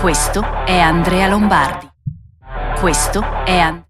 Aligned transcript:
Questo 0.00 0.64
è 0.64 0.78
Andrea 0.78 1.28
Lombardi. 1.28 1.86
Questo 2.80 3.20
è 3.44 3.58
Andrea. 3.58 3.89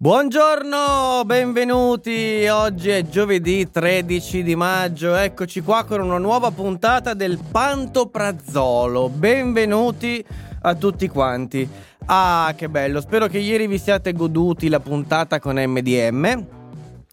Buongiorno, 0.00 1.24
benvenuti. 1.24 2.46
Oggi 2.46 2.88
è 2.88 3.08
giovedì 3.08 3.68
13 3.68 4.44
di 4.44 4.54
maggio. 4.54 5.16
Eccoci 5.16 5.60
qua 5.60 5.82
con 5.82 6.00
una 6.00 6.18
nuova 6.18 6.52
puntata 6.52 7.14
del 7.14 7.36
Pantoprazzolo. 7.50 9.08
Benvenuti 9.08 10.24
a 10.62 10.76
tutti 10.76 11.08
quanti. 11.08 11.68
Ah, 12.06 12.54
che 12.56 12.68
bello. 12.68 13.00
Spero 13.00 13.26
che 13.26 13.38
ieri 13.38 13.66
vi 13.66 13.76
siate 13.76 14.12
goduti 14.12 14.68
la 14.68 14.78
puntata 14.78 15.40
con 15.40 15.56
MDM 15.56 16.46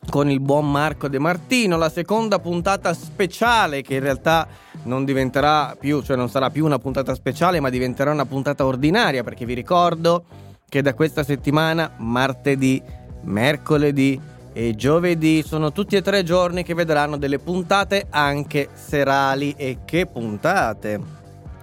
con 0.08 0.30
il 0.30 0.40
buon 0.40 0.70
Marco 0.70 1.08
De 1.08 1.18
Martino, 1.18 1.78
la 1.78 1.90
seconda 1.90 2.38
puntata 2.38 2.94
speciale 2.94 3.82
che 3.82 3.96
in 3.96 4.02
realtà 4.02 4.48
non 4.84 5.04
diventerà 5.04 5.76
più, 5.80 6.04
cioè 6.04 6.16
non 6.16 6.30
sarà 6.30 6.52
più 6.52 6.64
una 6.64 6.78
puntata 6.78 7.16
speciale, 7.16 7.60
ma 7.60 7.72
diventerà 7.72 8.12
una 8.12 8.26
puntata 8.26 8.64
ordinaria, 8.64 9.24
perché 9.24 9.44
vi 9.46 9.56
ricordo 9.56 10.26
che 10.68 10.82
da 10.82 10.94
questa 10.94 11.24
settimana 11.24 11.92
martedì, 11.98 12.82
mercoledì 13.24 14.20
e 14.54 14.76
giovedì 14.76 15.44
sono 15.46 15.72
tutti 15.72 15.96
e 15.96 16.02
tre 16.02 16.24
giorni 16.24 16.64
che 16.64 16.74
vedranno 16.74 17.18
delle 17.18 17.40
puntate 17.40 18.08
anche 18.10 18.70
serali 18.74 19.54
e 19.58 19.80
che 19.86 20.06
puntate. 20.06 21.00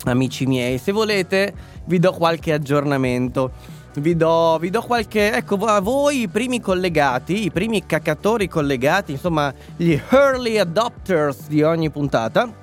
Amici 0.04 0.46
miei, 0.46 0.78
se 0.78 0.92
volete 0.92 1.54
vi 1.86 1.98
do 1.98 2.12
qualche 2.12 2.52
aggiornamento. 2.52 3.80
Vi 3.94 4.16
do, 4.16 4.56
vi 4.58 4.70
do 4.70 4.80
qualche. 4.80 5.32
Ecco, 5.32 5.56
a 5.66 5.80
voi 5.80 6.22
i 6.22 6.28
primi 6.28 6.60
collegati, 6.60 7.44
i 7.44 7.50
primi 7.50 7.84
cacatori 7.84 8.48
collegati, 8.48 9.12
insomma, 9.12 9.52
gli 9.76 9.98
early 10.10 10.56
adopters 10.56 11.46
di 11.46 11.62
ogni 11.62 11.90
puntata. 11.90 12.61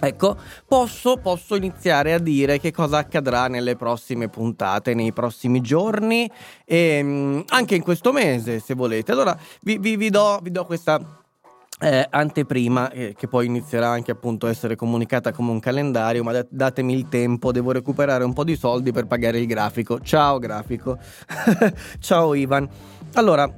Ecco, 0.00 0.36
posso, 0.66 1.16
posso 1.16 1.56
iniziare 1.56 2.12
a 2.12 2.18
dire 2.18 2.60
che 2.60 2.70
cosa 2.70 2.98
accadrà 2.98 3.48
nelle 3.48 3.74
prossime 3.74 4.28
puntate, 4.28 4.94
nei 4.94 5.12
prossimi 5.12 5.60
giorni 5.60 6.30
e 6.64 7.00
mm, 7.02 7.40
anche 7.48 7.74
in 7.74 7.82
questo 7.82 8.12
mese, 8.12 8.60
se 8.60 8.74
volete. 8.74 9.10
Allora, 9.10 9.36
vi, 9.62 9.78
vi- 9.78 9.96
vi 9.96 10.10
do, 10.10 10.38
vi 10.40 10.52
do 10.52 10.64
questa 10.64 11.00
eh, 11.80 12.06
anteprima 12.10 12.90
eh, 12.90 13.14
che 13.16 13.26
poi 13.26 13.46
inizierà 13.46 13.88
anche 13.88 14.12
appunto 14.12 14.46
a 14.46 14.50
essere 14.50 14.76
comunicata 14.76 15.32
come 15.32 15.50
un 15.50 15.60
calendario, 15.60 16.22
ma 16.22 16.30
dat- 16.30 16.48
datemi 16.48 16.94
il 16.94 17.08
tempo, 17.08 17.50
devo 17.50 17.72
recuperare 17.72 18.22
un 18.22 18.32
po' 18.32 18.44
di 18.44 18.54
soldi 18.56 18.92
per 18.92 19.06
pagare 19.06 19.40
il 19.40 19.46
grafico. 19.46 20.00
Ciao 20.00 20.38
grafico. 20.38 20.96
Ciao 21.98 22.34
Ivan. 22.34 22.68
Allora, 23.14 23.50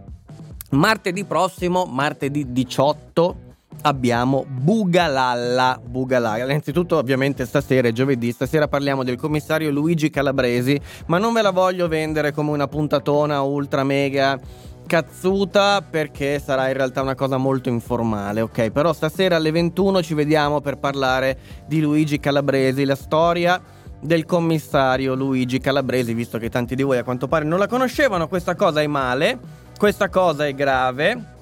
martedì 0.71 1.25
prossimo, 1.25 1.85
martedì 1.85 2.51
18 2.51 3.49
abbiamo 3.83 4.45
Bugalalla. 4.49 5.81
Bugalalla. 5.83 6.45
Innanzitutto, 6.45 6.97
ovviamente, 6.97 7.47
stasera 7.47 7.89
è 7.89 7.93
giovedì. 7.93 8.33
Stasera 8.33 8.69
parliamo 8.69 9.05
del 9.05 9.17
commissario 9.17 9.71
Luigi 9.71 10.11
Calabresi. 10.11 10.81
Ma 11.07 11.19
non 11.19 11.33
ve 11.33 11.43
la 11.43 11.51
voglio 11.51 11.89
vendere 11.89 12.33
come 12.33 12.51
una 12.51 12.69
puntatona 12.69 13.43
ultra 13.43 13.85
mega 13.85 14.39
cazzuta 14.87 15.83
perché 15.89 16.41
sarà 16.41 16.67
in 16.67 16.75
realtà 16.75 17.01
una 17.01 17.15
cosa 17.15 17.37
molto 17.37 17.69
informale, 17.69 18.41
ok? 18.41 18.71
Però 18.71 18.93
stasera 18.93 19.37
alle 19.37 19.53
21 19.53 20.03
ci 20.03 20.15
vediamo 20.15 20.61
per 20.61 20.79
parlare 20.79 21.39
di 21.69 21.81
Luigi 21.81 22.19
Calabresi, 22.19 22.85
la 22.85 22.97
storia 22.97 23.63
del 24.01 24.25
commissario 24.25 25.15
Luigi 25.15 25.61
Calabresi, 25.61 26.13
visto 26.13 26.39
che 26.39 26.49
tanti 26.49 26.75
di 26.75 26.83
voi 26.83 26.99
a 26.99 27.05
quanto 27.05 27.29
pare 27.29 27.45
non 27.45 27.61
la 27.61 27.69
conoscevano, 27.69 28.27
questa 28.27 28.57
cosa 28.57 28.83
è 28.83 28.89
male, 28.89 29.39
questa 29.79 30.09
cosa 30.09 30.45
è 30.45 30.55
grave 30.55 31.39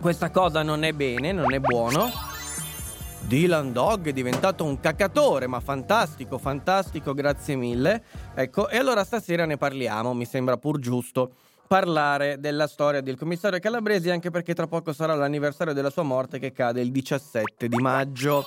Questa 0.00 0.30
cosa 0.30 0.62
non 0.62 0.82
è 0.82 0.92
bene, 0.92 1.30
non 1.30 1.52
è 1.52 1.58
buono. 1.58 2.10
Dylan 3.20 3.70
Dog 3.70 4.08
è 4.08 4.12
diventato 4.14 4.64
un 4.64 4.80
cacatore, 4.80 5.46
ma 5.46 5.60
fantastico, 5.60 6.38
fantastico, 6.38 7.12
grazie 7.12 7.54
mille. 7.54 8.02
Ecco, 8.34 8.70
e 8.70 8.78
allora 8.78 9.04
stasera 9.04 9.44
ne 9.44 9.58
parliamo, 9.58 10.14
mi 10.14 10.24
sembra 10.24 10.56
pur 10.56 10.78
giusto 10.78 11.32
parlare 11.68 12.40
della 12.40 12.66
storia 12.66 13.02
del 13.02 13.18
commissario 13.18 13.58
Calabresi, 13.58 14.08
anche 14.08 14.30
perché 14.30 14.54
tra 14.54 14.66
poco 14.66 14.94
sarà 14.94 15.12
l'anniversario 15.12 15.74
della 15.74 15.90
sua 15.90 16.02
morte 16.02 16.38
che 16.38 16.50
cade 16.50 16.80
il 16.80 16.90
17 16.90 17.68
di 17.68 17.76
maggio. 17.76 18.46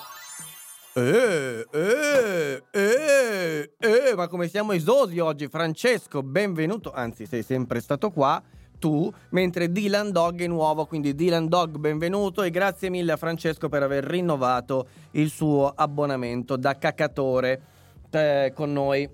Eh, 0.96 1.68
eh, 1.72 2.64
eh, 2.72 3.72
eh, 3.78 4.16
ma 4.16 4.28
come 4.28 4.48
siamo 4.48 4.72
esosi 4.72 5.20
oggi, 5.20 5.48
Francesco, 5.48 6.24
benvenuto, 6.24 6.92
anzi 6.92 7.28
sei 7.28 7.44
sempre 7.44 7.80
stato 7.80 8.10
qua 8.10 8.42
tu, 8.84 9.10
mentre 9.30 9.72
Dylan 9.72 10.12
Dog 10.12 10.42
è 10.42 10.48
nuovo, 10.48 10.86
quindi 10.86 11.16
Dylan 11.16 11.48
Dog 11.48 11.78
benvenuto 11.78 12.44
e 12.44 12.50
grazie 12.50 12.90
mille 12.90 13.14
a 13.14 13.16
Francesco 13.16 13.70
per 13.70 13.82
aver 13.82 14.04
rinnovato 14.04 14.88
il 15.12 15.30
suo 15.30 15.72
abbonamento 15.74 16.58
da 16.58 16.78
cacatore 16.78 17.62
eh, 18.10 18.52
con 18.54 18.74
noi, 18.74 19.10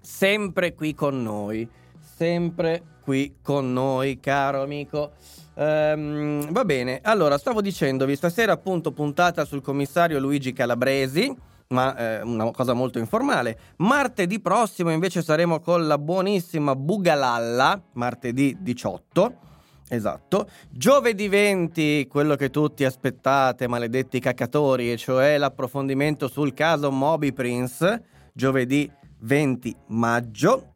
sempre 0.00 0.72
qui 0.72 0.94
con 0.94 1.22
noi, 1.22 1.68
sempre 1.98 2.82
qui 3.02 3.34
con 3.42 3.70
noi, 3.74 4.18
caro 4.18 4.62
amico. 4.62 5.10
Um, 5.56 6.50
va 6.50 6.64
bene, 6.64 7.00
allora 7.02 7.36
stavo 7.36 7.60
dicendovi, 7.60 8.16
stasera 8.16 8.52
appunto 8.52 8.92
puntata 8.92 9.44
sul 9.44 9.60
commissario 9.60 10.18
Luigi 10.18 10.54
Calabresi 10.54 11.36
ma 11.68 11.96
eh, 11.96 12.22
una 12.22 12.50
cosa 12.50 12.74
molto 12.74 12.98
informale. 12.98 13.58
Martedì 13.78 14.40
prossimo 14.40 14.90
invece 14.90 15.22
saremo 15.22 15.60
con 15.60 15.86
la 15.86 15.98
buonissima 15.98 16.76
Bugalalla, 16.76 17.80
martedì 17.92 18.56
18. 18.60 19.44
Esatto. 19.88 20.48
Giovedì 20.68 21.28
20, 21.28 22.08
quello 22.08 22.34
che 22.34 22.50
tutti 22.50 22.84
aspettate, 22.84 23.68
maledetti 23.68 24.18
cacatori, 24.18 24.92
e 24.92 24.96
cioè 24.96 25.38
l'approfondimento 25.38 26.28
sul 26.28 26.54
caso 26.54 26.90
Moby 26.90 27.32
Prince, 27.32 28.02
giovedì 28.32 28.90
20 29.20 29.76
maggio. 29.88 30.74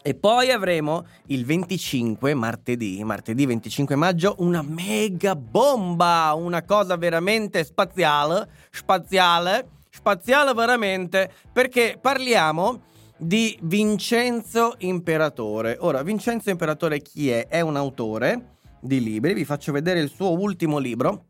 E 0.00 0.14
poi 0.14 0.50
avremo 0.50 1.04
il 1.26 1.44
25, 1.44 2.32
martedì, 2.32 3.02
martedì 3.04 3.44
25 3.44 3.94
maggio, 3.96 4.36
una 4.38 4.62
mega 4.62 5.36
bomba, 5.36 6.32
una 6.34 6.62
cosa 6.62 6.96
veramente 6.96 7.62
spaziale, 7.64 8.48
spaziale 8.70 9.77
spaziale 9.98 10.54
veramente, 10.54 11.28
perché 11.52 11.98
parliamo 12.00 12.82
di 13.16 13.58
Vincenzo 13.62 14.76
Imperatore. 14.78 15.76
Ora, 15.80 16.02
Vincenzo 16.02 16.50
Imperatore 16.50 17.02
chi 17.02 17.30
è? 17.30 17.48
È 17.48 17.60
un 17.60 17.76
autore 17.76 18.56
di 18.80 19.02
libri, 19.02 19.34
vi 19.34 19.44
faccio 19.44 19.72
vedere 19.72 19.98
il 20.00 20.08
suo 20.08 20.38
ultimo 20.38 20.78
libro. 20.78 21.24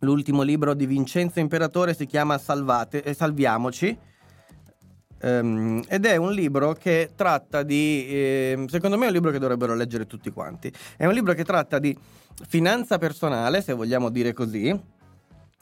L'ultimo 0.00 0.42
libro 0.42 0.74
di 0.74 0.84
Vincenzo 0.84 1.40
Imperatore 1.40 1.94
si 1.94 2.04
chiama 2.04 2.36
Salvate, 2.36 3.02
eh, 3.02 3.14
Salviamoci. 3.14 3.96
Um, 5.22 5.82
ed 5.88 6.04
è 6.04 6.16
un 6.16 6.32
libro 6.32 6.74
che 6.74 7.12
tratta 7.16 7.62
di, 7.62 8.06
eh, 8.06 8.64
secondo 8.68 8.98
me 8.98 9.04
è 9.04 9.06
un 9.06 9.14
libro 9.14 9.30
che 9.30 9.38
dovrebbero 9.38 9.74
leggere 9.74 10.06
tutti 10.06 10.30
quanti. 10.30 10.70
È 10.98 11.06
un 11.06 11.14
libro 11.14 11.32
che 11.32 11.44
tratta 11.44 11.78
di 11.78 11.96
finanza 12.46 12.98
personale, 12.98 13.62
se 13.62 13.72
vogliamo 13.72 14.10
dire 14.10 14.34
così, 14.34 14.78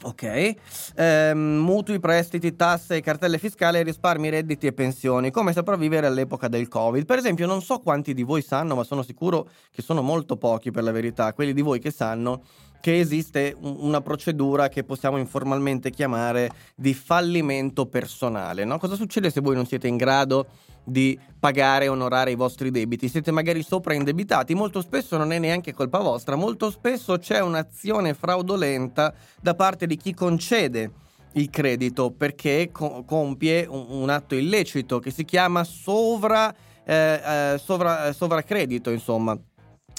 Ok, 0.05 0.55
ehm, 0.97 1.39
mutui, 1.39 2.01
prestiti, 2.01 2.57
tasse, 2.57 3.01
cartelle 3.01 3.39
fiscali, 3.39 3.83
risparmi, 3.85 4.31
redditi 4.31 4.67
e 4.67 4.73
pensioni. 4.73 5.31
Come 5.31 5.53
sopravvivere 5.53 6.09
all'epoca 6.09 6.49
del 6.49 6.67
Covid? 6.67 7.05
Per 7.05 7.19
esempio, 7.19 7.47
non 7.47 7.63
so 7.63 7.79
quanti 7.79 8.13
di 8.13 8.25
voi 8.25 8.43
sanno, 8.43 8.75
ma 8.75 8.83
sono 8.83 9.03
sicuro 9.03 9.49
che 9.71 9.81
sono 9.81 10.03
molto 10.03 10.37
pochi 10.37 10.73
per 10.73 10.83
la 10.83 10.91
verità, 10.91 11.33
quelli 11.33 11.53
di 11.53 11.63
voi 11.63 11.79
che 11.79 11.93
sanno 11.93 12.43
che 12.83 12.99
esiste 12.99 13.57
una 13.61 14.01
procedura 14.01 14.69
che 14.69 14.83
possiamo 14.83 15.17
informalmente 15.17 15.91
chiamare 15.91 16.51
di 16.75 16.95
fallimento 16.95 17.87
personale. 17.87 18.65
No? 18.65 18.77
Cosa 18.79 18.97
succede 18.97 19.31
se 19.31 19.41
voi 19.41 19.55
non 19.55 19.67
siete 19.67 19.87
in 19.87 19.97
grado 19.97 20.49
di 20.85 21.19
pagare 21.39 21.87
e 21.87 21.89
onorare 21.89 22.31
i 22.31 22.37
vostri 22.37 22.71
debiti? 22.71 23.09
Siete 23.09 23.31
magari 23.31 23.63
sopra-indebitati, 23.63 24.55
molto 24.55 24.81
spesso 24.81 25.17
non 25.17 25.33
è 25.33 25.39
neanche 25.39 25.73
colpa 25.73 25.99
vostra, 25.99 26.37
molto 26.37 26.71
spesso 26.71 27.19
c'è 27.19 27.41
un'azione 27.41 28.15
fraudolenta 28.15 29.13
da 29.41 29.55
parte 29.55 29.87
di 29.87 29.97
chi 29.97 30.15
concede 30.15 30.91
il 31.33 31.51
credito 31.51 32.11
perché 32.11 32.71
co- 32.73 33.05
compie 33.05 33.67
un, 33.67 33.87
un, 33.89 34.11
atto 34.11 34.35
illecito 34.35 34.99
che 34.99 35.11
si 35.11 35.25
chiama 35.25 35.65
sovra, 35.65 36.55
eh, 36.85 37.55
eh, 37.55 37.59
sovra, 37.59 38.13
sovracredito, 38.13 38.91
insomma 38.91 39.39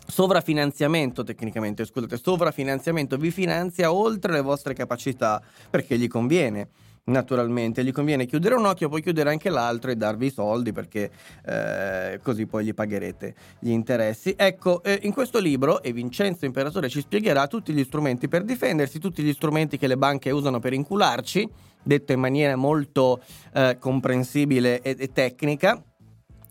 sovrafinanziamento 0.06 1.24
tecnicamente, 1.24 1.86
scusate, 1.86 2.18
sovrafinanziamento 2.18 3.18
vi 3.18 3.32
finanzia 3.32 3.94
oltre 3.94 4.34
le 4.34 4.42
vostre 4.42 4.74
capacità 4.74 5.42
perché 5.70 5.98
gli 5.98 6.08
conviene. 6.08 6.70
Naturalmente 7.06 7.84
gli 7.84 7.92
conviene 7.92 8.26
chiudere 8.26 8.56
un 8.56 8.66
occhio, 8.66 8.88
poi 8.88 9.02
chiudere 9.02 9.30
anche 9.30 9.50
l'altro 9.50 9.92
e 9.92 9.98
darvi 9.98 10.28
i 10.28 10.32
soldi 10.32 10.72
perché 10.72 11.12
eh, 11.46 12.18
così 12.24 12.46
poi 12.46 12.64
gli 12.64 12.74
pagherete 12.74 13.36
gli 13.60 13.72
interessi. 13.72 14.34
Ecco, 14.38 14.82
eh, 14.84 15.00
in 15.04 15.12
questo 15.12 15.40
libro, 15.40 15.84
e 15.84 15.92
Vincenzo 15.92 16.46
Imperatore 16.46 16.88
ci 16.88 17.02
spiegherà 17.02 17.48
tutti 17.48 17.74
gli 17.74 17.84
strumenti 17.84 18.30
per 18.30 18.44
difendersi, 18.44 19.00
tutti 19.00 19.22
gli 19.22 19.34
strumenti 19.34 19.78
che 19.78 19.88
le 19.88 19.98
banche 19.98 20.32
usano 20.32 20.60
per 20.62 20.72
incularci, 20.72 21.50
detto 21.84 22.14
in 22.14 22.22
maniera 22.22 22.56
molto 22.56 23.22
eh, 23.54 23.76
comprensibile 23.78 24.82
e, 24.82 24.96
e 24.98 25.12
tecnica 25.12 25.84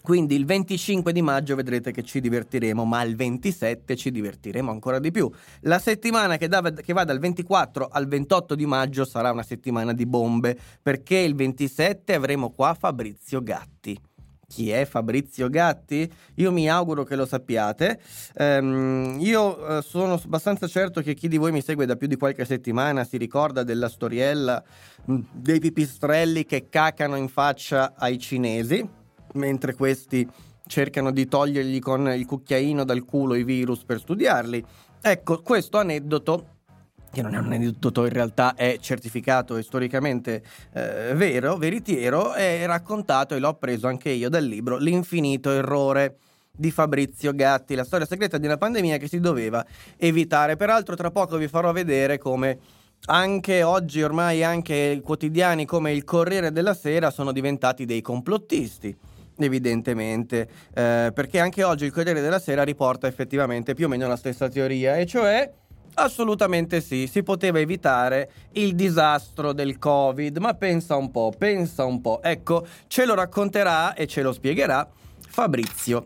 quindi 0.03 0.35
il 0.35 0.45
25 0.45 1.13
di 1.13 1.23
maggio 1.23 1.55
vedrete 1.55 1.93
che 1.93 2.03
ci 2.03 2.21
divertiremo, 2.21 2.85
ma 2.85 3.03
il 3.03 3.15
27 3.15 3.95
ci 3.95 4.11
divertiremo 4.11 4.69
ancora 4.69 4.99
di 4.99 5.13
più. 5.13 5.31
La 5.61 5.79
settimana 5.79 6.37
che, 6.37 6.49
da, 6.49 6.61
che, 6.61 6.93
va 6.93 7.05
dal 7.05 7.21
24 7.21 7.87
al 7.87 8.09
28 8.09 8.57
di 8.57 8.67
maggio 8.67 9.05
sarà 9.05 9.31
una 9.31 9.45
settimana 9.45 9.93
di 9.93 10.05
bombe, 10.05 10.59
perché 10.83 11.19
il 11.19 11.37
27 11.37 12.15
avremo 12.15 12.51
qua 12.51 12.75
Fabrizio 12.75 13.43
Gatti. 13.45 13.97
Chi 14.49 14.71
è 14.71 14.85
Fabrizio 14.85 15.49
Gatti? 15.49 16.11
Io 16.35 16.51
mi 16.51 16.69
auguro 16.69 17.05
che 17.05 17.15
lo 17.15 17.25
sappiate. 17.25 18.01
Um, 18.35 19.17
io 19.21 19.57
uh, 19.57 19.81
sono 19.83 20.21
abbastanza 20.23 20.67
certo 20.67 21.01
che 21.01 21.15
chi 21.15 21.29
di 21.29 21.39
voi 21.39 21.53
mi 21.53 21.63
segue 21.63 21.87
da 21.87 21.95
più 21.95 22.09
di 22.09 22.17
qualche 22.17 22.45
settimana 22.45 23.05
si 23.05 23.17
ricorda 23.17 23.63
della 23.63 23.89
storiella 23.89 24.63
mh, 25.05 25.19
dei 25.33 25.61
pipistrelli 25.61 26.45
che 26.45 26.69
cacano 26.69 27.15
in 27.17 27.29
faccia 27.29 27.95
ai 27.97 28.19
cinesi 28.19 29.01
mentre 29.35 29.75
questi 29.75 30.29
cercano 30.67 31.11
di 31.11 31.27
togliergli 31.27 31.79
con 31.81 32.09
il 32.09 32.25
cucchiaino 32.25 32.85
dal 32.85 33.05
culo 33.05 33.35
i 33.35 33.45
virus 33.45 33.85
per 33.85 33.99
studiarli. 33.99 34.65
Ecco, 35.01 35.43
questo 35.43 35.79
aneddoto 35.79 36.47
che 37.13 37.21
non 37.21 37.35
è 37.35 37.39
un 37.39 37.53
aneddoto 37.53 38.05
in 38.05 38.13
realtà 38.13 38.55
è 38.55 38.79
certificato 38.81 39.57
e 39.57 39.63
storicamente 39.63 40.43
eh, 40.73 41.13
vero, 41.15 41.57
veritiero, 41.57 42.33
è 42.33 42.65
raccontato 42.65 43.35
e 43.35 43.39
l'ho 43.39 43.55
preso 43.55 43.87
anche 43.87 44.09
io 44.09 44.31
dal 44.31 44.45
libro 44.45 44.79
L'infinito 44.79 45.51
errore 45.51 46.17
di 46.51 46.71
Fabrizio 46.71 47.35
Gatti, 47.35 47.75
la 47.75 47.85
storia 47.85 48.07
segreta 48.07 48.39
di 48.39 48.47
una 48.47 48.57
pandemia 48.57 48.97
che 48.97 49.09
si 49.09 49.21
doveva 49.21 49.65
evitare. 49.97 50.57
Peraltro 50.57 50.97
tra 50.97 51.11
poco 51.11 51.37
vi 51.37 51.49
farò 51.49 51.71
vedere 51.73 52.17
come 52.17 52.59
anche 53.07 53.63
oggi 53.63 54.03
ormai 54.03 54.43
anche 54.45 55.01
quotidiani 55.03 55.67
come 55.67 55.93
il 55.93 56.05
Corriere 56.05 56.53
della 56.53 56.75
Sera 56.75 57.11
sono 57.11 57.33
diventati 57.33 57.85
dei 57.85 58.01
complottisti 58.01 58.97
evidentemente, 59.45 60.49
eh, 60.75 61.11
perché 61.15 61.39
anche 61.39 61.63
oggi 61.63 61.85
il 61.85 61.93
Corriere 61.93 62.21
della 62.21 62.39
Sera 62.39 62.63
riporta 62.63 63.07
effettivamente 63.07 63.75
più 63.75 63.87
o 63.87 63.89
meno 63.89 64.07
la 64.09 64.17
stessa 64.17 64.49
teoria, 64.49 64.97
e 64.97 65.07
cioè 65.07 65.51
assolutamente 65.95 66.81
sì, 66.81 67.07
si 67.07 67.23
poteva 67.23 67.59
evitare 67.59 68.31
il 68.53 68.75
disastro 68.75 69.53
del 69.53 69.79
Covid, 69.79 70.39
ma 70.39 70.55
pensa 70.55 70.97
un 70.97 71.11
po', 71.11 71.33
pensa 71.37 71.85
un 71.85 72.01
po'. 72.01 72.23
Ecco, 72.23 72.67
ce 72.87 73.05
lo 73.05 73.15
racconterà 73.15 73.95
e 73.95 74.07
ce 74.07 74.23
lo 74.23 74.33
spiegherà 74.33 74.89
Fabrizio. 75.29 76.03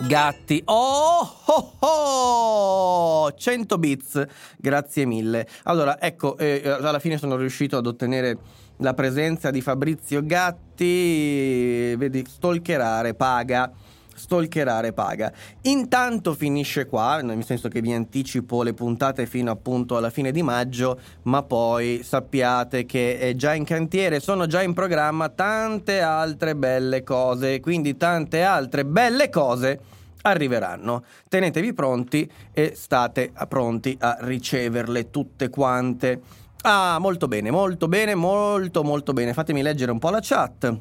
Gatti, 0.00 0.62
oh, 0.64 1.36
oh, 1.44 1.72
oh 1.80 3.32
100 3.32 3.78
bits, 3.78 4.26
grazie 4.56 5.04
mille. 5.04 5.46
Allora, 5.64 6.00
ecco, 6.00 6.36
eh, 6.38 6.62
alla 6.66 6.98
fine 6.98 7.18
sono 7.18 7.36
riuscito 7.36 7.76
ad 7.76 7.86
ottenere 7.86 8.38
la 8.82 8.94
presenza 8.94 9.50
di 9.50 9.60
Fabrizio 9.60 10.24
Gatti, 10.26 11.94
vedi, 11.94 12.24
stalkerare 12.28 13.14
paga. 13.14 13.70
Stalkerare 14.14 14.92
paga. 14.92 15.32
Intanto 15.62 16.34
finisce 16.34 16.86
qua, 16.86 17.22
nel 17.22 17.44
senso 17.44 17.68
che 17.68 17.80
vi 17.80 17.92
anticipo 17.92 18.62
le 18.62 18.74
puntate 18.74 19.26
fino 19.26 19.50
appunto 19.50 19.96
alla 19.96 20.10
fine 20.10 20.32
di 20.32 20.42
maggio, 20.42 21.00
ma 21.22 21.42
poi 21.42 22.02
sappiate 22.02 22.84
che 22.84 23.18
è 23.18 23.34
già 23.34 23.54
in 23.54 23.64
cantiere, 23.64 24.20
sono 24.20 24.46
già 24.46 24.62
in 24.62 24.74
programma 24.74 25.28
tante 25.30 26.00
altre 26.00 26.54
belle 26.54 27.02
cose, 27.02 27.60
quindi 27.60 27.96
tante 27.96 28.42
altre 28.42 28.84
belle 28.84 29.30
cose 29.30 29.80
arriveranno. 30.22 31.04
Tenetevi 31.28 31.72
pronti 31.72 32.30
e 32.52 32.74
state 32.76 33.32
pronti 33.48 33.96
a 33.98 34.18
riceverle 34.20 35.10
tutte 35.10 35.48
quante. 35.48 36.20
Ah, 36.64 36.98
molto 37.00 37.26
bene, 37.26 37.50
molto 37.50 37.88
bene, 37.88 38.14
molto 38.14 38.84
molto 38.84 39.12
bene. 39.12 39.32
Fatemi 39.32 39.62
leggere 39.62 39.90
un 39.90 39.98
po' 39.98 40.10
la 40.10 40.20
chat. 40.22 40.72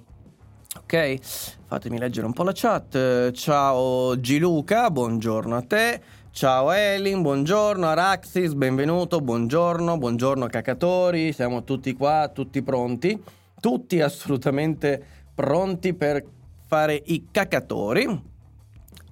Ok, 0.78 1.18
fatemi 1.66 1.98
leggere 1.98 2.28
un 2.28 2.34
po' 2.34 2.44
la 2.44 2.52
chat. 2.54 3.32
Ciao 3.32 4.20
Giluca, 4.20 4.92
buongiorno 4.92 5.56
a 5.56 5.62
te. 5.64 6.02
Ciao 6.30 6.72
Elin, 6.72 7.24
buongiorno 7.24 7.88
Araxis, 7.88 8.54
benvenuto, 8.54 9.22
buongiorno, 9.22 9.98
buongiorno 9.98 10.46
cacatori, 10.46 11.34
siamo 11.34 11.64
tutti 11.64 11.94
qua, 11.94 12.30
tutti 12.32 12.62
pronti, 12.62 13.20
tutti 13.60 14.00
assolutamente 14.02 15.04
pronti 15.34 15.96
per 15.96 16.24
fare 16.68 17.02
i 17.08 17.26
cacatori. 17.32 18.30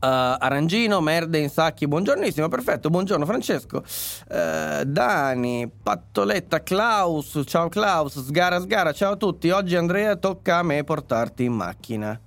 Uh, 0.02 0.38
Arangino, 0.40 1.02
Merde 1.02 1.40
in 1.40 1.50
sacchi, 1.50 1.86
buongiornissimo, 1.86 2.48
perfetto, 2.48 2.90
buongiorno 2.90 3.26
Francesco, 3.26 3.84
uh, 4.30 4.86
Dani, 4.86 5.70
Pattoletta, 5.70 6.64
Klaus, 6.64 7.42
ciao 7.46 7.68
Klaus, 7.68 8.18
Sgara 8.24 8.62
Sgara, 8.62 8.94
ciao 8.94 9.12
a 9.12 9.16
tutti, 9.18 9.50
oggi 9.50 9.76
Andrea 9.76 10.16
tocca 10.16 10.60
a 10.60 10.64
me 10.64 10.86
portarti 10.86 11.44
in 11.44 11.52
macchina. 11.52 12.18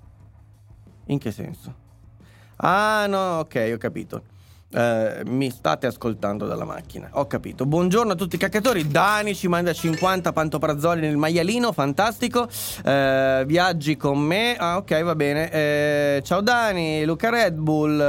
In 1.06 1.18
che 1.18 1.30
senso? 1.30 1.74
Ah 2.56 3.06
no, 3.08 3.38
ok, 3.38 3.70
ho 3.72 3.78
capito. 3.78 4.22
Uh, 4.72 5.28
mi 5.28 5.50
state 5.50 5.86
ascoltando 5.86 6.46
dalla 6.46 6.64
macchina. 6.64 7.08
Ho 7.12 7.26
capito. 7.26 7.66
Buongiorno 7.66 8.12
a 8.12 8.14
tutti 8.14 8.36
i 8.36 8.38
caccatori. 8.38 8.88
Dani 8.88 9.34
ci 9.34 9.46
manda 9.46 9.72
50 9.72 10.32
pantoprazzoli 10.32 11.02
nel 11.02 11.18
maialino, 11.18 11.72
fantastico. 11.72 12.48
Uh, 12.84 13.44
viaggi 13.44 13.96
con 13.98 14.18
me. 14.18 14.56
Ah, 14.56 14.78
ok, 14.78 15.02
va 15.02 15.14
bene. 15.14 16.16
Uh, 16.16 16.22
ciao 16.22 16.40
Dani, 16.40 17.04
Luca 17.04 17.28
Red 17.28 17.54
Bull, 17.54 18.00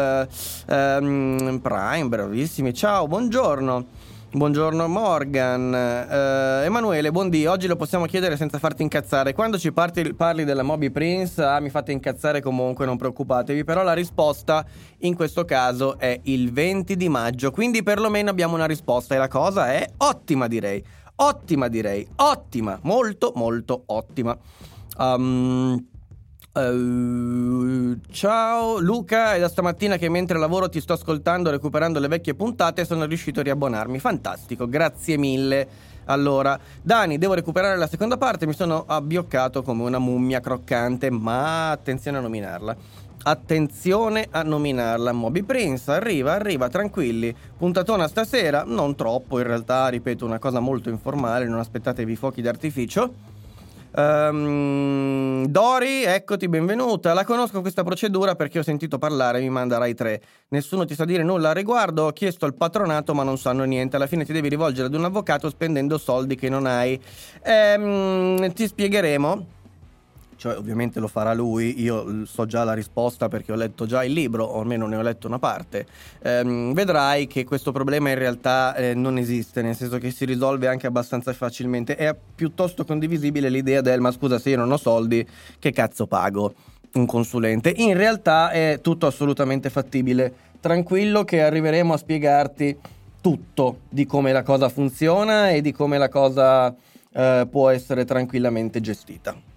ehm, 0.67 1.59
Prime, 1.61 2.07
bravissimi. 2.07 2.73
Ciao, 2.73 3.07
buongiorno. 3.07 4.02
Buongiorno 4.35 4.87
Morgan, 4.87 5.71
uh, 5.71 6.65
Emanuele, 6.65 7.11
buondì, 7.11 7.45
oggi 7.45 7.67
lo 7.67 7.75
possiamo 7.75 8.05
chiedere 8.05 8.35
senza 8.35 8.57
farti 8.57 8.81
incazzare. 8.81 9.31
Quando 9.31 9.59
ci 9.59 9.71
parti, 9.71 10.15
parli 10.15 10.43
della 10.43 10.63
Moby 10.63 10.89
Prince, 10.89 11.39
ah, 11.43 11.59
mi 11.59 11.69
fate 11.69 11.91
incazzare 11.91 12.41
comunque, 12.41 12.87
non 12.87 12.97
preoccupatevi, 12.97 13.63
però 13.63 13.83
la 13.83 13.93
risposta 13.93 14.65
in 15.01 15.13
questo 15.13 15.45
caso 15.45 15.99
è 15.99 16.19
il 16.23 16.51
20 16.51 16.95
di 16.95 17.09
maggio, 17.09 17.51
quindi 17.51 17.83
perlomeno 17.83 18.31
abbiamo 18.31 18.55
una 18.55 18.65
risposta. 18.65 19.13
E 19.13 19.19
la 19.19 19.27
cosa 19.27 19.71
è 19.71 19.87
ottima 19.97 20.47
direi, 20.47 20.83
ottima 21.17 21.67
direi, 21.67 22.07
ottima, 22.15 22.79
molto 22.81 23.33
molto 23.35 23.83
ottima. 23.85 24.35
Um, 24.97 25.92
Uh, 26.55 27.99
ciao 28.11 28.77
Luca, 28.77 29.33
è 29.33 29.39
da 29.39 29.49
stamattina 29.49 29.97
che 29.97 30.07
mentre 30.07 30.37
lavoro 30.37 30.69
ti 30.69 30.79
sto 30.79 30.93
ascoltando 30.93 31.49
recuperando 31.49 31.97
le 31.97 32.07
vecchie 32.07 32.35
puntate 32.35 32.81
e 32.81 32.85
sono 32.85 33.05
riuscito 33.05 33.39
a 33.39 33.43
riabbonarmi. 33.43 33.97
Fantastico, 33.97 34.69
grazie 34.69 35.17
mille. 35.17 35.67
Allora, 36.05 36.59
Dani, 36.79 37.17
devo 37.17 37.33
recuperare 37.33 37.75
la 37.75 37.87
seconda 37.87 38.17
parte, 38.17 38.45
mi 38.45 38.53
sono 38.53 38.83
abbioccato 38.85 39.63
come 39.63 39.81
una 39.81 39.97
mummia 39.97 40.41
croccante, 40.41 41.09
ma 41.09 41.71
attenzione 41.71 42.19
a 42.19 42.21
nominarla. 42.21 42.75
Attenzione 43.23 44.27
a 44.29 44.43
nominarla. 44.43 45.11
Moby 45.11 45.41
Prince 45.41 45.89
arriva, 45.89 46.33
arriva, 46.33 46.69
tranquilli. 46.69 47.35
Puntatona 47.57 48.07
stasera, 48.07 48.63
non 48.63 48.93
troppo 48.95 49.39
in 49.39 49.47
realtà, 49.47 49.87
ripeto, 49.87 50.23
una 50.23 50.37
cosa 50.37 50.59
molto 50.59 50.89
informale, 50.89 51.47
non 51.47 51.57
aspettatevi 51.57 52.15
fuochi 52.15 52.43
d'artificio. 52.43 53.32
Um, 53.95 55.45
Dori, 55.45 56.03
eccoti, 56.03 56.49
benvenuta. 56.49 57.13
La 57.13 57.23
conosco 57.23 57.61
questa 57.61 57.83
procedura 57.83 58.35
perché 58.35 58.59
ho 58.59 58.63
sentito 58.63 58.97
parlare, 58.97 59.39
mi 59.39 59.49
manda 59.49 59.77
Rai 59.77 59.93
3. 59.93 60.21
Nessuno 60.49 60.85
ti 60.85 60.95
sa 60.95 61.05
dire 61.05 61.21
nulla 61.21 61.49
a 61.49 61.53
riguardo, 61.53 62.05
ho 62.05 62.11
chiesto 62.11 62.45
al 62.45 62.55
patronato 62.55 63.13
ma 63.13 63.23
non 63.23 63.37
sanno 63.37 63.63
niente. 63.65 63.95
Alla 63.95 64.07
fine 64.07 64.25
ti 64.25 64.33
devi 64.33 64.49
rivolgere 64.49 64.87
ad 64.87 64.95
un 64.95 65.03
avvocato 65.05 65.47
spendendo 65.49 65.99
soldi 65.99 66.35
che 66.35 66.49
non 66.49 66.65
hai. 66.65 66.99
Um, 67.45 68.51
ti 68.53 68.65
spiegheremo 68.65 69.47
cioè 70.43 70.57
ovviamente 70.57 70.99
lo 70.99 71.07
farà 71.07 71.33
lui, 71.33 71.81
io 71.81 72.25
so 72.25 72.45
già 72.45 72.65
la 72.65 72.73
risposta 72.73 73.29
perché 73.29 73.53
ho 73.53 73.55
letto 73.55 73.85
già 73.85 74.03
il 74.03 74.11
libro, 74.11 74.43
o 74.43 74.59
almeno 74.59 74.87
ne 74.87 74.97
ho 74.97 75.01
letto 75.01 75.25
una 75.25 75.39
parte, 75.39 75.85
ehm, 76.21 76.73
vedrai 76.73 77.27
che 77.27 77.45
questo 77.45 77.71
problema 77.71 78.09
in 78.09 78.17
realtà 78.17 78.75
eh, 78.75 78.93
non 78.93 79.17
esiste, 79.17 79.61
nel 79.61 79.73
senso 79.73 79.99
che 79.99 80.11
si 80.11 80.25
risolve 80.25 80.67
anche 80.67 80.85
abbastanza 80.85 81.31
facilmente, 81.31 81.95
è 81.95 82.13
piuttosto 82.35 82.83
condivisibile 82.83 83.47
l'idea 83.47 83.79
del 83.79 84.01
ma 84.01 84.11
scusa 84.11 84.37
se 84.37 84.49
io 84.49 84.57
non 84.57 84.69
ho 84.69 84.75
soldi, 84.75 85.25
che 85.59 85.71
cazzo 85.71 86.07
pago 86.07 86.53
un 86.95 87.05
consulente? 87.05 87.71
In 87.77 87.95
realtà 87.95 88.51
è 88.51 88.79
tutto 88.81 89.07
assolutamente 89.07 89.69
fattibile, 89.69 90.33
tranquillo 90.59 91.23
che 91.23 91.41
arriveremo 91.41 91.93
a 91.93 91.97
spiegarti 91.97 92.77
tutto 93.21 93.77
di 93.87 94.05
come 94.05 94.33
la 94.33 94.43
cosa 94.43 94.67
funziona 94.67 95.51
e 95.51 95.61
di 95.61 95.71
come 95.71 95.97
la 95.97 96.09
cosa 96.09 96.75
eh, 97.13 97.47
può 97.49 97.69
essere 97.69 98.03
tranquillamente 98.03 98.81
gestita 98.81 99.51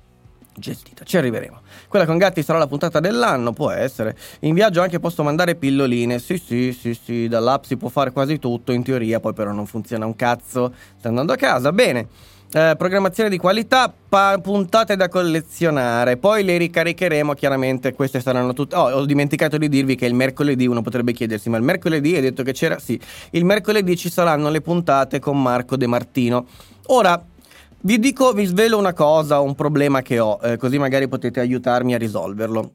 gestita. 0.56 1.04
Ci 1.04 1.16
arriveremo. 1.16 1.60
Quella 1.88 2.06
con 2.06 2.18
gatti 2.18 2.42
sarà 2.42 2.58
la 2.58 2.66
puntata 2.66 3.00
dell'anno, 3.00 3.52
può 3.52 3.70
essere. 3.70 4.16
In 4.40 4.54
viaggio 4.54 4.82
anche 4.82 4.98
posso 4.98 5.22
mandare 5.22 5.54
pilloline. 5.54 6.18
Sì, 6.18 6.38
sì, 6.38 6.72
sì, 6.72 6.94
sì, 6.94 7.28
dall'app 7.28 7.64
si 7.64 7.76
può 7.76 7.88
fare 7.88 8.10
quasi 8.12 8.38
tutto, 8.38 8.72
in 8.72 8.82
teoria, 8.82 9.20
poi 9.20 9.32
però 9.32 9.52
non 9.52 9.66
funziona 9.66 10.06
un 10.06 10.16
cazzo. 10.16 10.72
Stai 10.98 11.10
andando 11.10 11.32
a 11.32 11.36
casa, 11.36 11.72
bene. 11.72 12.08
Eh, 12.52 12.74
programmazione 12.78 13.28
di 13.28 13.38
qualità, 13.38 13.92
pa- 14.08 14.38
puntate 14.40 14.94
da 14.94 15.08
collezionare, 15.08 16.16
poi 16.16 16.44
le 16.44 16.56
ricaricheremo 16.56 17.34
chiaramente, 17.34 17.92
queste 17.92 18.20
saranno 18.20 18.52
tutte... 18.52 18.76
Oh, 18.76 18.92
ho 18.92 19.04
dimenticato 19.04 19.58
di 19.58 19.68
dirvi 19.68 19.96
che 19.96 20.06
il 20.06 20.14
mercoledì, 20.14 20.66
uno 20.66 20.80
potrebbe 20.80 21.12
chiedersi, 21.12 21.50
ma 21.50 21.56
il 21.56 21.64
mercoledì 21.64 22.14
hai 22.14 22.22
detto 22.22 22.44
che 22.44 22.52
c'era? 22.52 22.78
Sì, 22.78 22.98
il 23.30 23.44
mercoledì 23.44 23.96
ci 23.96 24.08
saranno 24.08 24.48
le 24.48 24.60
puntate 24.60 25.18
con 25.18 25.42
Marco 25.42 25.76
De 25.76 25.88
Martino. 25.88 26.46
Ora, 26.86 27.20
vi 27.86 28.00
dico, 28.00 28.32
vi 28.32 28.44
svelo 28.46 28.76
una 28.78 28.92
cosa, 28.92 29.38
un 29.38 29.54
problema 29.54 30.02
che 30.02 30.18
ho, 30.18 30.40
eh, 30.42 30.56
così 30.56 30.76
magari 30.76 31.06
potete 31.06 31.38
aiutarmi 31.38 31.94
a 31.94 31.98
risolverlo. 31.98 32.72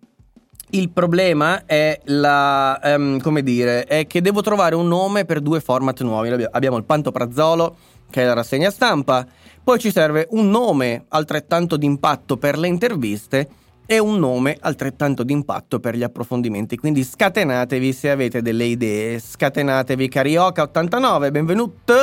Il 0.70 0.90
problema 0.90 1.66
è 1.66 2.00
la, 2.06 2.80
um, 2.82 3.40
dire, 3.42 3.84
è 3.84 4.08
che 4.08 4.22
devo 4.22 4.40
trovare 4.42 4.74
un 4.74 4.88
nome 4.88 5.26
per 5.26 5.42
due 5.42 5.60
format 5.60 6.02
nuovi. 6.02 6.46
Abbiamo 6.50 6.78
il 6.78 6.86
Pantoprazzolo, 6.86 7.76
che 8.10 8.22
è 8.22 8.26
la 8.26 8.32
rassegna 8.32 8.72
stampa, 8.72 9.28
poi 9.62 9.80
ci 9.80 9.92
serve 9.92 10.28
un 10.32 10.50
nome 10.50 11.04
altrettanto 11.10 11.76
d'impatto 11.76 12.38
per 12.38 12.58
le 12.58 12.70
interviste 12.70 13.50
e 13.86 14.00
un 14.00 14.18
nome 14.18 14.56
altrettanto 14.62 15.24
d'impatto 15.24 15.82
per 15.82 15.98
gli 15.98 16.04
approfondimenti. 16.04 16.78
Quindi 16.78 17.04
scatenatevi 17.04 17.92
se 17.92 18.10
avete 18.10 18.42
delle 18.42 18.64
idee. 18.64 19.20
Scatenatevi 19.20 20.08
Carioca89, 20.08 21.32
benvenuto! 21.32 21.96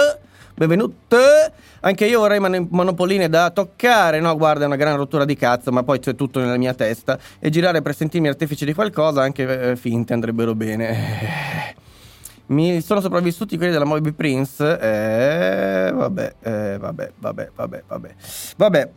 Benvenute. 0.59 1.53
Anche 1.81 2.07
io 2.07 2.19
vorrei 2.19 2.41
man- 2.41 2.67
monopoline 2.71 3.29
da 3.29 3.50
toccare. 3.50 4.21
No, 4.21 4.37
guarda, 4.37 4.65
è 4.65 4.67
una 4.67 4.77
gran 4.77 4.97
rottura 4.97 5.25
di 5.25 5.37
cazzo, 5.37 5.71
ma 5.71 5.85
poi 5.85 6.00
c'è 6.00 6.15
tutto 6.15 6.41
nella 6.41 6.57
mia 6.57 6.75
testa. 6.75 7.19
E 7.38 7.49
girare 7.49 7.81
per 7.81 7.95
sentirmi 7.95 8.29
artefice 8.29 8.67
di 8.67 8.75
qualcosa, 8.75 9.23
anche 9.23 9.71
eh, 9.71 9.77
finte 9.77 10.12
andrebbero 10.12 10.55
bene. 10.55 11.77
Mi 12.47 12.81
sono 12.81 13.00
sopravvissuti 13.00 13.57
quelli 13.57 13.73
della 13.73 13.85
Moby 13.85 14.12
Prince. 14.12 14.79
Eh, 14.79 15.93
vabbè, 15.93 16.35
eh, 16.43 16.77
vabbè, 16.79 17.12
vabbè, 17.19 17.50
vabbè, 17.55 17.83
vabbè. 17.87 18.15
Vabbè. 18.57 18.91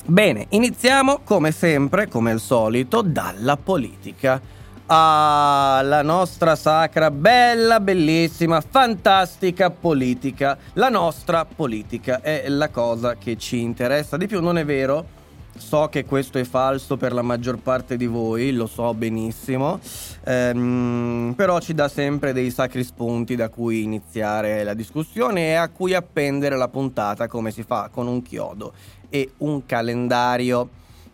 Bene, 0.06 0.48
iniziamo 0.50 1.22
come 1.24 1.54
sempre, 1.54 2.10
come 2.10 2.32
al 2.32 2.42
solito, 2.42 3.02
dalla 3.02 3.56
politica. 3.56 4.42
Ah, 4.88 5.80
la 5.82 6.02
nostra 6.02 6.58
sacra, 6.58 7.10
bella, 7.10 7.80
bellissima, 7.80 8.60
fantastica 8.60 9.70
politica. 9.70 10.58
La 10.74 10.90
nostra 10.90 11.46
politica 11.46 12.20
è 12.20 12.50
la 12.50 12.68
cosa 12.68 13.16
che 13.16 13.38
ci 13.38 13.62
interessa 13.62 14.18
di 14.18 14.28
più, 14.28 14.42
non 14.42 14.58
è 14.58 14.66
vero? 14.66 15.22
So 15.56 15.88
che 15.88 16.04
questo 16.04 16.38
è 16.38 16.44
falso 16.44 16.98
per 16.98 17.14
la 17.14 17.22
maggior 17.22 17.60
parte 17.60 17.96
di 17.96 18.08
voi, 18.08 18.52
lo 18.52 18.68
so 18.68 18.94
benissimo, 18.94 19.80
ehm, 20.26 21.34
però 21.38 21.60
ci 21.60 21.74
dà 21.74 21.88
sempre 21.88 22.34
dei 22.34 22.52
sacri 22.52 22.84
spunti 22.84 23.36
da 23.38 23.48
cui 23.48 23.84
iniziare 23.84 24.64
la 24.64 24.74
discussione 24.74 25.52
e 25.52 25.54
a 25.54 25.70
cui 25.70 25.94
appendere 25.94 26.58
la 26.58 26.68
puntata 26.68 27.28
come 27.28 27.52
si 27.52 27.64
fa 27.64 27.90
con 27.90 28.08
un 28.08 28.22
chiodo 28.22 28.74
e 29.10 29.32
un 29.38 29.66
calendario. 29.66 30.70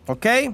Ok? 0.06 0.52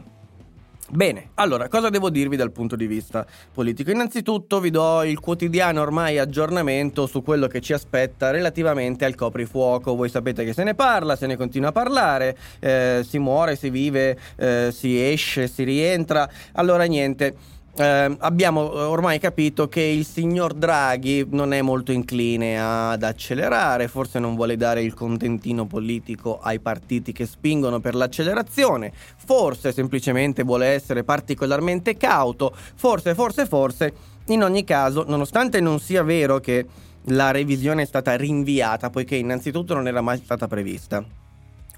Bene, 0.89 1.31
allora, 1.35 1.69
cosa 1.69 1.91
devo 1.91 2.11
dirvi 2.11 2.37
dal 2.37 2.53
punto 2.53 2.77
di 2.77 2.87
vista 2.87 3.27
politico? 3.53 3.91
Innanzitutto 3.91 4.61
vi 4.61 4.71
do 4.71 5.03
il 5.03 5.19
quotidiano 5.19 5.81
ormai 5.81 6.17
aggiornamento 6.19 7.09
su 7.09 7.25
quello 7.25 7.49
che 7.49 7.61
ci 7.61 7.73
aspetta 7.73 8.31
relativamente 8.31 9.05
al 9.05 9.17
coprifuoco. 9.17 9.97
Voi 9.97 10.09
sapete 10.09 10.45
che 10.45 10.53
se 10.53 10.63
ne 10.63 10.77
parla, 10.77 11.17
se 11.17 11.27
ne 11.27 11.37
continua 11.37 11.71
a 11.71 11.73
parlare, 11.73 12.37
eh, 12.61 13.05
si 13.05 13.19
muore, 13.19 13.57
si 13.57 13.69
vive, 13.69 14.17
eh, 14.37 14.69
si 14.71 15.03
esce, 15.03 15.49
si 15.49 15.65
rientra. 15.65 16.31
Allora 16.53 16.85
niente, 16.85 17.35
eh, 17.77 18.17
abbiamo 18.21 18.61
ormai 18.89 19.19
capito 19.19 19.69
che 19.69 19.83
il 19.83 20.07
signor 20.07 20.55
Draghi 20.55 21.27
non 21.31 21.53
è 21.53 21.61
molto 21.61 21.93
incline 21.93 22.59
ad 22.59 23.03
accelerare, 23.03 23.89
forse 23.89 24.19
non 24.19 24.35
vuole 24.35 24.57
dare 24.57 24.83
il 24.83 24.95
contentino 24.95 25.67
politico 25.67 26.39
ai 26.41 26.59
partiti 26.59 27.13
che 27.13 27.27
spingono 27.27 27.81
per 27.81 27.95
l'accelerazione, 27.95 28.93
forse 29.17 29.73
semplicemente 29.73 30.43
vuole 30.43 30.69
essere 30.69 31.05
particolarmente 31.05 31.97
cauto, 31.97 32.55
forse, 32.75 33.15
forse, 33.15 33.47
forse, 33.47 33.93
in 34.29 34.43
ogni 34.43 34.65
caso, 34.65 35.05
nonostante 35.07 35.61
non 35.61 35.79
sia 35.79 36.03
vero 36.03 36.39
che 36.39 36.67
la 37.11 37.31
revisione 37.31 37.83
è 37.83 37.87
stata 37.87 38.17
rinviata, 38.17 38.91
poiché 38.91 39.17
innanzitutto 39.17 39.75
non 39.75 39.87
era 39.87 40.01
mai 40.01 40.19
stata 40.25 40.49
prevista 40.49 41.05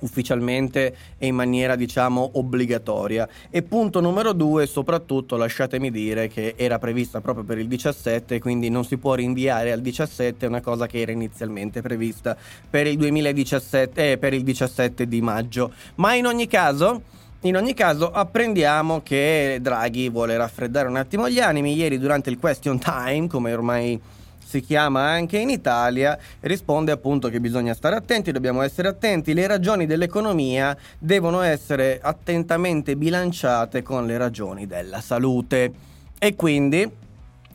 ufficialmente 0.01 0.95
e 1.19 1.27
in 1.27 1.35
maniera 1.35 1.77
diciamo 1.77 2.31
obbligatoria. 2.35 3.29
E 3.51 3.63
punto 3.63 4.01
numero 4.01 4.33
due 4.33 4.67
soprattutto 4.67 5.37
lasciatemi 5.37 5.91
dire 5.91 6.29
che 6.29 6.55
era 6.57 6.79
prevista 6.79 7.21
proprio 7.21 7.45
per 7.45 7.59
il 7.59 7.69
17 7.69 8.41
quindi 8.41 8.69
non 8.69 8.85
si 8.85 8.97
può 8.97 9.15
rinviare 9.15 9.73
al 9.73 9.81
17 9.81 10.47
una 10.47 10.61
cosa 10.61 10.87
che 10.87 11.01
era 11.01 11.13
inizialmente 11.13 11.81
prevista 11.83 12.37
per 12.69 12.87
il 12.87 12.97
2017 12.97 14.13
eh, 14.13 14.19
per 14.19 14.35
il 14.35 14.43
17 14.43 15.07
di 15.07 15.21
maggio. 15.21 15.73
Ma 15.97 16.15
in 16.15 16.27
ogni 16.27 16.47
caso 16.47 17.03
in 17.43 17.57
ogni 17.57 17.73
caso 17.73 18.11
apprendiamo 18.11 19.01
che 19.03 19.59
Draghi 19.61 20.09
vuole 20.09 20.37
raffreddare 20.37 20.89
un 20.89 20.97
attimo 20.97 21.29
gli 21.29 21.39
animi. 21.39 21.77
Ieri 21.77 21.99
durante 21.99 22.31
il 22.31 22.39
question 22.39 22.81
time 22.81 23.29
come 23.29 23.53
ormai 23.53 24.01
si 24.49 24.63
chiama 24.63 25.03
anche 25.03 25.37
in 25.37 25.51
Italia, 25.51 26.19
risponde 26.41 26.91
appunto 26.91 27.29
che 27.29 27.39
bisogna 27.39 27.75
stare 27.75 27.97
attenti, 27.97 28.33
dobbiamo 28.33 28.63
essere 28.63 28.89
attenti, 28.89 29.35
le 29.35 29.47
ragioni 29.47 29.85
dell'economia 29.85 30.75
devono 30.99 31.43
essere 31.43 31.99
attentamente 32.01 32.97
bilanciate 32.97 33.83
con 33.83 34.07
le 34.07 34.17
ragioni 34.17 34.67
della 34.67 35.03
salute. 35.03 35.71
E 36.19 36.35
quindi 36.35 36.91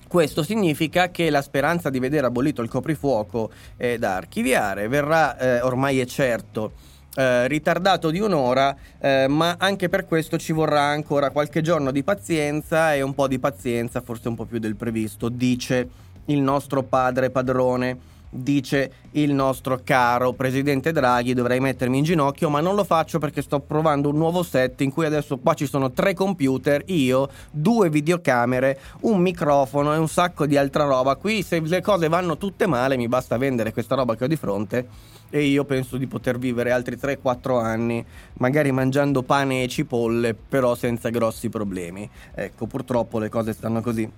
questo 0.07 0.43
significa 0.43 1.09
che 1.09 1.31
la 1.31 1.41
speranza 1.41 1.89
di 1.89 1.97
vedere 1.97 2.27
abolito 2.27 2.61
il 2.61 2.69
coprifuoco 2.69 3.49
è 3.75 3.97
da 3.97 4.15
archiviare, 4.15 4.87
verrà 4.87 5.35
eh, 5.35 5.61
ormai 5.61 5.99
è 5.99 6.05
certo. 6.05 6.73
Eh, 7.15 7.47
ritardato 7.47 8.09
di 8.11 8.19
un'ora, 8.19 8.75
eh, 8.99 9.27
ma 9.27 9.55
anche 9.57 9.89
per 9.89 10.05
questo 10.05 10.37
ci 10.37 10.51
vorrà 10.51 10.81
ancora 10.81 11.29
qualche 11.29 11.61
giorno 11.61 11.91
di 11.91 12.03
pazienza 12.03 12.93
e 12.93 13.01
un 13.01 13.13
po' 13.15 13.27
di 13.27 13.37
pazienza, 13.37 14.01
forse 14.01 14.29
un 14.29 14.35
po' 14.35 14.45
più 14.45 14.57
del 14.59 14.75
previsto, 14.75 15.29
dice 15.29 15.89
il 16.25 16.39
nostro 16.39 16.83
padre 16.83 17.29
padrone. 17.29 18.11
Dice 18.35 18.91
il 19.11 19.31
nostro 19.31 19.81
caro 19.83 20.33
presidente 20.33 20.91
Draghi, 20.91 21.35
dovrei 21.35 21.59
mettermi 21.59 21.99
in 21.99 22.03
ginocchio, 22.03 22.49
ma 22.49 22.61
non 22.61 22.73
lo 22.73 22.83
faccio 22.83 23.19
perché 23.19 23.43
sto 23.43 23.59
provando 23.59 24.09
un 24.09 24.17
nuovo 24.17 24.41
set 24.41 24.81
in 24.81 24.91
cui 24.91 25.05
adesso 25.05 25.37
qua 25.37 25.53
ci 25.53 25.67
sono 25.67 25.91
tre 25.91 26.15
computer, 26.15 26.81
io, 26.87 27.29
due 27.51 27.91
videocamere, 27.91 28.79
un 29.01 29.19
microfono 29.21 29.93
e 29.93 29.97
un 29.97 30.07
sacco 30.07 30.47
di 30.47 30.57
altra 30.57 30.85
roba. 30.85 31.15
Qui 31.15 31.43
se 31.43 31.59
le 31.59 31.81
cose 31.81 32.07
vanno 32.07 32.37
tutte 32.37 32.65
male 32.65 32.97
mi 32.97 33.07
basta 33.07 33.37
vendere 33.37 33.71
questa 33.71 33.93
roba 33.93 34.15
che 34.15 34.23
ho 34.23 34.27
di 34.27 34.35
fronte 34.35 34.87
e 35.29 35.43
io 35.45 35.63
penso 35.63 35.97
di 35.97 36.07
poter 36.07 36.39
vivere 36.39 36.71
altri 36.71 36.95
3-4 36.95 37.59
anni, 37.59 38.03
magari 38.35 38.71
mangiando 38.71 39.21
pane 39.21 39.61
e 39.61 39.67
cipolle, 39.67 40.33
però 40.33 40.73
senza 40.73 41.09
grossi 41.09 41.49
problemi. 41.49 42.09
Ecco, 42.33 42.65
purtroppo 42.65 43.19
le 43.19 43.29
cose 43.29 43.53
stanno 43.53 43.81
così. 43.81 44.09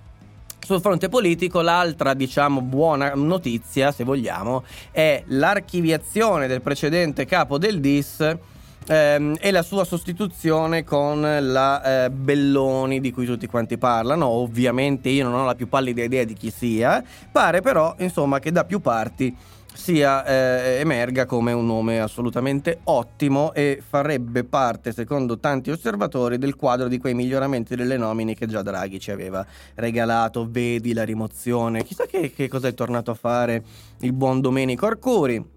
Sul 0.66 0.82
fronte 0.82 1.10
politico 1.10 1.62
l'altra, 1.62 2.16
diciamo, 2.16 2.60
buona 2.60 3.12
notizia, 3.14 3.92
se 3.92 4.04
vogliamo, 4.04 4.64
è 4.90 5.22
l'archiviazione 5.28 6.48
del 6.48 6.64
precedente 6.64 7.26
capo 7.26 7.60
del 7.60 7.80
DIS 7.80 8.36
ehm, 8.88 9.36
e 9.40 9.52
la 9.52 9.62
sua 9.62 9.84
sostituzione 9.84 10.84
con 10.84 11.22
la 11.22 12.06
eh, 12.06 12.10
Belloni 12.10 13.00
di 13.00 13.12
cui 13.12 13.28
tutti 13.28 13.46
quanti 13.46 13.78
parlano. 13.78 14.25
Ovviamente 14.25 15.10
io 15.10 15.25
non 15.25 15.36
ho 15.36 15.46
la 15.46 15.54
più 15.54 15.70
pallida 15.70 16.01
idea 16.01 16.24
di 16.24 16.34
chi 16.34 16.50
sia, 16.50 17.04
pare 17.32 17.62
però, 17.62 17.94
insomma, 18.00 18.40
che 18.40 18.51
da 18.51 18.66
più 18.66 18.80
parti 18.80 19.38
sia 19.75 20.25
eh, 20.25 20.79
emerga 20.79 21.25
come 21.25 21.51
un 21.51 21.66
nome 21.66 22.00
assolutamente 22.00 22.79
ottimo 22.85 23.53
e 23.53 23.81
farebbe 23.88 24.44
parte, 24.44 24.92
secondo 24.92 25.38
tanti 25.38 25.70
osservatori, 25.70 26.38
del 26.38 26.55
quadro 26.55 26.88
di 26.88 26.98
quei 26.98 27.14
miglioramenti 27.14 27.75
delle 27.75 27.98
nomine 27.98 28.33
che 28.33 28.48
già 28.48 28.61
Draghi 28.61 29.00
ci 29.00 29.11
aveva 29.11 29.46
regalato. 29.75 30.48
Vedi 30.50 30.94
la 30.94 31.03
rimozione, 31.03 31.83
chissà 31.83 32.05
che, 32.05 32.31
che 32.33 32.48
cosa 32.48 32.68
è 32.68 32.74
tornato 32.74 33.11
a 33.11 33.16
fare 33.16 33.64
il 34.00 34.14
buon 34.14 34.42
Domenico 34.42 34.85
Arcuri 34.85 35.54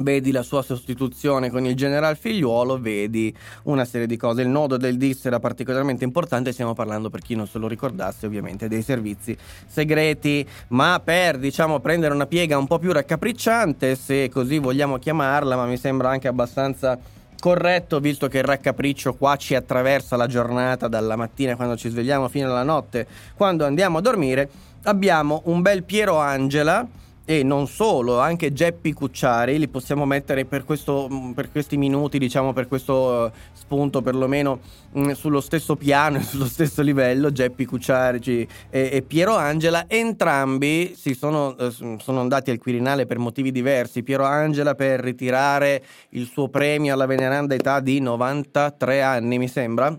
vedi 0.00 0.32
la 0.32 0.42
sua 0.42 0.62
sostituzione 0.62 1.50
con 1.50 1.64
il 1.64 1.74
general 1.74 2.16
figliuolo, 2.16 2.78
vedi 2.78 3.34
una 3.64 3.84
serie 3.84 4.06
di 4.06 4.16
cose. 4.16 4.42
Il 4.42 4.48
nodo 4.48 4.76
del 4.76 4.96
DIS 4.96 5.26
era 5.26 5.38
particolarmente 5.38 6.04
importante, 6.04 6.52
stiamo 6.52 6.74
parlando 6.74 7.10
per 7.10 7.20
chi 7.20 7.34
non 7.34 7.46
se 7.46 7.58
lo 7.58 7.68
ricordasse 7.68 8.26
ovviamente 8.26 8.68
dei 8.68 8.82
servizi 8.82 9.36
segreti, 9.66 10.46
ma 10.68 11.00
per 11.02 11.38
diciamo 11.38 11.80
prendere 11.80 12.14
una 12.14 12.26
piega 12.26 12.58
un 12.58 12.66
po' 12.66 12.78
più 12.78 12.92
raccapricciante, 12.92 13.94
se 13.94 14.28
così 14.28 14.58
vogliamo 14.58 14.98
chiamarla, 14.98 15.56
ma 15.56 15.66
mi 15.66 15.76
sembra 15.76 16.10
anche 16.10 16.28
abbastanza 16.28 16.98
corretto 17.40 18.00
visto 18.00 18.28
che 18.28 18.38
il 18.38 18.44
raccapriccio 18.44 19.14
qua 19.14 19.34
ci 19.36 19.54
attraversa 19.54 20.14
la 20.16 20.26
giornata 20.26 20.88
dalla 20.88 21.16
mattina 21.16 21.56
quando 21.56 21.74
ci 21.74 21.88
svegliamo 21.88 22.28
fino 22.28 22.50
alla 22.50 22.62
notte, 22.62 23.06
quando 23.34 23.64
andiamo 23.64 23.98
a 23.98 24.00
dormire, 24.02 24.48
abbiamo 24.84 25.42
un 25.46 25.62
bel 25.62 25.82
Piero 25.84 26.18
Angela 26.18 26.86
e 27.24 27.42
non 27.42 27.68
solo, 27.68 28.18
anche 28.18 28.52
Geppi 28.52 28.92
Cucciari 28.92 29.58
li 29.58 29.68
possiamo 29.68 30.04
mettere 30.04 30.44
per, 30.46 30.64
questo, 30.64 31.08
mm, 31.10 31.30
per 31.32 31.50
questi 31.52 31.76
minuti, 31.76 32.18
diciamo 32.18 32.52
per 32.52 32.66
questo 32.66 32.92
uh, 32.92 33.30
spunto 33.52 34.02
perlomeno 34.02 34.60
mm, 34.98 35.10
sullo 35.10 35.40
stesso 35.40 35.76
piano 35.76 36.18
e 36.18 36.22
sullo 36.24 36.46
stesso 36.46 36.82
livello, 36.82 37.30
Geppi 37.30 37.66
Cucciari 37.66 38.18
e, 38.28 38.48
e 38.70 39.02
Piero 39.02 39.36
Angela, 39.36 39.84
entrambi 39.86 40.94
si 40.96 41.14
sono, 41.14 41.54
uh, 41.56 41.98
sono, 41.98 42.20
andati 42.20 42.50
al 42.50 42.58
Quirinale 42.58 43.06
per 43.06 43.18
motivi 43.18 43.52
diversi, 43.52 44.02
Piero 44.02 44.24
Angela 44.24 44.74
per 44.74 45.00
ritirare 45.00 45.84
il 46.10 46.26
suo 46.26 46.48
premio 46.48 46.94
alla 46.94 47.06
veneranda 47.06 47.54
età 47.54 47.80
di 47.80 48.00
93 48.00 49.02
anni 49.02 49.38
mi 49.38 49.48
sembra. 49.48 49.96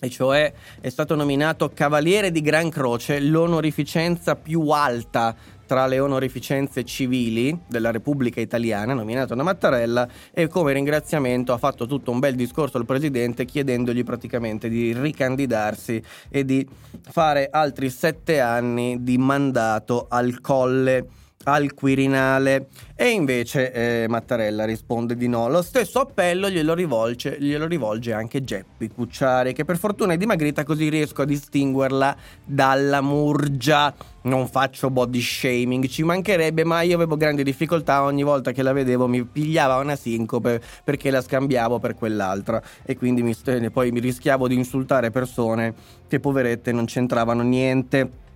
E 0.00 0.10
cioè 0.10 0.52
è 0.80 0.88
stato 0.90 1.16
nominato 1.16 1.72
Cavaliere 1.74 2.30
di 2.30 2.40
Gran 2.40 2.68
Croce, 2.68 3.18
l'onorificenza 3.18 4.36
più 4.36 4.68
alta 4.68 5.34
tra 5.68 5.86
le 5.86 6.00
onorificenze 6.00 6.82
civili 6.82 7.56
della 7.68 7.90
Repubblica 7.90 8.40
Italiana, 8.40 8.94
nominato 8.94 9.34
da 9.34 9.42
Mattarella, 9.42 10.08
e 10.32 10.48
come 10.48 10.72
ringraziamento 10.72 11.52
ha 11.52 11.58
fatto 11.58 11.84
tutto 11.84 12.10
un 12.10 12.20
bel 12.20 12.34
discorso 12.34 12.78
al 12.78 12.86
presidente 12.86 13.44
chiedendogli 13.44 14.02
praticamente 14.02 14.70
di 14.70 14.94
ricandidarsi 14.94 16.02
e 16.30 16.44
di 16.46 16.66
fare 17.02 17.48
altri 17.50 17.90
sette 17.90 18.40
anni 18.40 19.02
di 19.02 19.18
mandato 19.18 20.06
al 20.08 20.40
colle 20.40 21.17
al 21.44 21.72
Quirinale 21.72 22.68
e 22.94 23.10
invece 23.10 23.72
eh, 23.72 24.08
Mattarella 24.08 24.64
risponde 24.64 25.16
di 25.16 25.28
no. 25.28 25.48
Lo 25.48 25.62
stesso 25.62 26.00
appello 26.00 26.50
glielo 26.50 26.74
rivolge, 26.74 27.36
glielo 27.38 27.66
rivolge 27.66 28.12
anche 28.12 28.42
Geppi 28.42 28.88
Cucciari 28.88 29.52
che 29.52 29.64
per 29.64 29.78
fortuna 29.78 30.14
è 30.14 30.16
dimagrita 30.16 30.64
così 30.64 30.88
riesco 30.88 31.22
a 31.22 31.24
distinguerla 31.24 32.16
dalla 32.44 33.00
Murgia. 33.00 33.94
Non 34.20 34.48
faccio 34.48 34.90
body 34.90 35.20
shaming, 35.20 35.86
ci 35.86 36.02
mancherebbe, 36.02 36.64
ma 36.64 36.82
io 36.82 36.96
avevo 36.96 37.16
grandi 37.16 37.42
difficoltà 37.42 38.02
ogni 38.02 38.24
volta 38.24 38.52
che 38.52 38.62
la 38.62 38.72
vedevo 38.72 39.06
mi 39.06 39.24
pigliava 39.24 39.76
una 39.76 39.96
sincope 39.96 40.60
perché 40.84 41.10
la 41.10 41.22
scambiavo 41.22 41.78
per 41.78 41.94
quell'altra 41.94 42.60
e 42.84 42.96
quindi 42.96 43.22
mi, 43.22 43.34
poi 43.70 43.90
mi 43.90 44.00
rischiavo 44.00 44.48
di 44.48 44.54
insultare 44.54 45.10
persone 45.10 45.72
che 46.08 46.20
poverette 46.20 46.72
non 46.72 46.84
c'entravano 46.84 47.42
niente 47.42 48.26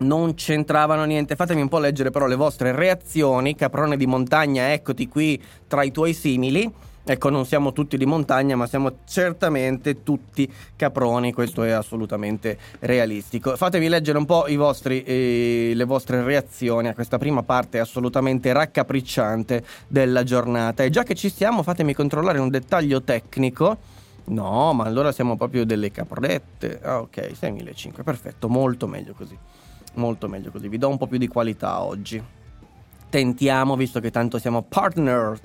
non 0.00 0.34
c'entravano 0.34 1.04
niente. 1.04 1.36
Fatemi 1.36 1.60
un 1.60 1.68
po' 1.68 1.78
leggere 1.78 2.10
però 2.10 2.26
le 2.26 2.36
vostre 2.36 2.72
reazioni. 2.72 3.54
Caprone 3.54 3.96
di 3.96 4.06
montagna, 4.06 4.72
eccoti 4.72 5.08
qui 5.08 5.42
tra 5.66 5.82
i 5.82 5.90
tuoi 5.90 6.14
simili. 6.14 6.70
Ecco, 7.02 7.30
non 7.30 7.46
siamo 7.46 7.72
tutti 7.72 7.96
di 7.96 8.04
montagna, 8.04 8.56
ma 8.56 8.66
siamo 8.66 8.98
certamente 9.06 10.02
tutti 10.02 10.48
caproni, 10.76 11.32
questo 11.32 11.64
è 11.64 11.70
assolutamente 11.70 12.58
realistico. 12.80 13.56
Fatevi 13.56 13.88
leggere 13.88 14.18
un 14.18 14.26
po' 14.26 14.44
vostri, 14.50 15.02
eh, 15.02 15.72
le 15.74 15.84
vostre 15.84 16.22
reazioni 16.22 16.88
a 16.88 16.94
questa 16.94 17.18
prima 17.18 17.42
parte 17.42 17.80
assolutamente 17.80 18.52
raccapricciante 18.52 19.64
della 19.88 20.22
giornata. 20.22 20.84
E 20.84 20.90
già 20.90 21.02
che 21.02 21.14
ci 21.14 21.30
siamo, 21.30 21.62
fatemi 21.62 21.94
controllare 21.94 22.38
un 22.38 22.50
dettaglio 22.50 23.02
tecnico. 23.02 23.76
No, 24.26 24.72
ma 24.74 24.84
allora 24.84 25.10
siamo 25.10 25.36
proprio 25.36 25.64
delle 25.64 25.90
caprette. 25.90 26.80
Ah, 26.82 27.00
ok, 27.00 27.32
6.500, 27.40 28.04
perfetto, 28.04 28.48
molto 28.48 28.86
meglio 28.86 29.14
così 29.16 29.36
molto 29.94 30.28
meglio 30.28 30.50
così. 30.50 30.68
Vi 30.68 30.78
do 30.78 30.88
un 30.88 30.96
po' 30.96 31.06
più 31.06 31.18
di 31.18 31.28
qualità 31.28 31.82
oggi. 31.82 32.22
Tentiamo, 33.08 33.76
visto 33.76 34.00
che 34.00 34.10
tanto 34.10 34.38
siamo 34.38 34.62
partner. 34.62 35.38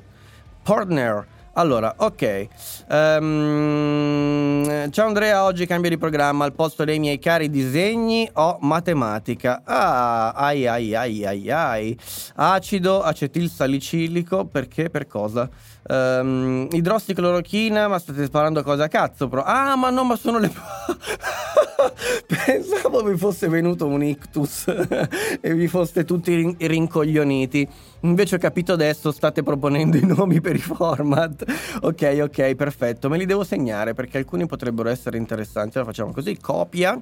Partner. 0.62 1.28
Allora, 1.58 1.96
ok. 1.98 2.48
Um, 2.90 4.92
ciao 4.92 5.08
Andrea, 5.08 5.46
oggi 5.46 5.66
cambio 5.66 5.90
di 5.90 5.98
programma. 5.98 6.44
Al 6.44 6.52
posto 6.52 6.84
dei 6.84 7.00
miei 7.00 7.18
cari 7.18 7.50
disegni 7.50 8.30
ho 8.34 8.58
matematica. 8.60 9.62
Ah, 9.64 10.32
ai 10.32 10.68
ai 10.68 10.94
ai 10.94 11.26
ai 11.26 11.50
ai. 11.50 12.00
Acido 12.36 13.02
acetilsalicilico, 13.02 14.46
perché? 14.46 14.90
Per 14.90 15.08
cosa? 15.08 15.50
Um, 15.88 16.68
idrossiclorochina, 16.72 17.88
ma 17.88 18.00
state 18.00 18.26
sparando 18.26 18.64
cosa 18.64 18.88
cazzo, 18.88 19.28
però. 19.28 19.44
Ah, 19.44 19.76
ma 19.76 19.90
no, 19.92 20.04
ma 20.04 20.16
sono 20.16 20.40
le... 20.40 20.52
Pensavo 22.26 23.04
vi 23.04 23.18
fosse 23.18 23.48
venuto 23.48 23.86
un 23.86 24.02
ictus 24.02 24.66
e 25.42 25.54
vi 25.54 25.68
foste 25.68 26.04
tutti 26.04 26.34
rin- 26.34 26.56
rincoglioniti. 26.58 27.68
Invece 28.02 28.36
ho 28.36 28.40
capito 28.40 28.74
adesso, 28.74 29.12
state 29.12 29.44
proponendo 29.44 29.98
i 29.98 30.06
nomi 30.06 30.42
per 30.42 30.56
i 30.56 30.60
format. 30.60 31.44
Ok, 31.86 32.20
ok, 32.22 32.56
perfetto. 32.56 33.10
Me 33.10 33.18
li 33.18 33.26
devo 33.26 33.44
segnare 33.44 33.94
perché 33.94 34.18
alcuni 34.18 34.48
potrebbero 34.48 34.90
essere 34.90 35.18
interessanti. 35.18 35.78
Allora 35.78 35.92
facciamo 35.92 36.12
così, 36.12 36.38
copia, 36.40 37.00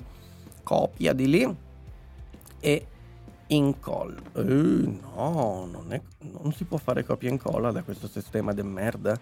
copia 0.63 1.13
di 1.13 1.27
lì 1.27 1.55
e 2.59 2.85
incolla. 3.47 4.19
Eh, 4.35 4.41
no, 4.41 5.67
non, 5.71 5.85
è, 5.89 6.01
non 6.41 6.53
si 6.53 6.63
può 6.65 6.77
fare 6.77 7.03
copia 7.03 7.29
e 7.29 7.33
incolla 7.33 7.71
da 7.71 7.83
questo 7.83 8.07
sistema 8.07 8.53
de 8.53 8.63
merda 8.63 9.19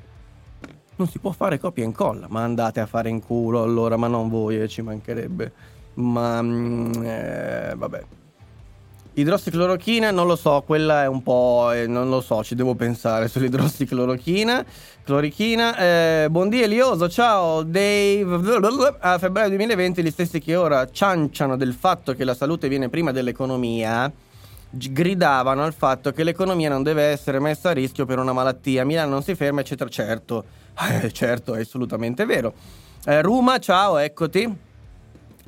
non 1.01 1.07
si 1.07 1.17
può 1.17 1.31
fare 1.31 1.59
copia 1.59 1.83
e 1.83 1.87
incolla, 1.87 2.27
ma 2.29 2.43
andate 2.43 2.79
a 2.79 2.85
fare 2.85 3.09
in 3.09 3.21
culo 3.21 3.63
allora, 3.63 3.97
ma 3.97 4.07
non 4.07 4.29
voi, 4.29 4.61
eh, 4.61 4.67
ci 4.67 4.83
mancherebbe. 4.83 5.51
Ma 5.95 6.41
mm, 6.41 6.91
eh, 7.03 7.73
vabbè. 7.75 8.05
Idrossiclorochina, 9.13 10.09
non 10.11 10.25
lo 10.25 10.37
so, 10.37 10.63
quella 10.65 11.03
è 11.03 11.07
un 11.07 11.21
po'. 11.21 11.71
Eh, 11.73 11.85
non 11.85 12.07
lo 12.07 12.21
so, 12.21 12.43
ci 12.45 12.55
devo 12.55 12.75
pensare 12.75 13.27
sull'idrossiclorochina. 13.29 14.65
Clorichina. 15.03 15.75
Eh, 15.75 16.27
buondì 16.29 16.61
Elioso, 16.61 17.09
ciao 17.09 17.63
Dave. 17.63 18.95
A 18.99 19.17
febbraio 19.17 19.49
2020 19.49 20.01
gli 20.01 20.11
stessi 20.11 20.39
che 20.39 20.55
ora 20.55 20.89
cianciano 20.89 21.57
del 21.57 21.73
fatto 21.73 22.15
che 22.15 22.23
la 22.23 22.33
salute 22.33 22.69
viene 22.69 22.87
prima 22.87 23.11
dell'economia 23.11 24.09
gridavano 24.73 25.65
al 25.65 25.73
fatto 25.73 26.13
che 26.13 26.23
l'economia 26.23 26.69
non 26.69 26.81
deve 26.81 27.03
essere 27.03 27.39
messa 27.39 27.71
a 27.71 27.73
rischio 27.73 28.05
per 28.05 28.17
una 28.17 28.31
malattia. 28.31 28.85
Milano 28.85 29.11
non 29.11 29.23
si 29.23 29.35
ferma, 29.35 29.59
eccetera. 29.59 29.89
Certo, 29.89 30.45
eh, 31.01 31.11
certo, 31.11 31.55
è 31.55 31.59
assolutamente 31.59 32.23
vero. 32.23 32.53
Eh, 33.03 33.21
Ruma, 33.21 33.59
ciao, 33.59 33.97
eccoti. 33.97 34.69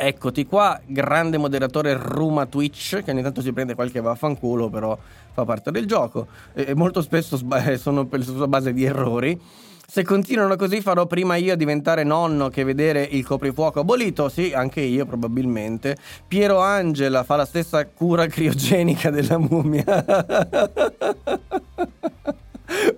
Eccoti 0.05 0.45
qua, 0.45 0.77
grande 0.85 1.37
moderatore 1.37 1.95
Ruma 1.97 2.45
Twitch, 2.45 3.01
che 3.03 3.11
ogni 3.11 3.21
tanto 3.21 3.41
si 3.41 3.53
prende 3.53 3.73
qualche 3.73 4.01
vaffanculo, 4.01 4.69
però 4.69 4.97
fa 5.31 5.45
parte 5.45 5.71
del 5.71 5.85
gioco. 5.85 6.27
E 6.53 6.75
molto 6.75 7.01
spesso 7.01 7.37
sba- 7.37 7.77
sono 7.77 8.05
per, 8.05 8.21
sulla 8.21 8.49
base 8.49 8.73
di 8.73 8.83
errori. 8.83 9.39
Se 9.87 10.03
continuano 10.03 10.57
così 10.57 10.81
farò 10.81 11.05
prima 11.05 11.35
io 11.35 11.53
a 11.53 11.55
diventare 11.55 12.03
nonno 12.03 12.49
che 12.49 12.65
vedere 12.65 13.03
il 13.03 13.23
coprifuoco 13.25 13.79
abolito. 13.79 14.27
Sì, 14.27 14.51
anche 14.53 14.81
io 14.81 15.05
probabilmente. 15.05 15.95
Piero 16.27 16.59
Angela 16.59 17.23
fa 17.23 17.37
la 17.37 17.45
stessa 17.45 17.85
cura 17.85 18.25
criogenica 18.27 19.09
della 19.09 19.37
mummia. 19.37 19.85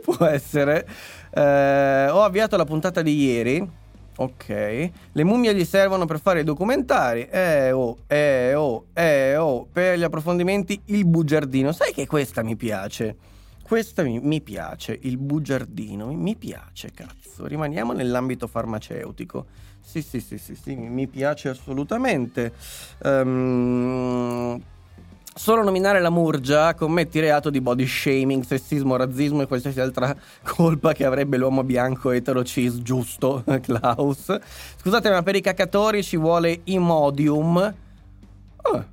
Può 0.01 0.25
essere. 0.25 0.87
Eh, 1.31 2.07
ho 2.09 2.23
avviato 2.23 2.57
la 2.57 2.65
puntata 2.65 3.01
di 3.01 3.25
ieri. 3.25 3.83
Ok. 4.17 4.89
Le 5.11 5.23
mummie 5.23 5.53
gli 5.53 5.65
servono 5.65 6.05
per 6.05 6.19
fare 6.19 6.41
i 6.41 6.43
documentari. 6.43 7.27
Eh 7.29 7.71
oh, 7.71 7.97
eh 8.07 8.53
oh, 8.53 8.85
eh 8.93 9.35
oh. 9.35 9.67
Per 9.71 9.97
gli 9.97 10.03
approfondimenti 10.03 10.81
il 10.85 11.05
bugiardino. 11.05 11.71
Sai 11.71 11.93
che 11.93 12.07
questa 12.07 12.41
mi 12.43 12.55
piace. 12.55 13.33
Questa 13.65 14.03
mi, 14.03 14.19
mi 14.19 14.41
piace, 14.41 14.95
il 15.01 15.17
bugiardino, 15.17 16.13
mi, 16.13 16.35
piace, 16.35 16.91
cazzo. 16.93 17.47
Rimaniamo 17.47 17.93
nell'ambito 17.93 18.45
farmaceutico. 18.45 19.47
Sì, 19.81 20.03
sì, 20.03 20.19
sì, 20.19 20.37
sì, 20.37 20.53
sì, 20.53 20.75
mi 20.75 21.07
piace 21.07 21.49
assolutamente. 21.49 22.53
Um, 23.03 24.61
Solo 25.37 25.63
nominare 25.63 25.99
la 25.99 26.09
Murgia 26.09 26.73
commetti 26.75 27.19
reato 27.19 27.49
di 27.49 27.59
body 27.59 27.85
shaming, 27.85 28.41
sessismo, 28.45 28.95
razzismo 28.95 29.41
e 29.41 29.47
qualsiasi 29.47 29.81
altra 29.81 30.15
colpa 30.41 30.93
che 30.93 31.03
avrebbe 31.03 31.35
l'uomo 31.35 31.61
bianco 31.61 32.11
etero 32.11 32.41
cis 32.41 32.75
giusto, 32.75 33.43
Klaus. 33.61 34.33
Scusate, 34.77 35.09
ma 35.09 35.21
per 35.23 35.35
i 35.35 35.41
cacatori 35.41 36.03
ci 36.03 36.15
vuole 36.15 36.61
Imodium. 36.63 37.57
Ah, 37.57 38.85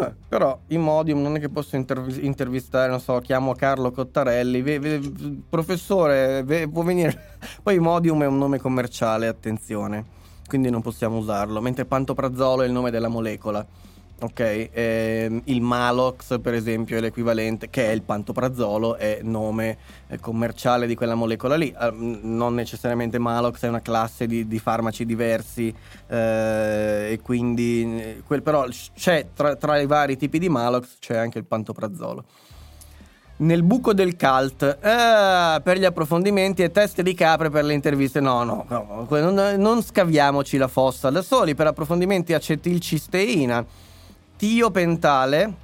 ah, 0.00 0.14
però 0.26 0.58
Imodium 0.68 1.20
non 1.20 1.36
è 1.36 1.38
che 1.38 1.50
posso 1.50 1.76
interv- 1.76 2.16
intervistare, 2.22 2.88
non 2.88 2.98
so, 2.98 3.18
chiamo 3.18 3.52
Carlo 3.54 3.90
Cottarelli. 3.90 4.62
Ve- 4.62 4.78
ve- 4.78 5.12
professore, 5.50 6.42
ve- 6.44 6.66
può 6.66 6.82
venire. 6.82 7.36
Poi 7.62 7.74
Imodium 7.74 8.22
è 8.22 8.26
un 8.26 8.38
nome 8.38 8.58
commerciale, 8.58 9.26
attenzione, 9.26 10.02
quindi 10.48 10.70
non 10.70 10.80
possiamo 10.80 11.18
usarlo. 11.18 11.60
Mentre 11.60 11.84
Pantoprazolo 11.84 12.62
è 12.62 12.66
il 12.66 12.72
nome 12.72 12.90
della 12.90 13.08
molecola 13.08 13.83
ok? 14.24 14.40
Eh, 14.40 15.42
il 15.44 15.60
Malox, 15.60 16.40
per 16.40 16.54
esempio, 16.54 16.96
è 16.96 17.00
l'equivalente, 17.00 17.70
che 17.70 17.88
è 17.88 17.92
il 17.92 18.02
pantoprazolo, 18.02 18.96
è 18.96 19.20
nome 19.22 19.78
eh, 20.08 20.18
commerciale 20.18 20.86
di 20.86 20.94
quella 20.94 21.14
molecola 21.14 21.56
lì. 21.56 21.74
Eh, 21.78 21.90
non 21.90 22.54
necessariamente 22.54 23.18
Malox 23.18 23.60
è 23.62 23.68
una 23.68 23.82
classe 23.82 24.26
di, 24.26 24.46
di 24.46 24.58
farmaci 24.58 25.04
diversi, 25.04 25.74
eh, 26.08 27.12
e 27.12 27.20
quindi, 27.22 28.00
eh, 28.00 28.22
quel, 28.26 28.42
però 28.42 28.66
c'è 28.94 29.28
tra, 29.34 29.56
tra, 29.56 29.78
i 29.78 29.86
vari 29.86 30.16
tipi 30.16 30.38
di 30.38 30.48
Malox 30.48 30.98
c'è 30.98 31.16
anche 31.16 31.38
il 31.38 31.44
pantoprazolo. 31.44 32.24
Nel 33.36 33.64
buco 33.64 33.92
del 33.92 34.16
cult, 34.16 34.62
eh, 34.62 35.60
per 35.60 35.76
gli 35.76 35.84
approfondimenti 35.84 36.62
e 36.62 36.70
teste 36.70 37.02
di 37.02 37.14
capre 37.14 37.50
per 37.50 37.64
le 37.64 37.72
interviste. 37.72 38.20
No, 38.20 38.44
no, 38.44 38.64
no 38.68 39.06
non, 39.08 39.56
non 39.56 39.82
scaviamoci 39.82 40.56
la 40.56 40.68
fossa 40.68 41.10
da 41.10 41.20
soli. 41.20 41.56
Per 41.56 41.66
approfondimenti 41.66 42.32
acetilcisteina 42.32 43.83
tiopentale. 44.36 45.62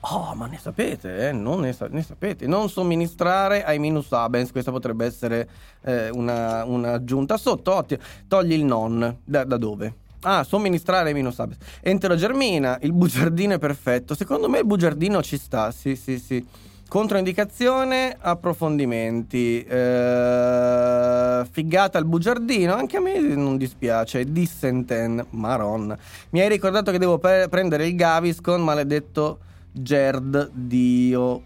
Oh, 0.00 0.34
ma 0.34 0.46
ne 0.46 0.58
sapete, 0.58 1.28
eh? 1.28 1.32
Non 1.32 1.60
ne, 1.60 1.72
sa- 1.72 1.88
ne, 1.88 2.02
sapete. 2.02 2.46
Non 2.46 2.68
somministrare 2.68 3.64
ai 3.64 3.78
minus 3.78 4.12
abens. 4.12 4.52
Questa 4.52 4.70
potrebbe 4.70 5.06
essere 5.06 5.48
eh, 5.82 6.10
una, 6.10 6.64
un'aggiunta 6.64 7.38
sotto. 7.38 7.74
Ottimo. 7.74 8.02
Togli 8.28 8.52
il 8.52 8.64
non. 8.64 9.18
Da, 9.24 9.44
da 9.44 9.56
dove? 9.56 9.94
Ah, 10.20 10.44
somministrare 10.44 11.08
ai 11.08 11.14
minus 11.14 11.38
abens. 11.38 11.58
Enterogermina. 11.80 12.78
Il 12.82 12.92
bugiardino 12.92 13.54
è 13.54 13.58
perfetto. 13.58 14.14
Secondo 14.14 14.50
me 14.50 14.58
il 14.58 14.66
bugiardino 14.66 15.22
ci 15.22 15.38
sta. 15.38 15.70
Sì, 15.70 15.96
sì, 15.96 16.18
sì. 16.18 16.46
Controindicazione, 16.88 18.16
approfondimenti. 18.20 19.64
Eh, 19.64 21.44
figata 21.50 21.98
al 21.98 22.04
bugiardino, 22.04 22.74
anche 22.74 22.98
a 22.98 23.00
me 23.00 23.18
non 23.18 23.56
dispiace. 23.56 24.30
Dissenten, 24.30 25.26
maron. 25.30 25.96
Mi 26.30 26.40
hai 26.40 26.48
ricordato 26.48 26.92
che 26.92 26.98
devo 26.98 27.18
pre- 27.18 27.48
prendere 27.48 27.86
il 27.88 27.96
Gaviscon, 27.96 28.62
maledetto 28.62 29.38
Gerd, 29.72 30.50
Dio, 30.52 31.42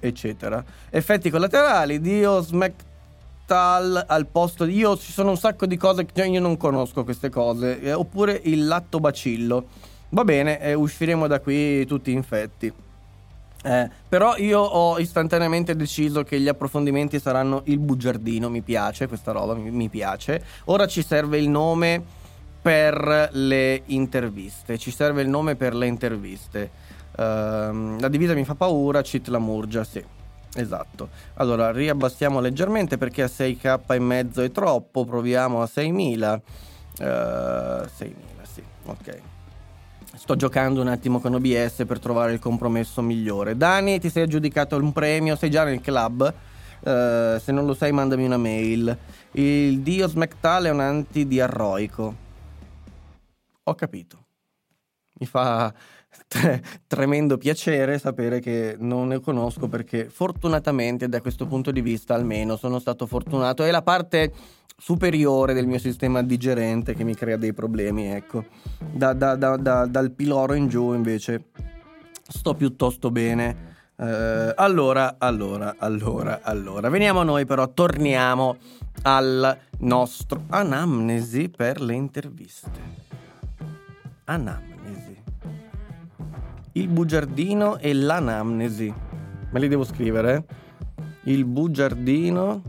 eccetera. 0.00 0.62
Effetti 0.90 1.30
collaterali, 1.30 2.00
Dio, 2.00 2.42
Smectal 2.42 4.04
al 4.06 4.26
posto 4.26 4.66
di... 4.66 4.74
Io 4.76 4.98
ci 4.98 5.12
sono 5.12 5.30
un 5.30 5.38
sacco 5.38 5.64
di 5.64 5.78
cose 5.78 6.04
che 6.04 6.26
io 6.26 6.40
non 6.40 6.58
conosco 6.58 7.04
queste 7.04 7.30
cose. 7.30 7.80
Eh, 7.80 7.92
oppure 7.94 8.38
il 8.44 8.66
lattobacillo. 8.66 9.66
Va 10.10 10.24
bene, 10.24 10.60
eh, 10.60 10.74
usciremo 10.74 11.26
da 11.26 11.40
qui 11.40 11.86
tutti 11.86 12.12
infetti. 12.12 12.72
Eh, 13.66 13.88
però 14.06 14.36
io 14.36 14.60
ho 14.60 14.98
istantaneamente 14.98 15.74
deciso 15.74 16.22
che 16.22 16.38
gli 16.38 16.48
approfondimenti 16.48 17.18
saranno 17.18 17.62
il 17.64 17.78
bugiardino, 17.78 18.50
mi 18.50 18.60
piace 18.60 19.08
questa 19.08 19.32
roba, 19.32 19.54
mi, 19.54 19.70
mi 19.70 19.88
piace. 19.88 20.44
Ora 20.64 20.86
ci 20.86 21.02
serve 21.02 21.38
il 21.38 21.48
nome 21.48 22.02
per 22.60 23.30
le 23.32 23.82
interviste, 23.86 24.76
ci 24.76 24.90
serve 24.90 25.22
il 25.22 25.28
nome 25.28 25.54
per 25.54 25.74
le 25.74 25.86
interviste. 25.86 26.70
Uh, 27.16 27.98
la 27.98 28.08
divisa 28.08 28.34
mi 28.34 28.44
fa 28.44 28.54
paura, 28.54 29.00
cheat 29.00 29.28
la 29.28 29.38
murgia, 29.38 29.82
sì. 29.82 30.04
Esatto. 30.56 31.08
Allora, 31.34 31.72
riabbassiamo 31.72 32.40
leggermente 32.40 32.98
perché 32.98 33.22
a 33.22 33.26
6k 33.26 33.80
e 33.88 33.98
mezzo 33.98 34.42
è 34.42 34.50
troppo, 34.50 35.04
proviamo 35.04 35.62
a 35.62 35.66
6000. 35.66 36.42
Uh, 36.98 37.86
6000, 37.86 38.44
sì, 38.44 38.62
ok. 38.84 39.33
Sto 40.24 40.36
giocando 40.36 40.80
un 40.80 40.88
attimo 40.88 41.20
con 41.20 41.34
OBS 41.34 41.84
per 41.86 41.98
trovare 41.98 42.32
il 42.32 42.38
compromesso 42.38 43.02
migliore. 43.02 43.58
Dani, 43.58 44.00
ti 44.00 44.08
sei 44.08 44.22
aggiudicato 44.22 44.74
un 44.74 44.90
premio, 44.90 45.36
sei 45.36 45.50
già 45.50 45.64
nel 45.64 45.82
club. 45.82 46.32
Uh, 46.80 47.38
se 47.38 47.52
non 47.52 47.66
lo 47.66 47.74
sai, 47.74 47.92
mandami 47.92 48.24
una 48.24 48.38
mail. 48.38 48.96
Il 49.32 49.80
dio 49.80 50.08
Smectal 50.08 50.64
è 50.64 50.70
un 50.70 50.80
antidiarroico. 50.80 52.14
Ho 53.64 53.74
capito. 53.74 54.24
Mi 55.18 55.26
fa 55.26 55.70
tre- 56.26 56.62
tremendo 56.86 57.36
piacere 57.36 57.98
sapere 57.98 58.40
che 58.40 58.76
non 58.78 59.08
ne 59.08 59.20
conosco 59.20 59.68
perché 59.68 60.08
fortunatamente 60.08 61.06
da 61.06 61.20
questo 61.20 61.46
punto 61.46 61.70
di 61.70 61.82
vista 61.82 62.14
almeno 62.14 62.56
sono 62.56 62.78
stato 62.78 63.04
fortunato. 63.04 63.62
È 63.62 63.70
la 63.70 63.82
parte 63.82 64.32
superiore 64.76 65.54
del 65.54 65.66
mio 65.66 65.78
sistema 65.78 66.22
digerente 66.22 66.94
che 66.94 67.04
mi 67.04 67.14
crea 67.14 67.36
dei 67.36 67.52
problemi, 67.52 68.06
ecco. 68.06 68.44
Da, 68.78 69.12
da, 69.12 69.36
da, 69.36 69.86
dal 69.86 70.10
piloro 70.10 70.54
in 70.54 70.68
giù 70.68 70.92
invece 70.92 71.50
sto 72.26 72.54
piuttosto 72.54 73.10
bene. 73.10 73.72
Eh, 73.96 74.52
allora, 74.56 75.16
allora, 75.18 75.76
allora, 75.78 76.40
allora. 76.42 76.88
Veniamo 76.88 77.20
a 77.20 77.24
noi 77.24 77.46
però, 77.46 77.72
torniamo 77.72 78.56
al 79.02 79.56
nostro 79.78 80.44
anamnesi 80.48 81.48
per 81.48 81.80
le 81.80 81.94
interviste. 81.94 83.02
Anamnesi. 84.24 85.22
Il 86.72 86.88
bugiardino 86.88 87.78
e 87.78 87.94
l'anamnesi. 87.94 88.92
Me 89.50 89.60
li 89.60 89.68
devo 89.68 89.84
scrivere? 89.84 90.44
Il 91.24 91.44
bugiardino 91.44 92.62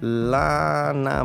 L'anamnesi. 0.00 1.16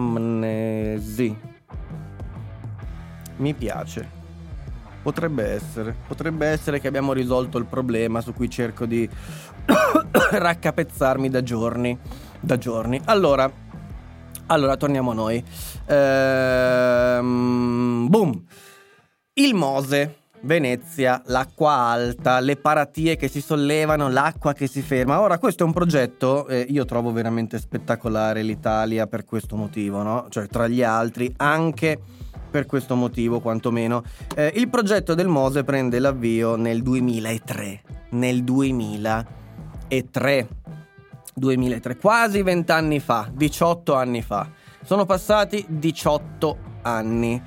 mi 3.37 3.53
piace. 3.53 4.21
Potrebbe 5.03 5.43
essere, 5.51 5.95
potrebbe 6.07 6.47
essere 6.47 6.79
che 6.79 6.87
abbiamo 6.87 7.11
risolto 7.13 7.57
il 7.57 7.65
problema 7.65 8.21
su 8.21 8.33
cui 8.33 8.49
cerco 8.49 8.85
di 8.85 9.07
raccapezzarmi 10.31 11.29
da 11.29 11.43
giorni. 11.43 11.99
Da 12.39 12.57
giorni. 12.57 13.01
Allora, 13.05 13.51
allora 14.47 14.77
torniamo 14.77 15.11
a 15.11 15.13
noi. 15.13 15.43
Ehm, 15.87 17.27
boom. 18.09 18.43
Il 19.33 19.53
Mose. 19.55 20.22
Venezia, 20.43 21.21
l'acqua 21.27 21.71
alta, 21.71 22.39
le 22.39 22.57
paratie 22.57 23.15
che 23.15 23.29
si 23.29 23.41
sollevano, 23.41 24.09
l'acqua 24.09 24.53
che 24.53 24.67
si 24.67 24.81
ferma. 24.81 25.21
Ora, 25.21 25.37
questo 25.37 25.63
è 25.63 25.65
un 25.65 25.73
progetto, 25.73 26.47
eh, 26.47 26.65
io 26.69 26.83
trovo 26.85 27.13
veramente 27.13 27.59
spettacolare 27.59 28.43
l'Italia 28.43 29.07
per 29.07 29.23
questo 29.23 29.55
motivo, 29.55 30.01
no? 30.01 30.25
Cioè, 30.29 30.47
tra 30.47 30.67
gli 30.67 30.83
altri, 30.83 31.33
anche 31.37 31.97
per 32.51 32.65
questo 32.65 32.95
motivo, 32.95 33.39
quantomeno. 33.39 34.03
Eh, 34.35 34.51
il 34.55 34.69
progetto 34.69 35.13
del 35.13 35.27
Mose 35.27 35.63
prende 35.63 35.99
l'avvio 35.99 36.55
nel 36.55 36.81
2003. 36.81 37.81
Nel 38.11 38.43
2003. 38.43 40.47
2003, 41.35 41.97
quasi 41.97 42.43
vent'anni 42.43 42.99
fa, 42.99 43.27
18 43.33 43.95
anni 43.95 44.21
fa. 44.21 44.47
Sono 44.83 45.05
passati 45.05 45.65
18 45.67 46.71
anni 46.83 47.41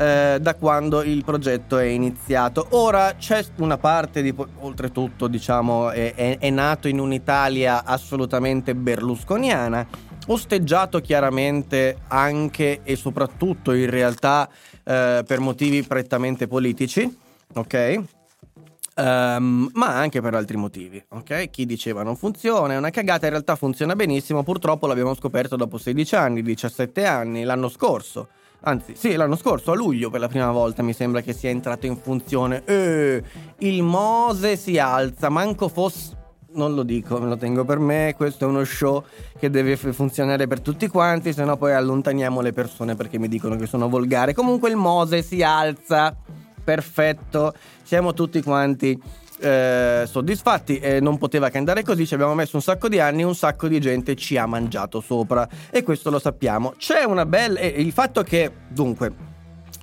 eh, 0.00 0.38
da 0.40 0.54
quando 0.54 1.02
il 1.02 1.22
progetto 1.24 1.76
è 1.76 1.84
iniziato. 1.84 2.68
Ora 2.70 3.16
c'è 3.18 3.44
una 3.56 3.76
parte 3.76 4.22
di... 4.22 4.34
oltretutto 4.60 5.28
diciamo 5.28 5.90
è, 5.90 6.14
è, 6.14 6.38
è 6.38 6.48
nato 6.48 6.88
in 6.88 6.98
un'Italia 6.98 7.84
assolutamente 7.84 8.74
berlusconiana, 8.74 9.86
osteggiato 10.28 11.00
chiaramente 11.00 11.98
anche 12.08 12.80
e 12.82 12.96
soprattutto 12.96 13.72
in 13.72 13.90
realtà 13.90 14.48
eh, 14.84 15.22
per 15.26 15.40
motivi 15.40 15.82
prettamente 15.82 16.48
politici, 16.48 17.18
ok? 17.52 18.00
Um, 18.96 19.70
ma 19.74 19.96
anche 19.96 20.20
per 20.20 20.34
altri 20.34 20.56
motivi, 20.56 21.02
ok? 21.08 21.48
Chi 21.50 21.64
diceva 21.64 22.02
non 22.02 22.16
funziona, 22.16 22.72
è 22.72 22.76
una 22.76 22.90
cagata, 22.90 23.26
in 23.26 23.32
realtà 23.32 23.54
funziona 23.54 23.94
benissimo, 23.94 24.42
purtroppo 24.42 24.86
l'abbiamo 24.86 25.14
scoperto 25.14 25.56
dopo 25.56 25.78
16 25.78 26.14
anni, 26.16 26.42
17 26.42 27.04
anni, 27.04 27.44
l'anno 27.44 27.68
scorso. 27.68 28.28
Anzi, 28.62 28.94
sì, 28.94 29.14
l'anno 29.14 29.36
scorso, 29.36 29.72
a 29.72 29.74
luglio 29.74 30.10
per 30.10 30.20
la 30.20 30.28
prima 30.28 30.50
volta 30.50 30.82
mi 30.82 30.92
sembra 30.92 31.22
che 31.22 31.32
sia 31.32 31.48
entrato 31.50 31.86
in 31.86 31.96
funzione. 31.96 32.62
Eh, 32.64 33.22
il 33.58 33.82
Mose 33.82 34.56
si 34.56 34.78
alza, 34.78 35.28
manco 35.28 35.68
fosse... 35.68 36.18
Non 36.52 36.74
lo 36.74 36.82
dico, 36.82 37.20
me 37.20 37.28
lo 37.28 37.36
tengo 37.36 37.64
per 37.64 37.78
me, 37.78 38.12
questo 38.16 38.44
è 38.44 38.48
uno 38.48 38.64
show 38.64 39.04
che 39.38 39.50
deve 39.50 39.76
funzionare 39.76 40.48
per 40.48 40.60
tutti 40.60 40.88
quanti, 40.88 41.32
se 41.32 41.44
no 41.44 41.56
poi 41.56 41.74
allontaniamo 41.74 42.40
le 42.40 42.52
persone 42.52 42.96
perché 42.96 43.20
mi 43.20 43.28
dicono 43.28 43.54
che 43.54 43.66
sono 43.66 43.88
volgare. 43.88 44.34
Comunque 44.34 44.68
il 44.68 44.74
Mose 44.74 45.22
si 45.22 45.44
alza, 45.44 46.12
perfetto, 46.64 47.54
siamo 47.84 48.14
tutti 48.14 48.42
quanti 48.42 49.00
eh, 49.40 50.04
soddisfatti 50.06 50.78
e 50.78 51.00
non 51.00 51.18
poteva 51.18 51.48
che 51.48 51.58
andare 51.58 51.82
così, 51.82 52.06
ci 52.06 52.14
abbiamo 52.14 52.34
messo 52.34 52.56
un 52.56 52.62
sacco 52.62 52.88
di 52.88 53.00
anni, 53.00 53.22
un 53.22 53.34
sacco 53.34 53.68
di 53.68 53.80
gente 53.80 54.14
ci 54.14 54.36
ha 54.36 54.46
mangiato 54.46 55.00
sopra 55.00 55.48
e 55.70 55.82
questo 55.82 56.10
lo 56.10 56.18
sappiamo. 56.18 56.74
C'è 56.76 57.04
una 57.04 57.26
bella... 57.26 57.58
Eh, 57.58 57.74
il 57.78 57.92
fatto 57.92 58.22
che, 58.22 58.50
dunque, 58.68 59.28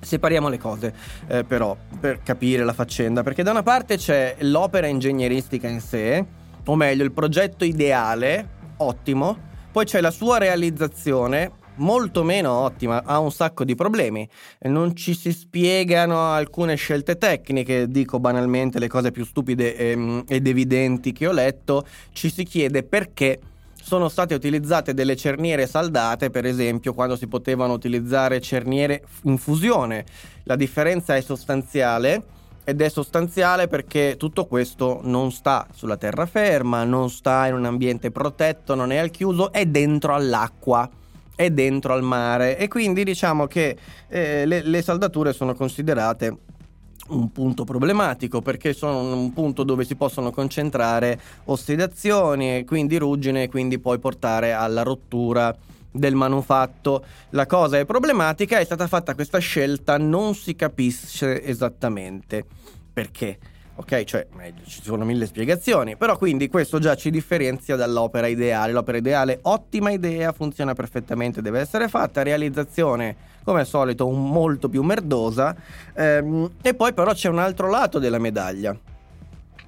Separiamo 0.00 0.48
le 0.48 0.58
cose 0.58 0.94
eh, 1.26 1.42
però 1.42 1.76
per 1.98 2.22
capire 2.22 2.62
la 2.64 2.72
faccenda, 2.72 3.24
perché 3.24 3.42
da 3.42 3.50
una 3.50 3.64
parte 3.64 3.96
c'è 3.96 4.36
l'opera 4.40 4.86
ingegneristica 4.86 5.66
in 5.66 5.80
sé, 5.80 6.24
o 6.64 6.76
meglio 6.76 7.02
il 7.02 7.10
progetto 7.10 7.64
ideale, 7.64 8.48
ottimo, 8.76 9.36
poi 9.72 9.84
c'è 9.84 10.00
la 10.00 10.12
sua 10.12 10.38
realizzazione, 10.38 11.50
molto 11.78 12.22
meno 12.22 12.52
ottima, 12.52 13.02
ha 13.04 13.18
un 13.18 13.32
sacco 13.32 13.64
di 13.64 13.74
problemi. 13.74 14.28
Non 14.62 14.94
ci 14.94 15.14
si 15.14 15.32
spiegano 15.32 16.30
alcune 16.30 16.76
scelte 16.76 17.18
tecniche, 17.18 17.88
dico 17.88 18.20
banalmente 18.20 18.78
le 18.78 18.88
cose 18.88 19.10
più 19.10 19.24
stupide 19.24 19.76
ehm, 19.76 20.24
ed 20.28 20.46
evidenti 20.46 21.12
che 21.12 21.26
ho 21.26 21.32
letto, 21.32 21.86
ci 22.12 22.30
si 22.30 22.44
chiede 22.44 22.82
perché 22.82 23.40
sono 23.88 24.08
state 24.08 24.34
utilizzate 24.34 24.92
delle 24.92 25.16
cerniere 25.16 25.66
saldate, 25.66 26.28
per 26.28 26.44
esempio, 26.44 26.92
quando 26.92 27.16
si 27.16 27.26
potevano 27.26 27.72
utilizzare 27.72 28.40
cerniere 28.40 29.02
in 29.22 29.38
fusione. 29.38 30.04
La 30.44 30.56
differenza 30.56 31.16
è 31.16 31.22
sostanziale 31.22 32.22
ed 32.64 32.82
è 32.82 32.90
sostanziale 32.90 33.66
perché 33.66 34.16
tutto 34.18 34.44
questo 34.44 35.00
non 35.02 35.32
sta 35.32 35.66
sulla 35.72 35.96
terraferma, 35.96 36.84
non 36.84 37.08
sta 37.08 37.46
in 37.46 37.54
un 37.54 37.64
ambiente 37.64 38.10
protetto, 38.10 38.74
non 38.74 38.92
è 38.92 38.98
al 38.98 39.10
chiuso, 39.10 39.52
è 39.52 39.64
dentro 39.64 40.12
all'acqua 40.12 40.86
è 41.38 41.50
dentro 41.50 41.92
al 41.92 42.02
mare 42.02 42.58
e 42.58 42.66
quindi 42.66 43.04
diciamo 43.04 43.46
che 43.46 43.76
eh, 44.08 44.44
le, 44.44 44.60
le 44.62 44.82
saldature 44.82 45.32
sono 45.32 45.54
considerate 45.54 46.36
un 47.10 47.30
punto 47.30 47.62
problematico 47.62 48.42
perché 48.42 48.72
sono 48.72 49.14
un 49.14 49.32
punto 49.32 49.62
dove 49.62 49.84
si 49.84 49.94
possono 49.94 50.32
concentrare 50.32 51.16
ossidazioni 51.44 52.56
e 52.56 52.64
quindi 52.64 52.96
ruggine 52.98 53.44
e 53.44 53.48
quindi 53.48 53.78
poi 53.78 54.00
portare 54.00 54.50
alla 54.50 54.82
rottura 54.82 55.56
del 55.92 56.16
manufatto. 56.16 57.04
La 57.30 57.46
cosa 57.46 57.78
è 57.78 57.84
problematica, 57.84 58.58
è 58.58 58.64
stata 58.64 58.88
fatta 58.88 59.14
questa 59.14 59.38
scelta, 59.38 59.96
non 59.96 60.34
si 60.34 60.56
capisce 60.56 61.44
esattamente 61.44 62.44
perché. 62.92 63.38
Ok, 63.78 64.02
cioè, 64.02 64.26
ci 64.66 64.82
sono 64.82 65.04
mille 65.04 65.24
spiegazioni, 65.24 65.96
però 65.96 66.18
quindi 66.18 66.48
questo 66.48 66.80
già 66.80 66.96
ci 66.96 67.10
differenzia 67.10 67.76
dall'opera 67.76 68.26
ideale. 68.26 68.72
L'opera 68.72 68.98
ideale, 68.98 69.38
ottima 69.42 69.92
idea, 69.92 70.32
funziona 70.32 70.74
perfettamente, 70.74 71.40
deve 71.40 71.60
essere 71.60 71.86
fatta, 71.86 72.24
realizzazione, 72.24 73.14
come 73.44 73.60
al 73.60 73.66
solito, 73.66 74.10
molto 74.10 74.68
più 74.68 74.82
merdosa. 74.82 75.54
Ehm, 75.94 76.50
e 76.60 76.74
poi 76.74 76.92
però 76.92 77.12
c'è 77.12 77.28
un 77.28 77.38
altro 77.38 77.70
lato 77.70 78.00
della 78.00 78.18
medaglia 78.18 78.76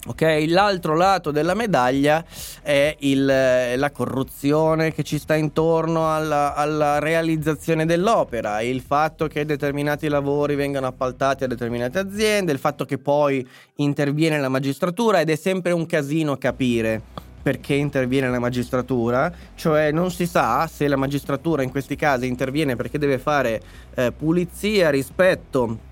Ok, 0.07 0.47
l'altro 0.49 0.97
lato 0.97 1.31
della 1.31 1.53
medaglia 1.53 2.25
è 2.63 2.97
il, 3.01 3.23
la 3.27 3.91
corruzione 3.91 4.95
che 4.95 5.03
ci 5.03 5.19
sta 5.19 5.35
intorno 5.35 6.15
alla, 6.15 6.55
alla, 6.55 6.99
realizzazione 7.01 7.85
dell'opera, 7.85 8.63
il 8.63 8.81
fatto 8.81 9.27
che 9.27 9.45
determinati 9.45 10.09
lavori 10.09 10.55
vengano 10.55 10.87
appaltati 10.87 11.45
a 11.45 11.47
determinate 11.47 11.99
aziende, 11.99 12.51
il 12.51 12.59
fatto 12.59 12.87
che 12.87 12.97
poi 12.97 13.47
interviene 13.77 14.41
la 14.41 14.49
magistratura 14.49 15.21
ed 15.21 15.29
è 15.29 15.37
sempre 15.37 15.73
un 15.73 15.85
casino 15.85 16.39
capire 16.39 17.03
perché 17.43 17.75
interviene 17.75 18.31
la 18.31 18.39
magistratura, 18.39 19.31
cioè 19.55 19.93
non 19.93 20.11
si 20.11 20.27
sa 20.27 20.67
se 20.67 20.89
la 20.89 20.97
magistratura 20.97 21.63
in 21.63 21.71
questi 21.71 21.97
casi 21.97 22.27
interviene 22.27 22.75
perché 22.75 22.99
deve 22.99 23.19
fare 23.19 23.61
eh, 23.95 24.13
pulizia 24.13 24.89
rispetto 24.89 25.89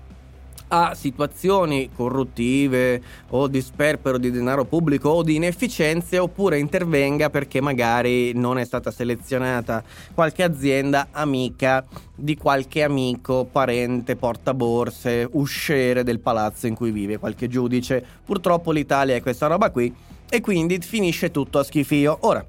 a 0.69 0.93
situazioni 0.95 1.89
corruttive 1.95 3.01
o 3.29 3.47
di 3.47 3.61
sperpero 3.61 4.17
di 4.17 4.31
denaro 4.31 4.65
pubblico 4.65 5.09
o 5.09 5.23
di 5.23 5.35
inefficienze 5.35 6.17
oppure 6.17 6.59
intervenga 6.59 7.29
perché 7.29 7.61
magari 7.61 8.33
non 8.33 8.57
è 8.57 8.65
stata 8.65 8.91
selezionata 8.91 9.83
qualche 10.13 10.43
azienda 10.43 11.09
amica 11.11 11.85
di 12.15 12.35
qualche 12.35 12.83
amico, 12.83 13.47
parente, 13.49 14.15
portaborse, 14.15 15.27
usciere 15.31 16.03
del 16.03 16.19
palazzo 16.19 16.67
in 16.67 16.75
cui 16.75 16.91
vive 16.91 17.17
qualche 17.17 17.47
giudice. 17.47 18.03
Purtroppo 18.25 18.71
l'Italia 18.71 19.15
è 19.15 19.21
questa 19.21 19.47
roba 19.47 19.71
qui 19.71 19.93
e 20.29 20.41
quindi 20.41 20.79
finisce 20.79 21.31
tutto 21.31 21.59
a 21.59 21.63
schifio. 21.63 22.17
Ora, 22.21 22.45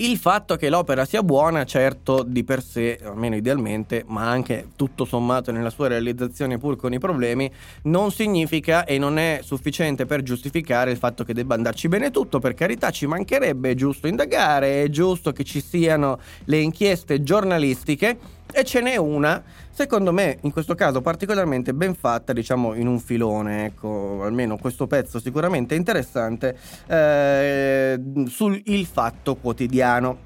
il 0.00 0.16
fatto 0.16 0.56
che 0.56 0.70
l'opera 0.70 1.04
sia 1.04 1.22
buona, 1.22 1.64
certo, 1.64 2.22
di 2.22 2.42
per 2.42 2.62
sé, 2.62 2.98
almeno 3.02 3.36
idealmente, 3.36 4.04
ma 4.06 4.28
anche 4.30 4.68
tutto 4.74 5.04
sommato 5.04 5.52
nella 5.52 5.68
sua 5.68 5.88
realizzazione 5.88 6.56
pur 6.56 6.76
con 6.76 6.94
i 6.94 6.98
problemi, 6.98 7.50
non 7.82 8.10
significa 8.10 8.84
e 8.84 8.96
non 8.96 9.18
è 9.18 9.40
sufficiente 9.42 10.06
per 10.06 10.22
giustificare 10.22 10.90
il 10.90 10.96
fatto 10.96 11.22
che 11.22 11.34
debba 11.34 11.54
andarci 11.54 11.88
bene 11.88 12.10
tutto. 12.10 12.38
Per 12.38 12.54
carità, 12.54 12.90
ci 12.90 13.06
mancherebbe, 13.06 13.70
è 13.70 13.74
giusto 13.74 14.06
indagare, 14.06 14.82
è 14.82 14.88
giusto 14.88 15.32
che 15.32 15.44
ci 15.44 15.60
siano 15.60 16.18
le 16.44 16.58
inchieste 16.58 17.22
giornalistiche 17.22 18.38
e 18.52 18.64
ce 18.64 18.80
n'è 18.80 18.96
una, 18.96 19.42
secondo 19.70 20.12
me, 20.12 20.38
in 20.42 20.52
questo 20.52 20.74
caso 20.74 21.00
particolarmente 21.00 21.72
ben 21.74 21.94
fatta, 21.94 22.32
diciamo 22.32 22.74
in 22.74 22.86
un 22.86 22.98
filone, 22.98 23.66
ecco, 23.66 24.22
almeno 24.22 24.56
questo 24.56 24.86
pezzo 24.86 25.20
sicuramente 25.20 25.74
interessante, 25.74 26.56
eh, 26.86 28.00
sul 28.26 28.60
Il 28.66 28.86
Fatto 28.86 29.36
Quotidiano, 29.36 30.18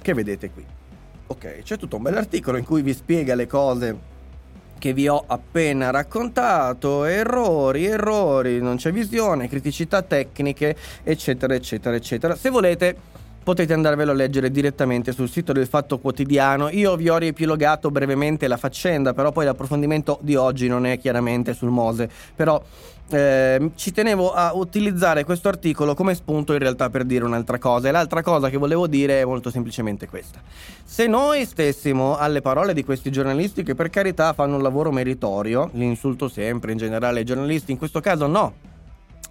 che 0.00 0.14
vedete 0.14 0.50
qui. 0.50 0.64
Ok, 1.26 1.62
c'è 1.62 1.76
tutto 1.76 1.96
un 1.96 2.02
bell'articolo 2.02 2.56
in 2.56 2.64
cui 2.64 2.82
vi 2.82 2.94
spiega 2.94 3.34
le 3.34 3.46
cose 3.46 4.16
che 4.78 4.92
vi 4.92 5.08
ho 5.08 5.22
appena 5.26 5.90
raccontato, 5.90 7.04
errori, 7.04 7.84
errori, 7.84 8.60
non 8.60 8.76
c'è 8.76 8.92
visione, 8.92 9.48
criticità 9.48 10.02
tecniche, 10.02 10.76
eccetera, 11.02 11.54
eccetera, 11.54 11.96
eccetera. 11.96 12.36
Se 12.36 12.48
volete 12.48 12.96
potete 13.42 13.72
andarvelo 13.72 14.10
a 14.10 14.14
leggere 14.14 14.50
direttamente 14.50 15.12
sul 15.12 15.28
sito 15.28 15.52
del 15.52 15.66
Fatto 15.66 15.98
Quotidiano. 15.98 16.68
Io 16.68 16.96
vi 16.96 17.08
ho 17.08 17.16
riepilogato 17.16 17.90
brevemente 17.90 18.46
la 18.48 18.56
faccenda, 18.56 19.14
però 19.14 19.32
poi 19.32 19.44
l'approfondimento 19.44 20.18
di 20.20 20.34
oggi 20.34 20.68
non 20.68 20.86
è 20.86 20.98
chiaramente 20.98 21.54
sul 21.54 21.70
Mose, 21.70 22.08
però 22.34 22.62
eh, 23.10 23.70
ci 23.74 23.90
tenevo 23.90 24.32
a 24.32 24.52
utilizzare 24.54 25.24
questo 25.24 25.48
articolo 25.48 25.94
come 25.94 26.14
spunto 26.14 26.52
in 26.52 26.58
realtà 26.58 26.90
per 26.90 27.04
dire 27.04 27.24
un'altra 27.24 27.58
cosa 27.58 27.88
e 27.88 27.90
l'altra 27.90 28.22
cosa 28.22 28.50
che 28.50 28.58
volevo 28.58 28.86
dire 28.86 29.20
è 29.20 29.24
molto 29.24 29.50
semplicemente 29.50 30.06
questa. 30.08 30.40
Se 30.84 31.06
noi 31.06 31.46
stessimo 31.46 32.18
alle 32.18 32.42
parole 32.42 32.74
di 32.74 32.84
questi 32.84 33.10
giornalisti 33.10 33.62
che 33.62 33.74
per 33.74 33.88
carità 33.88 34.34
fanno 34.34 34.56
un 34.56 34.62
lavoro 34.62 34.92
meritorio, 34.92 35.70
li 35.72 35.86
insulto 35.86 36.28
sempre 36.28 36.72
in 36.72 36.78
generale 36.78 37.20
ai 37.20 37.24
giornalisti, 37.24 37.72
in 37.72 37.78
questo 37.78 38.00
caso 38.00 38.26
no, 38.26 38.52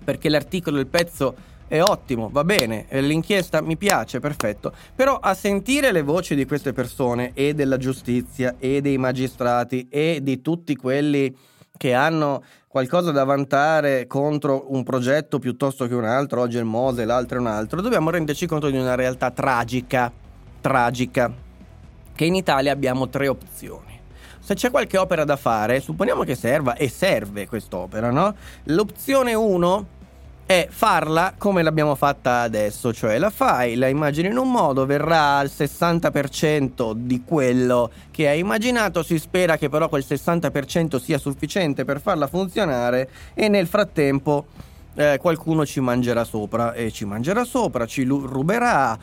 perché 0.04 0.30
l'articolo, 0.30 0.80
il 0.80 0.88
pezzo 0.88 1.36
è 1.68 1.82
ottimo, 1.82 2.30
va 2.32 2.44
bene, 2.44 2.86
l'inchiesta 2.90 3.62
mi 3.62 3.76
piace, 3.76 4.20
perfetto. 4.20 4.74
Però 4.96 5.18
a 5.18 5.34
sentire 5.34 5.92
le 5.92 6.02
voci 6.02 6.34
di 6.36 6.46
queste 6.46 6.72
persone 6.72 7.32
e 7.34 7.54
della 7.54 7.78
giustizia 7.78 8.56
e 8.58 8.82
dei 8.82 8.98
magistrati 8.98 9.88
e 9.90 10.20
di 10.22 10.42
tutti 10.42 10.76
quelli 10.76 11.36
che 11.76 11.94
hanno 11.94 12.44
qualcosa 12.68 13.12
da 13.12 13.24
vantare 13.24 14.08
contro 14.08 14.74
un 14.74 14.84
progetto 14.84 15.40
piuttosto 15.40 15.88
che 15.88 15.94
un 15.94 16.06
altro, 16.06 16.42
oggi 16.42 16.58
è 16.58 16.60
il 16.60 16.66
Mose, 16.66 17.06
l'altro 17.06 17.38
è 17.38 17.42
un 17.42 17.48
altro, 17.48 17.82
dobbiamo 17.82 18.10
renderci 18.10 18.46
conto 18.48 18.70
di 18.70 18.78
una 18.78 18.96
realtà 18.96 19.32
tragica, 19.32 20.12
tragica, 20.62 21.32
che 22.16 22.26
in 22.26 22.36
Italia 22.36 22.72
abbiamo 22.72 23.10
tre 23.10 23.28
opzioni. 23.28 24.00
Se 24.40 24.54
c'è 24.54 24.72
qualche 24.72 24.98
opera 24.98 25.26
da 25.26 25.36
fare, 25.36 25.82
supponiamo 25.82 26.24
che 26.24 26.36
serva 26.36 26.76
e 26.76 26.88
serve 26.88 27.48
quest'opera, 27.48 28.12
no? 28.12 28.34
L'opzione 28.66 29.34
1 29.34 29.88
è 30.48 30.70
farla 30.72 31.34
come 31.38 31.62
l'abbiamo 31.62 31.94
fatta 31.96 32.40
adesso, 32.40 32.94
cioè 32.94 33.18
la 33.18 33.30
fai, 33.30 33.76
la 33.76 33.90
immagini 33.90 34.30
in 34.30 34.38
un 34.38 34.50
modo, 34.50 34.86
verrà 34.86 35.40
al 35.40 35.52
60% 35.54 36.94
di 36.94 37.22
quello 37.26 37.92
che 38.12 38.30
hai 38.30 38.40
immaginato, 38.40 39.04
si 39.04 39.20
spera 39.20 39.58
che 39.58 39.68
però 39.68 39.90
quel 39.90 40.06
60% 40.08 41.02
sia 41.02 41.18
sufficiente 41.18 41.84
per 41.84 42.00
farla 42.00 42.28
funzionare 42.28 43.10
e 43.34 43.50
nel 43.50 43.68
frattempo 43.68 44.46
eh, 44.98 45.20
qualcuno 45.22 45.64
ci 45.64 45.80
mangerà 45.80 46.24
sopra 46.24 46.74
e 46.74 46.92
ci 46.92 47.06
mangerà 47.06 47.44
sopra, 47.44 47.86
ci 47.86 48.04
ruberà, 48.04 48.98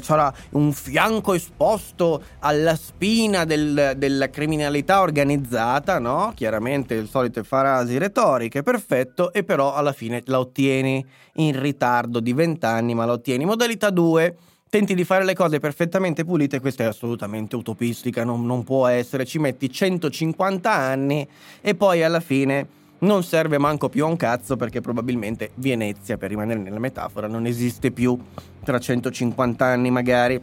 sarà 0.00 0.32
un 0.50 0.72
fianco 0.72 1.34
esposto 1.34 2.22
alla 2.38 2.76
spina 2.76 3.44
del, 3.44 3.94
della 3.96 4.30
criminalità 4.30 5.00
organizzata, 5.00 5.98
no? 5.98 6.32
Chiaramente 6.36 6.94
le 6.94 7.06
solite 7.06 7.42
frasi 7.42 7.98
retoriche, 7.98 8.62
perfetto, 8.62 9.32
e 9.32 9.42
però 9.42 9.74
alla 9.74 9.92
fine 9.92 10.22
la 10.26 10.38
ottieni 10.38 11.04
in 11.34 11.60
ritardo 11.60 12.20
di 12.20 12.32
20 12.32 12.64
anni, 12.64 12.94
ma 12.94 13.04
la 13.04 13.12
ottieni. 13.12 13.44
Modalità 13.44 13.90
2 13.90 14.36
tenti 14.70 14.94
di 14.94 15.04
fare 15.04 15.24
le 15.24 15.34
cose 15.34 15.60
perfettamente 15.60 16.24
pulite, 16.24 16.58
questa 16.58 16.82
è 16.82 16.86
assolutamente 16.86 17.54
utopistica, 17.54 18.24
non, 18.24 18.44
non, 18.44 18.64
può 18.64 18.88
essere, 18.88 19.24
ci 19.24 19.38
metti 19.38 19.70
150 19.70 20.72
anni 20.72 21.28
e 21.60 21.74
poi 21.76 22.02
alla 22.02 22.18
fine 22.18 22.82
non 22.98 23.22
serve 23.22 23.58
manco 23.58 23.88
più 23.88 24.04
a 24.04 24.08
un 24.08 24.16
cazzo 24.16 24.56
perché 24.56 24.80
probabilmente 24.80 25.50
Venezia, 25.56 26.16
per 26.16 26.30
rimanere 26.30 26.60
nella 26.60 26.78
metafora, 26.78 27.26
non 27.26 27.46
esiste 27.46 27.90
più 27.90 28.18
tra 28.62 28.78
150 28.78 29.64
anni 29.64 29.90
magari. 29.90 30.40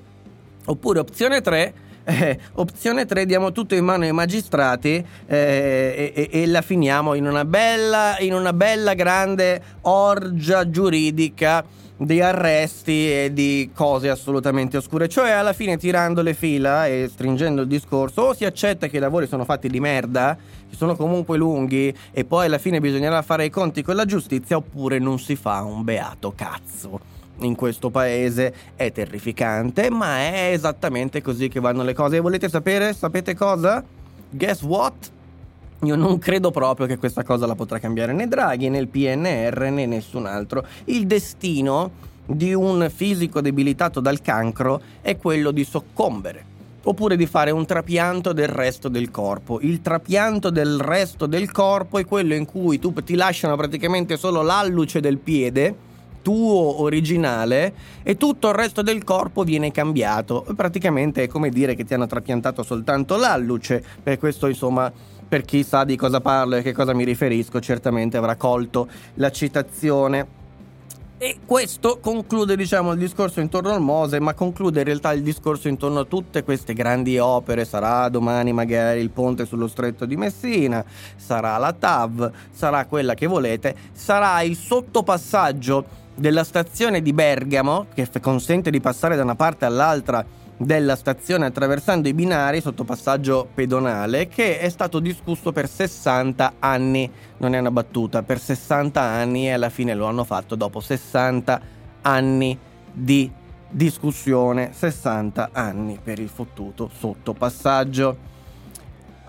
Oppure 0.66 1.00
opzione 1.00 1.42
3, 1.42 1.74
eh, 2.04 2.40
opzione 2.54 3.06
3 3.06 3.26
diamo 3.26 3.52
tutto 3.52 3.76
in 3.76 3.84
mano 3.84 4.04
ai 4.04 4.12
magistrati 4.12 5.04
eh, 5.26 6.14
e, 6.16 6.30
e, 6.32 6.48
la 6.48 6.62
finiamo 6.62 7.16
in 7.16 7.28
una 7.28 7.46
bella, 7.46 8.18
in 8.20 8.34
una 8.34 8.54
bella 8.54 8.94
grande 8.94 9.62
orgia 9.82 10.70
giuridica 10.70 11.66
di 12.04 12.20
arresti 12.20 13.12
e 13.12 13.30
di 13.32 13.70
cose 13.76 14.10
assolutamente 14.10 14.78
oscure. 14.78 15.08
Cioè, 15.08 15.30
alla 15.32 15.54
fine, 15.54 15.78
tirando 15.78 16.24
le 16.24 16.34
fila 16.34 16.88
e 16.88 17.08
stringendo 17.12 17.62
il 17.62 17.68
discorso, 17.68 18.22
o 18.24 18.34
si 18.34 18.44
accetta 18.44 18.88
che 18.88 18.98
i 18.98 19.00
lavori 19.00 19.28
sono 19.28 19.46
fatti 19.46 19.70
di 19.70 19.80
merda, 19.80 20.36
che 20.68 20.76
sono 20.76 20.96
comunque 20.96 21.38
lunghi, 21.38 21.96
e 22.12 22.26
poi 22.26 22.48
alla 22.48 22.58
fine 22.58 22.80
bisognerà 22.80 23.22
fare 23.22 23.46
i 23.46 23.50
conti 23.52 23.84
con 23.84 23.96
la 23.96 24.06
giustizia, 24.06 24.58
oppure 24.58 24.98
non 24.98 25.20
si 25.20 25.36
fa 25.36 25.62
un 25.62 25.84
beato 25.84 26.34
cazzo. 26.36 27.00
In 27.42 27.56
questo 27.56 27.92
paese 27.92 28.54
è 28.76 28.92
terrificante, 28.92 29.90
ma 29.92 30.20
è 30.20 30.50
esattamente 30.54 31.22
così 31.22 31.50
che 31.50 31.60
vanno 31.60 31.84
le 31.84 31.94
cose. 31.94 32.18
E 32.18 32.20
volete 32.20 32.50
sapere? 32.50 32.94
Sapete 32.94 33.36
cosa? 33.36 33.84
Guess 34.30 34.62
what? 34.64 35.12
Io 35.84 35.96
non 35.96 36.20
credo 36.20 36.52
proprio 36.52 36.86
che 36.86 36.98
questa 36.98 37.24
cosa 37.24 37.48
la 37.48 37.56
potrà 37.56 37.80
cambiare 37.80 38.13
né 38.13 38.28
Draghi 38.28 38.70
né 38.70 38.78
il 38.78 38.88
PNR 38.88 39.70
né 39.72 39.88
nessun 39.88 40.28
altro. 40.28 40.63
Il 40.86 41.08
destino 41.08 42.10
di 42.24 42.54
un 42.54 42.88
fisico 42.94 43.41
debilitato 43.41 44.00
dal 44.00 44.22
cancro 44.22 44.80
è 45.02 45.17
quello 45.17 45.50
di 45.50 45.63
soccombere 45.63 46.46
oppure 46.84 47.15
di 47.15 47.26
fare 47.26 47.50
un 47.50 47.65
trapianto 47.65 48.32
del 48.32 48.48
resto 48.48 48.89
del 48.89 49.10
corpo. 49.10 49.60
Il 49.62 49.82
trapianto 49.82 50.52
del 50.52 50.80
resto 50.80 51.26
del 51.26 51.52
corpo 51.52 51.98
è 51.98 52.06
quello 52.06 52.36
in 52.36 52.46
cui 52.46 52.78
tu 52.78 52.94
ti 52.94 53.15
lasciano 53.15 53.56
praticamente 53.56 54.17
solo 54.17 54.44
l'alluce 54.44 55.00
del 55.00 55.17
piede 55.17 55.89
tuo 56.22 56.82
originale 56.82 57.74
e 58.04 58.15
tutto 58.15 58.50
il 58.50 58.54
resto 58.54 58.84
del 58.84 59.04
corpo 59.04 59.44
viene 59.44 59.72
cambiato. 59.72 60.46
Praticamente 60.56 61.24
è 61.24 61.28
come 61.28 61.50
dire 61.50 61.74
che 61.74 61.86
ti 61.86 61.96
hanno 61.96 62.06
trapiantato 62.06 62.62
soltanto 62.62 63.17
l'alluce, 63.17 63.84
per 64.04 64.20
questo 64.20 64.46
insomma 64.46 64.91
per 65.32 65.44
chi 65.44 65.63
sa 65.63 65.86
di 65.86 65.96
cosa 65.96 66.20
parlo 66.20 66.56
e 66.56 66.60
a 66.60 66.62
che 66.62 66.74
cosa 66.74 66.94
mi 66.94 67.06
riferisco, 67.06 67.62
certamente 67.62 68.17
avrà 68.17 68.36
colto 68.36 68.89
la 69.13 69.32
citazione. 69.32 70.28
E 71.17 71.38
questo 71.46 72.00
conclude, 72.02 72.58
diciamo, 72.58 72.91
il 72.91 73.00
discorso 73.00 73.39
intorno 73.39 73.72
al 73.72 73.80
Mose, 73.80 74.20
ma 74.20 74.34
conclude 74.34 74.80
in 74.80 74.86
realtà 74.88 75.13
il 75.13 75.24
discorso 75.24 75.70
intorno 75.70 76.00
a 76.00 76.04
tutte 76.04 76.44
queste 76.44 76.74
grandi 76.74 77.17
opere. 77.17 77.63
Sarà 77.63 78.10
domani 78.10 78.52
magari 78.52 79.00
il 79.00 79.10
ponte 79.10 79.46
sullo 79.46 79.70
stretto 79.70 80.06
di 80.06 80.17
Messina, 80.17 80.84
sarà 81.15 81.58
la 81.58 81.72
TAV, 81.72 82.30
sarà 82.52 82.86
quella 82.86 83.13
che 83.13 83.28
volete, 83.28 83.74
sarà 83.94 84.41
il 84.41 84.58
sottopassaggio 84.58 85.86
della 86.13 86.44
stazione 86.44 87.02
di 87.02 87.13
Bergamo, 87.13 87.86
che 87.94 88.06
consente 88.20 88.70
di 88.70 88.82
passare 88.82 89.15
da 89.15 89.24
una 89.24 89.36
parte 89.36 89.63
all'altra 89.63 90.26
della 90.63 90.95
stazione 90.95 91.45
attraversando 91.47 92.08
i 92.08 92.13
binari 92.13 92.62
sotto 92.62 92.84
passaggio 92.84 93.47
pedonale 93.54 94.28
che 94.28 94.60
è 94.60 94.69
stato 94.69 95.00
discusso 95.00 95.52
per 95.52 95.67
60 95.67 96.54
anni, 96.60 97.10
non 97.38 97.56
è 97.56 97.60
una 97.60 97.71
battuta, 97.71 98.21
per 98.21 98.39
60 98.39 99.02
anni 99.02 99.47
e 99.47 99.54
alla 99.54 99.69
fine 99.69 99.95
lo 99.95 100.06
hanno 100.06 100.24
fatto 100.24 100.56
dopo 100.56 100.80
60 100.80 101.62
anni 102.02 102.58
di 102.91 103.32
discussione, 103.69 104.71
60 104.74 105.50
anni 105.52 106.00
per 106.02 106.19
il 106.19 106.30
fottuto 106.30 106.89
sottopassaggio. 106.93 108.30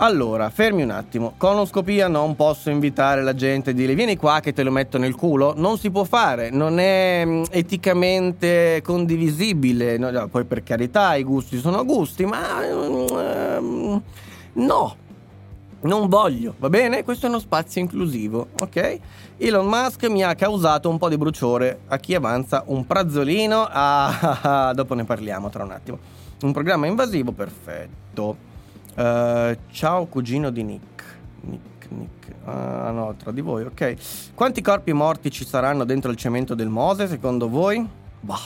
Allora, 0.02 0.50
fermi 0.50 0.82
un 0.82 0.90
attimo. 0.90 1.34
Conoscopia 1.36 2.08
non 2.08 2.34
posso 2.34 2.70
invitare 2.70 3.22
la 3.22 3.36
gente 3.36 3.70
a 3.70 3.72
dire 3.72 3.94
vieni 3.94 4.16
qua 4.16 4.40
che 4.40 4.52
te 4.52 4.64
lo 4.64 4.72
metto 4.72 4.98
nel 4.98 5.14
culo. 5.14 5.54
Non 5.56 5.78
si 5.78 5.92
può 5.92 6.02
fare, 6.02 6.50
non 6.50 6.80
è 6.80 7.22
mm, 7.24 7.44
eticamente 7.50 8.80
condivisibile. 8.82 9.98
No, 9.98 10.26
poi 10.26 10.44
per 10.44 10.64
carità 10.64 11.14
i 11.14 11.22
gusti 11.22 11.56
sono 11.58 11.84
gusti, 11.84 12.24
ma 12.24 12.40
um, 12.68 14.02
no. 14.54 14.96
Non 15.82 16.08
voglio, 16.08 16.56
va 16.58 16.68
bene? 16.68 17.04
Questo 17.04 17.26
è 17.26 17.28
uno 17.28 17.38
spazio 17.38 17.80
inclusivo, 17.80 18.48
ok? 18.58 18.98
Elon 19.36 19.66
Musk 19.66 20.08
mi 20.08 20.24
ha 20.24 20.34
causato 20.34 20.88
un 20.88 20.98
po' 20.98 21.08
di 21.08 21.16
bruciore 21.16 21.82
a 21.86 21.98
chi 21.98 22.16
avanza 22.16 22.64
un 22.66 22.84
prazzolino. 22.88 23.68
Ah, 23.70 24.72
dopo 24.74 24.94
ne 24.94 25.04
parliamo 25.04 25.48
tra 25.48 25.62
un 25.62 25.70
attimo. 25.70 25.98
Un 26.40 26.50
programma 26.50 26.88
invasivo, 26.88 27.30
perfetto. 27.30 28.50
Uh, 28.94 29.56
ciao 29.70 30.04
cugino 30.06 30.50
di 30.50 30.62
Nick. 30.62 31.04
Nick, 31.40 31.88
Nick. 31.88 32.34
Ah 32.44 32.90
no, 32.90 33.14
tra 33.16 33.32
di 33.32 33.40
voi, 33.40 33.64
ok. 33.64 33.94
Quanti 34.34 34.60
corpi 34.60 34.92
morti 34.92 35.30
ci 35.30 35.46
saranno 35.46 35.84
dentro 35.84 36.10
il 36.10 36.16
cemento 36.16 36.54
del 36.54 36.68
Mose 36.68 37.08
secondo 37.08 37.48
voi? 37.48 37.86
Bah. 38.20 38.40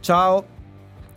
Ciao. 0.00 0.54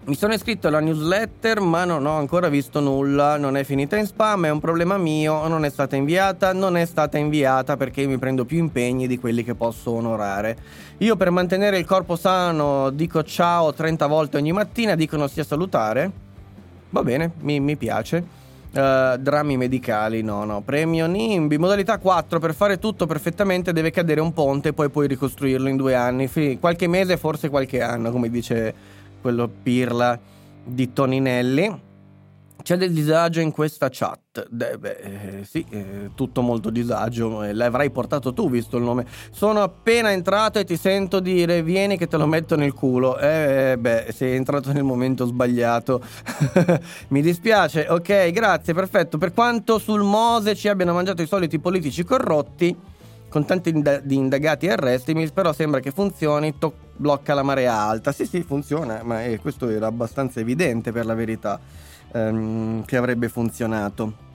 Mi 0.05 0.15
sono 0.15 0.33
iscritto 0.33 0.67
alla 0.67 0.79
newsletter 0.79 1.59
ma 1.59 1.85
non 1.85 2.05
ho 2.05 2.17
ancora 2.17 2.49
visto 2.49 2.79
nulla, 2.79 3.37
non 3.37 3.55
è 3.55 3.63
finita 3.63 3.95
in 3.95 4.07
spam, 4.07 4.45
è 4.45 4.49
un 4.49 4.59
problema 4.59 4.97
mio, 4.97 5.47
non 5.47 5.65
è 5.65 5.69
stata 5.69 5.95
inviata, 5.95 6.51
non 6.51 6.77
è 6.77 6.85
stata 6.85 7.17
inviata 7.17 7.77
perché 7.77 8.07
mi 8.07 8.17
prendo 8.17 8.43
più 8.43 8.57
impegni 8.57 9.07
di 9.07 9.19
quelli 9.19 9.43
che 9.43 9.55
posso 9.55 9.91
onorare. 9.91 10.57
Io 10.99 11.15
per 11.15 11.29
mantenere 11.29 11.77
il 11.77 11.85
corpo 11.85 12.15
sano 12.15 12.89
dico 12.89 13.23
ciao 13.23 13.71
30 13.71 14.07
volte 14.07 14.37
ogni 14.37 14.51
mattina, 14.51 14.95
dicono 14.95 15.27
sia 15.27 15.43
salutare. 15.43 16.27
Va 16.91 17.03
bene, 17.03 17.31
mi, 17.41 17.59
mi 17.59 17.75
piace. 17.75 18.37
Uh, 18.71 19.17
drammi 19.17 19.57
medicali, 19.57 20.21
no, 20.21 20.43
no. 20.45 20.61
Premio 20.61 21.07
Nimbi, 21.07 21.57
modalità 21.57 21.97
4. 21.97 22.39
Per 22.39 22.53
fare 22.53 22.77
tutto 22.77 23.07
perfettamente 23.07 23.73
deve 23.73 23.89
cadere 23.89 24.21
un 24.21 24.31
ponte, 24.33 24.73
poi 24.73 24.89
puoi 24.89 25.07
ricostruirlo 25.07 25.67
in 25.67 25.75
due 25.75 25.95
anni. 25.95 26.29
Qualche 26.59 26.87
mese, 26.87 27.17
forse 27.17 27.49
qualche 27.49 27.81
anno, 27.81 28.11
come 28.11 28.29
dice 28.29 28.73
quello 29.21 29.49
Pirla 29.61 30.19
di 30.63 30.93
Toninelli. 30.93 31.87
C'è 32.61 32.75
del 32.75 32.91
disagio 32.91 33.39
in 33.39 33.51
questa 33.51 33.87
chat. 33.89 34.47
De- 34.49 34.77
beh, 34.77 34.89
eh, 34.89 35.45
sì, 35.45 35.65
eh, 35.69 36.11
tutto 36.13 36.41
molto 36.41 36.69
disagio. 36.69 37.41
Eh, 37.43 37.53
l'avrai 37.53 37.89
portato 37.89 38.33
tu, 38.33 38.49
visto 38.49 38.77
il 38.77 38.83
nome. 38.83 39.05
Sono 39.31 39.61
appena 39.61 40.11
entrato 40.11 40.59
e 40.59 40.65
ti 40.65 40.75
sento 40.75 41.19
dire: 41.19 41.63
Vieni 41.63 41.97
che 41.97 42.07
te 42.07 42.17
lo 42.17 42.27
metto 42.27 42.55
nel 42.55 42.73
culo. 42.73 43.17
Eh, 43.17 43.77
beh, 43.79 44.11
sei 44.13 44.35
entrato 44.35 44.73
nel 44.73 44.83
momento 44.83 45.25
sbagliato. 45.25 46.01
Mi 47.09 47.21
dispiace. 47.21 47.87
Ok, 47.89 48.29
grazie, 48.31 48.73
perfetto. 48.73 49.17
Per 49.17 49.33
quanto 49.33 49.79
sul 49.79 50.01
Mose 50.03 50.53
ci 50.53 50.67
abbiano 50.67 50.93
mangiato 50.93 51.21
i 51.21 51.27
soliti 51.27 51.59
politici 51.59 52.03
corrotti, 52.03 52.75
con 53.29 53.45
tanti 53.45 53.71
di 54.03 54.15
indagati 54.15 54.65
e 54.65 54.71
arresti, 54.71 55.31
però 55.33 55.53
sembra 55.53 55.79
che 55.79 55.91
funzioni. 55.91 56.57
To- 56.57 56.87
blocca 56.99 57.33
la 57.33 57.43
marea 57.43 57.73
alta. 57.73 58.11
Sì, 58.11 58.25
sì, 58.25 58.43
funziona, 58.43 58.99
ma 59.03 59.23
eh, 59.23 59.39
questo 59.39 59.69
era 59.69 59.87
abbastanza 59.87 60.41
evidente 60.41 60.91
per 60.91 61.05
la 61.05 61.13
verità 61.13 61.59
ehm, 62.11 62.85
che 62.85 62.97
avrebbe 62.97 63.29
funzionato. 63.29 64.27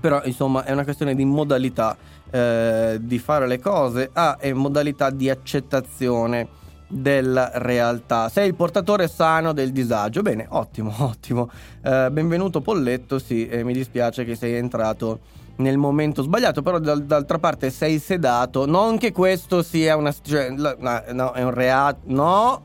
Però 0.00 0.20
insomma 0.24 0.64
è 0.64 0.72
una 0.72 0.84
questione 0.84 1.14
di 1.14 1.24
modalità 1.24 1.96
eh, 2.30 2.98
di 3.00 3.18
fare 3.18 3.46
le 3.46 3.58
cose, 3.60 4.10
ah, 4.12 4.36
è 4.36 4.52
modalità 4.52 5.10
di 5.10 5.30
accettazione 5.30 6.48
della 6.88 7.50
realtà. 7.54 8.28
Sei 8.28 8.48
il 8.48 8.54
portatore 8.54 9.08
sano 9.08 9.52
del 9.52 9.72
disagio. 9.72 10.22
Bene, 10.22 10.46
ottimo, 10.48 10.92
ottimo. 10.98 11.50
Eh, 11.82 12.08
benvenuto 12.10 12.60
Polletto, 12.60 13.18
sì, 13.18 13.46
eh, 13.48 13.64
mi 13.64 13.72
dispiace 13.72 14.24
che 14.24 14.34
sei 14.34 14.54
entrato 14.54 15.20
nel 15.56 15.78
momento 15.78 16.22
sbagliato, 16.22 16.62
però 16.62 16.78
dal, 16.78 17.04
d'altra 17.04 17.38
parte 17.38 17.70
sei 17.70 17.98
sedato. 17.98 18.66
Non 18.66 18.98
che 18.98 19.12
questo 19.12 19.62
sia 19.62 19.96
una... 19.96 20.12
Cioè, 20.12 20.50
no, 20.50 20.74
no, 21.12 21.32
è 21.32 21.42
un 21.42 21.52
reato... 21.52 22.00
No, 22.04 22.62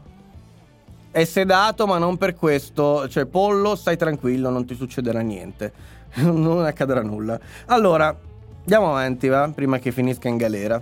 è 1.12 1.26
sedato, 1.26 1.86
ma 1.86 1.98
non 1.98 2.18
per 2.18 2.36
questo. 2.36 3.08
Cioè, 3.08 3.26
pollo, 3.26 3.76
stai 3.76 3.98
tranquillo, 3.98 4.50
non 4.50 4.66
ti 4.66 4.76
succederà 4.76 5.20
niente. 5.20 5.74
non 6.24 6.66
accadrà 6.66 7.02
nulla. 7.02 7.40
Allora, 7.68 8.18
andiamo 8.60 8.90
avanti, 8.90 9.28
va? 9.28 9.50
Prima 9.54 9.78
che 9.80 9.92
finisca 9.92 10.28
in 10.28 10.38
galera. 10.38 10.82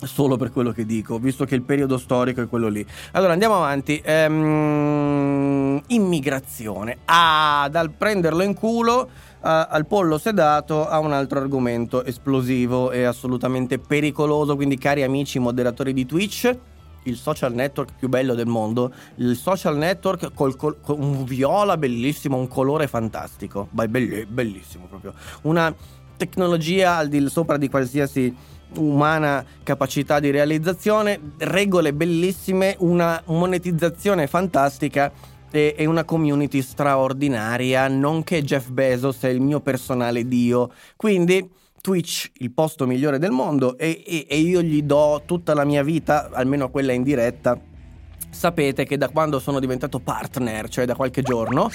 Solo 0.00 0.36
per 0.36 0.52
quello 0.52 0.70
che 0.70 0.86
dico, 0.86 1.18
visto 1.18 1.44
che 1.44 1.56
il 1.56 1.62
periodo 1.62 1.98
storico 1.98 2.40
è 2.40 2.48
quello 2.48 2.68
lì. 2.68 2.86
Allora, 3.12 3.32
andiamo 3.32 3.56
avanti. 3.56 4.00
Ehm, 4.04 5.82
immigrazione. 5.88 6.98
Ah, 7.06 7.68
dal 7.70 7.90
prenderlo 7.90 8.42
in 8.42 8.54
culo 8.54 9.08
al 9.40 9.86
pollo 9.86 10.18
sedato 10.18 10.88
a 10.88 10.98
un 10.98 11.12
altro 11.12 11.38
argomento 11.38 12.04
esplosivo 12.04 12.90
e 12.90 13.04
assolutamente 13.04 13.78
pericoloso. 13.78 14.56
Quindi, 14.56 14.78
cari 14.78 15.02
amici 15.02 15.38
moderatori 15.38 15.92
di 15.92 16.06
Twitch 16.06 16.56
il 17.04 17.16
social 17.16 17.54
network 17.54 17.92
più 17.98 18.08
bello 18.08 18.34
del 18.34 18.46
mondo, 18.46 18.92
il 19.16 19.36
social 19.36 19.76
network 19.76 20.32
col, 20.34 20.56
col, 20.56 20.80
con 20.80 21.00
un 21.00 21.24
viola 21.24 21.76
bellissimo, 21.76 22.36
un 22.36 22.48
colore 22.48 22.86
fantastico, 22.86 23.68
bellissimo 23.70 24.86
proprio, 24.86 25.14
una 25.42 25.74
tecnologia 26.16 26.96
al 26.96 27.08
di 27.08 27.26
sopra 27.28 27.56
di 27.56 27.68
qualsiasi 27.68 28.34
umana 28.76 29.44
capacità 29.62 30.20
di 30.20 30.30
realizzazione, 30.30 31.18
regole 31.38 31.94
bellissime, 31.94 32.76
una 32.80 33.20
monetizzazione 33.26 34.26
fantastica 34.26 35.10
e, 35.50 35.74
e, 35.76 35.86
una 35.86 36.04
community 36.04 36.60
straordinaria, 36.60 37.88
nonché 37.88 38.42
Jeff 38.42 38.68
Bezos 38.68 39.20
è 39.22 39.28
il 39.28 39.40
mio 39.40 39.60
personale 39.60 40.28
dio. 40.28 40.70
Quindi 40.96 41.48
Twitch 41.80 42.30
il 42.38 42.50
posto 42.50 42.86
migliore 42.86 43.18
del 43.18 43.30
mondo 43.30 43.78
e, 43.78 44.02
e, 44.06 44.26
e 44.28 44.38
io 44.38 44.62
gli 44.62 44.82
do 44.82 45.22
tutta 45.24 45.54
la 45.54 45.64
mia 45.64 45.82
vita, 45.82 46.30
almeno 46.32 46.70
quella 46.70 46.92
in 46.92 47.02
diretta. 47.02 47.58
Sapete 48.30 48.84
che 48.84 48.96
da 48.98 49.08
quando 49.08 49.38
sono 49.38 49.58
diventato 49.58 49.98
partner, 49.98 50.68
cioè 50.68 50.84
da 50.84 50.94
qualche 50.94 51.22
giorno, 51.22 51.70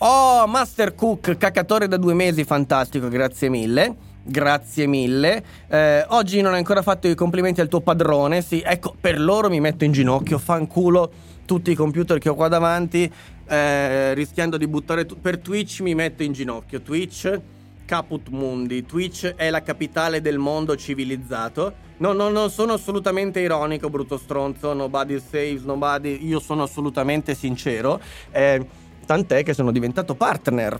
Oh, 0.00 0.46
Master 0.46 0.94
Cook, 0.94 1.36
cacatore 1.38 1.88
da 1.88 1.96
due 1.96 2.14
mesi, 2.14 2.44
fantastico, 2.44 3.08
grazie 3.08 3.48
mille. 3.48 3.96
Grazie 4.22 4.86
mille. 4.86 5.42
Eh, 5.66 6.04
oggi 6.10 6.40
non 6.40 6.52
hai 6.52 6.58
ancora 6.58 6.82
fatto 6.82 7.08
i 7.08 7.16
complimenti 7.16 7.60
al 7.60 7.66
tuo 7.66 7.80
padrone. 7.80 8.40
Sì, 8.40 8.62
ecco, 8.64 8.94
per 9.00 9.18
loro 9.18 9.48
mi 9.48 9.58
metto 9.58 9.82
in 9.82 9.90
ginocchio, 9.90 10.38
fanculo 10.38 11.10
tutti 11.44 11.72
i 11.72 11.74
computer 11.74 12.18
che 12.18 12.28
ho 12.28 12.36
qua 12.36 12.46
davanti. 12.46 13.12
Eh, 13.48 14.14
rischiando 14.14 14.56
di 14.56 14.68
buttare 14.68 15.04
t- 15.04 15.16
per 15.16 15.38
Twitch 15.38 15.80
mi 15.80 15.96
metto 15.96 16.22
in 16.22 16.32
ginocchio. 16.32 16.80
Twitch 16.80 17.40
Caput 17.88 18.28
Mundi. 18.28 18.84
Twitch 18.84 19.28
è 19.34 19.48
la 19.48 19.62
capitale 19.62 20.20
del 20.20 20.36
mondo 20.36 20.76
civilizzato. 20.76 21.72
No, 21.96 22.12
no, 22.12 22.28
non 22.28 22.50
sono 22.50 22.74
assolutamente 22.74 23.40
ironico, 23.40 23.88
brutto 23.88 24.18
stronzo. 24.18 24.74
Nobody 24.74 25.18
saves 25.18 25.62
nobody. 25.62 26.26
Io 26.26 26.38
sono 26.38 26.64
assolutamente 26.64 27.34
sincero. 27.34 27.98
Eh, 28.30 28.62
tant'è 29.06 29.42
che 29.42 29.54
sono 29.54 29.72
diventato 29.72 30.14
partner. 30.14 30.78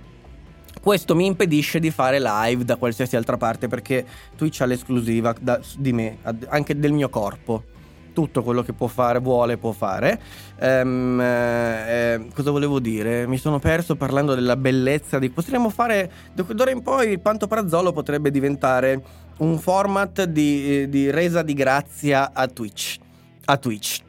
Questo 0.83 1.15
mi 1.15 1.25
impedisce 1.25 1.81
di 1.81 1.91
fare 1.91 2.21
live 2.21 2.67
da 2.67 2.77
qualsiasi 2.77 3.17
altra 3.17 3.39
parte 3.39 3.69
perché 3.69 4.05
Twitch 4.37 4.61
ha 4.61 4.67
l'esclusiva 4.67 5.35
da, 5.41 5.59
di 5.79 5.95
me, 5.95 6.19
anche 6.49 6.79
del 6.79 6.93
mio 6.93 7.09
corpo 7.09 7.77
tutto 8.19 8.43
quello 8.43 8.63
che 8.63 8.73
può 8.73 8.89
fare, 8.89 9.21
vuole, 9.21 9.59
può 9.59 9.71
fare. 9.71 10.21
Um, 10.61 11.21
eh, 11.21 12.27
cosa 12.35 12.51
volevo 12.51 12.81
dire? 12.81 13.29
Mi 13.29 13.39
sono 13.39 13.61
perso 13.61 13.95
parlando 13.95 14.35
della 14.35 14.57
bellezza 14.57 15.21
di... 15.21 15.31
Potremmo 15.31 15.71
fare... 15.71 16.11
D'ora 16.35 16.73
in 16.73 16.83
poi 16.83 17.13
il 17.13 17.21
Pantoprazzolo 17.21 17.93
potrebbe 17.93 18.33
diventare 18.33 19.01
un 19.39 19.57
format 19.61 20.25
di, 20.25 20.89
di 20.89 21.13
resa 21.13 21.43
di 21.43 21.55
grazia 21.55 22.33
a 22.33 22.49
Twitch. 22.49 22.97
A 23.45 23.57
Twitch 23.57 24.03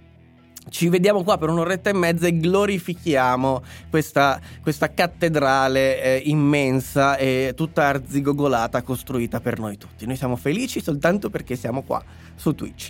ci 0.69 0.89
vediamo 0.89 1.23
qua 1.23 1.37
per 1.37 1.49
un'oretta 1.49 1.91
e 1.91 1.93
mezza 1.93 2.25
e 2.25 2.37
glorifichiamo 2.37 3.61
questa, 3.91 4.39
questa 4.61 4.91
cattedrale 4.91 6.01
eh, 6.01 6.21
immensa 6.25 7.15
e 7.17 7.53
tutta 7.55 7.85
arzigogolata 7.85 8.81
costruita 8.81 9.39
per 9.39 9.59
noi 9.59 9.77
tutti. 9.77 10.07
Noi 10.07 10.15
siamo 10.15 10.35
felici 10.35 10.81
soltanto 10.81 11.29
perché 11.29 11.55
siamo 11.55 11.83
qua 11.83 12.03
su 12.35 12.55
Twitch. 12.55 12.89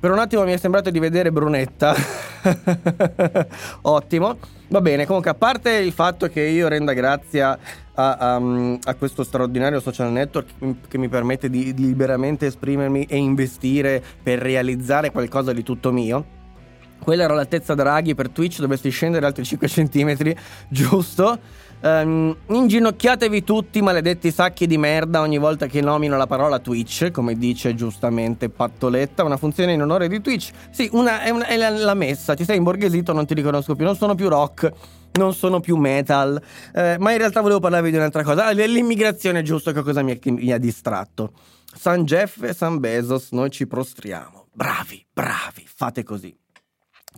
Per 0.00 0.10
un 0.10 0.18
attimo 0.18 0.44
mi 0.44 0.52
è 0.52 0.56
sembrato 0.56 0.88
di 0.88 0.98
vedere 0.98 1.30
Brunetta. 1.30 1.94
Ottimo. 3.82 4.38
Va 4.68 4.80
bene, 4.80 5.04
comunque 5.04 5.30
a 5.30 5.34
parte 5.34 5.72
il 5.72 5.92
fatto 5.92 6.26
che 6.28 6.40
io 6.40 6.68
renda 6.68 6.94
grazia 6.94 7.58
a, 7.92 8.12
a, 8.12 8.40
a, 8.82 8.94
questo 8.94 9.24
straordinario 9.24 9.78
social 9.78 10.10
network 10.10 10.88
che 10.88 10.96
mi 10.96 11.08
permette 11.08 11.50
di, 11.50 11.74
di 11.74 11.84
liberamente 11.84 12.46
esprimermi 12.46 13.04
e 13.04 13.18
investire 13.18 14.02
per 14.22 14.38
realizzare 14.38 15.10
qualcosa 15.10 15.52
di 15.52 15.62
tutto 15.62 15.92
mio, 15.92 16.24
quella 17.02 17.24
era 17.24 17.34
l'altezza 17.34 17.74
Draghi 17.74 18.14
per 18.14 18.30
Twitch, 18.30 18.60
dovresti 18.60 18.88
scendere 18.90 19.26
altri 19.26 19.44
5 19.44 19.66
cm, 19.68 20.32
giusto? 20.68 21.38
Um, 21.82 22.36
inginocchiatevi 22.48 23.42
tutti, 23.42 23.80
maledetti 23.80 24.30
sacchi 24.30 24.66
di 24.66 24.76
merda, 24.76 25.20
ogni 25.20 25.38
volta 25.38 25.66
che 25.66 25.80
nomino 25.80 26.18
la 26.18 26.26
parola 26.26 26.58
Twitch, 26.58 27.10
come 27.10 27.36
dice 27.36 27.74
giustamente 27.74 28.50
Pattoletta, 28.50 29.24
una 29.24 29.38
funzione 29.38 29.72
in 29.72 29.80
onore 29.80 30.06
di 30.08 30.20
Twitch. 30.20 30.50
Sì, 30.70 30.90
una, 30.92 31.22
è, 31.22 31.30
una, 31.30 31.46
è 31.46 31.56
la, 31.56 31.70
la, 31.70 31.94
messa, 31.94 32.34
ti 32.34 32.44
sei 32.44 32.58
imborghesito, 32.58 33.14
non 33.14 33.24
ti 33.24 33.32
riconosco 33.32 33.74
più, 33.74 33.86
non 33.86 33.96
sono 33.96 34.14
più 34.14 34.28
rock, 34.28 34.70
non 35.12 35.32
sono 35.32 35.60
più 35.60 35.76
metal, 35.76 36.40
eh, 36.74 36.96
ma 36.98 37.12
in 37.12 37.18
realtà 37.18 37.40
volevo 37.40 37.60
parlarvi 37.60 37.90
di 37.90 37.96
un'altra 37.96 38.22
cosa. 38.24 38.46
Ah, 38.46 38.50
l'immigrazione, 38.50 39.42
giusto, 39.42 39.72
che 39.72 39.82
cosa 39.82 40.02
mi, 40.02 40.18
mi 40.22 40.52
ha 40.52 40.58
distratto. 40.58 41.32
San 41.74 42.04
Jeff 42.04 42.42
e 42.42 42.52
San 42.52 42.78
Bezos, 42.78 43.30
noi 43.30 43.48
ci 43.48 43.66
prostriamo. 43.66 44.48
Bravi, 44.52 45.06
bravi, 45.10 45.64
fate 45.66 46.02
così. 46.02 46.36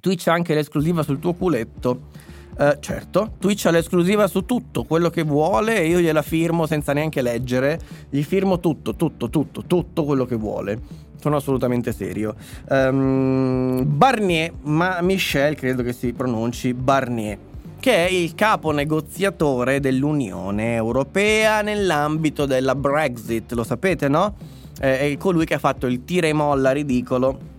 Twitch 0.01 0.29
ha 0.29 0.33
anche 0.33 0.55
l'esclusiva 0.55 1.03
sul 1.03 1.19
tuo 1.19 1.33
culetto 1.33 2.31
Uh, 2.55 2.79
certo, 2.81 3.33
Twitch 3.39 3.65
ha 3.65 3.71
l'esclusiva 3.71 4.27
su 4.27 4.45
tutto, 4.45 4.85
quello 4.85 5.09
che 5.09 5.23
vuole 5.23 5.81
e 5.81 5.89
io 5.89 6.01
gliela 6.01 6.21
firmo 6.21 6.67
senza 6.67 6.93
neanche 6.93 7.23
leggere, 7.23 7.81
gli 8.11 8.23
firmo 8.23 8.61
tutto, 8.61 8.95
tutto, 8.95 9.31
tutto, 9.31 9.65
tutto 9.67 10.05
quello 10.05 10.27
che 10.27 10.37
vuole. 10.37 10.79
Sono 11.19 11.37
assolutamente 11.37 11.93
serio. 11.93 12.35
Um, 12.69 13.85
Barnier, 13.87 14.53
ma 14.63 15.01
Michel 15.01 15.55
credo 15.55 15.83
che 15.83 15.93
si 15.93 16.13
pronunci 16.13 16.75
Barnier, 16.75 17.39
che 17.81 18.07
è 18.07 18.11
il 18.11 18.35
capo 18.35 18.71
negoziatore 18.71 19.81
dell'Unione 19.81 20.75
Europea 20.75 21.63
nell'ambito 21.63 22.45
della 22.45 22.75
Brexit, 22.75 23.53
lo 23.53 23.65
sapete 23.65 24.09
no? 24.09 24.35
Eh, 24.81 25.13
è 25.13 25.17
colui 25.17 25.47
che 25.47 25.55
ha 25.55 25.59
fatto 25.59 25.87
il 25.87 26.05
tira 26.05 26.27
e 26.27 26.33
molla 26.33 26.73
ridicolo 26.73 27.51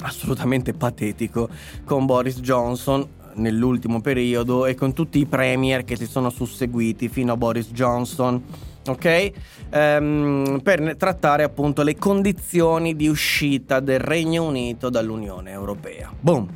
assolutamente 0.00 0.74
patetico 0.74 1.48
con 1.84 2.06
Boris 2.06 2.40
Johnson 2.40 3.06
nell'ultimo 3.36 4.00
periodo 4.00 4.66
e 4.66 4.74
con 4.74 4.92
tutti 4.92 5.18
i 5.18 5.26
premier 5.26 5.84
che 5.84 5.96
si 5.96 6.06
sono 6.06 6.30
susseguiti 6.30 7.08
fino 7.08 7.32
a 7.32 7.36
Boris 7.36 7.70
Johnson, 7.72 8.42
ok? 8.86 9.30
Um, 9.72 10.60
per 10.62 10.96
trattare 10.96 11.42
appunto 11.42 11.82
le 11.82 11.96
condizioni 11.96 12.94
di 12.94 13.08
uscita 13.08 13.80
del 13.80 13.98
Regno 13.98 14.44
Unito 14.44 14.90
dall'Unione 14.90 15.50
Europea. 15.50 16.12
Boom, 16.18 16.48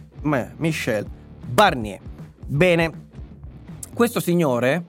Michel 0.57 1.07
Barnier. 1.47 2.01
Bene, 2.47 3.09
questo 3.95 4.21
signore, 4.21 4.85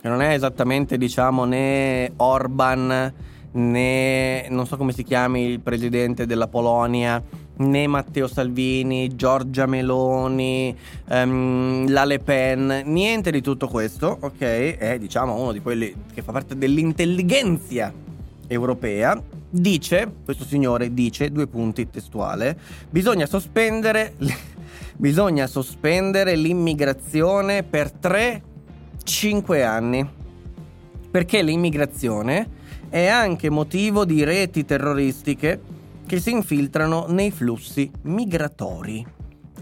che 0.00 0.08
non 0.08 0.20
è 0.20 0.32
esattamente 0.32 0.98
diciamo 0.98 1.44
né 1.44 2.12
Orban 2.16 3.12
né 3.54 4.48
non 4.48 4.66
so 4.66 4.76
come 4.76 4.92
si 4.92 5.04
chiami 5.04 5.46
il 5.46 5.60
presidente 5.60 6.26
della 6.26 6.48
Polonia, 6.48 7.22
né 7.56 7.86
Matteo 7.86 8.26
Salvini, 8.26 9.14
Giorgia 9.14 9.66
Meloni, 9.66 10.76
um, 11.08 11.88
la 11.88 12.04
Le 12.04 12.18
Pen, 12.18 12.82
niente 12.86 13.30
di 13.30 13.40
tutto 13.40 13.68
questo, 13.68 14.16
ok? 14.20 14.38
È 14.38 14.98
diciamo 14.98 15.40
uno 15.40 15.52
di 15.52 15.60
quelli 15.60 15.94
che 16.12 16.22
fa 16.22 16.32
parte 16.32 16.56
dell'intelligenza 16.56 17.92
europea. 18.46 19.20
Dice, 19.48 20.12
questo 20.24 20.44
signore 20.44 20.92
dice, 20.92 21.30
due 21.30 21.46
punti 21.46 21.88
testuale, 21.88 22.58
bisogna 22.90 23.26
sospendere, 23.26 24.14
bisogna 24.96 25.46
sospendere 25.46 26.34
l'immigrazione 26.34 27.62
per 27.62 27.92
3-5 28.02 29.64
anni. 29.64 30.22
Perché 31.08 31.42
l'immigrazione 31.42 32.48
è 32.88 33.06
anche 33.06 33.48
motivo 33.48 34.04
di 34.04 34.24
reti 34.24 34.64
terroristiche 34.64 35.60
che 36.06 36.20
si 36.20 36.30
infiltrano 36.30 37.06
nei 37.08 37.30
flussi 37.30 37.90
migratori. 38.02 39.04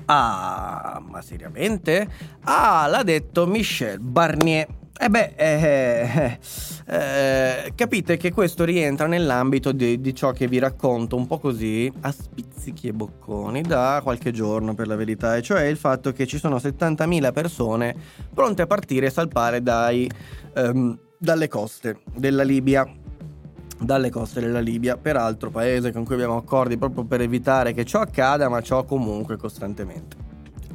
Ah, 0.06 1.02
ma 1.06 1.22
seriamente? 1.22 2.08
Ah, 2.44 2.86
l'ha 2.88 3.02
detto 3.02 3.46
Michel 3.46 3.98
Barnier. 4.00 4.80
E 4.98 5.06
eh 5.06 5.08
beh, 5.08 5.32
eh, 5.36 6.38
eh, 6.86 7.72
capite 7.74 8.16
che 8.16 8.30
questo 8.30 8.64
rientra 8.64 9.06
nell'ambito 9.06 9.72
di, 9.72 10.00
di, 10.00 10.14
ciò 10.14 10.30
che 10.30 10.46
vi 10.46 10.60
racconto 10.60 11.16
un 11.16 11.26
po' 11.26 11.38
così 11.38 11.90
a 12.02 12.12
spizzichi 12.12 12.88
e 12.88 12.92
bocconi 12.92 13.62
da 13.62 14.00
qualche 14.02 14.30
giorno 14.30 14.74
per 14.74 14.86
la 14.86 14.94
verità, 14.94 15.34
e 15.34 15.42
cioè 15.42 15.62
il 15.62 15.76
fatto 15.76 16.12
che 16.12 16.26
ci 16.26 16.38
sono 16.38 16.56
70.000 16.56 17.32
persone 17.32 17.96
pronte 18.32 18.62
a 18.62 18.66
partire 18.66 19.06
e 19.06 19.10
salpare 19.10 19.60
dai, 19.60 20.08
ehm, 20.54 20.96
dalle 21.18 21.48
coste 21.48 22.02
della 22.14 22.44
Libia 22.44 22.86
dalle 23.84 24.10
coste 24.10 24.40
della 24.40 24.60
Libia, 24.60 24.96
peraltro 24.96 25.50
paese 25.50 25.92
con 25.92 26.04
cui 26.04 26.14
abbiamo 26.14 26.36
accordi 26.36 26.76
proprio 26.76 27.04
per 27.04 27.20
evitare 27.20 27.72
che 27.72 27.84
ciò 27.84 28.00
accada, 28.00 28.48
ma 28.48 28.60
ciò 28.60 28.84
comunque 28.84 29.36
costantemente 29.36 30.16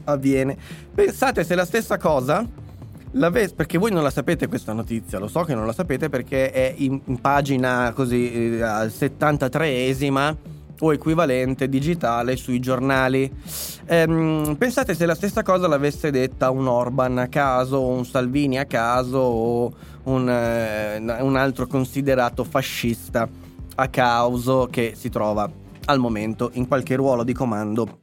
avviene. 0.05 0.57
Pensate 0.93 1.43
se 1.43 1.55
la 1.55 1.65
stessa 1.65 1.97
cosa 1.97 2.45
l'avesse, 3.11 3.55
perché 3.55 3.77
voi 3.77 3.91
non 3.91 4.03
la 4.03 4.09
sapete 4.09 4.47
questa 4.47 4.73
notizia, 4.73 5.19
lo 5.19 5.27
so 5.27 5.43
che 5.43 5.55
non 5.55 5.65
la 5.65 5.73
sapete 5.73 6.09
perché 6.09 6.51
è 6.51 6.73
in, 6.77 6.99
in 7.05 7.19
pagina 7.19 7.91
così 7.93 8.55
eh, 8.57 8.61
al 8.61 8.87
73esima 8.87 10.35
o 10.79 10.93
equivalente 10.93 11.69
digitale 11.69 12.35
sui 12.35 12.59
giornali. 12.59 13.31
Ehm, 13.85 14.55
pensate 14.57 14.93
se 14.93 15.05
la 15.05 15.15
stessa 15.15 15.43
cosa 15.43 15.67
l'avesse 15.67 16.11
detta 16.11 16.49
un 16.49 16.67
Orban 16.67 17.17
a 17.17 17.27
caso, 17.27 17.77
o 17.77 17.89
un 17.89 18.05
Salvini 18.05 18.57
a 18.57 18.65
caso, 18.65 19.17
o 19.17 19.73
un, 20.03 20.29
eh, 20.29 20.97
un 21.21 21.35
altro 21.35 21.67
considerato 21.67 22.43
fascista 22.43 23.27
a 23.75 23.87
causa 23.89 24.67
che 24.69 24.93
si 24.95 25.09
trova 25.09 25.49
al 25.85 25.99
momento 25.99 26.49
in 26.53 26.67
qualche 26.67 26.95
ruolo 26.95 27.23
di 27.23 27.33
comando 27.33 27.99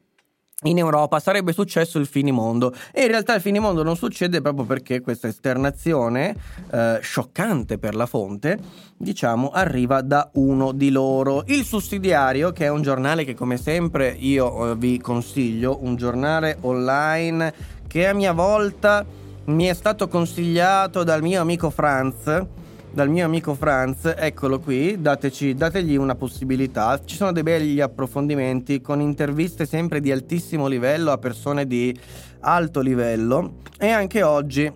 in 0.65 0.79
Europa 0.79 1.21
sarebbe 1.21 1.53
successo 1.53 1.99
il 1.99 2.07
finimondo. 2.07 2.73
E 2.93 3.03
in 3.03 3.09
realtà 3.09 3.35
il 3.35 3.41
finimondo 3.41 3.83
non 3.83 3.97
succede 3.97 4.41
proprio 4.41 4.65
perché 4.65 5.01
questa 5.01 5.29
esternazione 5.29 6.35
eh, 6.71 6.99
scioccante 7.01 7.79
per 7.79 7.95
la 7.95 8.07
fonte 8.07 8.59
diciamo 8.97 9.51
arriva 9.51 10.01
da 10.01 10.31
uno 10.35 10.73
di 10.73 10.91
loro. 10.91 11.45
Il 11.47 11.65
sussidiario 11.65 12.53
che 12.53 12.65
è 12.65 12.69
un 12.69 12.83
giornale 12.83 13.25
che 13.25 13.35
come 13.35 13.57
sempre 13.57 14.15
io 14.19 14.71
eh, 14.71 14.77
vi 14.77 14.99
consiglio 14.99 15.79
un 15.83 15.97
giornale 15.97 16.57
online 16.61 17.53
che 17.87 18.09
a 18.09 18.15
mia 18.15 18.33
volta 18.33 19.05
mi 19.47 19.67
è 19.67 19.75
stato 19.75 20.09
consigliato 20.09 21.05
dal 21.05 21.23
mio 21.23 21.41
amico 21.41 21.71
Franz 21.71 22.47
dal 22.95 23.11
mio 23.11 23.25
amico 23.25 23.55
Franz, 23.55 24.15
eccolo 24.17 24.61
qui, 24.61 25.01
dateci, 25.01 25.55
dategli 25.55 25.97
una 25.97 26.15
possibilità. 26.15 27.01
Ci 27.05 27.17
sono 27.17 27.33
dei 27.33 27.43
begli 27.43 27.81
approfondimenti 27.81 28.81
con 28.81 29.01
interviste 29.01 29.67
sempre 29.67 29.99
di 29.99 30.13
altissimo 30.13 30.69
livello 30.69 31.11
a 31.11 31.19
persone 31.19 31.67
di 31.67 31.93
alto 32.41 32.81
livello 32.81 33.57
e 33.79 33.89
anche 33.89 34.23
oggi 34.23 34.73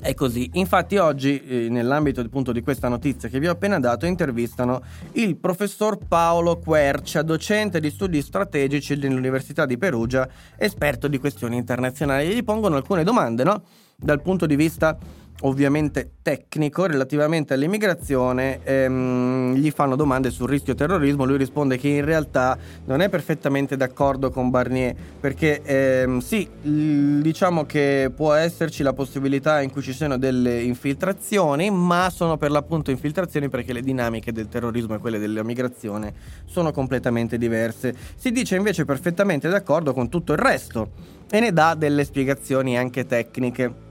è 0.00 0.14
così. 0.14 0.48
Infatti 0.54 0.96
oggi, 0.96 1.42
eh, 1.42 1.68
nell'ambito 1.68 2.22
appunto 2.22 2.52
di 2.52 2.62
questa 2.62 2.88
notizia 2.88 3.28
che 3.28 3.38
vi 3.38 3.48
ho 3.48 3.52
appena 3.52 3.78
dato, 3.78 4.06
intervistano 4.06 4.80
il 5.12 5.36
professor 5.36 5.98
Paolo 6.08 6.58
Quercia, 6.58 7.20
docente 7.20 7.80
di 7.80 7.90
studi 7.90 8.22
strategici 8.22 8.96
dell'Università 8.96 9.66
di 9.66 9.76
Perugia, 9.76 10.26
esperto 10.56 11.06
di 11.06 11.18
questioni 11.18 11.58
internazionali. 11.58 12.34
Gli 12.34 12.44
pongono 12.44 12.76
alcune 12.76 13.04
domande, 13.04 13.44
no? 13.44 13.62
Dal 13.94 14.22
punto 14.22 14.46
di 14.46 14.56
vista 14.56 14.96
ovviamente 15.42 16.12
tecnico 16.22 16.86
relativamente 16.86 17.54
all'immigrazione 17.54 18.60
ehm, 18.64 19.54
gli 19.54 19.70
fanno 19.70 19.94
domande 19.94 20.30
sul 20.30 20.48
rischio 20.48 20.74
terrorismo 20.74 21.24
lui 21.24 21.36
risponde 21.36 21.76
che 21.78 21.88
in 21.88 22.04
realtà 22.04 22.56
non 22.86 23.00
è 23.00 23.08
perfettamente 23.08 23.76
d'accordo 23.76 24.30
con 24.30 24.50
Barnier 24.50 24.94
perché 25.20 25.62
ehm, 25.62 26.18
sì 26.20 26.48
diciamo 26.62 27.64
che 27.66 28.10
può 28.14 28.32
esserci 28.32 28.82
la 28.82 28.92
possibilità 28.92 29.60
in 29.60 29.70
cui 29.70 29.82
ci 29.82 29.92
siano 29.92 30.16
delle 30.16 30.62
infiltrazioni 30.62 31.70
ma 31.70 32.08
sono 32.10 32.36
per 32.38 32.50
l'appunto 32.50 32.90
infiltrazioni 32.90 33.48
perché 33.48 33.72
le 33.72 33.82
dinamiche 33.82 34.32
del 34.32 34.48
terrorismo 34.48 34.94
e 34.94 34.98
quelle 34.98 35.18
della 35.18 35.44
migrazione 35.44 36.12
sono 36.46 36.72
completamente 36.72 37.38
diverse. 37.38 37.94
Si 38.16 38.32
dice 38.32 38.56
invece 38.56 38.84
perfettamente 38.84 39.48
d'accordo 39.48 39.92
con 39.92 40.08
tutto 40.08 40.32
il 40.32 40.38
resto 40.38 40.90
e 41.30 41.40
ne 41.40 41.52
dà 41.52 41.74
delle 41.74 42.04
spiegazioni 42.04 42.78
anche 42.78 43.06
tecniche 43.06 43.85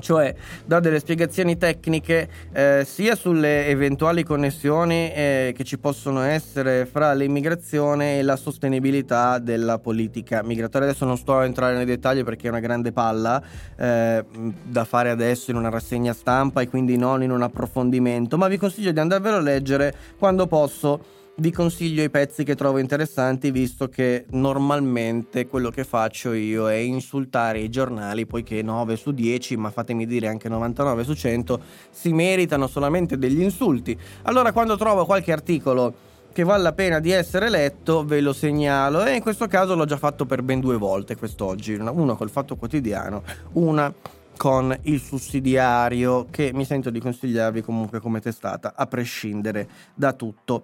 cioè 0.00 0.34
dà 0.64 0.80
delle 0.80 1.00
spiegazioni 1.00 1.56
tecniche 1.56 2.28
eh, 2.52 2.84
sia 2.86 3.14
sulle 3.14 3.66
eventuali 3.66 4.22
connessioni 4.22 5.12
eh, 5.12 5.52
che 5.56 5.64
ci 5.64 5.78
possono 5.78 6.22
essere 6.22 6.86
fra 6.86 7.12
l'immigrazione 7.14 8.18
e 8.18 8.22
la 8.22 8.36
sostenibilità 8.36 9.38
della 9.38 9.78
politica 9.78 10.42
migratoria. 10.42 10.88
Adesso 10.88 11.04
non 11.04 11.16
sto 11.16 11.36
a 11.36 11.44
entrare 11.44 11.76
nei 11.76 11.84
dettagli 11.84 12.24
perché 12.24 12.46
è 12.46 12.50
una 12.50 12.60
grande 12.60 12.92
palla 12.92 13.42
eh, 13.76 14.24
da 14.62 14.84
fare 14.84 15.10
adesso 15.10 15.50
in 15.50 15.56
una 15.56 15.70
rassegna 15.70 16.12
stampa 16.12 16.60
e 16.60 16.68
quindi 16.68 16.96
non 16.96 17.22
in 17.22 17.30
un 17.30 17.42
approfondimento, 17.42 18.36
ma 18.38 18.48
vi 18.48 18.56
consiglio 18.56 18.92
di 18.92 19.00
andarvelo 19.00 19.36
a 19.36 19.40
leggere 19.40 19.94
quando 20.18 20.46
posso 20.46 21.16
vi 21.40 21.52
consiglio 21.52 22.02
i 22.02 22.10
pezzi 22.10 22.42
che 22.42 22.56
trovo 22.56 22.78
interessanti 22.78 23.52
visto 23.52 23.88
che 23.88 24.26
normalmente 24.30 25.46
quello 25.46 25.70
che 25.70 25.84
faccio 25.84 26.32
io 26.32 26.68
è 26.68 26.74
insultare 26.74 27.60
i 27.60 27.68
giornali 27.68 28.26
poiché 28.26 28.60
9 28.62 28.96
su 28.96 29.12
10 29.12 29.56
ma 29.56 29.70
fatemi 29.70 30.04
dire 30.04 30.26
anche 30.26 30.48
99 30.48 31.04
su 31.04 31.14
100 31.14 31.60
si 31.90 32.12
meritano 32.12 32.66
solamente 32.66 33.18
degli 33.18 33.40
insulti. 33.40 33.96
Allora 34.22 34.52
quando 34.52 34.76
trovo 34.76 35.04
qualche 35.04 35.30
articolo 35.30 36.06
che 36.32 36.42
vale 36.42 36.62
la 36.62 36.72
pena 36.72 36.98
di 36.98 37.12
essere 37.12 37.48
letto 37.48 38.04
ve 38.04 38.20
lo 38.20 38.32
segnalo. 38.32 39.04
E 39.04 39.14
in 39.14 39.22
questo 39.22 39.46
caso 39.46 39.74
l'ho 39.74 39.86
già 39.86 39.96
fatto 39.96 40.26
per 40.26 40.42
ben 40.42 40.60
due 40.60 40.76
volte 40.76 41.16
quest'oggi. 41.16 41.74
Uno 41.74 42.16
col 42.16 42.30
fatto 42.30 42.56
quotidiano 42.56 43.22
una 43.52 43.92
con 44.36 44.76
il 44.82 45.00
sussidiario 45.00 46.26
che 46.30 46.52
mi 46.54 46.64
sento 46.64 46.90
di 46.90 47.00
consigliarvi 47.00 47.60
comunque 47.60 47.98
come 47.98 48.20
testata 48.20 48.74
a 48.76 48.86
prescindere 48.86 49.68
da 49.94 50.12
tutto 50.12 50.62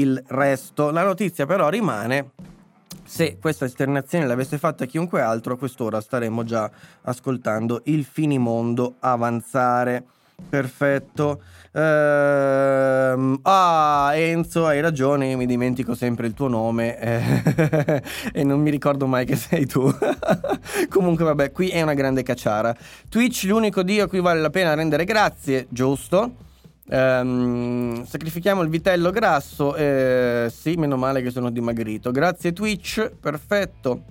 il 0.00 0.22
resto. 0.28 0.90
La 0.90 1.04
notizia 1.04 1.46
però 1.46 1.68
rimane 1.68 2.30
se 3.04 3.38
questa 3.40 3.64
esternazione 3.64 4.26
l'avesse 4.26 4.58
fatta 4.58 4.84
chiunque 4.84 5.20
altro, 5.20 5.54
a 5.54 5.58
quest'ora 5.58 6.00
staremmo 6.00 6.44
già 6.44 6.70
ascoltando 7.02 7.82
il 7.84 8.04
finimondo 8.04 8.96
avanzare. 9.00 10.04
Perfetto. 10.48 11.40
Ehm, 11.72 13.38
ah, 13.42 14.10
Enzo, 14.14 14.66
hai 14.66 14.80
ragione, 14.80 15.34
mi 15.36 15.46
dimentico 15.46 15.94
sempre 15.94 16.26
il 16.26 16.34
tuo 16.34 16.48
nome 16.48 16.98
eh, 16.98 18.02
e 18.32 18.44
non 18.44 18.60
mi 18.60 18.70
ricordo 18.70 19.06
mai 19.06 19.24
che 19.24 19.36
sei 19.36 19.66
tu. 19.66 19.88
Comunque, 20.90 21.24
vabbè, 21.24 21.52
qui 21.52 21.68
è 21.68 21.82
una 21.82 21.94
grande 21.94 22.22
cacciara. 22.22 22.76
Twitch, 23.08 23.44
l'unico 23.44 23.82
dio 23.82 24.04
a 24.04 24.08
cui 24.08 24.20
vale 24.20 24.40
la 24.40 24.50
pena 24.50 24.74
rendere 24.74 25.04
grazie, 25.04 25.66
giusto? 25.70 26.44
Um, 26.88 28.04
sacrifichiamo 28.04 28.62
il 28.62 28.68
vitello 28.68 29.10
grasso. 29.10 29.74
Eh, 29.74 30.50
sì, 30.54 30.74
meno 30.74 30.96
male 30.96 31.22
che 31.22 31.30
sono 31.30 31.50
dimagrito. 31.50 32.10
Grazie 32.10 32.52
Twitch, 32.52 33.10
perfetto. 33.18 34.02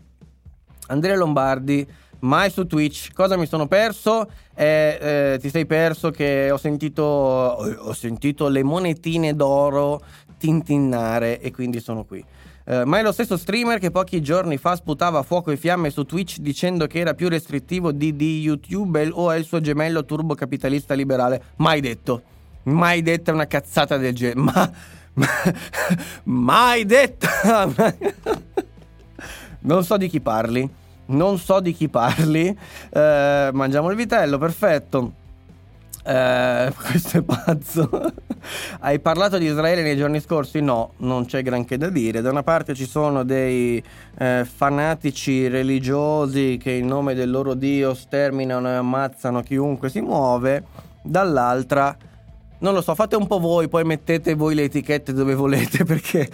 Andrea 0.88 1.16
Lombardi, 1.16 1.88
mai 2.20 2.50
su 2.50 2.68
Twitch. 2.68 3.14
Cosa 3.14 3.38
mi 3.38 3.46
sono 3.46 3.68
perso? 3.68 4.30
Eh, 4.54 4.98
eh, 5.00 5.38
ti 5.40 5.50
sei 5.50 5.66
perso 5.66 6.12
che 6.12 6.52
ho 6.52 6.58
sentito, 6.58 7.04
ho 7.04 7.94
sentito 7.94 8.48
le 8.50 8.64
monetine 8.64 9.34
d'oro 9.34 10.02
tintinnare 10.38 11.40
e 11.40 11.52
quindi 11.52 11.80
sono 11.80 12.04
qui. 12.04 12.24
Uh, 12.66 12.82
ma 12.84 12.98
è 12.98 13.04
lo 13.04 13.12
stesso 13.12 13.38
streamer 13.38 13.78
che 13.78 13.92
pochi 13.92 14.24
giorni 14.24 14.58
fa 14.58 14.76
sputava 14.76 15.22
fuoco 15.22 15.52
e 15.52 15.56
fiamme 15.56 15.92
su 15.92 16.04
Twitch 16.04 16.40
dicendo 16.40 16.88
che 16.88 16.98
era 16.98 17.14
più 17.14 17.30
restrittivo 17.30 17.92
di, 17.92 18.16
di 18.16 18.42
YouTube 18.42 19.08
o 19.12 19.30
è 19.30 19.38
il 19.38 19.46
suo 19.46 19.62
gemello 19.62 20.04
turbo 20.04 20.34
capitalista 20.34 20.96
liberale. 20.96 21.44
Mai 21.58 21.80
detto 21.80 22.34
mai 22.66 23.01
detta 23.01 23.32
una 23.32 23.47
cazzata 23.47 23.97
del 23.97 24.13
genere. 24.13 24.39
Ma, 24.39 24.72
ma 25.13 25.28
mai 26.24 26.86
detta. 26.86 27.72
non 29.61 29.84
so 29.84 29.97
di 29.97 30.07
chi 30.07 30.20
parli. 30.20 30.70
Non 31.07 31.38
so 31.38 31.59
di 31.59 31.74
chi 31.74 31.88
parli. 31.88 32.57
Eh, 32.89 33.49
mangiamo 33.53 33.89
il 33.89 33.95
vitello, 33.95 34.38
perfetto. 34.38 35.24
Eh, 36.03 36.72
questo 36.76 37.18
è 37.18 37.22
pazzo. 37.22 37.89
Hai 38.80 38.99
parlato 38.99 39.39
di 39.39 39.45
Israele 39.45 39.82
nei 39.82 39.97
giorni 39.97 40.20
scorsi? 40.20 40.61
No, 40.61 40.93
non 40.97 41.26
c'è 41.26 41.41
granché 41.41 41.78
da 41.78 41.89
dire. 41.89 42.22
Da 42.22 42.30
una 42.30 42.43
parte 42.43 42.76
ci 42.76 42.86
sono 42.86 43.24
dei 43.24 43.84
eh, 44.18 44.45
fanatici 44.45 45.47
religiosi 45.47 46.59
che 46.61 46.72
in 46.72 46.86
nome 46.86 47.16
del 47.16 47.32
loro 47.32 47.55
Dio 47.55 47.93
sterminano 47.93 48.68
e 48.68 48.74
ammazzano 48.74 49.41
chiunque 49.41 49.89
si 49.89 50.01
muove, 50.01 50.63
dall'altra 51.01 51.95
non 52.60 52.74
lo 52.74 52.82
so, 52.82 52.95
fate 52.95 53.16
un 53.16 53.28
po' 53.28 53.39
voi, 53.39 53.68
poi 53.68 53.84
mettete 53.84 54.34
voi 54.34 54.56
le 54.56 54.64
etichette 54.64 55.14
dove 55.14 55.36
volete, 55.36 55.84
perché 55.86 56.30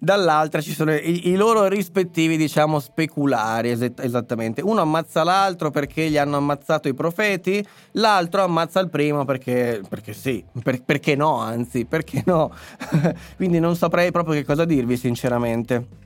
dall'altra 0.00 0.60
ci 0.60 0.72
sono 0.72 0.92
i, 0.92 1.28
i 1.28 1.34
loro 1.36 1.66
rispettivi, 1.68 2.36
diciamo, 2.36 2.80
speculari, 2.80 3.70
es- 3.70 3.92
esattamente. 4.00 4.60
Uno 4.62 4.80
ammazza 4.80 5.22
l'altro 5.22 5.70
perché 5.70 6.08
gli 6.08 6.16
hanno 6.18 6.36
ammazzato 6.36 6.88
i 6.88 6.94
profeti, 6.94 7.64
l'altro 7.92 8.42
ammazza 8.42 8.80
il 8.80 8.90
primo 8.90 9.24
perché, 9.24 9.80
perché 9.88 10.12
sì, 10.12 10.44
per- 10.62 10.82
perché 10.82 11.14
no, 11.14 11.38
anzi, 11.38 11.84
perché 11.84 12.22
no. 12.26 12.52
Quindi 13.36 13.60
non 13.60 13.76
saprei 13.76 14.10
proprio 14.10 14.34
che 14.34 14.44
cosa 14.44 14.64
dirvi, 14.64 14.96
sinceramente. 14.96 16.03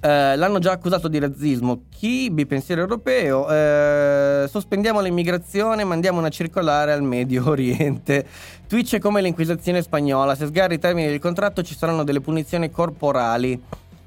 Eh, 0.00 0.36
l'hanno 0.36 0.60
già 0.60 0.72
accusato 0.72 1.08
di 1.08 1.18
razzismo. 1.18 1.82
Chi? 1.90 2.30
Bipensiero 2.30 2.80
europeo. 2.80 3.48
Eh, 3.48 4.46
sospendiamo 4.48 5.00
l'immigrazione, 5.00 5.82
mandiamo 5.82 6.18
una 6.18 6.28
circolare 6.28 6.92
al 6.92 7.02
Medio 7.02 7.48
Oriente. 7.50 8.26
Twitch 8.68 8.94
è 8.94 8.98
come 9.00 9.20
l'inquisizione 9.20 9.82
spagnola. 9.82 10.36
Se 10.36 10.46
sgarri 10.46 10.74
i 10.74 10.78
termini 10.78 11.08
del 11.08 11.18
contratto 11.18 11.62
ci 11.62 11.74
saranno 11.74 12.04
delle 12.04 12.20
punizioni 12.20 12.70
corporali. 12.70 13.60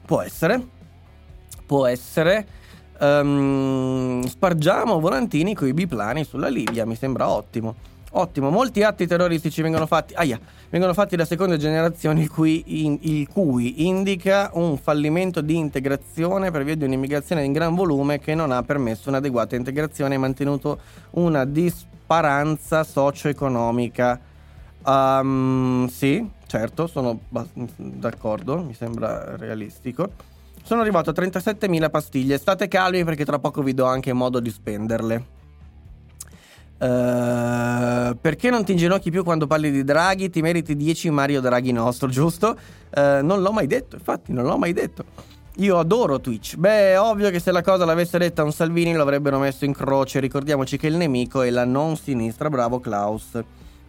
Può 0.06 0.22
essere. 0.22 0.66
Può 1.66 1.86
essere. 1.86 2.60
Um, 3.00 4.24
spargiamo 4.24 5.00
volantini 5.00 5.56
con 5.56 5.68
i 5.68 5.74
biplani 5.74 6.24
sulla 6.24 6.48
Libia. 6.48 6.86
Mi 6.86 6.96
sembra 6.96 7.28
ottimo. 7.28 7.91
Ottimo, 8.14 8.50
molti 8.50 8.84
atti 8.84 9.08
terroristici 9.08 9.62
vengono 9.62 9.86
fatti, 9.86 10.14
aia, 10.16 10.38
vengono 10.70 10.94
fatti 10.94 11.16
da 11.16 11.24
seconde 11.24 11.56
generazioni 11.56 12.30
in, 12.66 12.98
il 13.02 13.30
cui, 13.30 13.88
indica 13.88 14.50
un 14.54 14.78
fallimento 14.78 15.40
di 15.40 15.56
integrazione 15.56 16.52
per 16.52 16.66
via 16.66 16.76
di 16.76 16.84
un'immigrazione 16.84 17.46
in 17.46 17.54
gran 17.54 17.74
volume 17.74 18.20
che 18.20 18.36
non 18.36 18.52
ha 18.52 18.64
permesso 18.64 19.08
un'adeguata 19.08 19.56
integrazione 19.56 20.16
e 20.16 20.18
mantenuto 20.18 20.80
una 21.12 21.46
disparanza 21.46 22.84
socio-economica. 22.84 24.20
Um, 24.84 25.88
sì, 25.88 26.30
certo, 26.48 26.88
sono 26.88 27.18
d'accordo, 27.78 28.62
mi 28.62 28.74
sembra 28.74 29.38
realistico. 29.38 30.10
Sono 30.64 30.82
arrivato 30.82 31.12
a 31.12 31.14
37.000 31.14 31.90
pastiglie, 31.90 32.38
state 32.38 32.68
calmi 32.68 33.06
perché 33.06 33.24
tra 33.24 33.40
poco 33.40 33.62
vi 33.62 33.74
do 33.74 33.86
anche 33.86 34.12
modo 34.12 34.42
di 34.42 34.50
spenderle. 34.50 35.40
Uh, 36.82 38.18
perché 38.20 38.50
non 38.50 38.66
ti 38.66 38.72
inginocchi 38.72 39.12
più 39.12 39.24
quando 39.24 39.46
parli 39.46 39.70
di 39.70 39.84
Draghi? 39.84 40.32
Ti 40.32 40.42
meriti 40.42 40.76
10 40.76 41.12
Mario 41.12 41.40
Draghi 41.40 41.72
nostro, 41.72 42.08
giusto? 42.08 42.58
Uh, 42.96 43.24
non 43.24 43.44
l'ho 43.44 43.52
mai 43.52 43.68
detto, 43.68 43.98
infatti, 43.98 44.34
non 44.34 44.46
l'ho 44.46 44.58
mai 44.58 44.74
detto. 44.74 45.06
Io 45.58 45.78
adoro 45.78 46.20
Twitch. 46.20 46.56
Beh, 46.56 46.98
ovvio 46.98 47.30
che 47.30 47.40
se 47.40 47.52
la 47.52 47.62
cosa 47.62 47.86
l'avesse 47.86 48.18
detta 48.18 48.44
un 48.44 48.52
Salvini 48.52 48.94
lo 48.94 49.04
avrebbero 49.04 49.38
messo 49.38 49.66
in 49.66 49.74
croce. 49.74 50.20
Ricordiamoci 50.20 50.78
che 50.78 50.88
il 50.88 50.96
nemico 50.96 51.44
è 51.44 51.52
la 51.52 51.66
non 51.66 51.98
sinistra. 51.98 52.50
Bravo 52.50 52.80
Klaus. 52.80 53.40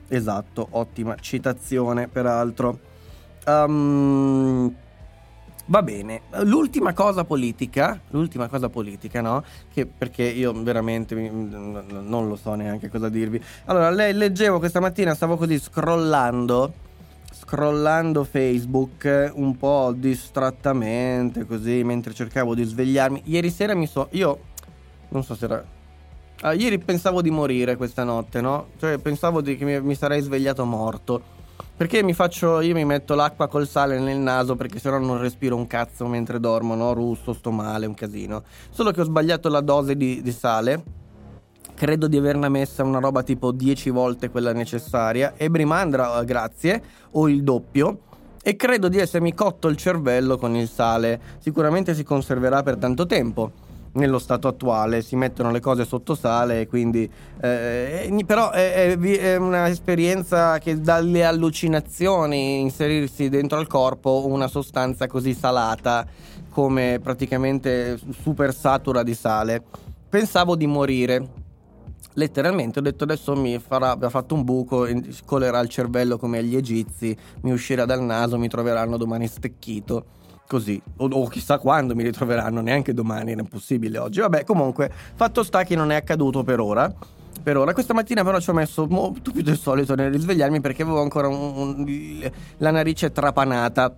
Esatto, 0.08 0.66
ottima 0.72 1.14
citazione, 1.18 2.08
peraltro. 2.08 2.78
Um, 3.46 4.74
Va 5.66 5.80
bene, 5.82 6.22
l'ultima 6.42 6.92
cosa 6.92 7.24
politica, 7.24 8.00
l'ultima 8.10 8.48
cosa 8.48 8.68
politica, 8.68 9.20
no? 9.20 9.44
Che 9.72 9.86
perché 9.86 10.24
io 10.24 10.52
veramente 10.52 11.14
non 11.14 12.26
lo 12.28 12.34
so 12.34 12.54
neanche 12.54 12.88
cosa 12.88 13.08
dirvi. 13.08 13.40
Allora, 13.66 13.90
le, 13.90 14.12
leggevo 14.12 14.58
questa 14.58 14.80
mattina, 14.80 15.14
stavo 15.14 15.36
così 15.36 15.60
scrollando, 15.60 16.72
scrollando 17.32 18.24
Facebook 18.24 19.30
un 19.34 19.56
po' 19.56 19.94
distrattamente, 19.96 21.46
così, 21.46 21.84
mentre 21.84 22.12
cercavo 22.12 22.56
di 22.56 22.64
svegliarmi. 22.64 23.22
Ieri 23.26 23.50
sera 23.50 23.74
mi 23.74 23.86
so... 23.86 24.08
Io 24.10 24.38
non 25.10 25.22
so 25.22 25.36
se 25.36 25.44
era... 25.44 25.64
Ah, 26.40 26.54
ieri 26.54 26.80
pensavo 26.80 27.22
di 27.22 27.30
morire 27.30 27.76
questa 27.76 28.02
notte, 28.02 28.40
no? 28.40 28.70
Cioè 28.78 28.98
pensavo 28.98 29.40
di, 29.40 29.56
che 29.56 29.64
mi, 29.64 29.80
mi 29.80 29.94
sarei 29.94 30.20
svegliato 30.22 30.64
morto. 30.64 31.40
Perché 31.74 32.02
mi 32.02 32.12
faccio, 32.12 32.60
io 32.60 32.74
mi 32.74 32.84
metto 32.84 33.14
l'acqua 33.14 33.48
col 33.48 33.66
sale 33.66 33.98
nel 33.98 34.18
naso 34.18 34.54
perché 34.54 34.78
sennò 34.78 34.98
non 34.98 35.18
respiro 35.18 35.56
un 35.56 35.66
cazzo 35.66 36.06
mentre 36.06 36.38
dormo, 36.38 36.74
no? 36.74 36.92
Russo, 36.92 37.32
sto 37.32 37.50
male, 37.50 37.86
un 37.86 37.94
casino. 37.94 38.44
Solo 38.70 38.92
che 38.92 39.00
ho 39.00 39.04
sbagliato 39.04 39.48
la 39.48 39.60
dose 39.60 39.96
di, 39.96 40.22
di 40.22 40.32
sale. 40.32 40.82
Credo 41.74 42.06
di 42.06 42.16
averne 42.16 42.48
messa 42.48 42.84
una 42.84 43.00
roba 43.00 43.24
tipo 43.24 43.50
10 43.50 43.90
volte 43.90 44.30
quella 44.30 44.52
necessaria. 44.52 45.34
E 45.36 45.50
Brimandra, 45.50 46.22
grazie, 46.22 46.82
o 47.12 47.28
il 47.28 47.42
doppio. 47.42 47.98
E 48.42 48.54
credo 48.54 48.88
di 48.88 48.98
essermi 48.98 49.34
cotto 49.34 49.66
il 49.66 49.76
cervello 49.76 50.36
con 50.36 50.54
il 50.54 50.68
sale. 50.68 51.20
Sicuramente 51.38 51.94
si 51.94 52.04
conserverà 52.04 52.62
per 52.62 52.76
tanto 52.76 53.06
tempo 53.06 53.70
nello 53.92 54.18
stato 54.18 54.48
attuale, 54.48 55.02
si 55.02 55.16
mettono 55.16 55.50
le 55.50 55.60
cose 55.60 55.84
sotto 55.84 56.14
sale 56.14 56.66
quindi 56.66 57.10
eh, 57.40 58.24
però 58.26 58.50
è, 58.50 58.96
è, 58.96 58.98
è 58.98 59.36
un'esperienza 59.36 60.58
che 60.58 60.80
dalle 60.80 61.24
allucinazioni 61.24 62.60
inserirsi 62.60 63.28
dentro 63.28 63.58
al 63.58 63.66
corpo 63.66 64.26
una 64.26 64.48
sostanza 64.48 65.06
così 65.06 65.34
salata 65.34 66.06
come 66.52 67.00
praticamente 67.02 67.98
super 68.20 68.54
satura 68.54 69.02
di 69.02 69.14
sale. 69.14 69.62
Pensavo 70.08 70.54
di 70.54 70.66
morire. 70.66 71.40
Letteralmente 72.14 72.78
ho 72.78 72.82
detto 72.82 73.04
adesso 73.04 73.34
mi 73.34 73.58
farà, 73.58 73.96
ha 73.98 74.10
fatto 74.10 74.34
un 74.34 74.44
buco, 74.44 74.86
scolerà 75.10 75.58
il 75.60 75.70
cervello 75.70 76.18
come 76.18 76.38
agli 76.38 76.54
egizi, 76.54 77.16
mi 77.40 77.52
uscirà 77.52 77.86
dal 77.86 78.02
naso, 78.02 78.38
mi 78.38 78.48
troveranno 78.48 78.98
domani 78.98 79.26
stecchito 79.26 80.20
così, 80.46 80.80
o, 80.96 81.06
o, 81.06 81.26
chissà 81.28 81.58
quando 81.58 81.94
mi 81.94 82.02
ritroveranno, 82.02 82.60
neanche 82.60 82.92
domani, 82.92 83.32
era 83.32 83.40
impossibile 83.40 83.98
oggi. 83.98 84.20
Vabbè, 84.20 84.44
comunque, 84.44 84.90
fatto 85.14 85.42
sta 85.42 85.64
che 85.64 85.74
non 85.74 85.90
è 85.90 85.96
accaduto 85.96 86.42
per 86.42 86.60
ora. 86.60 86.92
Per 87.42 87.56
ora, 87.56 87.72
questa 87.72 87.94
mattina 87.94 88.22
però 88.22 88.38
ci 88.38 88.50
ho 88.50 88.52
messo 88.52 88.86
molto 88.88 89.32
più 89.32 89.42
del 89.42 89.58
solito 89.58 89.94
nel 89.94 90.12
risvegliarmi 90.12 90.60
perché 90.60 90.82
avevo 90.82 91.00
ancora 91.00 91.26
un, 91.26 91.54
un, 91.56 92.30
la 92.58 92.70
narice 92.70 93.10
trapanata 93.10 93.96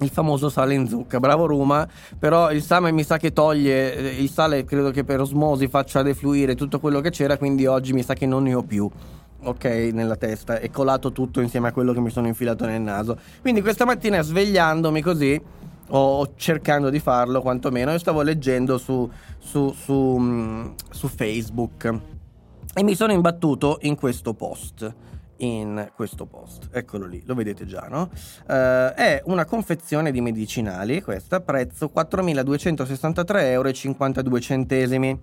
il 0.00 0.10
famoso 0.10 0.48
sale 0.48 0.74
in 0.74 0.86
zucca. 0.86 1.18
Bravo 1.18 1.46
Ruma, 1.46 1.88
però 2.18 2.50
il 2.52 2.62
same 2.62 2.92
mi 2.92 3.02
sa 3.02 3.16
che 3.16 3.32
toglie 3.32 3.94
eh, 3.94 4.22
il 4.22 4.30
sale, 4.30 4.64
credo 4.64 4.90
che 4.90 5.04
per 5.04 5.20
osmosi 5.20 5.68
faccia 5.68 6.02
defluire 6.02 6.54
tutto 6.54 6.78
quello 6.78 7.00
che 7.00 7.10
c'era, 7.10 7.36
quindi 7.36 7.66
oggi 7.66 7.92
mi 7.92 8.02
sa 8.02 8.14
che 8.14 8.26
non 8.26 8.42
ne 8.42 8.54
ho 8.54 8.62
più. 8.62 8.90
Ok, 9.40 9.64
nella 9.92 10.16
testa, 10.16 10.58
è 10.58 10.68
colato 10.70 11.12
tutto 11.12 11.40
insieme 11.40 11.68
a 11.68 11.72
quello 11.72 11.92
che 11.92 12.00
mi 12.00 12.10
sono 12.10 12.26
infilato 12.26 12.66
nel 12.66 12.80
naso. 12.80 13.16
Quindi 13.40 13.62
questa 13.62 13.84
mattina 13.84 14.20
svegliandomi 14.20 15.00
così, 15.00 15.40
o 15.90 16.34
cercando 16.34 16.90
di 16.90 16.98
farlo 16.98 17.40
quantomeno, 17.40 17.92
io 17.92 17.98
stavo 17.98 18.22
leggendo 18.22 18.78
su, 18.78 19.08
su, 19.38 19.72
su, 19.72 20.16
mm, 20.18 20.66
su 20.90 21.08
Facebook 21.08 22.00
e 22.74 22.82
mi 22.82 22.94
sono 22.94 23.12
imbattuto 23.12 23.78
in 23.82 23.94
questo 23.94 24.34
post 24.34 24.94
in 25.38 25.90
questo 25.94 26.26
post. 26.26 26.68
Eccolo 26.72 27.06
lì, 27.06 27.22
lo 27.24 27.34
vedete 27.34 27.64
già, 27.64 27.86
no? 27.88 28.10
Uh, 28.46 28.92
è 28.94 29.22
una 29.26 29.44
confezione 29.44 30.10
di 30.10 30.20
medicinali, 30.20 31.00
questa, 31.02 31.40
prezzo 31.40 31.92
4.263,52 31.94 33.44
euro. 33.44 35.18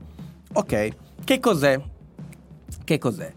Ok, 0.54 0.88
che 1.24 1.40
cos'è? 1.40 1.80
Che 2.84 2.98
cos'è? 2.98 3.32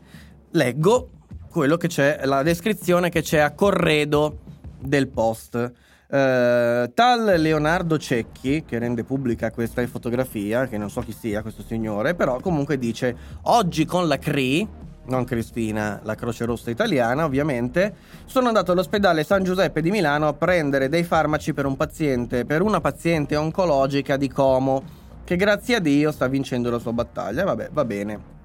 Leggo 0.51 1.09
quello 1.49 1.77
che 1.77 1.87
c'è, 1.87 2.21
la 2.25 2.43
descrizione 2.43 3.09
che 3.09 3.21
c'è 3.21 3.39
a 3.39 3.53
corredo 3.53 4.39
del 4.79 5.07
post. 5.07 5.71
Uh, 6.09 6.89
tal 6.93 7.35
Leonardo 7.37 7.97
Cecchi, 7.97 8.63
che 8.63 8.79
rende 8.79 9.03
pubblica 9.03 9.51
questa 9.51 9.85
fotografia, 9.87 10.67
che 10.67 10.77
non 10.77 10.89
so 10.89 11.01
chi 11.01 11.11
sia 11.11 11.41
questo 11.41 11.63
signore, 11.63 12.15
però 12.15 12.39
comunque 12.39 12.77
dice: 12.77 13.15
Oggi 13.43 13.85
con 13.85 14.07
la 14.07 14.17
CRI, 14.17 14.67
non 15.07 15.25
Cristina, 15.25 15.99
la 16.03 16.15
Croce 16.15 16.45
Rossa 16.45 16.69
italiana, 16.69 17.25
ovviamente, 17.25 17.93
sono 18.25 18.47
andato 18.47 18.71
all'ospedale 18.71 19.23
San 19.23 19.43
Giuseppe 19.43 19.81
di 19.81 19.91
Milano 19.91 20.27
a 20.27 20.33
prendere 20.33 20.89
dei 20.89 21.03
farmaci 21.03 21.53
per 21.53 21.65
un 21.65 21.75
paziente, 21.75 22.45
per 22.45 22.61
una 22.61 22.81
paziente 22.81 23.35
oncologica 23.35 24.17
di 24.17 24.29
Como 24.29 25.05
che 25.27 25.35
grazie 25.35 25.75
a 25.75 25.79
Dio 25.79 26.13
sta 26.13 26.27
vincendo 26.27 26.69
la 26.69 26.79
sua 26.79 26.93
battaglia. 26.93 27.43
Vabbè, 27.43 27.69
va 27.73 27.83
bene. 27.83 28.35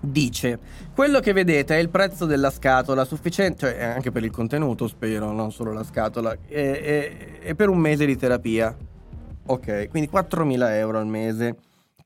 Dice, 0.00 0.58
quello 0.92 1.20
che 1.20 1.32
vedete 1.32 1.76
è 1.76 1.78
il 1.78 1.88
prezzo 1.88 2.26
della 2.26 2.50
scatola, 2.50 3.04
sufficiente, 3.04 3.58
cioè 3.58 3.84
anche 3.84 4.10
per 4.10 4.24
il 4.24 4.32
contenuto 4.32 4.88
spero, 4.88 5.30
non 5.30 5.52
solo 5.52 5.72
la 5.72 5.84
scatola, 5.84 6.36
e, 6.48 7.54
per 7.56 7.68
un 7.68 7.78
mese 7.78 8.06
di 8.06 8.16
terapia. 8.16 8.76
Ok, 9.46 9.88
quindi 9.88 10.10
4.000 10.12 10.70
euro 10.72 10.98
al 10.98 11.06
mese. 11.06 11.56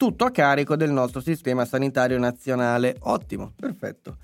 Tutto 0.00 0.24
a 0.24 0.30
carico 0.30 0.76
del 0.76 0.90
nostro 0.90 1.20
sistema 1.20 1.66
sanitario 1.66 2.18
nazionale. 2.18 2.96
Ottimo, 3.00 3.52
perfetto. 3.54 4.16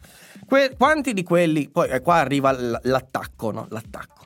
Que- 0.46 0.74
quanti 0.74 1.12
di 1.12 1.22
quelli, 1.22 1.68
poi 1.68 1.90
eh, 1.90 2.00
qua 2.00 2.14
arriva 2.14 2.50
l- 2.50 2.80
l'attacco, 2.84 3.50
no? 3.50 3.66
L'attacco 3.68 4.24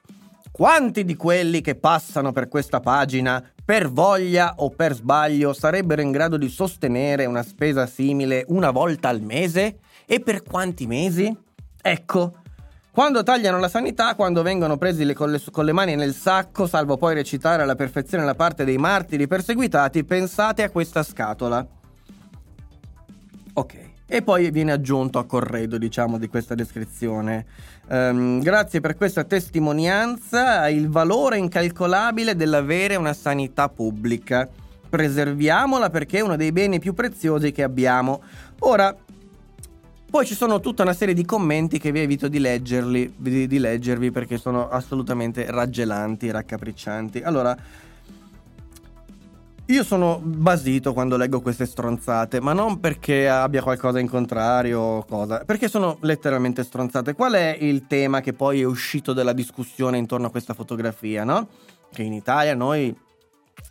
Quanti 0.52 1.04
di 1.04 1.16
quelli 1.16 1.60
che 1.60 1.74
passano 1.74 2.30
per 2.30 2.46
questa 2.46 2.78
pagina, 2.78 3.42
per 3.64 3.90
voglia 3.90 4.54
o 4.58 4.70
per 4.70 4.94
sbaglio, 4.94 5.52
sarebbero 5.52 6.02
in 6.02 6.12
grado 6.12 6.36
di 6.36 6.48
sostenere 6.48 7.24
una 7.24 7.42
spesa 7.42 7.84
simile 7.88 8.44
una 8.46 8.70
volta 8.70 9.08
al 9.08 9.20
mese? 9.20 9.78
E 10.06 10.20
per 10.20 10.44
quanti 10.44 10.86
mesi? 10.86 11.36
Ecco, 11.82 12.39
quando 12.92 13.22
tagliano 13.22 13.58
la 13.58 13.68
sanità, 13.68 14.16
quando 14.16 14.42
vengono 14.42 14.76
presi 14.76 15.04
le, 15.04 15.14
con, 15.14 15.30
le, 15.30 15.40
con, 15.52 15.64
le, 15.64 15.72
mani 15.72 15.94
nel 15.94 16.12
sacco, 16.12 16.66
salvo 16.66 16.96
poi 16.96 17.14
recitare 17.14 17.62
alla 17.62 17.76
perfezione 17.76 18.24
la 18.24 18.34
parte 18.34 18.64
dei 18.64 18.78
martiri 18.78 19.28
perseguitati, 19.28 20.02
pensate 20.02 20.64
a 20.64 20.70
questa 20.70 21.04
scatola. 21.04 21.64
Ok. 23.52 23.88
E 24.12 24.22
poi 24.22 24.50
viene 24.50 24.72
aggiunto 24.72 25.20
a 25.20 25.24
corredo, 25.24 25.78
diciamo, 25.78 26.18
di 26.18 26.26
questa 26.26 26.56
descrizione. 26.56 27.46
Um, 27.86 28.40
grazie 28.40 28.80
per 28.80 28.96
questa 28.96 29.22
testimonianza, 29.22 30.68
il 30.68 30.88
valore 30.88 31.38
incalcolabile 31.38 32.34
dell'avere 32.34 32.96
una 32.96 33.12
sanità 33.12 33.68
pubblica. 33.68 34.48
Preserviamola 34.88 35.90
perché 35.90 36.18
è 36.18 36.22
uno 36.22 36.34
dei 36.34 36.50
beni 36.50 36.80
più 36.80 36.92
preziosi 36.92 37.52
che 37.52 37.62
abbiamo. 37.62 38.20
Ora, 38.60 38.92
poi 40.10 40.26
ci 40.26 40.34
sono 40.34 40.60
tutta 40.60 40.82
una 40.82 40.92
serie 40.92 41.14
di 41.14 41.24
commenti 41.24 41.78
che 41.78 41.92
vi 41.92 42.00
evito 42.00 42.28
di, 42.28 42.40
leggerli, 42.40 43.14
di, 43.16 43.46
di 43.46 43.58
leggervi 43.58 44.10
perché 44.10 44.38
sono 44.38 44.68
assolutamente 44.68 45.46
raggelanti, 45.48 46.30
raccapriccianti. 46.30 47.22
Allora, 47.22 47.56
io 49.66 49.84
sono 49.84 50.20
basito 50.20 50.92
quando 50.92 51.16
leggo 51.16 51.40
queste 51.40 51.64
stronzate, 51.64 52.40
ma 52.40 52.52
non 52.52 52.80
perché 52.80 53.28
abbia 53.28 53.62
qualcosa 53.62 54.00
in 54.00 54.08
contrario 54.08 54.80
o 54.80 55.04
cosa, 55.04 55.44
perché 55.44 55.68
sono 55.68 55.96
letteralmente 56.00 56.64
stronzate. 56.64 57.14
Qual 57.14 57.34
è 57.34 57.56
il 57.60 57.86
tema 57.86 58.20
che 58.20 58.32
poi 58.32 58.62
è 58.62 58.64
uscito 58.64 59.12
dalla 59.12 59.32
discussione 59.32 59.96
intorno 59.96 60.26
a 60.26 60.30
questa 60.30 60.54
fotografia, 60.54 61.22
no? 61.22 61.46
Che 61.92 62.02
in 62.02 62.14
Italia 62.14 62.56
noi 62.56 62.92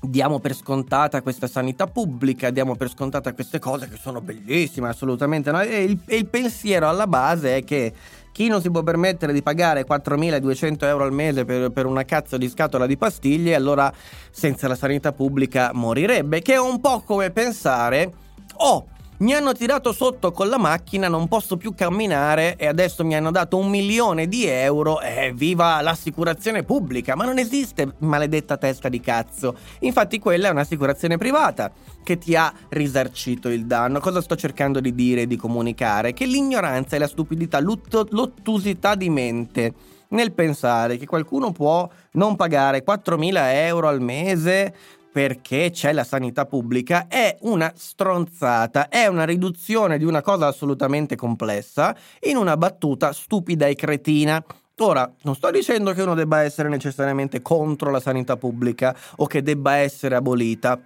diamo 0.01 0.39
per 0.39 0.55
scontata 0.55 1.21
questa 1.21 1.47
sanità 1.47 1.87
pubblica, 1.87 2.49
diamo 2.49 2.75
per 2.75 2.89
scontata 2.89 3.33
queste 3.33 3.59
cose 3.59 3.89
che 3.89 3.97
sono 3.97 4.21
bellissime, 4.21 4.89
assolutamente. 4.89 5.51
No? 5.51 5.61
E, 5.61 5.83
il, 5.83 5.99
il 6.07 6.27
pensiero 6.27 6.87
alla 6.87 7.07
base 7.07 7.57
è 7.57 7.63
che 7.63 7.93
chi 8.31 8.47
non 8.47 8.61
si 8.61 8.71
può 8.71 8.83
permettere 8.83 9.33
di 9.33 9.41
pagare 9.41 9.85
4.200 9.85 10.83
euro 10.85 11.03
al 11.03 11.11
mese 11.11 11.43
per, 11.43 11.71
per, 11.71 11.85
una 11.85 12.05
cazzo 12.05 12.37
di 12.37 12.47
scatola 12.47 12.85
di 12.85 12.97
pastiglie, 12.97 13.55
allora 13.55 13.91
senza 14.31 14.67
la 14.67 14.75
sanità 14.75 15.11
pubblica 15.11 15.71
morirebbe. 15.73 16.41
Che 16.41 16.53
è 16.53 16.59
un 16.59 16.79
po' 16.79 17.01
come 17.01 17.31
pensare, 17.31 18.13
oh, 18.57 18.87
mi 19.20 19.34
hanno 19.34 19.51
tirato 19.51 19.91
sotto 19.91 20.32
con 20.32 20.47
la 20.47 20.57
macchina, 20.57 21.09
non 21.09 21.28
posso 21.28 21.57
più 21.57 21.74
camminare 21.76 22.55
e 22.55 22.67
adesso 22.67 23.03
mi 23.03 23.15
hanno 23.15 23.32
dato 23.32 23.57
un 23.57 23.70
milione 23.70 24.28
di 24.28 24.45
euro 24.45 25.01
e 25.01 25.34
viva 25.36 25.82
l'assicurazione 25.82 26.63
pubblica. 26.63 27.15
Ma 27.15 27.26
non 27.26 27.38
esiste 27.38 27.95
maledetta 27.99 28.55
testa 28.55 28.88
di 28.88 29.01
cazzo. 29.01 29.57
Infatti 29.80 30.20
quella 30.20 30.47
è 30.47 30.51
un'assicurazione 30.51 31.17
privata 31.17 31.70
che 32.01 32.17
ti 32.17 32.36
ha 32.36 32.53
risarcito 32.70 33.49
il 33.49 33.65
danno. 33.65 33.99
Cosa 33.99 34.22
sto 34.22 34.36
cercando 34.36 34.80
di 34.80 34.95
dire 34.95 35.24
e 35.24 35.28
di 35.28 35.36
comunicare? 35.36 36.13
Che 36.13 36.26
l'ignoranza 36.26 36.95
e 36.95 36.99
la 36.99 37.07
stupidità, 37.07 37.59
l'ottusità 37.59 38.95
di 38.95 39.09
mente 39.09 39.74
nel 40.09 40.32
pensare 40.32 40.97
che 40.97 41.05
qualcuno 41.05 41.51
può 41.51 41.88
non 42.13 42.36
pagare 42.36 42.84
4.000 42.86 43.53
euro 43.65 43.89
al 43.89 44.01
mese 44.01 44.74
perché 45.12 45.72
c'è 45.72 45.91
la 45.91 46.03
sanità 46.03 46.45
pubblica 46.45 47.07
è 47.07 47.38
una 47.41 47.72
stronzata, 47.76 48.89
è 48.89 49.07
una 49.07 49.26
riduzione 49.26 49.97
di 49.97 50.05
una 50.05 50.22
cosa 50.22 50.47
assolutamente 50.47 51.16
complessa 51.16 51.95
in 52.22 52.38
una 52.38 52.57
battuta 52.57 53.12
stupida 53.12 53.66
e 53.68 53.76
cretina. 53.76 54.43
Ora, 54.78 55.12
non 55.24 55.36
sto 55.36 55.51
dicendo 55.51 55.91
che 55.93 56.03
uno 56.03 56.14
debba 56.14 56.43
essere 56.43 56.70
necessariamente 56.70 57.41
contro 57.41 57.91
la 57.91 57.99
sanità 57.99 58.38
pubblica 58.38 58.95
o 59.18 59.26
che 59.26 59.41
debba 59.41 59.76
essere 59.76 60.16
abolita. 60.16 60.80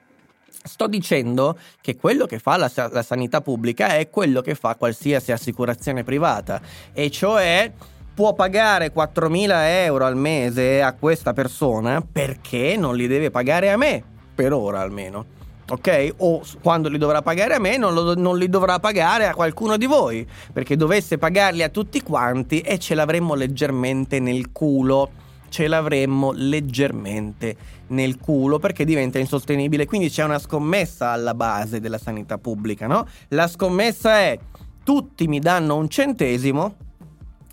Sto 0.65 0.87
dicendo 0.87 1.57
che 1.81 1.97
quello 1.97 2.25
che 2.25 2.39
fa 2.39 2.55
la, 2.55 2.71
la 2.91 3.03
sanità 3.03 3.41
pubblica 3.41 3.97
è 3.97 4.09
quello 4.09 4.41
che 4.41 4.55
fa 4.55 4.75
qualsiasi 4.75 5.33
assicurazione 5.33 6.03
privata, 6.03 6.61
e 6.93 7.11
cioè 7.11 7.71
può 8.13 8.33
pagare 8.33 8.93
4.000 8.93 9.51
euro 9.83 10.05
al 10.05 10.15
mese 10.15 10.81
a 10.81 10.93
questa 10.93 11.33
persona 11.33 12.01
perché 12.01 12.77
non 12.77 12.95
li 12.95 13.07
deve 13.07 13.29
pagare 13.29 13.71
a 13.71 13.77
me 13.77 14.11
per 14.33 14.53
ora 14.53 14.79
almeno. 14.79 15.41
Ok? 15.69 16.15
O 16.17 16.41
quando 16.61 16.89
li 16.89 16.97
dovrà 16.97 17.21
pagare 17.21 17.55
a 17.55 17.59
me, 17.59 17.77
non, 17.77 17.93
lo, 17.93 18.15
non, 18.15 18.37
li 18.37 18.49
dovrà 18.49 18.79
pagare 18.79 19.27
a 19.27 19.33
qualcuno 19.33 19.77
di 19.77 19.85
voi. 19.85 20.27
Perché 20.51 20.75
dovesse 20.75 21.17
pagarli 21.17 21.63
a 21.63 21.69
tutti 21.69 22.01
quanti 22.01 22.59
e 22.59 22.77
ce 22.79 22.95
l'avremmo 22.95 23.33
leggermente 23.33 24.19
nel 24.19 24.51
culo. 24.51 25.21
Ce 25.49 25.67
l'avremmo 25.67 26.31
leggermente 26.31 27.55
nel 27.87 28.17
culo 28.19 28.59
perché 28.59 28.85
diventa 28.85 29.19
insostenibile. 29.19 29.85
Quindi 29.85 30.09
c'è 30.09 30.23
una 30.23 30.39
scommessa 30.39 31.09
alla 31.09 31.33
base 31.33 31.79
della 31.79 31.99
sanità 31.99 32.37
pubblica, 32.37 32.87
no? 32.87 33.07
La 33.29 33.47
scommessa 33.47 34.19
è: 34.19 34.37
tutti 34.83 35.27
mi 35.27 35.39
danno 35.39 35.75
un 35.75 35.89
centesimo 35.89 36.75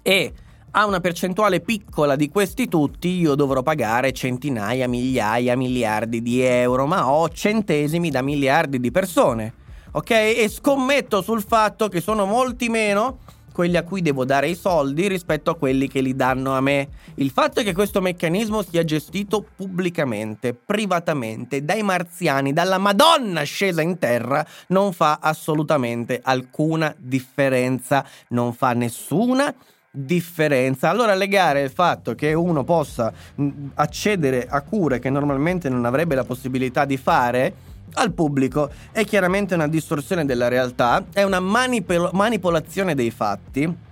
e 0.03 0.33
a 0.73 0.87
una 0.87 1.01
percentuale 1.01 1.61
piccola 1.61 2.15
di 2.15 2.29
questi 2.29 2.69
tutti 2.69 3.09
io 3.09 3.35
dovrò 3.35 3.63
pagare 3.63 4.13
centinaia, 4.13 4.87
migliaia, 4.87 5.57
miliardi 5.57 6.23
di 6.23 6.41
euro, 6.41 6.87
ma 6.87 7.11
ho 7.11 7.29
centesimi 7.29 8.11
da 8.11 8.23
miliardi 8.23 8.79
di 8.79 8.91
persone. 8.91 9.55
Ok? 9.93 10.11
E 10.11 10.49
scommetto 10.49 11.23
sul 11.23 11.43
fatto 11.43 11.89
che 11.89 12.01
sono 12.01 12.25
molti 12.25 12.69
meno 12.69 13.19
quelli 13.53 13.77
a 13.77 13.83
cui 13.83 14.01
devo 14.01 14.25
dare 14.25 14.49
i 14.49 14.55
soldi 14.55 15.09
rispetto 15.09 15.51
a 15.51 15.57
quelli 15.57 15.89
che 15.89 16.01
li 16.01 16.15
danno 16.15 16.57
a 16.57 16.61
me. 16.61 16.89
Il 17.17 17.31
fatto 17.31 17.61
è 17.61 17.65
che 17.65 17.75
questo 17.75 18.01
meccanismo 18.01 18.63
sia 18.63 18.85
gestito 18.85 19.45
pubblicamente, 19.57 20.55
privatamente, 20.55 21.65
dai 21.65 21.83
marziani, 21.83 22.53
dalla 22.53 22.79
Madonna 22.79 23.43
scesa 23.43 23.83
in 23.83 23.99
terra, 23.99 24.47
non 24.69 24.93
fa 24.93 25.19
assolutamente 25.21 26.21
alcuna 26.23 26.95
differenza, 26.97 28.07
non 28.29 28.55
fa 28.55 28.73
nessuna 28.73 29.47
differenza 29.47 29.79
differenza. 29.91 30.89
Allora 30.89 31.15
legare 31.15 31.63
il 31.63 31.71
fatto 31.71 32.15
che 32.15 32.33
uno 32.33 32.63
possa 32.65 33.13
accedere 33.75 34.47
a 34.49 34.61
cure 34.63 34.99
che 34.99 35.11
normalmente 35.11 35.69
non 35.69 35.85
avrebbe 35.85 36.15
la 36.15 36.25
possibilità 36.25 36.85
di 36.85 36.97
fare 36.97 37.55
al 37.95 38.13
pubblico 38.13 38.71
è 38.93 39.05
chiaramente 39.05 39.55
una 39.55 39.67
distorsione 39.67 40.25
della 40.25 40.47
realtà, 40.47 41.05
è 41.13 41.25
una 41.25 41.41
manipol- 41.41 42.11
manipolazione 42.13 42.95
dei 42.95 43.11
fatti 43.11 43.89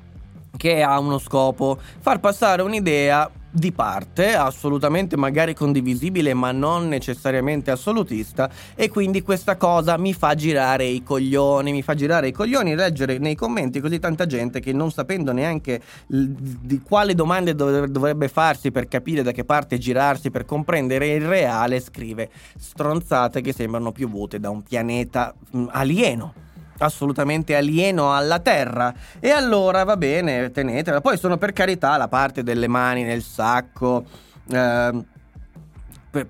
che 0.56 0.82
ha 0.82 0.98
uno 0.98 1.18
scopo, 1.18 1.78
far 1.98 2.20
passare 2.20 2.62
un'idea 2.62 3.28
di 3.58 3.72
parte, 3.72 4.34
assolutamente 4.34 5.16
magari 5.16 5.54
condivisibile 5.54 6.32
ma 6.32 6.52
non 6.52 6.88
necessariamente 6.88 7.70
assolutista 7.70 8.48
e 8.74 8.88
quindi 8.88 9.22
questa 9.22 9.56
cosa 9.56 9.98
mi 9.98 10.14
fa 10.14 10.34
girare 10.34 10.84
i 10.84 11.02
coglioni, 11.02 11.72
mi 11.72 11.82
fa 11.82 11.94
girare 11.94 12.28
i 12.28 12.32
coglioni 12.32 12.74
leggere 12.74 13.18
nei 13.18 13.34
commenti 13.34 13.80
così 13.80 13.98
tanta 13.98 14.26
gente 14.26 14.60
che 14.60 14.72
non 14.72 14.90
sapendo 14.90 15.32
neanche 15.32 15.82
di 16.06 16.80
quale 16.80 17.14
domande 17.14 17.54
dovrebbe 17.54 18.28
farsi 18.28 18.70
per 18.70 18.86
capire 18.88 19.22
da 19.22 19.32
che 19.32 19.44
parte 19.44 19.78
girarsi 19.78 20.30
per 20.30 20.44
comprendere 20.44 21.08
il 21.08 21.26
reale 21.26 21.80
scrive 21.80 22.30
stronzate 22.56 23.40
che 23.40 23.52
sembrano 23.52 23.92
piovute 23.92 24.38
da 24.38 24.50
un 24.50 24.62
pianeta 24.62 25.34
alieno 25.70 26.46
assolutamente 26.78 27.56
alieno 27.56 28.12
alla 28.12 28.38
terra. 28.38 28.92
E 29.18 29.30
allora 29.30 29.84
va 29.84 29.96
bene, 29.96 30.50
tenetela. 30.50 31.00
Poi 31.00 31.16
sono 31.16 31.36
per 31.36 31.52
carità 31.52 31.96
la 31.96 32.08
parte 32.08 32.42
delle 32.42 32.68
mani 32.68 33.02
nel 33.02 33.22
sacco. 33.22 34.04
Eh, 34.50 35.04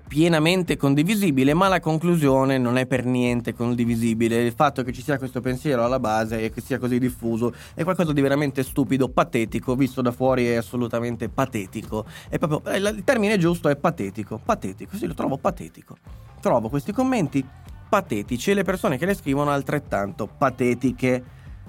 pienamente 0.07 0.77
condivisibile, 0.77 1.53
ma 1.53 1.67
la 1.67 1.79
conclusione 1.79 2.57
non 2.57 2.77
è 2.77 2.85
per 2.85 3.05
niente 3.05 3.53
condivisibile. 3.53 4.41
Il 4.41 4.53
fatto 4.53 4.83
che 4.83 4.91
ci 4.91 5.01
sia 5.01 5.17
questo 5.17 5.41
pensiero 5.41 5.83
alla 5.83 5.99
base 5.99 6.41
e 6.41 6.51
che 6.51 6.61
sia 6.61 6.77
così 6.77 6.99
diffuso 6.99 7.53
è 7.73 7.83
qualcosa 7.83 8.11
di 8.13 8.21
veramente 8.21 8.63
stupido, 8.63 9.09
patetico, 9.09 9.75
visto 9.75 10.01
da 10.01 10.11
fuori 10.11 10.47
è 10.47 10.55
assolutamente 10.55 11.29
patetico. 11.29 12.05
È 12.27 12.37
proprio, 12.37 12.71
eh, 12.71 12.77
il 12.77 13.03
termine 13.03 13.37
giusto 13.37 13.69
è 13.69 13.75
patetico, 13.75 14.39
patetico, 14.43 14.95
sì, 14.97 15.07
lo 15.07 15.13
trovo 15.13 15.37
patetico. 15.37 15.97
Trovo 16.41 16.69
questi 16.69 16.93
commenti 16.93 17.45
patetici 17.89 18.51
e 18.51 18.53
le 18.53 18.63
persone 18.63 18.97
che 18.97 19.05
le 19.05 19.15
scrivono 19.15 19.49
altrettanto 19.49 20.27
patetiche. 20.27 21.23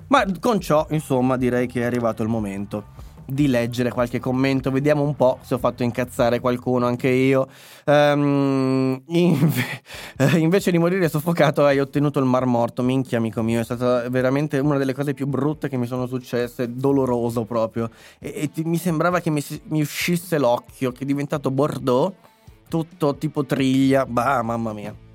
Ma 0.09 0.25
con 0.39 0.61
ciò, 0.61 0.87
insomma, 0.91 1.37
direi 1.37 1.67
che 1.67 1.81
è 1.81 1.85
arrivato 1.85 2.23
il 2.23 2.29
momento 2.29 3.09
di 3.31 3.47
leggere 3.47 3.91
qualche 3.91 4.19
commento. 4.19 4.71
Vediamo 4.71 5.03
un 5.03 5.15
po' 5.15 5.39
se 5.43 5.55
ho 5.55 5.59
fatto 5.59 5.83
incazzare 5.83 6.41
qualcuno 6.41 6.87
anche 6.87 7.09
io. 7.09 7.47
Um, 7.87 9.01
inve- 9.07 9.83
invece 10.37 10.71
di 10.71 10.79
morire 10.79 11.09
soffocato, 11.09 11.65
hai 11.65 11.79
ottenuto 11.79 12.19
il 12.19 12.25
mar 12.25 12.45
morto. 12.45 12.83
Minchia, 12.83 13.19
amico 13.19 13.43
mio, 13.43 13.61
è 13.61 13.65
stata 13.65 14.09
veramente 14.09 14.59
una 14.59 14.79
delle 14.79 14.95
cose 14.95 15.15
più 15.15 15.27
brutte 15.27 15.69
che 15.69 15.77
mi 15.77 15.87
sono 15.87 16.07
successe. 16.07 16.75
Doloroso 16.75 17.45
proprio. 17.45 17.89
E, 18.19 18.33
e 18.35 18.51
ti, 18.51 18.65
mi 18.65 18.79
sembrava 18.79 19.21
che 19.21 19.31
mi, 19.31 19.43
mi 19.69 19.81
uscisse 19.81 20.39
l'occhio, 20.39 20.91
che 20.93 21.05
è 21.05 21.07
diventato 21.07 21.51
Bordeaux, 21.51 22.13
tutto 22.69 23.15
tipo 23.15 23.45
triglia. 23.45 24.07
Bah, 24.07 24.43
mamma 24.43 24.73
mia. 24.73 25.09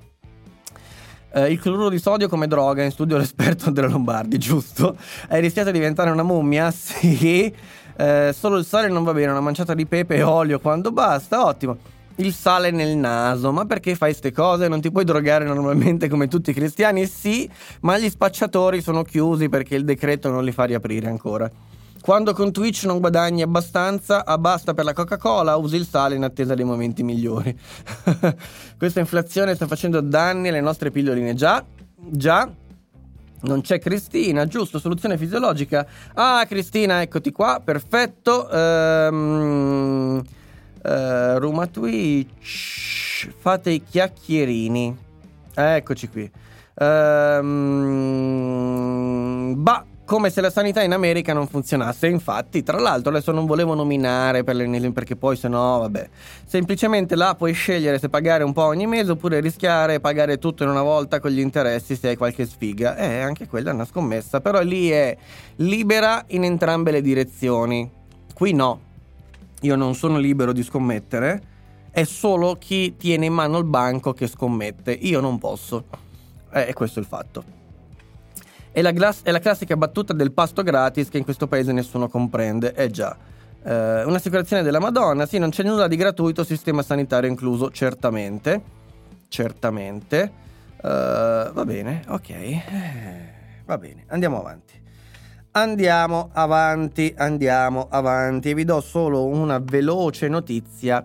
Eh, 1.32 1.50
il 1.50 1.60
cloruro 1.60 1.88
di 1.88 1.98
sodio 1.98 2.28
come 2.28 2.46
droga, 2.46 2.82
in 2.82 2.90
studio 2.90 3.16
l'esperto 3.18 3.66
Andrea 3.66 3.88
Lombardi, 3.88 4.38
giusto? 4.38 4.96
Hai 5.28 5.40
rischiato 5.40 5.70
di 5.70 5.78
diventare 5.78 6.10
una 6.10 6.22
mummia? 6.22 6.70
Sì. 6.76 7.52
Eh, 7.98 8.34
solo 8.36 8.58
il 8.58 8.66
sale 8.66 8.88
non 8.88 9.04
va 9.04 9.14
bene, 9.14 9.30
una 9.30 9.40
manciata 9.40 9.72
di 9.72 9.86
pepe 9.86 10.16
e 10.16 10.22
olio 10.22 10.60
quando 10.60 10.92
basta, 10.92 11.46
ottimo. 11.46 11.78
Il 12.16 12.32
sale 12.32 12.70
nel 12.70 12.96
naso, 12.96 13.52
ma 13.52 13.64
perché 13.64 13.94
fai 13.94 14.10
queste 14.10 14.32
cose? 14.32 14.68
Non 14.68 14.80
ti 14.80 14.90
puoi 14.90 15.04
drogare 15.04 15.44
normalmente 15.44 16.08
come 16.08 16.28
tutti 16.28 16.50
i 16.50 16.54
cristiani? 16.54 17.06
Sì, 17.06 17.48
ma 17.80 17.98
gli 17.98 18.08
spacciatori 18.08 18.80
sono 18.80 19.02
chiusi 19.02 19.48
perché 19.48 19.76
il 19.76 19.84
decreto 19.84 20.30
non 20.30 20.44
li 20.44 20.52
fa 20.52 20.64
riaprire 20.64 21.08
ancora. 21.08 21.50
Quando 22.06 22.32
con 22.34 22.52
Twitch 22.52 22.84
non 22.84 23.00
guadagni 23.00 23.42
abbastanza, 23.42 24.24
abbasta 24.24 24.74
per 24.74 24.84
la 24.84 24.92
Coca-Cola, 24.92 25.56
usi 25.56 25.74
il 25.74 25.88
sale 25.88 26.14
in 26.14 26.22
attesa 26.22 26.54
dei 26.54 26.64
momenti 26.64 27.02
migliori. 27.02 27.52
Questa 28.78 29.00
inflazione 29.00 29.56
sta 29.56 29.66
facendo 29.66 30.00
danni 30.00 30.46
alle 30.46 30.60
nostre 30.60 30.92
pilloline. 30.92 31.34
Già, 31.34 31.64
già. 31.96 32.48
Non 33.40 33.60
c'è 33.60 33.80
Cristina, 33.80 34.46
giusto, 34.46 34.78
soluzione 34.78 35.18
fisiologica. 35.18 35.84
Ah, 36.14 36.44
Cristina, 36.46 37.02
eccoti 37.02 37.32
qua, 37.32 37.60
perfetto. 37.64 38.48
Ehm, 38.50 40.22
eh, 40.84 41.38
Ruma 41.40 41.66
Twitch, 41.66 43.32
fate 43.36 43.70
i 43.70 43.82
chiacchierini. 43.82 44.96
Eccoci 45.56 46.08
qui. 46.08 46.30
Ehm, 46.76 47.54
bah, 49.56 49.84
come 50.06 50.30
se 50.30 50.40
la 50.40 50.50
sanità 50.50 50.82
in 50.82 50.92
America 50.92 51.34
non 51.34 51.48
funzionasse. 51.48 52.06
Infatti, 52.06 52.62
tra 52.62 52.78
l'altro, 52.78 53.10
adesso 53.10 53.32
non 53.32 53.44
volevo 53.44 53.74
nominare 53.74 54.44
per 54.44 54.54
l'ennesima 54.54 54.92
perché 54.92 55.16
poi 55.16 55.36
se 55.36 55.48
no, 55.48 55.80
vabbè. 55.80 56.08
Semplicemente 56.46 57.16
là 57.16 57.34
puoi 57.34 57.52
scegliere 57.52 57.98
se 57.98 58.08
pagare 58.08 58.44
un 58.44 58.52
po' 58.52 58.62
ogni 58.62 58.86
mese 58.86 59.10
oppure 59.10 59.40
rischiare 59.40 59.94
e 59.94 60.00
pagare 60.00 60.38
tutto 60.38 60.62
in 60.62 60.70
una 60.70 60.82
volta 60.82 61.20
con 61.20 61.32
gli 61.32 61.40
interessi 61.40 61.96
se 61.96 62.08
hai 62.08 62.16
qualche 62.16 62.46
sfiga. 62.46 62.96
Eh, 62.96 63.20
anche 63.20 63.48
quella 63.48 63.72
è 63.72 63.74
una 63.74 63.84
scommessa, 63.84 64.40
però 64.40 64.62
lì 64.62 64.88
è 64.88 65.14
libera 65.56 66.24
in 66.28 66.44
entrambe 66.44 66.92
le 66.92 67.02
direzioni. 67.02 67.90
Qui 68.32 68.52
no. 68.52 68.80
Io 69.62 69.74
non 69.74 69.94
sono 69.94 70.18
libero 70.18 70.52
di 70.52 70.62
scommettere, 70.62 71.42
è 71.90 72.04
solo 72.04 72.56
chi 72.56 72.94
tiene 72.96 73.26
in 73.26 73.32
mano 73.32 73.58
il 73.58 73.64
banco 73.64 74.12
che 74.12 74.28
scommette. 74.28 74.92
Io 74.92 75.20
non 75.20 75.38
posso. 75.38 75.84
Eh, 76.52 76.66
e 76.68 76.72
questo 76.74 77.00
è 77.00 77.02
il 77.02 77.08
fatto. 77.08 77.65
È 78.76 78.82
la, 78.82 78.90
glas- 78.90 79.22
è 79.22 79.30
la, 79.30 79.38
classica 79.38 79.74
battuta 79.74 80.12
del 80.12 80.32
pasto 80.32 80.62
gratis 80.62 81.08
che 81.08 81.16
in 81.16 81.24
questo 81.24 81.46
paese 81.46 81.72
nessuno 81.72 82.10
comprende. 82.10 82.74
Eh 82.74 82.90
già. 82.90 83.16
Eh, 83.64 84.04
un'assicurazione 84.04 84.62
della 84.62 84.80
Madonna, 84.80 85.24
sì, 85.24 85.38
non 85.38 85.48
c'è 85.48 85.62
nulla 85.62 85.88
di 85.88 85.96
gratuito, 85.96 86.44
sistema 86.44 86.82
sanitario 86.82 87.30
incluso, 87.30 87.70
certamente. 87.70 88.62
Certamente. 89.28 90.30
Uh, 90.76 91.52
va 91.54 91.64
bene, 91.64 92.04
ok. 92.06 92.28
Eh, 92.28 92.62
va 93.64 93.78
bene, 93.78 94.04
andiamo 94.08 94.40
avanti. 94.40 94.78
Andiamo 95.52 96.28
avanti, 96.34 97.14
andiamo 97.16 97.86
avanti. 97.88 98.52
Vi 98.52 98.64
do 98.64 98.82
solo 98.82 99.24
una 99.24 99.58
veloce 99.58 100.28
notizia 100.28 101.02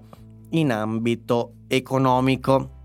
in 0.50 0.74
ambito 0.74 1.54
economico. 1.70 2.81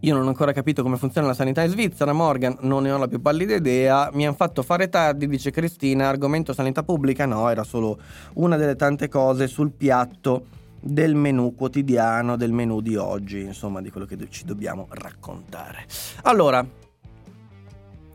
Io 0.00 0.14
non 0.14 0.24
ho 0.24 0.28
ancora 0.28 0.52
capito 0.52 0.82
come 0.82 0.96
funziona 0.96 1.26
la 1.26 1.34
sanità 1.34 1.62
in 1.62 1.70
Svizzera, 1.70 2.12
Morgan, 2.12 2.56
non 2.60 2.84
ne 2.84 2.92
ho 2.92 2.98
la 2.98 3.08
più 3.08 3.20
pallida 3.20 3.56
idea. 3.56 4.10
Mi 4.12 4.26
hanno 4.26 4.36
fatto 4.36 4.62
fare 4.62 4.88
tardi, 4.88 5.26
dice 5.26 5.50
Cristina, 5.50 6.08
argomento 6.08 6.52
sanità 6.52 6.82
pubblica. 6.82 7.26
No, 7.26 7.48
era 7.48 7.64
solo 7.64 7.98
una 8.34 8.56
delle 8.56 8.76
tante 8.76 9.08
cose 9.08 9.48
sul 9.48 9.72
piatto 9.72 10.46
del 10.80 11.16
menù 11.16 11.54
quotidiano, 11.54 12.36
del 12.36 12.52
menù 12.52 12.80
di 12.80 12.94
oggi, 12.94 13.40
insomma, 13.40 13.80
di 13.80 13.90
quello 13.90 14.06
che 14.06 14.16
ci 14.30 14.44
dobbiamo 14.44 14.86
raccontare. 14.90 15.86
Allora, 16.22 16.64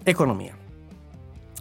economia. 0.04 0.56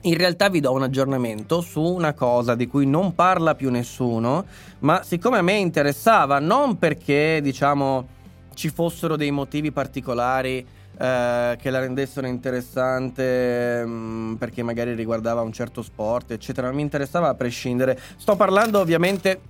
In 0.04 0.16
realtà 0.16 0.48
vi 0.48 0.60
do 0.60 0.72
un 0.72 0.82
aggiornamento 0.82 1.60
su 1.60 1.80
una 1.80 2.12
cosa 2.12 2.54
di 2.56 2.66
cui 2.66 2.86
non 2.86 3.14
parla 3.14 3.54
più 3.54 3.70
nessuno, 3.70 4.44
ma 4.80 5.02
siccome 5.02 5.38
a 5.38 5.42
me 5.42 5.54
interessava, 5.54 6.40
non 6.40 6.76
perché, 6.76 7.40
diciamo 7.40 8.20
ci 8.54 8.68
fossero 8.70 9.16
dei 9.16 9.30
motivi 9.30 9.70
particolari 9.70 10.66
eh, 10.98 11.56
che 11.60 11.70
la 11.70 11.78
rendessero 11.78 12.26
interessante 12.26 13.84
mh, 13.84 13.90
mm, 13.90 14.34
perché 14.34 14.62
magari 14.62 14.94
riguardava 14.94 15.40
un 15.40 15.52
certo 15.52 15.82
sport, 15.82 16.32
eccetera. 16.32 16.66
Non 16.66 16.76
mi 16.76 16.82
interessava 16.82 17.28
a 17.28 17.34
prescindere. 17.34 17.98
Sto 18.16 18.36
parlando 18.36 18.78
ovviamente... 18.78 19.40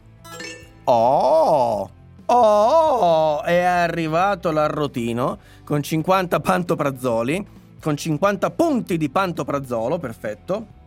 Oh! 0.85 1.91
Oh! 2.27 3.43
È 3.43 3.63
arrivato 3.63 4.51
l'arrotino 4.51 5.39
con 5.65 5.83
50 5.83 6.41
pantoprazzoli, 6.41 7.47
con 7.81 7.97
50 7.97 8.51
punti 8.51 8.97
di 8.97 9.11
pantoprazzolo, 9.11 9.99
perfetto 9.99 10.81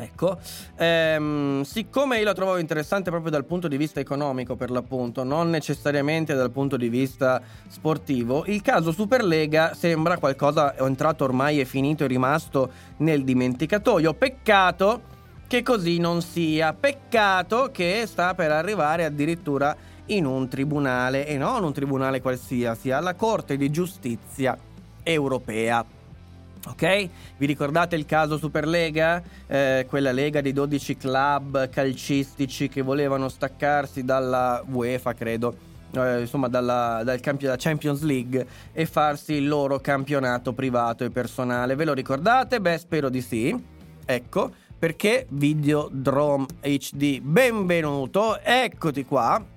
Ecco, 0.00 0.38
ehm, 0.76 1.62
siccome 1.62 2.18
io 2.18 2.24
la 2.24 2.32
trovavo 2.32 2.58
interessante 2.58 3.10
proprio 3.10 3.32
dal 3.32 3.44
punto 3.44 3.66
di 3.66 3.76
vista 3.76 3.98
economico 3.98 4.54
per 4.54 4.70
l'appunto, 4.70 5.24
non 5.24 5.50
necessariamente 5.50 6.34
dal 6.34 6.52
punto 6.52 6.76
di 6.76 6.88
vista 6.88 7.42
sportivo, 7.66 8.44
il 8.46 8.62
caso 8.62 8.92
Superlega 8.92 9.74
sembra 9.74 10.18
qualcosa 10.18 10.76
è 10.76 10.82
entrato 10.82 11.24
ormai, 11.24 11.58
è 11.58 11.64
finito, 11.64 12.04
è 12.04 12.06
rimasto 12.06 12.70
nel 12.98 13.24
dimenticatoio. 13.24 14.14
Peccato 14.14 15.16
che 15.48 15.64
così 15.64 15.98
non 15.98 16.22
sia, 16.22 16.72
peccato 16.74 17.70
che 17.72 18.04
sta 18.06 18.34
per 18.34 18.52
arrivare 18.52 19.04
addirittura 19.04 19.76
in 20.06 20.26
un 20.26 20.48
tribunale 20.48 21.26
e 21.26 21.36
non 21.36 21.64
un 21.64 21.72
tribunale 21.72 22.20
qualsiasi, 22.20 22.92
alla 22.92 23.14
Corte 23.14 23.56
di 23.56 23.68
Giustizia 23.68 24.56
europea. 25.02 25.97
Ok? 26.66 27.08
Vi 27.36 27.46
ricordate 27.46 27.96
il 27.96 28.06
caso 28.06 28.36
Superlega? 28.36 29.22
Eh, 29.46 29.86
quella 29.88 30.12
lega 30.12 30.40
di 30.40 30.52
12 30.52 30.96
club 30.96 31.68
calcistici 31.68 32.68
che 32.68 32.82
volevano 32.82 33.28
staccarsi 33.28 34.04
dalla 34.04 34.62
UEFA, 34.66 35.14
credo, 35.14 35.56
eh, 35.92 36.20
insomma 36.20 36.48
dalla, 36.48 37.02
dal 37.04 37.20
camp- 37.20 37.40
dalla 37.40 37.56
Champions 37.56 38.02
League 38.02 38.46
e 38.72 38.86
farsi 38.86 39.34
il 39.34 39.48
loro 39.48 39.78
campionato 39.80 40.52
privato 40.52 41.04
e 41.04 41.10
personale. 41.10 41.74
Ve 41.74 41.84
lo 41.84 41.92
ricordate? 41.92 42.60
Beh, 42.60 42.78
spero 42.78 43.08
di 43.08 43.22
sì. 43.22 43.76
Ecco, 44.04 44.50
perché 44.78 45.26
Videodrome 45.28 46.46
HD, 46.62 47.20
benvenuto, 47.20 48.40
eccoti 48.40 49.04
qua. 49.04 49.56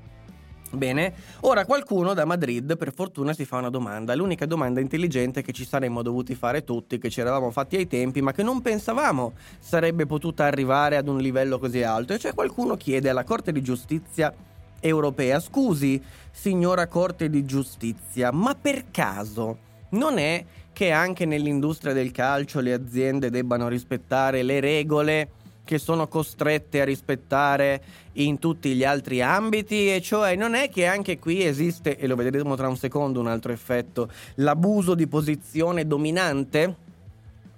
Bene, 0.74 1.14
ora 1.42 1.66
qualcuno 1.66 2.14
da 2.14 2.24
Madrid 2.24 2.78
per 2.78 2.94
fortuna 2.94 3.34
si 3.34 3.44
fa 3.44 3.58
una 3.58 3.70
domanda, 3.70 4.16
l'unica 4.16 4.46
domanda 4.46 4.80
intelligente 4.80 5.42
che 5.42 5.52
ci 5.52 5.66
saremmo 5.66 6.02
dovuti 6.02 6.34
fare 6.34 6.64
tutti, 6.64 6.98
che 6.98 7.10
ci 7.10 7.20
eravamo 7.20 7.52
fatti 7.52 7.76
ai 7.76 7.88
tempi, 7.88 8.22
ma 8.22 8.32
che 8.32 8.42
non 8.42 8.62
pensavamo 8.62 9.34
sarebbe 9.60 10.06
potuta 10.06 10.46
arrivare 10.46 10.96
ad 10.96 11.10
un 11.10 11.18
livello 11.18 11.60
così 11.60 11.84
alto, 11.84 12.14
e 12.14 12.20
cioè 12.20 12.34
qualcuno 12.34 12.78
chiede 12.78 13.10
alla 13.10 13.26
Corte 13.26 13.52
di 13.52 13.62
Giustizia 13.62 14.34
europea, 14.80 15.42
scusi, 15.42 16.02
signora 16.32 16.88
Corte 16.88 17.30
di 17.30 17.44
Giustizia, 17.44 18.32
ma 18.32 18.56
per 18.56 18.92
caso 18.92 19.58
non 19.90 20.18
è 20.20 20.46
che 20.72 20.92
anche 20.92 21.26
nell'industria 21.26 21.92
del 21.92 22.12
calcio 22.12 22.62
le 22.62 22.72
aziende 22.72 23.30
debbano 23.30 23.68
rispettare 23.68 24.42
le 24.42 24.62
regole? 24.62 25.30
Che 25.72 25.78
sono 25.78 26.10
costrette 26.10 26.82
a 26.82 26.84
rispettare 26.84 27.82
in 28.16 28.40
tutti 28.40 28.74
gli 28.74 28.84
altri 28.84 29.22
ambiti 29.22 29.90
e 29.90 30.02
cioè 30.02 30.36
non 30.36 30.54
è 30.54 30.70
che 30.70 30.86
anche 30.86 31.18
qui 31.18 31.46
esiste, 31.46 31.98
e 31.98 32.08
lo 32.08 32.18
vedremo 32.18 32.58
tra 32.58 32.68
un 32.68 32.76
secondo 32.76 33.22
un 33.22 33.28
altro 33.28 33.54
effetto, 33.54 34.10
l'abuso 34.36 34.96
di 34.96 35.08
posizione 35.08 35.88
dominante? 35.88 36.76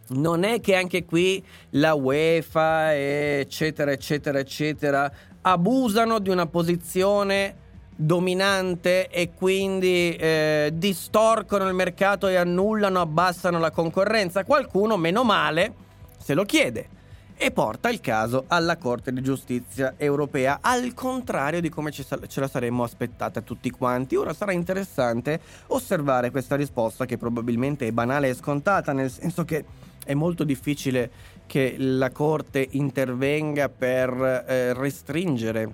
Non 0.09 0.43
è 0.43 0.61
che 0.61 0.76
anche 0.76 1.05
qui 1.05 1.43
la 1.72 1.95
UEFA 1.95 2.93
eccetera 2.93 3.91
eccetera 3.91 4.38
eccetera 4.38 5.11
abusano 5.41 6.20
di 6.20 6.30
una 6.30 6.45
posizione 6.45 7.55
dominante 7.95 9.09
e 9.09 9.32
quindi 9.34 10.16
eh, 10.16 10.70
distorcono 10.72 11.68
il 11.68 11.74
mercato 11.74 12.28
e 12.28 12.36
annullano, 12.36 13.01
abbassano 13.01 13.57
la 13.57 13.72
concorrenza. 13.72 14.43
Qualcuno, 14.43 14.97
meno 14.97 15.24
male, 15.24 15.74
se 16.20 16.36
lo 16.36 16.45
chiede 16.45 17.01
e 17.46 17.52
porta 17.52 17.89
il 17.89 18.00
caso 18.00 18.46
alla 18.48 18.78
Corte 18.78 19.12
di 19.12 19.22
Giustizia 19.22 19.96
europea, 19.98 20.60
al 20.62 20.94
contrario 20.94 21.60
di 21.60 21.68
come 21.68 21.91
ce 21.91 22.06
la 22.36 22.48
saremmo 22.48 22.84
aspettata 22.84 23.41
tutti 23.41 23.70
quanti. 23.70 24.16
Ora 24.16 24.34
sarà 24.34 24.54
interessante 24.54 25.41
osservare 25.68 26.32
questa 26.32 26.56
risposta 26.56 27.04
che 27.06 27.18
probabilmente 27.18 27.86
è 27.86 27.91
banale 27.91 28.30
e 28.30 28.34
scontata, 28.34 28.94
nel 28.94 29.12
senso 29.12 29.44
che 29.44 29.66
è 30.06 30.14
molto 30.14 30.46
difficile 30.46 31.12
che 31.46 31.76
la 31.78 32.12
Corte 32.12 32.66
intervenga 32.72 33.68
per 33.68 34.46
eh, 34.48 34.72
restringere 34.72 35.74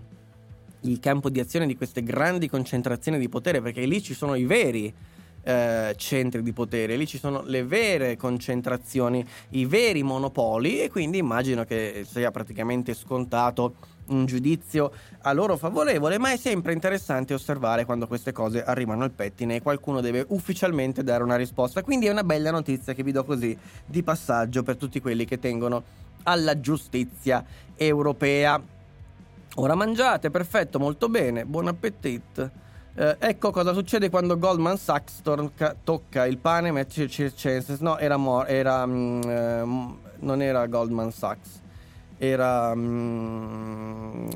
il 0.82 1.00
campo 1.00 1.30
di 1.30 1.40
azione 1.40 1.68
di 1.68 1.78
queste 1.78 2.02
grandi 2.02 2.50
concentrazioni 2.50 3.20
di 3.20 3.30
potere, 3.30 3.62
perché 3.62 3.86
lì 3.86 4.02
ci 4.02 4.16
sono 4.16 4.34
i 4.34 4.46
veri 4.46 4.92
eh, 5.44 5.94
centri 5.98 6.44
di 6.44 6.54
potere, 6.54 6.96
lì 6.96 7.08
ci 7.08 7.18
sono 7.18 7.42
le 7.44 7.64
vere 7.64 8.18
concentrazioni, 8.18 9.26
i 9.50 9.66
veri 9.66 10.04
monopoli 10.04 10.82
e 10.82 10.90
quindi 10.90 11.18
immagino 11.18 11.64
che 11.64 12.06
sia 12.10 12.32
praticamente 12.32 12.94
scontato 12.94 13.76
un 14.10 14.26
giudizio 14.26 14.92
a 15.22 15.34
loro 15.34 15.56
favorevole, 15.58 16.18
ma 16.18 16.32
è 16.32 16.38
sempre 16.38 16.74
interessante 16.74 17.34
osservare 17.34 17.86
quando 17.86 18.08
queste 18.08 18.32
cose 18.32 18.64
arrivano 18.64 19.04
al 19.04 19.12
pettine 19.12 19.56
e 19.56 19.62
qualcuno 19.62 20.02
deve 20.02 20.26
ufficialmente 20.30 21.04
dare 21.04 21.24
una 21.24 21.36
risposta. 21.36 21.84
Quindi 21.84 22.08
è 22.08 22.12
una 22.12 22.24
bella 22.24 22.52
notizia 22.52 22.94
che 22.94 23.04
vi 23.04 23.12
do 23.12 23.24
così 23.24 23.58
di 23.86 24.04
passaggio 24.04 24.64
per 24.64 24.78
tutti 24.78 25.00
quelli 25.00 25.26
che 25.26 25.40
tengono 25.40 25.84
alla 26.24 26.60
giustizia 26.60 27.46
europea. 27.76 28.62
Ora 29.56 29.76
mangiate, 29.76 30.30
perfetto, 30.30 30.80
molto 30.80 31.10
bene, 31.10 31.46
buon 31.46 31.68
appetito. 31.68 32.68
Eh, 33.00 33.16
ecco 33.18 33.52
cosa 33.52 33.72
succede 33.72 34.10
quando 34.10 34.38
Goldman 34.38 34.76
Sachs 34.76 35.22
tocca, 35.22 35.74
tocca 35.86 36.26
il 36.26 36.38
pane 36.38 36.70
Massachusetts. 36.70 37.80
No, 37.80 37.98
era, 37.98 38.18
mo- 38.18 38.44
era 38.44 38.86
mm, 38.86 39.22
eh, 39.22 39.64
non 40.20 40.42
era 40.42 40.68
Goldman 40.68 41.10
Sachs, 41.10 41.62
era 42.18 42.76
mm, 42.76 44.32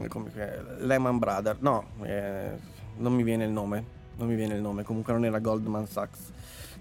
Lehman 0.78 1.20
Brothers. 1.20 1.60
No, 1.60 1.88
eh, 2.04 2.52
non 3.00 3.12
mi 3.12 3.24
viene 3.24 3.44
il 3.44 3.52
nome. 3.52 3.84
Non 4.16 4.30
mi 4.30 4.36
viene 4.36 4.56
il 4.56 4.62
nome. 4.62 4.84
Comunque 4.84 5.12
non 5.12 5.26
era 5.26 5.40
Goldman 5.40 5.86
Sachs. 5.86 6.32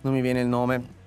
Non 0.03 0.13
mi 0.13 0.21
viene 0.21 0.41
il 0.41 0.47
nome. 0.47 1.01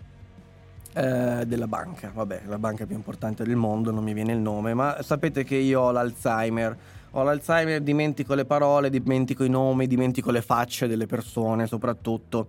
Eh, 0.91 1.45
della 1.45 1.67
banca, 1.67 2.11
vabbè, 2.13 2.41
la 2.47 2.57
banca 2.57 2.85
più 2.85 2.95
importante 2.95 3.43
del 3.45 3.57
mondo, 3.57 3.91
non 3.91 4.01
mi 4.01 4.13
viene 4.13 4.31
il 4.31 4.39
nome, 4.39 4.73
ma 4.73 5.01
sapete 5.01 5.43
che 5.43 5.55
io 5.55 5.81
ho 5.81 5.91
l'Alzheimer 5.91 6.77
ho 7.17 7.23
l'Alzheimer, 7.23 7.81
dimentico 7.81 8.33
le 8.33 8.43
parole, 8.43 8.89
dimentico 8.89 9.45
i 9.45 9.49
nomi, 9.49 9.87
dimentico 9.87 10.31
le 10.31 10.41
facce 10.41 10.85
delle 10.85 11.05
persone 11.05 11.65
soprattutto 11.65 12.47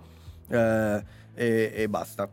eh, 0.48 1.02
e, 1.34 1.72
e 1.74 1.88
basta. 1.88 2.28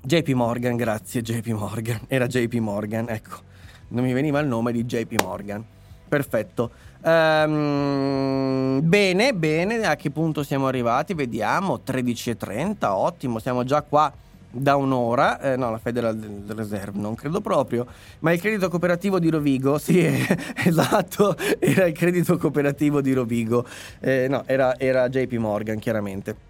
JP 0.00 0.28
Morgan, 0.30 0.76
grazie 0.76 1.20
JP 1.20 1.48
Morgan, 1.48 2.00
era 2.06 2.26
JP 2.26 2.54
Morgan, 2.54 3.10
ecco, 3.10 3.40
non 3.88 4.04
mi 4.04 4.14
veniva 4.14 4.38
il 4.40 4.46
nome 4.46 4.72
di 4.72 4.84
JP 4.84 5.20
Morgan. 5.22 5.62
Perfetto. 6.08 6.70
Um, 7.02 8.80
bene, 8.82 9.34
bene, 9.34 9.84
a 9.84 9.96
che 9.96 10.10
punto 10.10 10.42
siamo 10.42 10.66
arrivati? 10.66 11.12
Vediamo, 11.12 11.82
13.30, 11.84 12.86
ottimo, 12.86 13.38
siamo 13.38 13.64
già 13.64 13.82
qua 13.82 14.10
da 14.50 14.76
un'ora, 14.76 15.40
eh, 15.40 15.56
no 15.56 15.70
la 15.70 15.78
Federal 15.78 16.16
Reserve 16.46 16.98
non 16.98 17.14
credo 17.14 17.40
proprio, 17.40 17.86
ma 18.20 18.32
il 18.32 18.40
credito 18.40 18.68
cooperativo 18.68 19.18
di 19.18 19.28
Rovigo, 19.28 19.78
sì 19.78 20.04
esatto, 20.64 21.36
era 21.58 21.86
il 21.86 21.94
credito 21.94 22.36
cooperativo 22.36 23.00
di 23.00 23.12
Rovigo, 23.12 23.66
eh, 24.00 24.26
no 24.28 24.44
era, 24.46 24.78
era 24.78 25.08
JP 25.08 25.32
Morgan 25.34 25.78
chiaramente. 25.78 26.46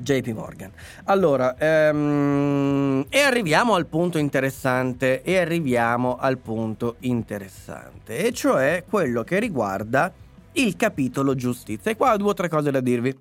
JP 0.00 0.28
Morgan. 0.28 0.70
Allora, 1.04 1.56
ehm, 1.58 3.04
e 3.10 3.20
arriviamo 3.20 3.74
al 3.74 3.86
punto 3.86 4.16
interessante, 4.16 5.22
e 5.22 5.36
arriviamo 5.36 6.16
al 6.16 6.38
punto 6.38 6.96
interessante, 7.00 8.18
e 8.18 8.32
cioè 8.32 8.84
quello 8.88 9.24
che 9.24 9.38
riguarda 9.38 10.10
il 10.52 10.76
capitolo 10.76 11.34
giustizia. 11.34 11.90
E 11.90 11.96
qua 11.96 12.14
ho 12.14 12.16
due 12.16 12.30
o 12.30 12.34
tre 12.34 12.48
cose 12.48 12.70
da 12.70 12.80
dirvi, 12.80 13.14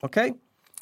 ok? 0.00 0.34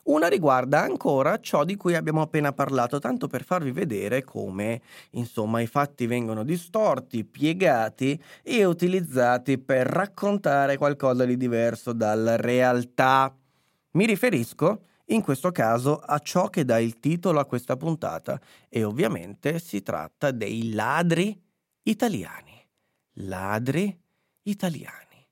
Una 0.05 0.29
riguarda 0.29 0.83
ancora 0.83 1.41
ciò 1.41 1.65
di 1.65 1.77
cui 1.77 1.95
abbiamo 1.95 2.21
appena 2.21 2.53
parlato, 2.53 2.99
tanto 2.99 3.27
per 3.27 3.43
farvi 3.43 3.71
vedere 3.71 4.23
come, 4.23 4.83
insomma, 5.13 5.61
i 5.63 5.67
fatti 5.67 6.07
vengono 6.07 6.45
distorti, 6.45 7.25
piegati 7.25 8.23
e 8.43 8.67
utilizzati 8.67 9.57
per 9.57 9.87
raccontare 9.87 10.77
qualcosa 10.77 11.25
di 11.25 11.39
diverso 11.39 11.95
dalla 11.95 12.37
realtà. 12.37 13.35
Mi 13.93 14.05
riferisco, 14.05 14.83
in 15.07 15.23
questo 15.23 15.51
caso, 15.53 15.99
a 15.99 16.19
ciò 16.19 16.49
che 16.51 16.67
dà 16.67 16.79
il 16.79 17.01
titolo 17.01 17.41
a 17.41 17.47
questa 17.47 17.77
puntata 17.77 18.39
e 18.69 18.85
ovviamente 18.85 19.59
si 19.59 19.83
tratta 19.83 20.33
dei 20.33 20.75
ladri 20.75 21.41
italiani. 21.85 22.63
Ladri 23.21 23.99
italiani. 24.43 25.27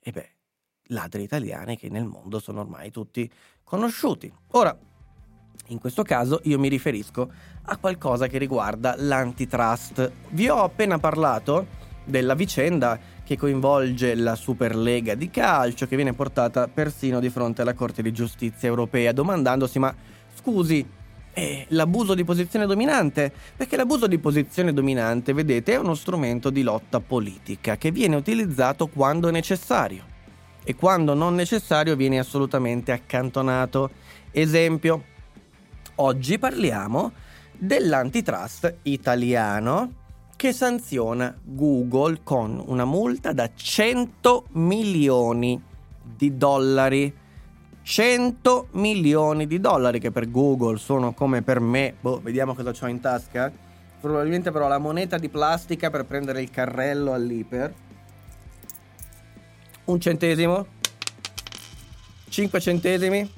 E 0.00 0.10
beh, 0.10 0.30
ladri 0.88 1.22
italiani 1.22 1.76
che 1.76 1.88
nel 1.88 2.04
mondo 2.04 2.38
sono 2.38 2.60
ormai 2.60 2.90
tutti 2.90 3.30
conosciuti. 3.66 4.32
Ora, 4.52 4.76
in 5.68 5.80
questo 5.80 6.04
caso 6.04 6.40
io 6.44 6.58
mi 6.58 6.68
riferisco 6.68 7.28
a 7.62 7.76
qualcosa 7.76 8.28
che 8.28 8.38
riguarda 8.38 8.94
l'antitrust. 8.96 10.12
Vi 10.30 10.48
ho 10.48 10.62
appena 10.62 10.98
parlato 10.98 11.84
della 12.04 12.34
vicenda 12.34 12.96
che 13.24 13.36
coinvolge 13.36 14.14
la 14.14 14.36
Superlega 14.36 15.16
di 15.16 15.28
calcio 15.30 15.88
che 15.88 15.96
viene 15.96 16.12
portata 16.12 16.68
persino 16.68 17.18
di 17.18 17.28
fronte 17.28 17.62
alla 17.62 17.74
Corte 17.74 18.02
di 18.02 18.12
Giustizia 18.12 18.68
europea 18.68 19.10
domandandosi 19.10 19.80
ma 19.80 19.92
scusi 20.32 20.86
eh, 21.32 21.66
l'abuso 21.70 22.14
di 22.14 22.22
posizione 22.22 22.66
dominante? 22.66 23.32
Perché 23.56 23.76
l'abuso 23.76 24.06
di 24.06 24.18
posizione 24.18 24.72
dominante, 24.72 25.32
vedete, 25.32 25.72
è 25.72 25.78
uno 25.78 25.94
strumento 25.94 26.50
di 26.50 26.62
lotta 26.62 27.00
politica 27.00 27.76
che 27.76 27.90
viene 27.90 28.14
utilizzato 28.14 28.86
quando 28.86 29.28
necessario 29.32 30.14
e 30.68 30.74
quando 30.74 31.14
non 31.14 31.36
necessario 31.36 31.94
viene 31.94 32.18
assolutamente 32.18 32.90
accantonato. 32.90 33.88
Esempio, 34.32 35.04
oggi 35.96 36.40
parliamo 36.40 37.12
dell'antitrust 37.52 38.78
italiano 38.82 39.92
che 40.34 40.52
sanziona 40.52 41.32
Google 41.40 42.18
con 42.24 42.60
una 42.66 42.84
multa 42.84 43.32
da 43.32 43.48
100 43.54 44.46
milioni 44.54 45.62
di 46.02 46.36
dollari. 46.36 47.14
100 47.82 48.66
milioni 48.72 49.46
di 49.46 49.60
dollari 49.60 50.00
che 50.00 50.10
per 50.10 50.28
Google 50.28 50.78
sono 50.78 51.14
come 51.14 51.42
per 51.42 51.60
me, 51.60 51.94
boh, 52.00 52.18
vediamo 52.20 52.56
cosa 52.56 52.74
ho 52.76 52.88
in 52.88 52.98
tasca. 52.98 53.52
Probabilmente 54.00 54.50
però 54.50 54.66
la 54.66 54.78
moneta 54.78 55.16
di 55.16 55.28
plastica 55.28 55.90
per 55.90 56.06
prendere 56.06 56.42
il 56.42 56.50
carrello 56.50 57.12
all'iper 57.12 57.84
un 59.86 60.00
centesimo, 60.00 60.66
5 62.28 62.60
centesimi. 62.60 63.30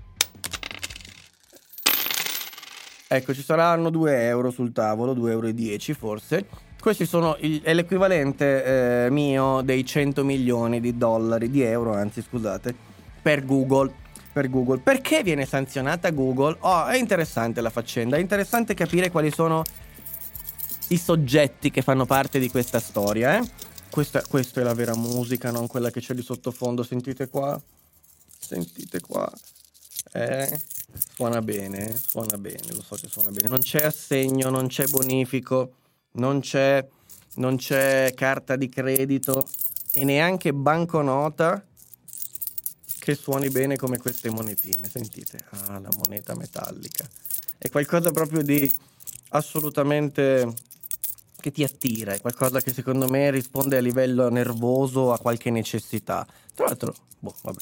Ecco, 3.11 3.32
ci 3.32 3.42
saranno 3.42 3.90
2 3.90 4.26
euro 4.26 4.51
sul 4.51 4.72
tavolo, 4.72 5.14
2,10 5.14 5.30
euro 5.30 5.94
forse. 5.99 6.46
Questi 6.80 7.07
sono 7.07 7.36
il, 7.40 7.62
è 7.62 7.74
l'equivalente 7.74 9.07
eh, 9.07 9.11
mio 9.11 9.62
dei 9.62 9.84
100 9.84 10.24
milioni 10.24 10.80
di 10.80 10.96
dollari, 10.96 11.51
di 11.51 11.62
euro, 11.62 11.94
anzi 11.94 12.22
scusate, 12.22 12.74
per 13.20 13.44
Google. 13.44 13.92
Per 14.32 14.49
Google. 14.51 14.78
Perché 14.78 15.22
viene 15.22 15.46
sanzionata 15.46 16.11
Google? 16.11 16.57
Oh, 16.61 16.86
è 16.86 16.96
interessante 16.96 17.61
la 17.61 17.70
faccenda, 17.70 18.16
è 18.16 18.20
interessante 18.20 18.74
capire 18.74 19.11
quali 19.11 19.30
sono 19.30 19.64
i 20.88 20.96
soggetti 20.96 21.70
che 21.70 21.82
fanno 21.82 22.07
parte 22.07 22.38
di 22.38 22.49
questa 22.51 22.78
storia, 22.78 23.38
eh? 23.38 23.42
Questa, 23.99 24.22
questa, 24.28 24.61
è 24.61 24.62
la 24.62 24.74
vera 24.74 24.94
musica, 24.94 25.51
non 25.51 25.66
quella 25.66 25.90
che 25.90 25.99
c'è 25.99 26.14
di 26.14 26.22
sottofondo. 26.22 26.84
Sentite 26.84 27.26
qua? 27.26 27.61
Sentite 28.38 29.01
qua? 29.01 29.28
Eh? 30.12 30.62
Suona 31.16 31.42
bene, 31.42 32.01
suona 32.07 32.38
bene, 32.38 32.74
lo 32.74 32.80
so 32.80 32.94
che 32.94 33.09
suona 33.09 33.32
bene. 33.32 33.49
Non 33.49 33.59
c'è 33.59 33.84
assegno, 33.84 34.51
non 34.51 34.68
c'è 34.68 34.86
bonifico, 34.86 35.72
non 36.12 36.38
c'è, 36.38 36.86
non 37.34 37.57
c'è 37.57 38.12
carta 38.14 38.55
di 38.55 38.68
credito 38.68 39.49
e 39.92 40.05
neanche 40.05 40.55
banconota 40.55 41.66
che 43.01 43.14
suoni 43.16 43.51
bene 43.51 43.74
come 43.74 43.99
queste 43.99 44.30
monetine. 44.30 44.88
Sentite? 44.88 45.40
Ah, 45.51 45.80
la 45.80 45.90
moneta 45.96 46.36
metallica. 46.36 47.05
È 47.59 47.68
qualcosa 47.68 48.12
proprio 48.12 48.42
di 48.42 48.72
assolutamente 49.30 50.55
che 51.49 51.51
ti 51.51 51.64
attira, 51.64 52.12
è 52.12 52.20
qualcosa 52.20 52.61
che 52.61 52.72
secondo 52.72 53.09
me 53.09 53.30
risponde 53.30 53.78
a 53.78 53.80
livello 53.80 54.28
nervoso 54.28 55.12
a 55.12 55.18
qualche 55.18 55.51
necessità. 55.51 56.26
Tra 56.55 56.66
l'altro, 56.66 56.94
boh, 57.18 57.34
vabbè. 57.42 57.61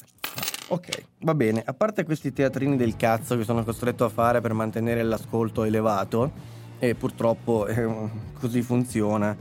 Ok, 0.69 1.03
va 1.19 1.33
bene. 1.33 1.63
A 1.65 1.73
parte 1.73 2.03
questi 2.03 2.33
teatrini 2.33 2.75
del 2.75 2.97
cazzo 2.97 3.37
che 3.37 3.43
sono 3.43 3.63
costretto 3.63 4.03
a 4.03 4.09
fare 4.09 4.41
per 4.41 4.53
mantenere 4.53 5.03
l'ascolto 5.03 5.63
elevato, 5.63 6.55
e 6.79 6.95
purtroppo 6.95 7.65
eh, 7.67 7.87
così 8.39 8.61
funziona, 8.61 9.35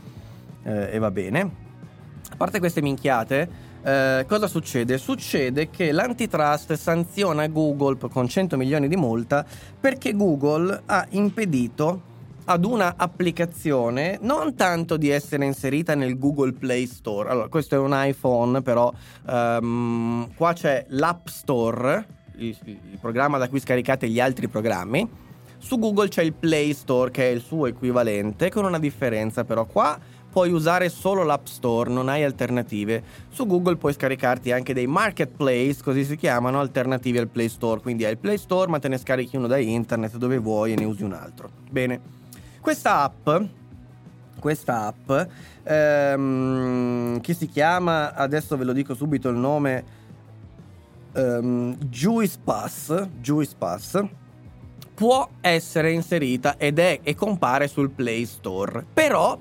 eh, 0.62 0.92
e 0.92 0.99
va 0.99 1.11
bene. 1.11 1.64
A 2.30 2.36
parte 2.36 2.59
queste 2.59 2.80
minchiate, 2.80 3.49
eh, 3.82 4.24
cosa 4.28 4.47
succede? 4.47 4.99
Succede 4.99 5.70
che 5.70 5.90
l'antitrust 5.90 6.74
sanziona 6.74 7.47
Google 7.49 7.97
con 8.09 8.28
100 8.28 8.57
milioni 8.57 8.88
di 8.88 8.97
multa 8.97 9.44
perché 9.80 10.14
Google 10.14 10.82
ha 10.86 11.07
impedito 11.11 12.14
ad 12.49 12.64
una 12.64 12.94
applicazione 12.97 14.18
non 14.22 14.55
tanto 14.55 14.97
di 14.97 15.09
essere 15.09 15.44
inserita 15.44 15.94
nel 15.94 16.18
Google 16.18 16.53
Play 16.53 16.86
Store. 16.86 17.28
Allora, 17.28 17.49
questo 17.49 17.74
è 17.74 17.78
un 17.78 17.92
iPhone, 17.92 18.62
però 18.62 18.92
um, 19.26 20.28
qua 20.34 20.53
c'è 20.53 20.86
l'App 20.90 21.26
Store, 21.26 22.07
il, 22.36 22.57
il 22.64 22.99
programma 23.01 23.38
da 23.38 23.49
cui 23.49 23.61
scaricate 23.61 24.09
gli 24.09 24.20
altri 24.20 24.49
programmi. 24.49 25.09
Su 25.59 25.78
Google 25.78 26.09
c'è 26.09 26.22
il 26.22 26.34
Play 26.34 26.72
Store 26.72 27.11
che 27.11 27.28
è 27.28 27.32
il 27.32 27.40
suo 27.40 27.66
equivalente, 27.66 28.51
con 28.51 28.64
una 28.64 28.78
differenza 28.78 29.44
però 29.44 29.64
qua 29.64 29.99
puoi 30.30 30.53
usare 30.53 30.90
solo 30.90 31.24
l'App 31.24 31.47
Store, 31.47 31.90
non 31.90 32.11
hai 32.11 32.22
alternative. 32.22 33.03
Su 33.30 33.47
Google 33.47 33.76
puoi 33.76 33.94
scaricarti 33.94 34.53
anche 34.53 34.74
dei 34.74 34.86
marketplace, 34.86 35.78
così 35.82 36.05
si 36.05 36.14
chiamano, 36.14 36.61
alternativi 36.61 37.16
al 37.16 37.28
Play 37.28 37.49
Store. 37.49 37.80
Quindi 37.80 38.05
hai 38.05 38.12
il 38.12 38.18
Play 38.18 38.36
Store, 38.36 38.70
ma 38.70 38.78
te 38.78 38.88
ne 38.88 38.99
scarichi 38.99 39.36
uno 39.36 39.47
da 39.47 39.57
internet 39.57 40.16
dove 40.18 40.36
vuoi 40.36 40.72
e 40.72 40.76
ne 40.76 40.84
usi 40.84 41.05
un 41.05 41.14
altro. 41.14 41.49
Bene. 41.70 42.15
Questa 42.66 43.02
app, 43.02 43.28
questa 44.40 44.86
app 44.86 45.30
ehm, 45.62 47.20
che 47.20 47.32
si 47.32 47.46
chiama, 47.46 48.12
adesso 48.12 48.56
ve 48.56 48.64
lo 48.64 48.72
dico 48.72 48.92
subito 48.96 49.28
il 49.28 49.36
nome, 49.36 49.84
ehm, 51.12 51.76
Juice 51.76 52.36
Pass, 52.42 53.06
Juice 53.20 53.54
Pass, 53.56 54.02
può 54.94 55.28
essere 55.40 55.92
inserita 55.92 56.56
ed 56.58 56.80
è 56.80 56.98
e 57.04 57.14
compare 57.14 57.68
sul 57.68 57.90
Play 57.90 58.24
Store. 58.24 58.84
Però 58.92 59.38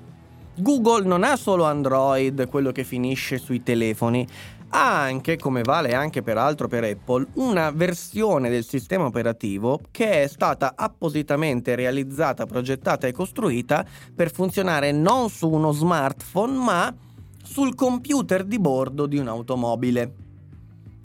Google 0.54 1.04
non 1.04 1.24
ha 1.24 1.34
solo 1.34 1.64
Android, 1.64 2.46
quello 2.48 2.70
che 2.70 2.84
finisce 2.84 3.38
sui 3.38 3.64
telefoni, 3.64 4.24
ha 4.70 5.00
anche, 5.00 5.36
come 5.36 5.62
vale 5.62 5.94
anche 5.94 6.22
peraltro 6.22 6.68
per 6.68 6.84
Apple, 6.84 7.26
una 7.34 7.70
versione 7.70 8.48
del 8.48 8.64
sistema 8.64 9.04
operativo 9.04 9.80
che 9.90 10.24
è 10.24 10.26
stata 10.26 10.74
appositamente 10.76 11.74
realizzata, 11.74 12.46
progettata 12.46 13.06
e 13.06 13.12
costruita 13.12 13.84
per 14.14 14.32
funzionare 14.32 14.92
non 14.92 15.28
su 15.30 15.48
uno 15.48 15.72
smartphone 15.72 16.56
ma 16.56 16.94
sul 17.42 17.74
computer 17.74 18.44
di 18.44 18.58
bordo 18.58 19.06
di 19.06 19.18
un'automobile. 19.18 20.14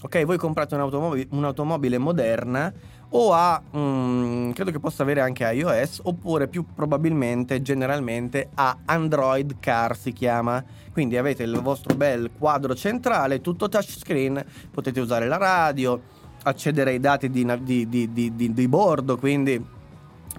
Ok, 0.02 0.26
voi 0.26 0.38
comprate 0.38 0.74
un'automobile, 0.74 1.28
un'automobile 1.30 1.98
moderna 2.00 2.74
o 3.14 3.34
ha, 3.34 3.62
mm, 3.76 4.52
credo 4.52 4.72
che 4.72 4.80
possa 4.80 5.04
avere 5.04 5.22
anche 5.22 5.44
iOS, 5.44 6.02
oppure 6.04 6.48
più 6.48 6.66
probabilmente, 6.74 7.62
generalmente, 7.62 8.50
ha 8.56 8.78
Android 8.86 9.56
Car 9.60 9.96
si 9.96 10.14
chiama. 10.14 10.64
Quindi 10.92 11.18
avete 11.18 11.44
il 11.44 11.60
vostro 11.62 11.96
bel 11.96 12.32
quadro 12.38 12.76
centrale, 12.76 13.42
tutto 13.42 13.70
touchscreen, 13.70 14.44
potete 14.72 15.00
usare 15.00 15.28
la 15.28 15.38
radio, 15.38 16.00
accedere 16.44 16.92
ai 16.92 17.00
dati 17.00 17.30
di, 17.30 17.46
di, 17.64 18.12
di, 18.12 18.54
di 18.54 18.68
bordo, 18.68 19.18
quindi 19.18 19.80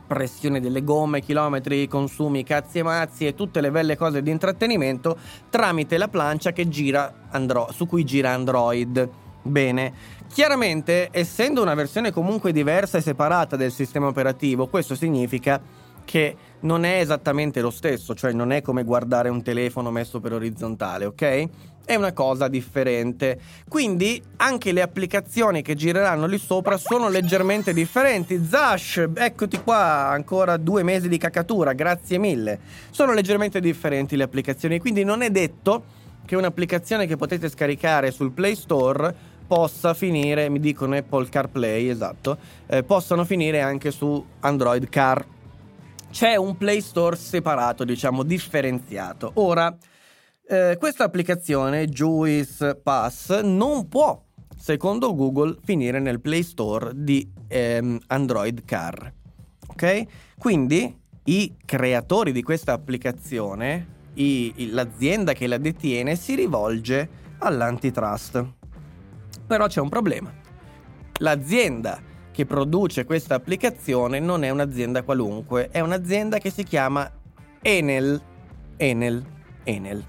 pressione 0.07 0.61
delle 0.61 0.85
gomme, 0.85 1.23
chilometri, 1.23 1.89
consumi, 1.89 2.45
cazzi 2.45 2.79
e 2.79 2.83
mazzi 2.83 3.27
e 3.27 3.35
tutte 3.35 3.63
le 3.63 3.71
belle 3.71 3.97
cose 3.97 4.23
di 4.23 4.31
intrattenimento 4.31 5.17
tramite 5.49 5.97
la 5.97 6.09
plancia 6.09 6.53
gira 6.53 7.29
Andro- 7.31 7.71
su 7.73 7.87
cui 7.87 8.05
gira 8.05 8.31
Android. 8.33 9.09
Bene, 9.43 9.93
chiaramente 10.33 11.09
essendo 11.11 11.63
una 11.63 11.75
versione 11.75 12.13
comunque 12.13 12.53
diversa 12.53 12.99
e 12.99 13.01
separata 13.01 13.57
del 13.57 13.73
sistema 13.73 14.07
operativo, 14.07 14.69
questo 14.69 14.95
significa 14.95 15.61
che 16.05 16.37
non 16.61 16.85
è 16.85 17.01
esattamente 17.01 17.61
lo 17.61 17.71
stesso, 17.71 18.15
cioè 18.15 18.33
non 18.33 18.53
è 18.53 18.63
come 18.63 18.85
guardare 18.85 19.29
un 19.29 19.43
telefono 19.43 19.91
messo 19.91 20.21
per 20.21 20.33
orizzontale, 20.33 21.07
ok? 21.07 21.49
È 21.85 21.97
una 21.97 22.13
cosa 22.13 22.47
differente. 22.47 23.41
Quindi 23.69 24.23
anche 24.37 24.71
le 24.71 24.83
applicazioni 24.83 25.63
che 25.63 25.75
gireranno 25.75 26.27
lì 26.27 26.39
sopra 26.39 26.77
sono 26.77 27.09
leggermente 27.09 27.73
differenti. 27.73 28.45
Zash, 28.45 29.09
eccoti 29.15 29.61
qua, 29.63 30.09
ancora 30.09 30.57
due 30.57 30.85
mesi 30.85 31.09
di 31.09 31.19
cacatura, 31.19 31.73
grazie 31.73 32.19
mille. 32.19 32.61
Sono 32.91 33.13
leggermente 33.13 33.59
differenti 33.59 34.15
le 34.15 34.23
applicazioni, 34.23 34.79
quindi 34.79 35.03
non 35.03 35.23
è 35.23 35.31
detto 35.31 36.01
che 36.25 36.37
un'applicazione 36.37 37.07
che 37.07 37.17
potete 37.17 37.49
scaricare 37.49 38.13
sul 38.13 38.31
Play 38.31 38.55
Store 38.55 39.31
possa 39.53 39.93
finire, 39.93 40.49
mi 40.49 40.61
dicono 40.61 40.97
Apple 40.97 41.29
CarPlay, 41.29 41.87
esatto, 41.89 42.39
eh, 42.69 42.83
possano 42.85 43.23
finire 43.27 43.61
anche 43.61 43.91
su 43.91 44.25
Android 44.41 44.89
Car. 44.89 45.23
C'è 46.11 46.37
un 46.37 46.57
Play 46.57 46.81
Store 46.81 47.17
separato, 47.17 47.85
diciamo, 47.85 48.23
differenziato. 48.23 49.33
Ora, 49.35 49.77
eh, 50.49 50.79
questa 50.79 51.05
applicazione, 51.05 51.87
Juice 51.89 52.77
Pass, 52.77 53.43
non 53.43 53.89
può, 53.89 54.25
secondo 54.57 55.15
Google, 55.15 55.59
finire 55.63 56.01
nel 56.01 56.23
Play 56.23 56.45
Store 56.45 56.93
di 56.95 57.31
ehm, 57.49 57.99
Android 58.07 58.65
Car. 58.65 59.13
Ok? 59.67 60.05
Quindi 60.39 60.99
i 61.25 61.57
creatori 61.63 62.33
di 62.33 62.43
questa 62.43 62.73
applicazione, 62.73 63.87
i, 64.15 64.71
l'azienda 64.71 65.35
che 65.35 65.47
la 65.47 65.59
detiene, 65.59 66.17
si 66.17 66.37
rivolge 66.37 67.07
all'antitrust. 67.41 68.61
Però 69.47 69.67
c'è 69.67 69.81
un 69.81 69.89
problema. 69.89 70.33
L'azienda 71.19 72.01
che 72.31 72.47
produce 72.47 73.05
questa 73.05 73.35
applicazione 73.35 74.19
non 74.19 74.43
è 74.43 74.51
un'azienda 74.51 75.03
qualunque, 75.03 75.69
è 75.71 75.81
un'azienda 75.81 76.39
che 76.39 76.51
si 76.51 76.65
chiama 76.65 77.11
Enel. 77.61 78.21
Enel. 78.77 79.25
Enel. 79.65 80.05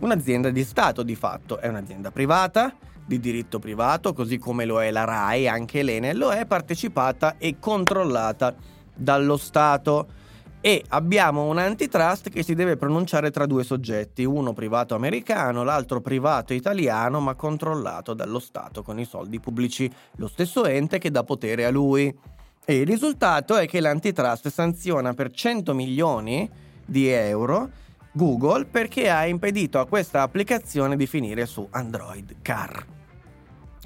Un'azienda 0.00 0.50
di 0.50 0.64
Stato 0.64 1.02
di 1.02 1.14
fatto, 1.14 1.58
è 1.58 1.68
un'azienda 1.68 2.10
privata, 2.10 2.74
di 3.04 3.20
diritto 3.20 3.58
privato, 3.58 4.12
così 4.12 4.38
come 4.38 4.64
lo 4.64 4.82
è 4.82 4.90
la 4.90 5.04
RAI, 5.04 5.48
anche 5.48 5.82
l'Enel 5.82 6.16
lo 6.16 6.30
è 6.30 6.46
partecipata 6.46 7.36
e 7.38 7.56
controllata 7.58 8.54
dallo 8.94 9.36
Stato 9.36 10.20
e 10.64 10.84
abbiamo 10.90 11.42
un 11.46 11.58
antitrust 11.58 12.30
che 12.30 12.44
si 12.44 12.54
deve 12.54 12.76
pronunciare 12.76 13.32
tra 13.32 13.46
due 13.46 13.64
soggetti, 13.64 14.24
uno 14.24 14.52
privato 14.52 14.94
americano, 14.94 15.64
l'altro 15.64 16.00
privato 16.00 16.54
italiano, 16.54 17.18
ma 17.18 17.34
controllato 17.34 18.14
dallo 18.14 18.38
Stato 18.38 18.84
con 18.84 19.00
i 19.00 19.04
soldi 19.04 19.40
pubblici, 19.40 19.90
lo 20.16 20.28
stesso 20.28 20.64
ente 20.64 20.98
che 20.98 21.10
dà 21.10 21.24
potere 21.24 21.64
a 21.64 21.70
lui. 21.70 22.16
E 22.64 22.76
il 22.76 22.86
risultato 22.86 23.56
è 23.56 23.66
che 23.66 23.80
l'antitrust 23.80 24.48
sanziona 24.48 25.14
per 25.14 25.32
100 25.32 25.74
milioni 25.74 26.48
di 26.86 27.08
euro 27.08 27.70
Google 28.12 28.66
perché 28.66 29.10
ha 29.10 29.26
impedito 29.26 29.80
a 29.80 29.86
questa 29.86 30.22
applicazione 30.22 30.94
di 30.94 31.08
finire 31.08 31.44
su 31.44 31.66
Android 31.70 32.36
Car. 32.40 32.86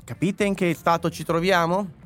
Capite 0.04 0.44
in 0.44 0.54
che 0.54 0.74
stato 0.74 1.08
ci 1.08 1.24
troviamo? 1.24 2.04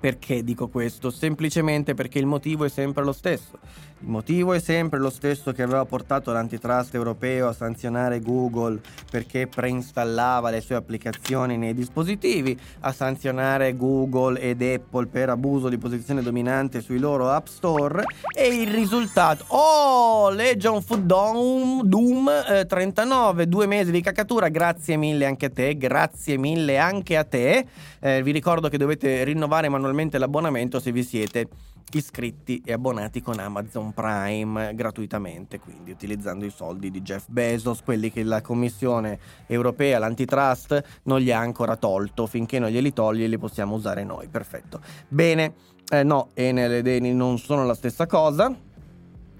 Perché 0.00 0.42
dico 0.42 0.68
questo? 0.68 1.10
Semplicemente 1.10 1.92
perché 1.92 2.18
il 2.18 2.24
motivo 2.24 2.64
è 2.64 2.70
sempre 2.70 3.04
lo 3.04 3.12
stesso. 3.12 3.58
Il 4.02 4.08
motivo 4.08 4.54
è 4.54 4.60
sempre 4.60 4.98
lo 4.98 5.10
stesso 5.10 5.52
che 5.52 5.62
aveva 5.62 5.84
portato 5.84 6.32
l'antitrust 6.32 6.94
europeo 6.94 7.48
a 7.48 7.52
sanzionare 7.52 8.20
Google 8.20 8.80
perché 9.10 9.46
preinstallava 9.46 10.48
le 10.48 10.62
sue 10.62 10.74
applicazioni 10.74 11.58
nei 11.58 11.74
dispositivi, 11.74 12.58
a 12.80 12.92
sanzionare 12.92 13.76
Google 13.76 14.40
ed 14.40 14.62
Apple 14.62 15.06
per 15.06 15.28
abuso 15.28 15.68
di 15.68 15.76
posizione 15.76 16.22
dominante 16.22 16.80
sui 16.80 16.98
loro 16.98 17.28
App 17.28 17.46
Store 17.46 18.04
e 18.34 18.46
il 18.46 18.70
risultato... 18.70 19.44
Oh, 19.48 20.30
Legion 20.30 20.76
of 20.76 20.96
Doom, 20.96 21.82
Doom 21.82 22.30
eh, 22.48 22.64
39, 22.64 23.48
due 23.48 23.66
mesi 23.66 23.90
di 23.90 24.00
cacatura, 24.00 24.48
grazie 24.48 24.96
mille 24.96 25.26
anche 25.26 25.46
a 25.46 25.50
te, 25.50 25.76
grazie 25.76 26.38
mille 26.38 26.78
anche 26.78 27.18
a 27.18 27.24
te. 27.24 27.66
Eh, 28.00 28.22
vi 28.22 28.30
ricordo 28.30 28.70
che 28.70 28.78
dovete 28.78 29.24
rinnovare 29.24 29.68
manualmente 29.68 30.16
l'abbonamento 30.16 30.80
se 30.80 30.90
vi 30.90 31.02
siete 31.02 31.48
iscritti 31.98 32.62
e 32.64 32.72
abbonati 32.72 33.20
con 33.20 33.38
Amazon 33.38 33.92
Prime 33.92 34.74
gratuitamente, 34.74 35.58
quindi 35.58 35.90
utilizzando 35.90 36.44
i 36.44 36.50
soldi 36.50 36.90
di 36.90 37.02
Jeff 37.02 37.26
Bezos, 37.28 37.82
quelli 37.82 38.10
che 38.10 38.22
la 38.22 38.40
Commissione 38.40 39.18
europea, 39.46 39.98
l'antitrust, 39.98 41.00
non 41.04 41.20
gli 41.20 41.30
ha 41.30 41.38
ancora 41.38 41.76
tolto, 41.76 42.26
finché 42.26 42.58
non 42.58 42.70
glieli 42.70 42.92
toglie 42.92 43.26
li 43.26 43.38
possiamo 43.38 43.74
usare 43.74 44.04
noi, 44.04 44.28
perfetto. 44.28 44.80
Bene, 45.08 45.54
eh, 45.90 46.02
no, 46.02 46.28
Enel 46.34 46.72
ed 46.72 46.86
Eni 46.86 47.12
non 47.12 47.38
sono 47.38 47.66
la 47.66 47.74
stessa 47.74 48.06
cosa, 48.06 48.54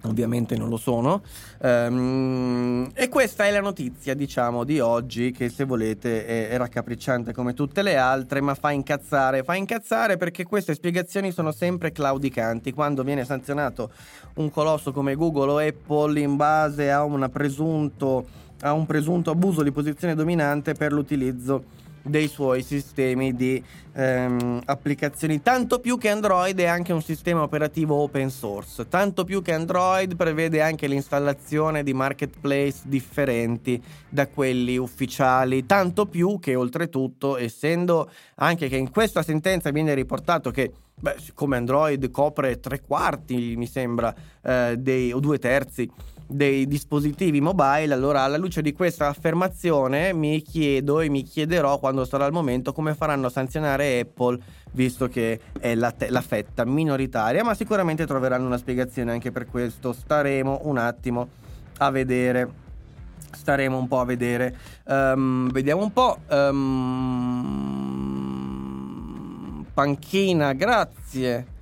Ovviamente 0.05 0.57
non 0.57 0.69
lo 0.71 0.79
sono. 0.79 1.23
Um, 1.59 2.91
e 2.95 3.09
questa 3.09 3.45
è 3.45 3.51
la 3.51 3.61
notizia, 3.61 4.15
diciamo, 4.15 4.65
di 4.65 4.81
oggi, 4.81 5.31
che 5.31 5.51
se 5.51 5.65
volete 5.65 6.25
è, 6.25 6.49
è, 6.49 6.57
raccapricciante 6.57 7.35
come 7.35 7.53
tutte 7.53 7.83
le 7.83 7.97
altre, 7.97 8.41
ma 8.41 8.55
fa 8.55 8.71
incazzare. 8.71 9.43
Fa 9.43 9.55
incazzare 9.55 10.17
perché 10.17 10.45
queste 10.45 10.75
spiegazioni 10.75 11.33
sono 11.33 11.53
sempre 11.53 11.93
claudicanti. 11.93 12.73
Quando 12.73 13.03
viene 13.03 13.25
sanzionato 13.27 13.91
un 14.37 14.51
colosso 14.51 14.93
come 14.93 15.15
Google 15.15 15.51
o 15.51 15.59
Apple 15.59 16.19
in 16.19 16.37
base 16.37 16.91
a, 16.91 17.05
presunto, 17.29 18.27
a 18.63 18.73
un 18.73 18.87
presunto 18.87 19.31
abuso 19.31 19.63
di 19.63 19.71
posizione 19.71 20.15
dominante 20.15 20.73
per 20.73 20.93
l'utilizzo 20.93 21.79
dei 22.03 22.29
suoi 22.29 22.63
sistemi 22.63 23.35
di 23.35 23.63
ehm, 23.93 24.63
applicazioni, 24.65 25.43
tanto 25.43 25.79
più 25.81 25.99
che 25.99 26.09
Android 26.09 26.59
è 26.59 26.67
anche 26.67 26.93
un 26.93 27.03
sistema 27.03 27.43
operativo 27.43 27.95
open 27.97 28.31
source, 28.31 28.89
tanto 28.89 29.25
più 29.25 29.43
che 29.43 29.53
Android 29.53 30.17
prevede 30.17 30.63
anche 30.63 30.87
l'installazione 30.87 31.83
di 31.83 31.93
marketplace 31.93 32.81
differenti 32.85 33.83
da 34.09 34.27
quelli 34.29 34.77
ufficiali, 34.77 35.67
tanto 35.67 36.07
più 36.07 36.39
che 36.39 36.55
oltretutto, 36.55 37.37
essendo 37.37 38.11
anche 38.37 38.69
che 38.69 38.77
in 38.77 38.91
questa 38.91 39.23
sentenza 39.23 39.71
viene 39.71 39.95
riportato 39.95 40.51
che 40.51 40.73
Beh, 41.01 41.17
siccome 41.19 41.57
Android 41.57 42.11
copre 42.11 42.61
tre 42.61 42.83
quarti, 42.83 43.55
mi 43.57 43.67
sembra, 43.67 44.15
eh, 44.43 44.77
dei, 44.79 45.13
o 45.13 45.19
due 45.19 45.39
terzi 45.39 45.91
dei 46.31 46.67
dispositivi 46.67 47.41
mobile, 47.41 47.93
allora 47.93 48.23
alla 48.23 48.37
luce 48.37 48.63
di 48.63 48.73
questa 48.73 49.09
affermazione 49.09 50.13
mi 50.13 50.41
chiedo 50.43 51.01
e 51.01 51.09
mi 51.09 51.25
chiederò 51.25 51.79
quando 51.79 52.05
sarà 52.05 52.27
il 52.27 52.33
momento 52.33 52.73
come 52.73 52.95
faranno 52.95 53.27
a 53.27 53.31
sanzionare 53.31 54.01
Apple 54.01 54.39
visto 54.73 55.09
che 55.09 55.41
è 55.59 55.75
la, 55.75 55.91
te- 55.91 56.11
la 56.11 56.21
fetta 56.21 56.65
minoritaria, 56.65 57.43
ma 57.43 57.55
sicuramente 57.55 58.07
troveranno 58.07 58.47
una 58.47 58.59
spiegazione 58.59 59.11
anche 59.13 59.33
per 59.33 59.47
questo. 59.47 59.93
Staremo 59.93 60.61
un 60.65 60.79
attimo 60.79 61.29
a 61.79 61.91
vedere. 61.91 62.69
Staremo 63.33 63.77
un 63.79 63.89
po' 63.89 64.01
a 64.01 64.05
vedere. 64.05 64.57
Um, 64.85 65.51
vediamo 65.51 65.83
un 65.83 65.93
po'. 65.93 66.19
Um, 66.29 66.61
panchina, 69.73 70.53
grazie. 70.53 71.59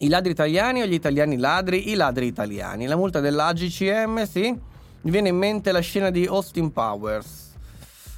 I 0.00 0.08
ladri 0.08 0.30
italiani 0.30 0.82
o 0.82 0.86
gli 0.86 0.92
italiani 0.92 1.36
ladri? 1.36 1.90
I 1.90 1.94
ladri 1.94 2.26
italiani. 2.26 2.86
La 2.86 2.94
multa 2.94 3.18
dell'AGCM, 3.18 4.24
sì. 4.26 4.56
Mi 5.00 5.10
viene 5.10 5.30
in 5.30 5.36
mente 5.36 5.72
la 5.72 5.80
scena 5.80 6.10
di 6.10 6.24
Austin 6.24 6.70
Powers. 6.70 7.46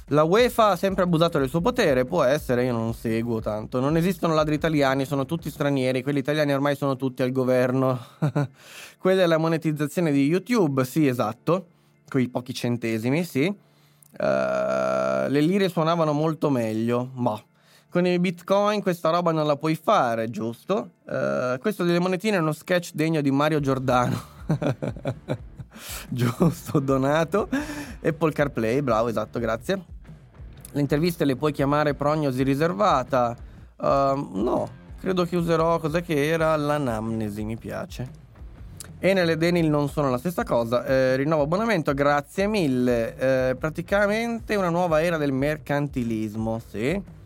La 0.09 0.23
UEFA 0.23 0.71
ha 0.71 0.75
sempre 0.75 1.03
abusato 1.03 1.39
del 1.39 1.49
suo 1.49 1.61
potere, 1.61 2.05
può 2.05 2.21
essere, 2.21 2.65
io 2.65 2.73
non 2.73 2.93
seguo 2.93 3.39
tanto. 3.39 3.79
Non 3.79 3.97
esistono 3.97 4.35
ladri 4.35 4.53
italiani, 4.53 5.05
sono 5.05 5.25
tutti 5.25 5.49
stranieri, 5.49 6.03
quelli 6.03 6.19
italiani 6.19 6.53
ormai 6.53 6.75
sono 6.75 6.95
tutti 6.97 7.23
al 7.23 7.31
governo. 7.31 7.97
Quella 8.99 9.23
è 9.23 9.25
la 9.25 9.37
monetizzazione 9.37 10.11
di 10.11 10.25
YouTube, 10.25 10.85
sì, 10.85 11.07
esatto, 11.07 11.65
quei 12.07 12.27
pochi 12.27 12.53
centesimi, 12.53 13.23
sì. 13.23 13.45
Uh, 13.45 15.29
le 15.29 15.39
lire 15.39 15.69
suonavano 15.69 16.11
molto 16.11 16.49
meglio, 16.49 17.09
ma 17.13 17.41
con 17.91 18.07
i 18.07 18.17
bitcoin 18.19 18.81
questa 18.81 19.09
roba 19.09 19.33
non 19.33 19.45
la 19.45 19.57
puoi 19.57 19.75
fare, 19.75 20.29
giusto? 20.29 20.91
Uh, 21.03 21.59
questo 21.59 21.83
delle 21.83 21.99
monetine 21.99 22.37
è 22.37 22.39
uno 22.39 22.53
sketch 22.53 22.91
degno 22.93 23.19
di 23.19 23.29
Mario 23.31 23.59
Giordano. 23.59 24.17
giusto, 26.09 26.79
donato. 26.79 27.49
Apple 28.01 28.31
CarPlay, 28.31 28.81
bravo, 28.81 29.09
esatto, 29.09 29.39
grazie. 29.39 29.83
Le 30.71 30.79
interviste 30.79 31.25
le 31.25 31.35
puoi 31.35 31.51
chiamare 31.51 31.93
prognosi 31.93 32.43
riservata? 32.43 33.35
Uh, 33.75 33.85
no, 33.85 34.69
credo 34.97 35.25
che 35.25 35.35
userò 35.35 35.77
cos'è 35.79 36.01
che 36.01 36.29
era 36.29 36.55
l'anamnesi, 36.55 37.43
mi 37.43 37.57
piace. 37.57 38.19
Enel 38.99 39.31
e 39.31 39.37
Denil 39.37 39.69
non 39.69 39.89
sono 39.89 40.09
la 40.09 40.17
stessa 40.17 40.43
cosa. 40.43 40.85
Eh, 40.85 41.17
rinnovo 41.17 41.43
abbonamento, 41.43 41.93
grazie 41.93 42.47
mille. 42.47 43.17
Eh, 43.49 43.55
praticamente 43.55 44.55
una 44.55 44.69
nuova 44.69 45.01
era 45.01 45.17
del 45.17 45.33
mercantilismo, 45.33 46.61
sì. 46.65 47.19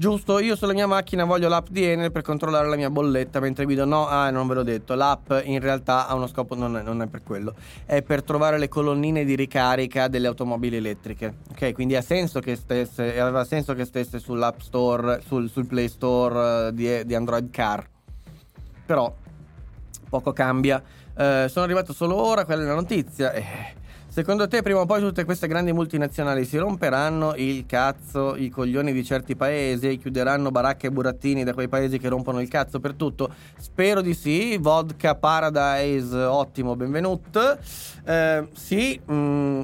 Giusto, 0.00 0.38
io 0.38 0.56
sulla 0.56 0.72
mia 0.72 0.86
macchina 0.86 1.26
voglio 1.26 1.46
l'app 1.50 1.66
di 1.68 1.84
Enel 1.84 2.10
per 2.10 2.22
controllare 2.22 2.66
la 2.66 2.76
mia 2.76 2.88
bolletta 2.88 3.38
mentre 3.38 3.66
guido. 3.66 3.84
No, 3.84 4.08
ah, 4.08 4.30
non 4.30 4.46
ve 4.46 4.54
l'ho 4.54 4.62
detto. 4.62 4.94
L'app 4.94 5.30
in 5.42 5.60
realtà 5.60 6.08
ha 6.08 6.14
uno 6.14 6.26
scopo, 6.26 6.54
non 6.54 6.78
è, 6.78 6.82
non 6.82 7.02
è, 7.02 7.06
per 7.06 7.22
quello. 7.22 7.54
È 7.84 8.00
per 8.00 8.22
trovare 8.22 8.56
le 8.56 8.68
colonnine 8.68 9.26
di 9.26 9.36
ricarica 9.36 10.08
delle 10.08 10.26
automobili 10.26 10.76
elettriche. 10.76 11.40
Ok, 11.50 11.74
quindi 11.74 11.96
ha 11.96 12.00
senso 12.00 12.40
che 12.40 12.56
stesse, 12.56 13.20
aveva 13.20 13.44
senso 13.44 13.74
che 13.74 13.84
stesse 13.84 14.18
sull'App 14.20 14.60
Store, 14.60 15.20
sul, 15.20 15.50
sul 15.50 15.66
Play 15.66 15.88
Store 15.88 16.68
uh, 16.68 16.70
di, 16.70 17.04
di, 17.04 17.14
Android 17.14 17.50
Car. 17.50 17.86
Però 18.86 19.14
poco 20.08 20.32
cambia. 20.32 20.82
Uh, 21.14 21.46
sono 21.48 21.66
arrivato 21.66 21.92
solo 21.92 22.16
ora, 22.16 22.46
quella 22.46 22.62
è 22.62 22.64
la 22.64 22.74
notizia. 22.74 23.32
Eh 23.32 23.78
Secondo 24.10 24.48
te 24.48 24.60
prima 24.60 24.80
o 24.80 24.86
poi 24.86 25.00
tutte 25.00 25.24
queste 25.24 25.46
grandi 25.46 25.72
multinazionali 25.72 26.44
si 26.44 26.56
romperanno 26.56 27.36
il 27.36 27.64
cazzo, 27.64 28.34
i 28.34 28.48
coglioni 28.48 28.92
di 28.92 29.04
certi 29.04 29.36
paesi 29.36 29.88
e 29.88 29.98
chiuderanno 29.98 30.50
baracche 30.50 30.88
e 30.88 30.90
burattini 30.90 31.44
da 31.44 31.54
quei 31.54 31.68
paesi 31.68 31.96
che 31.96 32.08
rompono 32.08 32.40
il 32.40 32.48
cazzo 32.48 32.80
per 32.80 32.94
tutto? 32.94 33.32
Spero 33.56 34.00
di 34.00 34.12
sì. 34.12 34.56
Vodka 34.56 35.14
Paradise, 35.14 36.16
ottimo, 36.16 36.74
benvenuto. 36.74 37.56
Eh, 38.04 38.48
sì, 38.52 39.00
mm, 39.08 39.60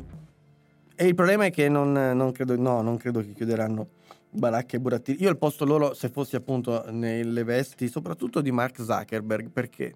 e 0.94 1.06
il 1.06 1.16
problema 1.16 1.46
è 1.46 1.50
che 1.50 1.68
non, 1.68 1.90
non, 1.90 2.30
credo, 2.30 2.56
no, 2.56 2.82
non 2.82 2.98
credo 2.98 3.22
che 3.22 3.32
chiuderanno 3.32 3.88
baracche 4.30 4.76
e 4.76 4.78
burattini. 4.78 5.22
Io 5.22 5.28
al 5.28 5.38
posto 5.38 5.64
loro, 5.64 5.92
se 5.92 6.08
fossi 6.08 6.36
appunto 6.36 6.84
nelle 6.92 7.42
vesti, 7.42 7.88
soprattutto 7.88 8.40
di 8.40 8.52
Mark 8.52 8.80
Zuckerberg, 8.80 9.50
perché? 9.50 9.92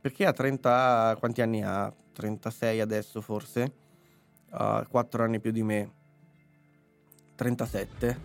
Perché 0.00 0.24
ha 0.24 0.32
30, 0.32 1.16
quanti 1.18 1.42
anni 1.42 1.62
ha? 1.62 1.92
36 2.14 2.80
adesso 2.80 3.20
forse? 3.20 3.88
Uh, 4.52 4.84
4 4.88 5.22
anni 5.22 5.40
più 5.40 5.50
di 5.50 5.62
me, 5.62 5.92
37 7.34 8.20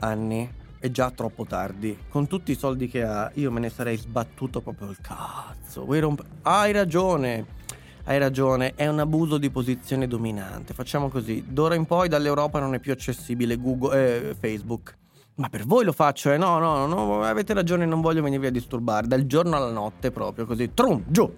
anni, 0.00 0.60
è 0.78 0.90
già 0.90 1.10
troppo 1.10 1.44
tardi. 1.44 1.96
Con 2.08 2.26
tutti 2.26 2.50
i 2.50 2.56
soldi 2.56 2.88
che 2.88 3.04
ha, 3.04 3.30
io 3.34 3.52
me 3.52 3.60
ne 3.60 3.70
sarei 3.70 3.96
sbattuto 3.96 4.60
proprio 4.60 4.90
il 4.90 4.98
cazzo. 5.00 5.86
Romp- 5.88 6.24
hai 6.42 6.72
ragione. 6.72 7.60
Hai 8.04 8.18
ragione, 8.18 8.74
è 8.74 8.88
un 8.88 8.98
abuso 8.98 9.38
di 9.38 9.48
posizione 9.48 10.08
dominante. 10.08 10.74
Facciamo 10.74 11.08
così: 11.08 11.44
d'ora 11.46 11.76
in 11.76 11.86
poi 11.86 12.08
dall'Europa 12.08 12.58
non 12.58 12.74
è 12.74 12.80
più 12.80 12.90
accessibile 12.90 13.56
Google, 13.56 14.30
eh, 14.30 14.34
Facebook. 14.34 14.98
Ma 15.36 15.48
per 15.48 15.64
voi 15.64 15.84
lo 15.84 15.92
faccio, 15.92 16.32
eh? 16.32 16.36
No, 16.36 16.58
no, 16.58 16.86
no, 16.86 17.22
avete 17.22 17.54
ragione, 17.54 17.86
non 17.86 18.00
voglio 18.00 18.20
venirvi 18.20 18.46
a 18.46 18.50
disturbare. 18.50 19.06
Dal 19.06 19.24
giorno 19.26 19.54
alla 19.54 19.70
notte 19.70 20.10
proprio 20.10 20.46
così. 20.46 20.74
Trum, 20.74 21.04
giù. 21.06 21.32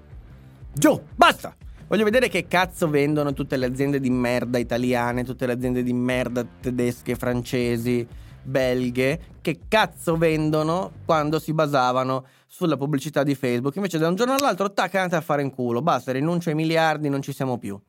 Giù, 0.72 1.00
basta. 1.14 1.54
Voglio 1.94 2.06
vedere 2.06 2.28
che 2.28 2.48
cazzo 2.48 2.90
vendono 2.90 3.32
tutte 3.34 3.56
le 3.56 3.66
aziende 3.66 4.00
di 4.00 4.10
merda 4.10 4.58
italiane, 4.58 5.22
tutte 5.22 5.46
le 5.46 5.52
aziende 5.52 5.84
di 5.84 5.92
merda 5.92 6.44
tedesche, 6.44 7.14
francesi, 7.14 8.04
belghe, 8.42 9.36
che 9.40 9.60
cazzo 9.68 10.16
vendono 10.16 10.90
quando 11.04 11.38
si 11.38 11.52
basavano 11.52 12.26
sulla 12.48 12.76
pubblicità 12.76 13.22
di 13.22 13.36
Facebook. 13.36 13.76
Invece 13.76 13.98
da 13.98 14.08
un 14.08 14.16
giorno 14.16 14.34
all'altro, 14.34 14.72
tac, 14.72 14.96
andate 14.96 15.14
a 15.14 15.20
fare 15.20 15.42
in 15.42 15.52
culo, 15.52 15.82
basta, 15.82 16.10
rinuncio 16.10 16.48
ai 16.48 16.56
miliardi, 16.56 17.08
non 17.08 17.22
ci 17.22 17.32
siamo 17.32 17.58
più. 17.58 17.80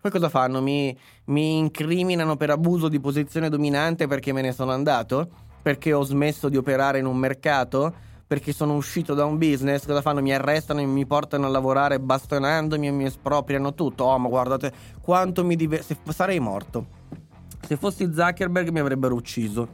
Poi 0.00 0.10
cosa 0.12 0.28
fanno? 0.28 0.62
Mi, 0.62 0.96
mi 1.24 1.58
incriminano 1.58 2.36
per 2.36 2.50
abuso 2.50 2.86
di 2.86 3.00
posizione 3.00 3.48
dominante 3.48 4.06
perché 4.06 4.32
me 4.32 4.40
ne 4.40 4.52
sono 4.52 4.70
andato? 4.70 5.28
Perché 5.60 5.92
ho 5.92 6.04
smesso 6.04 6.48
di 6.48 6.56
operare 6.56 7.00
in 7.00 7.06
un 7.06 7.16
mercato? 7.16 7.92
Perché 8.28 8.52
sono 8.52 8.74
uscito 8.74 9.14
da 9.14 9.24
un 9.24 9.38
business, 9.38 9.86
cosa 9.86 10.02
fanno? 10.02 10.20
Mi 10.20 10.34
arrestano 10.34 10.80
e 10.80 10.84
mi 10.84 11.06
portano 11.06 11.46
a 11.46 11.48
lavorare 11.48 11.98
bastonandomi 11.98 12.86
e 12.86 12.90
mi 12.90 13.04
espropriano 13.06 13.72
tutto. 13.72 14.04
Oh, 14.04 14.18
ma 14.18 14.28
guardate 14.28 14.70
quanto 15.00 15.42
mi 15.46 15.56
diverto. 15.56 15.96
Sarei 16.12 16.38
morto. 16.38 16.86
Se 17.66 17.78
fossi 17.78 18.12
Zuckerberg 18.12 18.68
mi 18.68 18.80
avrebbero 18.80 19.14
ucciso. 19.14 19.66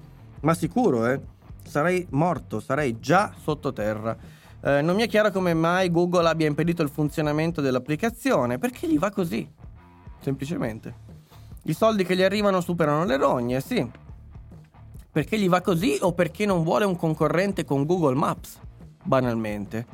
Ma 0.42 0.54
sicuro, 0.54 1.04
eh? 1.08 1.20
Sarei 1.66 2.06
morto, 2.10 2.60
sarei 2.60 3.00
già 3.00 3.34
sottoterra. 3.36 4.16
Eh, 4.62 4.82
non 4.82 4.94
mi 4.94 5.02
è 5.02 5.08
chiaro 5.08 5.32
come 5.32 5.52
mai 5.52 5.90
Google 5.90 6.28
abbia 6.28 6.46
impedito 6.46 6.82
il 6.82 6.90
funzionamento 6.90 7.60
dell'applicazione, 7.60 8.58
perché 8.58 8.86
gli 8.86 9.00
va 9.00 9.10
così. 9.10 9.50
Semplicemente. 10.20 10.94
I 11.64 11.72
soldi 11.72 12.04
che 12.04 12.14
gli 12.14 12.22
arrivano 12.22 12.60
superano 12.60 13.04
le 13.04 13.16
rogne, 13.16 13.60
sì. 13.60 14.02
Perché 15.14 15.38
gli 15.38 15.48
va 15.48 15.60
così 15.60 15.96
o 16.00 16.12
perché 16.12 16.44
non 16.44 16.64
vuole 16.64 16.84
un 16.84 16.96
concorrente 16.96 17.64
con 17.64 17.86
Google 17.86 18.16
Maps, 18.16 18.58
banalmente. 19.04 19.86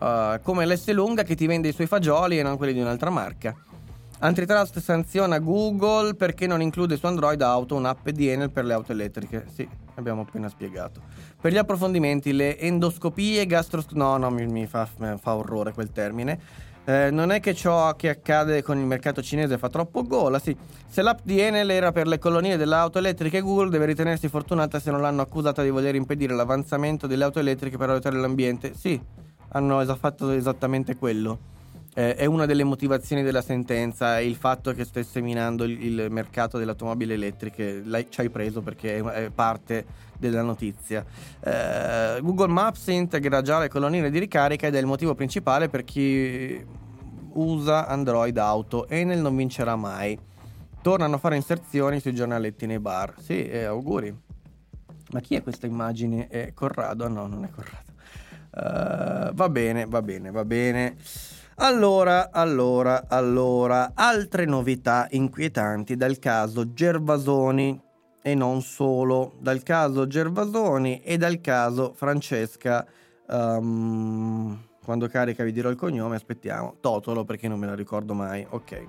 Uh, 0.00 0.40
come 0.42 0.66
l'S 0.66 0.90
lunga 0.90 1.22
che 1.22 1.36
ti 1.36 1.46
vende 1.46 1.68
i 1.68 1.72
suoi 1.72 1.86
fagioli 1.86 2.36
e 2.36 2.42
non 2.42 2.56
quelli 2.56 2.72
di 2.72 2.80
un'altra 2.80 3.08
marca. 3.08 3.54
Antitrust 4.18 4.80
sanziona 4.80 5.38
Google 5.38 6.14
perché 6.14 6.48
non 6.48 6.60
include 6.60 6.96
su 6.96 7.06
Android 7.06 7.40
Auto 7.42 7.76
un'app 7.76 8.08
di 8.08 8.26
Enel 8.26 8.50
per 8.50 8.64
le 8.64 8.72
auto 8.72 8.90
elettriche. 8.90 9.46
Sì, 9.54 9.68
abbiamo 9.94 10.22
appena 10.22 10.48
spiegato. 10.48 11.00
Per 11.40 11.52
gli 11.52 11.58
approfondimenti, 11.58 12.32
le 12.32 12.58
endoscopie 12.58 13.46
gastroscopiche... 13.46 14.00
No, 14.00 14.16
no, 14.16 14.30
mi, 14.30 14.46
mi, 14.46 14.66
fa, 14.66 14.88
mi 14.98 15.16
fa 15.16 15.36
orrore 15.36 15.72
quel 15.72 15.92
termine. 15.92 16.40
Eh, 16.88 17.10
non 17.10 17.32
è 17.32 17.40
che 17.40 17.52
ciò 17.52 17.96
che 17.96 18.08
accade 18.08 18.62
con 18.62 18.78
il 18.78 18.84
mercato 18.84 19.20
cinese 19.20 19.58
fa 19.58 19.68
troppo 19.68 20.04
gola, 20.04 20.38
sì. 20.38 20.56
Se 20.86 21.02
l'app 21.02 21.18
di 21.24 21.40
Enel 21.40 21.70
era 21.70 21.90
per 21.90 22.06
le 22.06 22.20
colonie 22.20 22.56
delle 22.56 22.76
auto 22.76 22.98
elettriche, 22.98 23.40
Google 23.40 23.70
deve 23.70 23.86
ritenersi 23.86 24.28
fortunata 24.28 24.78
se 24.78 24.92
non 24.92 25.00
l'hanno 25.00 25.22
accusata 25.22 25.64
di 25.64 25.70
voler 25.70 25.96
impedire 25.96 26.32
l'avanzamento 26.32 27.08
delle 27.08 27.24
auto 27.24 27.40
elettriche 27.40 27.76
per 27.76 27.90
aiutare 27.90 28.16
l'ambiente. 28.16 28.72
Sì, 28.76 29.00
hanno 29.48 29.84
fatto 29.96 30.30
esattamente 30.30 30.94
quello. 30.94 31.54
Eh, 31.98 32.14
è 32.14 32.26
una 32.26 32.44
delle 32.44 32.62
motivazioni 32.62 33.22
della 33.22 33.40
sentenza 33.40 34.20
il 34.20 34.36
fatto 34.36 34.72
che 34.72 34.84
stesse 34.84 35.22
minando 35.22 35.64
il, 35.64 35.82
il 35.82 36.06
mercato 36.10 36.58
delle 36.58 36.72
automobili 36.72 37.14
elettriche. 37.14 37.82
Ci 38.10 38.20
hai 38.20 38.28
preso 38.28 38.60
perché 38.60 38.98
è, 38.98 39.02
è 39.02 39.30
parte 39.30 39.86
della 40.18 40.42
notizia. 40.42 41.02
Eh, 41.40 42.18
Google 42.20 42.52
Maps 42.52 42.88
integra 42.88 43.40
già 43.40 43.60
le 43.60 43.68
colonnine 43.68 44.10
di 44.10 44.18
ricarica 44.18 44.66
ed 44.66 44.74
è 44.74 44.78
il 44.78 44.84
motivo 44.84 45.14
principale 45.14 45.70
per 45.70 45.84
chi 45.84 46.62
usa 47.32 47.86
Android 47.86 48.36
Auto. 48.36 48.86
Enel 48.88 49.20
non 49.20 49.34
vincerà 49.34 49.74
mai. 49.74 50.18
Tornano 50.82 51.14
a 51.14 51.18
fare 51.18 51.36
inserzioni 51.36 51.98
sui 51.98 52.14
giornaletti 52.14 52.66
nei 52.66 52.78
bar. 52.78 53.14
Sì, 53.18 53.48
eh, 53.48 53.64
auguri. 53.64 54.14
Ma 55.12 55.20
chi 55.20 55.34
è 55.34 55.42
questa 55.42 55.66
immagine? 55.66 56.28
È 56.28 56.52
Corrado? 56.52 57.08
No, 57.08 57.26
non 57.26 57.42
è 57.44 57.48
Corrado. 57.48 57.94
Uh, 58.50 59.32
va 59.34 59.48
bene, 59.48 59.86
va 59.86 60.02
bene, 60.02 60.30
va 60.30 60.44
bene. 60.44 60.96
Allora, 61.58 62.30
allora, 62.32 63.04
allora, 63.08 63.92
altre 63.94 64.44
novità 64.44 65.06
inquietanti 65.12 65.96
dal 65.96 66.18
caso 66.18 66.74
Gervasoni 66.74 67.80
e 68.20 68.34
non 68.34 68.60
solo, 68.60 69.36
dal 69.40 69.62
caso 69.62 70.06
Gervasoni 70.06 71.00
e 71.00 71.16
dal 71.16 71.40
caso 71.40 71.94
Francesca. 71.94 72.86
Um, 73.28 74.64
quando 74.84 75.08
carica 75.08 75.44
vi 75.44 75.52
dirò 75.52 75.70
il 75.70 75.76
cognome, 75.76 76.16
aspettiamo. 76.16 76.76
Totolo 76.78 77.24
perché 77.24 77.48
non 77.48 77.58
me 77.58 77.66
la 77.66 77.74
ricordo 77.74 78.12
mai. 78.12 78.46
Ok. 78.50 78.86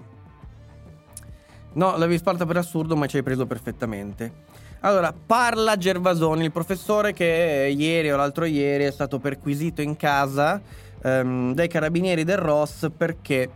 No, 1.73 1.91
l'avevi 1.91 2.17
sparta 2.17 2.45
per 2.45 2.57
assurdo, 2.57 2.97
ma 2.97 3.05
ci 3.05 3.15
hai 3.15 3.23
preso 3.23 3.45
perfettamente. 3.45 4.43
Allora, 4.81 5.13
parla 5.13 5.77
Gervasoni, 5.77 6.43
il 6.43 6.51
professore 6.51 7.13
che 7.13 7.73
ieri 7.75 8.11
o 8.11 8.17
l'altro 8.17 8.43
ieri 8.43 8.83
è 8.83 8.91
stato 8.91 9.19
perquisito 9.19 9.81
in 9.81 9.95
casa 9.95 10.61
um, 11.03 11.53
dai 11.53 11.67
carabinieri 11.67 12.23
del 12.23 12.37
Ross 12.37 12.89
perché 12.95 13.49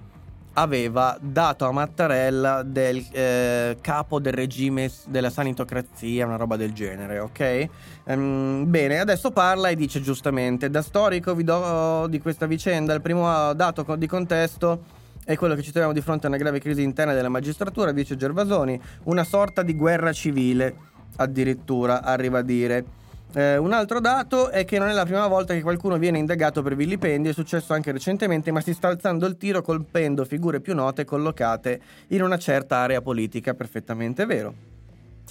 aveva 0.54 1.18
dato 1.22 1.66
a 1.66 1.72
Mattarella 1.72 2.62
del 2.64 3.06
eh, 3.12 3.78
capo 3.80 4.20
del 4.20 4.34
regime 4.34 4.92
della 5.08 5.30
sanitocrazia, 5.30 6.26
una 6.26 6.36
roba 6.36 6.58
del 6.58 6.74
genere, 6.74 7.20
ok? 7.20 7.68
Um, 8.06 8.66
bene, 8.70 9.00
adesso 9.00 9.32
parla 9.32 9.70
e 9.70 9.76
dice 9.76 10.02
giustamente, 10.02 10.70
da 10.70 10.82
storico 10.82 11.34
vi 11.36 11.44
do 11.44 12.08
di 12.08 12.20
questa 12.20 12.48
vicenda, 12.48 12.94
il 12.94 13.02
primo 13.02 13.54
dato 13.54 13.96
di 13.96 14.08
contesto 14.08 15.00
è 15.24 15.38
quello 15.38 15.56
che 15.56 15.62
ci 15.62 15.72
troviamo 15.72 15.94
di 15.94 16.02
fronte 16.02 16.26
a 16.26 16.30
una 16.30 16.38
grave 16.38 16.60
crisi 16.60 16.82
interna 16.82 17.14
della 17.14 17.30
magistratura, 17.30 17.92
dice 17.92 18.18
Gervasoni, 18.18 18.80
una 19.04 19.24
sorta 19.24 19.62
di 19.62 19.76
guerra 19.76 20.12
civile, 20.12 20.76
addirittura 21.18 22.04
arriva 22.04 22.40
a 22.40 22.44
dire. 22.44 23.00
Eh, 23.34 23.56
un 23.56 23.72
altro 23.72 24.02
dato 24.02 24.50
è 24.50 24.66
che 24.66 24.78
non 24.78 24.90
è 24.90 24.94
la 24.94 25.06
prima 25.06 25.26
volta 25.28 25.54
che 25.54 25.62
qualcuno 25.62 25.98
viene 25.98 26.18
indagato 26.18 26.62
per 26.62 26.76
vilipendio, 26.76 27.32
è 27.32 27.34
successo 27.34 27.74
anche 27.74 27.94
recentemente, 27.94 28.52
ma 28.52 28.60
si 28.60 28.74
sta 28.74 28.90
alzando 28.90 29.26
il 29.26 29.38
tiro 29.38 29.62
colpendo 29.62 30.26
figure 30.26 30.60
più 30.60 30.76
note 30.76 31.06
collocate 31.06 31.82
in 32.08 32.24
una 32.24 32.38
certa 32.38 32.78
area 32.78 33.02
politica, 33.02 33.54
perfettamente 33.54 34.26
vero. 34.26 34.54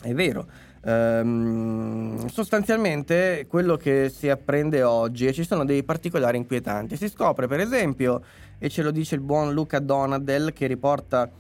È 0.03 0.15
vero. 0.15 0.47
Ehm, 0.83 2.27
sostanzialmente 2.29 3.45
quello 3.47 3.77
che 3.77 4.09
si 4.09 4.31
apprende 4.31 4.83
oggi 4.83 5.27
e 5.27 5.35
ci 5.35 5.45
sono 5.45 5.67
dei 5.67 5.83
particolari 5.83 6.39
inquietanti. 6.39 6.97
Si 6.97 7.09
scopre, 7.09 7.49
per 7.49 7.61
esempio, 7.61 8.23
e 8.59 8.71
ce 8.71 8.83
lo 8.83 8.91
dice 8.91 9.15
il 9.15 9.21
buon 9.21 9.53
Luca 9.53 9.79
Donadel 9.79 10.55
che 10.55 10.67
riporta 10.67 11.31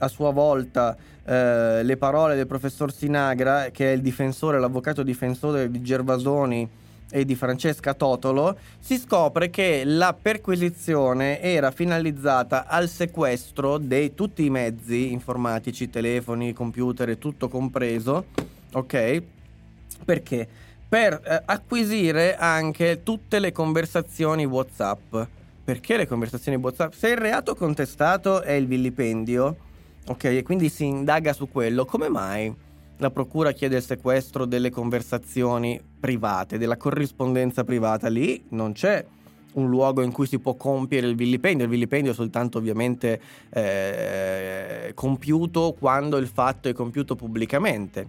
a 0.00 0.08
sua 0.08 0.32
volta 0.32 0.96
eh, 1.24 1.82
le 1.82 1.96
parole 1.96 2.34
del 2.34 2.46
professor 2.46 2.92
Sinagra, 2.92 3.68
che 3.70 3.92
è 3.92 3.94
il 3.94 4.00
difensore, 4.00 4.58
l'avvocato 4.58 5.02
difensore 5.02 5.70
di 5.70 5.80
Gervasoni 5.80 6.68
e 7.12 7.24
di 7.24 7.34
Francesca 7.34 7.94
Totolo, 7.94 8.56
si 8.78 8.96
scopre 8.96 9.50
che 9.50 9.82
la 9.84 10.16
perquisizione 10.20 11.40
era 11.40 11.70
finalizzata 11.70 12.66
al 12.66 12.88
sequestro 12.88 13.78
di 13.78 14.14
tutti 14.14 14.44
i 14.44 14.50
mezzi 14.50 15.12
informatici, 15.12 15.90
telefoni, 15.90 16.52
computer 16.52 17.16
tutto 17.16 17.48
compreso, 17.48 18.26
ok? 18.72 19.22
Perché? 20.04 20.48
Per 20.88 21.20
eh, 21.24 21.42
acquisire 21.44 22.36
anche 22.36 23.02
tutte 23.02 23.38
le 23.38 23.52
conversazioni 23.52 24.44
WhatsApp. 24.44 25.16
Perché 25.62 25.96
le 25.96 26.06
conversazioni 26.08 26.58
WhatsApp? 26.58 26.92
Se 26.94 27.08
il 27.10 27.16
reato 27.16 27.54
contestato 27.54 28.42
è 28.42 28.52
il 28.52 28.66
vilipendio, 28.66 29.56
Ok, 30.10 30.24
e 30.24 30.42
quindi 30.42 30.68
si 30.68 30.86
indaga 30.86 31.32
su 31.32 31.48
quello. 31.48 31.84
Come 31.84 32.08
mai 32.08 32.52
la 32.96 33.10
procura 33.10 33.52
chiede 33.52 33.76
il 33.76 33.82
sequestro 33.82 34.44
delle 34.44 34.68
conversazioni 34.68 35.80
private, 36.00 36.58
della 36.58 36.76
corrispondenza 36.76 37.62
privata? 37.62 38.08
Lì 38.08 38.42
non 38.48 38.72
c'è 38.72 39.06
un 39.52 39.68
luogo 39.68 40.02
in 40.02 40.10
cui 40.10 40.26
si 40.26 40.40
può 40.40 40.54
compiere 40.54 41.06
il 41.06 41.14
vilipendio. 41.14 41.64
Il 41.64 41.70
vilipendio 41.70 42.10
è 42.10 42.14
soltanto 42.14 42.58
ovviamente 42.58 43.20
eh, 43.50 44.90
compiuto 44.94 45.76
quando 45.78 46.16
il 46.16 46.26
fatto 46.26 46.68
è 46.68 46.72
compiuto 46.72 47.14
pubblicamente. 47.14 48.08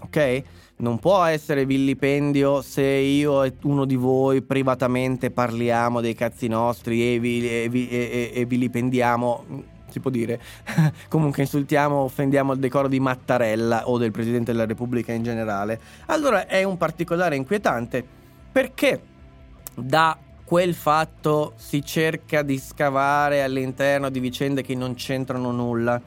Ok? 0.00 0.42
Non 0.76 0.98
può 0.98 1.22
essere 1.24 1.66
vilipendio 1.66 2.62
se 2.62 2.82
io 2.82 3.42
e 3.42 3.52
uno 3.64 3.84
di 3.84 3.96
voi 3.96 4.40
privatamente 4.40 5.30
parliamo 5.30 6.00
dei 6.00 6.14
cazzi 6.14 6.48
nostri 6.48 7.14
e, 7.14 7.18
vi, 7.20 7.46
e, 7.46 7.70
e, 7.70 8.30
e 8.32 8.44
vilipendiamo 8.46 9.71
si 9.92 10.00
può 10.00 10.10
dire. 10.10 10.40
Comunque 11.08 11.42
insultiamo, 11.42 11.98
offendiamo 11.98 12.52
il 12.54 12.58
decoro 12.58 12.88
di 12.88 12.98
Mattarella 12.98 13.88
o 13.88 13.98
del 13.98 14.10
Presidente 14.10 14.50
della 14.52 14.66
Repubblica 14.66 15.12
in 15.12 15.22
generale. 15.22 15.78
Allora 16.06 16.46
è 16.46 16.64
un 16.64 16.76
particolare 16.76 17.36
inquietante 17.36 18.04
perché 18.50 19.00
da 19.74 20.18
quel 20.44 20.74
fatto 20.74 21.54
si 21.56 21.82
cerca 21.84 22.42
di 22.42 22.58
scavare 22.58 23.42
all'interno 23.42 24.10
di 24.10 24.20
vicende 24.20 24.62
che 24.62 24.74
non 24.74 24.94
c'entrano 24.94 25.50
nulla. 25.50 26.00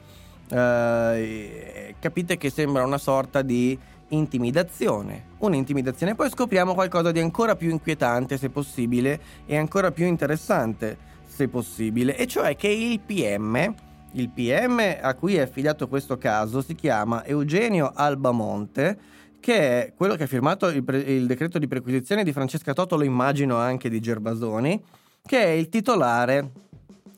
Uh, 0.48 1.92
capite 1.98 2.36
che 2.36 2.50
sembra 2.50 2.84
una 2.84 2.98
sorta 2.98 3.42
di 3.42 3.76
intimidazione. 4.08 5.24
Un'intimidazione. 5.38 6.14
Poi 6.14 6.30
scopriamo 6.30 6.74
qualcosa 6.74 7.10
di 7.10 7.18
ancora 7.18 7.56
più 7.56 7.70
inquietante, 7.70 8.38
se 8.38 8.50
possibile, 8.50 9.20
e 9.46 9.56
ancora 9.56 9.90
più 9.90 10.06
interessante 10.06 11.14
se 11.36 11.48
possibile, 11.48 12.16
e 12.16 12.26
cioè 12.26 12.56
che 12.56 12.68
il 12.68 12.98
PM, 12.98 13.74
il 14.12 14.30
PM 14.30 14.96
a 15.02 15.14
cui 15.14 15.34
è 15.34 15.42
affiliato 15.42 15.86
questo 15.86 16.16
caso, 16.16 16.62
si 16.62 16.74
chiama 16.74 17.26
Eugenio 17.26 17.92
Albamonte, 17.94 18.98
che 19.38 19.54
è 19.54 19.92
quello 19.94 20.14
che 20.14 20.22
ha 20.22 20.26
firmato 20.26 20.68
il, 20.68 20.82
pre- 20.82 21.00
il 21.00 21.26
decreto 21.26 21.58
di 21.58 21.68
perquisizione 21.68 22.24
di 22.24 22.32
Francesca 22.32 22.72
Totolo, 22.72 23.04
immagino 23.04 23.56
anche 23.56 23.90
di 23.90 24.00
Gervasoni, 24.00 24.82
che 25.26 25.44
è 25.44 25.48
il 25.48 25.68
titolare 25.68 26.52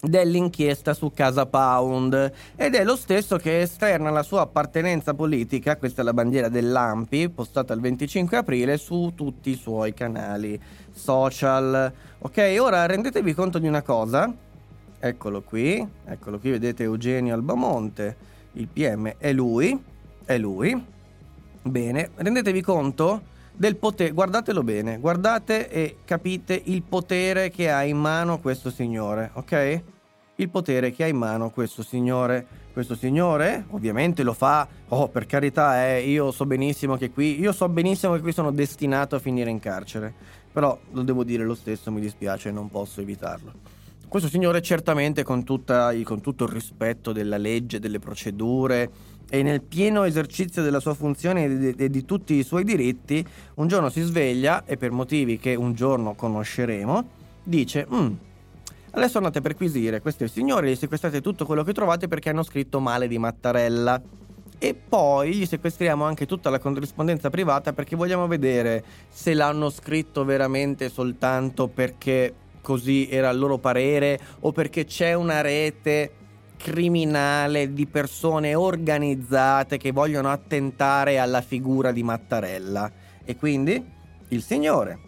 dell'inchiesta 0.00 0.94
su 0.94 1.10
Casa 1.12 1.46
Pound 1.46 2.32
ed 2.56 2.74
è 2.74 2.84
lo 2.84 2.96
stesso 2.96 3.36
che 3.36 3.62
esterna 3.62 4.10
la 4.10 4.22
sua 4.22 4.42
appartenenza 4.42 5.14
politica, 5.14 5.76
questa 5.76 6.02
è 6.02 6.04
la 6.04 6.12
bandiera 6.12 6.48
dell'AMPI 6.48 7.30
postata 7.30 7.74
il 7.74 7.80
25 7.80 8.36
aprile 8.36 8.76
su 8.76 9.12
tutti 9.14 9.50
i 9.50 9.56
suoi 9.56 9.94
canali 9.94 10.60
social. 10.92 11.92
Ok, 12.18 12.56
ora 12.60 12.86
rendetevi 12.86 13.34
conto 13.34 13.58
di 13.58 13.66
una 13.66 13.82
cosa. 13.82 14.32
Eccolo 15.00 15.42
qui, 15.42 15.86
eccolo 16.06 16.38
qui, 16.38 16.50
vedete 16.50 16.82
Eugenio 16.82 17.34
Albamonte, 17.34 18.16
il 18.52 18.66
PM 18.68 19.14
è 19.16 19.32
lui, 19.32 19.80
è 20.24 20.36
lui. 20.38 20.84
Bene, 21.62 22.10
rendetevi 22.14 22.60
conto 22.62 23.36
del 23.58 23.74
potere, 23.74 24.12
guardatelo 24.12 24.62
bene, 24.62 24.98
guardate 24.98 25.68
e 25.68 25.96
capite 26.04 26.60
il 26.66 26.82
potere 26.82 27.50
che 27.50 27.72
ha 27.72 27.82
in 27.82 27.96
mano 27.98 28.38
questo 28.38 28.70
signore, 28.70 29.32
ok? 29.34 29.82
Il 30.36 30.48
potere 30.48 30.92
che 30.92 31.02
ha 31.02 31.08
in 31.08 31.16
mano 31.16 31.50
questo 31.50 31.82
signore. 31.82 32.46
Questo 32.72 32.94
signore 32.94 33.64
ovviamente 33.70 34.22
lo 34.22 34.32
fa, 34.32 34.68
oh 34.90 35.08
per 35.08 35.26
carità, 35.26 35.88
eh, 35.88 36.08
io 36.08 36.30
so 36.30 36.46
benissimo 36.46 36.96
che 36.96 37.10
qui, 37.10 37.40
io 37.40 37.50
so 37.50 37.68
benissimo 37.68 38.14
che 38.14 38.20
qui 38.20 38.30
sono 38.30 38.52
destinato 38.52 39.16
a 39.16 39.18
finire 39.18 39.50
in 39.50 39.58
carcere, 39.58 40.14
però 40.52 40.78
lo 40.92 41.02
devo 41.02 41.24
dire 41.24 41.42
lo 41.42 41.56
stesso, 41.56 41.90
mi 41.90 42.00
dispiace, 42.00 42.52
non 42.52 42.70
posso 42.70 43.00
evitarlo. 43.00 43.52
Questo 44.06 44.28
signore 44.28 44.62
certamente 44.62 45.24
con, 45.24 45.42
tutta, 45.42 45.92
con 46.04 46.20
tutto 46.20 46.44
il 46.44 46.50
rispetto 46.50 47.12
della 47.12 47.36
legge, 47.36 47.80
delle 47.80 47.98
procedure, 47.98 48.88
e 49.30 49.42
nel 49.42 49.62
pieno 49.62 50.04
esercizio 50.04 50.62
della 50.62 50.80
sua 50.80 50.94
funzione 50.94 51.44
e 51.44 51.58
di, 51.58 51.74
di, 51.74 51.90
di, 51.90 52.04
tutti 52.04 52.34
i 52.34 52.42
suoi 52.42 52.64
diritti, 52.64 53.24
un 53.54 53.68
giorno 53.68 53.90
si 53.90 54.00
sveglia 54.00 54.64
e 54.64 54.76
per 54.76 54.90
motivi 54.90 55.38
che 55.38 55.54
un 55.54 55.74
giorno 55.74 56.14
conosceremo, 56.14 57.08
dice: 57.42 57.86
mm, 57.92 58.12
Adesso 58.90 59.18
andate 59.18 59.38
a 59.38 59.42
perquisire 59.42 60.00
questi 60.00 60.26
signori, 60.28 60.70
gli 60.70 60.74
sequestrate 60.74 61.20
tutto 61.20 61.44
quello 61.44 61.62
che 61.62 61.72
trovate 61.72 62.08
perché 62.08 62.30
hanno 62.30 62.42
scritto 62.42 62.80
male 62.80 63.06
di 63.06 63.18
Mattarella. 63.18 64.00
E 64.60 64.74
poi 64.74 65.34
gli 65.34 65.46
sequestriamo 65.46 66.04
anche 66.04 66.26
tutta 66.26 66.50
la 66.50 66.58
corrispondenza 66.58 67.30
privata 67.30 67.72
perché 67.72 67.94
vogliamo 67.94 68.26
vedere 68.26 68.82
se 69.08 69.34
l'hanno 69.34 69.70
scritto 69.70 70.24
veramente 70.24 70.88
soltanto 70.88 71.68
perché 71.68 72.34
così 72.60 73.08
era 73.08 73.30
il 73.30 73.38
loro 73.38 73.58
parere 73.58 74.18
o 74.40 74.50
perché 74.50 74.84
c'è 74.84 75.14
una 75.14 75.42
rete 75.42 76.10
criminale 76.58 77.72
di 77.72 77.86
persone 77.86 78.54
organizzate 78.54 79.78
che 79.78 79.92
vogliono 79.92 80.30
attentare 80.30 81.18
alla 81.18 81.40
figura 81.40 81.92
di 81.92 82.02
Mattarella. 82.02 82.90
E 83.24 83.36
quindi 83.36 83.82
il 84.28 84.42
signore, 84.42 84.98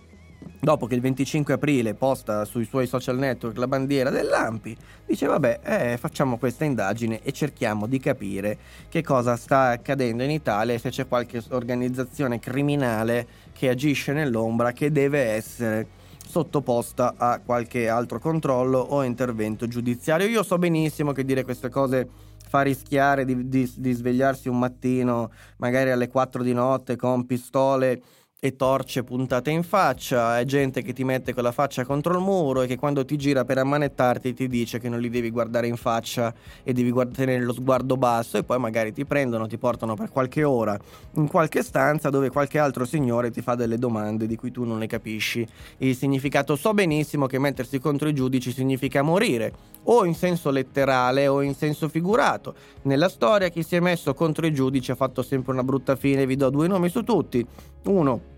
dopo 0.61 0.87
che 0.87 0.95
il 0.95 1.01
25 1.03 1.55
aprile 1.55 1.95
posta 1.95 2.47
sui 2.47 2.65
suoi 2.65 2.87
social 2.87 3.19
network 3.19 3.59
la 3.59 3.67
bandiera 3.67 4.09
dell'AMPI, 4.09 4.77
dice 5.05 5.27
vabbè, 5.27 5.61
eh, 5.63 5.97
facciamo 5.99 6.39
questa 6.39 6.65
indagine 6.65 7.21
e 7.23 7.33
cerchiamo 7.33 7.87
di 7.87 7.99
capire 7.99 8.57
che 8.89 9.03
cosa 9.03 9.37
sta 9.37 9.71
accadendo 9.71 10.23
in 10.23 10.31
Italia 10.31 10.73
e 10.73 10.79
se 10.79 10.91
c'è 10.91 11.07
qualche 11.07 11.43
organizzazione 11.51 12.39
criminale 12.39 13.27
che 13.53 13.69
agisce 13.69 14.13
nell'ombra 14.13 14.73
che 14.73 14.91
deve 14.91 15.21
essere 15.21 15.99
sottoposta 16.31 17.15
a 17.17 17.41
qualche 17.45 17.89
altro 17.89 18.21
controllo 18.21 18.79
o 18.79 19.03
intervento 19.03 19.67
giudiziario. 19.67 20.29
Io 20.29 20.45
so 20.45 20.57
benissimo 20.59 21.11
che 21.11 21.25
dire 21.25 21.43
queste 21.43 21.69
cose 21.69 22.09
fa 22.49 22.63
rischiare 22.63 23.25
di, 23.25 23.49
di, 23.49 23.71
di 23.77 23.93
svegliarsi 23.93 24.49
un 24.49 24.59
mattino, 24.59 25.31
magari 25.57 25.91
alle 25.91 26.09
4 26.09 26.43
di 26.43 26.53
notte, 26.53 26.97
con 26.97 27.27
pistole 27.27 28.01
e 28.43 28.57
torce 28.57 29.05
puntate 29.05 29.51
in 29.51 29.63
faccia, 29.63 30.39
è 30.39 30.47
gente 30.47 30.81
che 30.81 30.95
ti 30.95 31.05
mette 31.05 31.35
con 31.35 31.43
la 31.43 31.53
faccia 31.53 31.85
contro 31.85 32.15
il 32.15 32.21
muro 32.21 32.63
e 32.63 32.67
che 32.67 32.79
quando 32.79 33.05
ti 33.05 33.19
gira 33.19 33.45
per 33.45 33.59
ammanettarti 33.59 34.33
ti 34.33 34.49
dice 34.49 34.79
che 34.79 34.89
non 34.89 34.99
li 34.99 35.11
devi 35.11 35.29
guardare 35.29 35.67
in 35.67 35.77
faccia 35.77 36.33
e 36.63 36.73
devi 36.73 36.91
tenere 37.13 37.45
lo 37.45 37.53
sguardo 37.53 37.99
basso 37.99 38.39
e 38.39 38.43
poi 38.43 38.59
magari 38.59 38.95
ti 38.95 39.05
prendono, 39.05 39.47
ti 39.47 39.59
portano 39.59 39.95
per 39.95 40.09
qualche 40.09 40.43
ora 40.43 40.75
in 41.17 41.29
qualche 41.29 41.63
stanza 41.63 42.09
dove 42.09 42.31
qualche 42.31 42.59
altro 42.59 42.87
signore 42.87 43.31
ti 43.31 43.43
fa 43.43 43.55
delle 43.57 43.77
domande 43.77 44.27
di 44.27 44.37
cui 44.37 44.51
tu 44.51 44.65
non 44.65 44.79
ne 44.79 44.87
capisci 44.87 45.47
il 45.79 45.95
significato. 45.95 46.57
So 46.57 46.73
benissimo 46.73 47.27
che 47.27 47.39
mettersi 47.39 47.79
contro 47.79 48.09
i 48.09 48.15
giudici 48.15 48.53
significa 48.53 49.03
morire, 49.03 49.53
o 49.85 50.07
in 50.07 50.15
senso 50.15 50.51
letterale 50.51 51.27
o 51.27 51.43
in 51.43 51.55
senso 51.55 51.91
figurato. 51.91 52.55
Nella 52.83 53.11
storia 53.11 53.51
chi 53.51 53.63
si 53.63 53.77
è 53.77 53.81
messo 53.81 54.15
contro 54.15 54.47
i 54.47 54.55
giudici 54.55 54.91
ha 54.93 54.95
fatto 54.95 55.21
sempre 55.23 55.53
una 55.53 55.63
brutta 55.63 55.95
fine, 55.95 56.25
vi 56.25 56.37
do 56.37 56.49
due 56.49 56.69
nomi 56.69 56.89
su 56.89 57.03
tutti. 57.03 57.47
Uno 57.85 58.30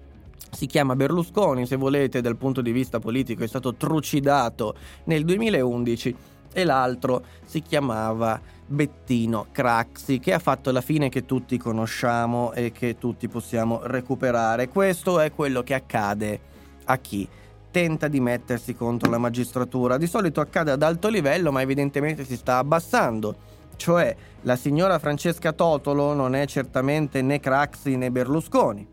si 0.51 0.66
chiama 0.66 0.97
Berlusconi, 0.97 1.66
se 1.66 1.77
volete, 1.77 2.20
dal 2.20 2.36
punto 2.36 2.60
di 2.60 2.73
vista 2.73 2.98
politico 2.98 3.44
è 3.44 3.47
stato 3.47 3.74
trucidato 3.74 4.74
nel 5.05 5.24
2011 5.24 6.16
e 6.52 6.64
l'altro 6.64 7.24
si 7.44 7.62
chiamava 7.62 8.40
Bettino 8.66 9.47
Craxi 9.51 10.19
che 10.19 10.32
ha 10.32 10.39
fatto 10.39 10.70
la 10.70 10.81
fine 10.81 11.09
che 11.09 11.24
tutti 11.24 11.56
conosciamo 11.59 12.52
e 12.52 12.73
che 12.73 12.98
tutti 12.98 13.28
possiamo 13.28 13.81
recuperare. 13.85 14.69
Questo 14.69 15.20
è 15.20 15.32
quello 15.32 15.62
che 15.62 15.74
accade 15.74 16.40
a 16.85 16.98
chi 16.98 17.28
tenta 17.70 18.09
di 18.09 18.20
mettersi 18.20 18.74
contro 18.74 19.10
la 19.10 19.19
magistratura. 19.19 19.97
Di 19.97 20.06
solito 20.06 20.40
accade 20.40 20.70
ad 20.70 20.82
alto 20.82 21.09
livello, 21.09 21.51
ma 21.51 21.62
evidentemente 21.62 22.24
si 22.24 22.36
sta 22.36 22.59
abbassando. 22.59 23.35
Cioè, 23.77 24.14
la 24.43 24.56
signora 24.56 24.98
Francesca 24.98 25.52
Totolo 25.52 26.12
non 26.12 26.35
è 26.35 26.47
certamente 26.47 27.23
né 27.23 27.40
Craxi 27.40 27.97
né 27.97 28.10
Berlusconi. 28.10 28.86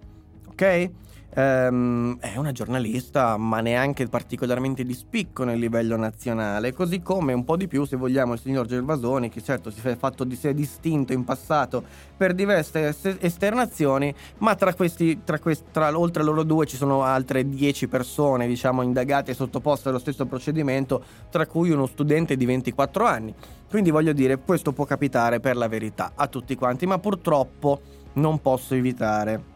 Ok? 0.47 0.91
Ehm, 1.39 2.17
è 2.19 2.35
una 2.35 2.51
giornalista, 2.51 3.37
ma 3.37 3.61
neanche 3.61 4.07
particolarmente 4.07 4.83
di 4.83 4.93
spicco 4.93 5.45
nel 5.45 5.57
livello 5.57 5.95
nazionale, 5.95 6.73
così 6.73 7.01
come 7.01 7.31
un 7.31 7.45
po' 7.45 7.55
di 7.55 7.69
più, 7.69 7.85
se 7.85 7.95
vogliamo, 7.95 8.33
il 8.33 8.41
signor 8.41 8.65
Gervasoni, 8.65 9.29
che 9.29 9.41
certo 9.41 9.71
si 9.71 9.79
è 9.87 9.95
fatto 9.95 10.25
di 10.25 10.35
sé 10.35 10.53
distinto 10.53 11.13
in 11.13 11.23
passato 11.23 11.81
per 12.17 12.33
diverse 12.33 12.93
esternazioni, 13.21 14.13
ma 14.39 14.55
tra 14.55 14.73
questi, 14.73 15.21
tra 15.23 15.39
questi 15.39 15.67
tra, 15.71 15.97
oltre 15.97 16.23
loro 16.23 16.43
due 16.43 16.65
ci 16.65 16.75
sono 16.75 17.03
altre 17.03 17.47
dieci 17.47 17.87
persone, 17.87 18.45
diciamo, 18.45 18.81
indagate 18.81 19.31
e 19.31 19.33
sottoposte 19.33 19.87
allo 19.87 19.99
stesso 19.99 20.25
procedimento, 20.25 21.01
tra 21.29 21.47
cui 21.47 21.69
uno 21.69 21.85
studente 21.85 22.35
di 22.35 22.45
24 22.45 23.05
anni. 23.05 23.33
Quindi 23.69 23.91
voglio 23.91 24.11
dire, 24.11 24.39
questo 24.39 24.73
può 24.73 24.83
capitare 24.83 25.39
per 25.39 25.55
la 25.55 25.69
verità 25.69 26.11
a 26.15 26.27
tutti 26.27 26.55
quanti, 26.55 26.85
ma 26.85 26.99
purtroppo 26.99 27.79
non 28.13 28.41
posso 28.41 28.75
evitare 28.75 29.48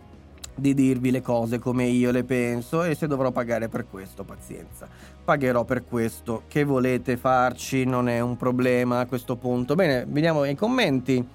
di 0.56 0.74
dirvi 0.74 1.12
le 1.12 1.22
cose 1.22 1.60
come 1.60 1.86
io 1.86 2.12
le 2.12 2.24
penso 2.24 2.84
e 2.84 2.96
se 2.96 3.08
dovrò 3.08 3.32
pagare 3.32 3.70
per 3.70 3.86
questo, 3.90 4.24
pazienza. 4.24 4.88
Pagherò 5.24 5.64
per 5.64 5.84
questo. 5.84 6.44
Che 6.48 6.64
volete 6.64 7.18
farci? 7.18 7.86
Non 7.86 8.10
è 8.10 8.20
un 8.20 8.38
problema 8.38 9.00
a 9.00 9.06
questo 9.06 9.36
punto. 9.36 9.76
Bene, 9.76 10.06
vediamo 10.08 10.42
ai 10.42 10.56
commenti. 10.56 11.26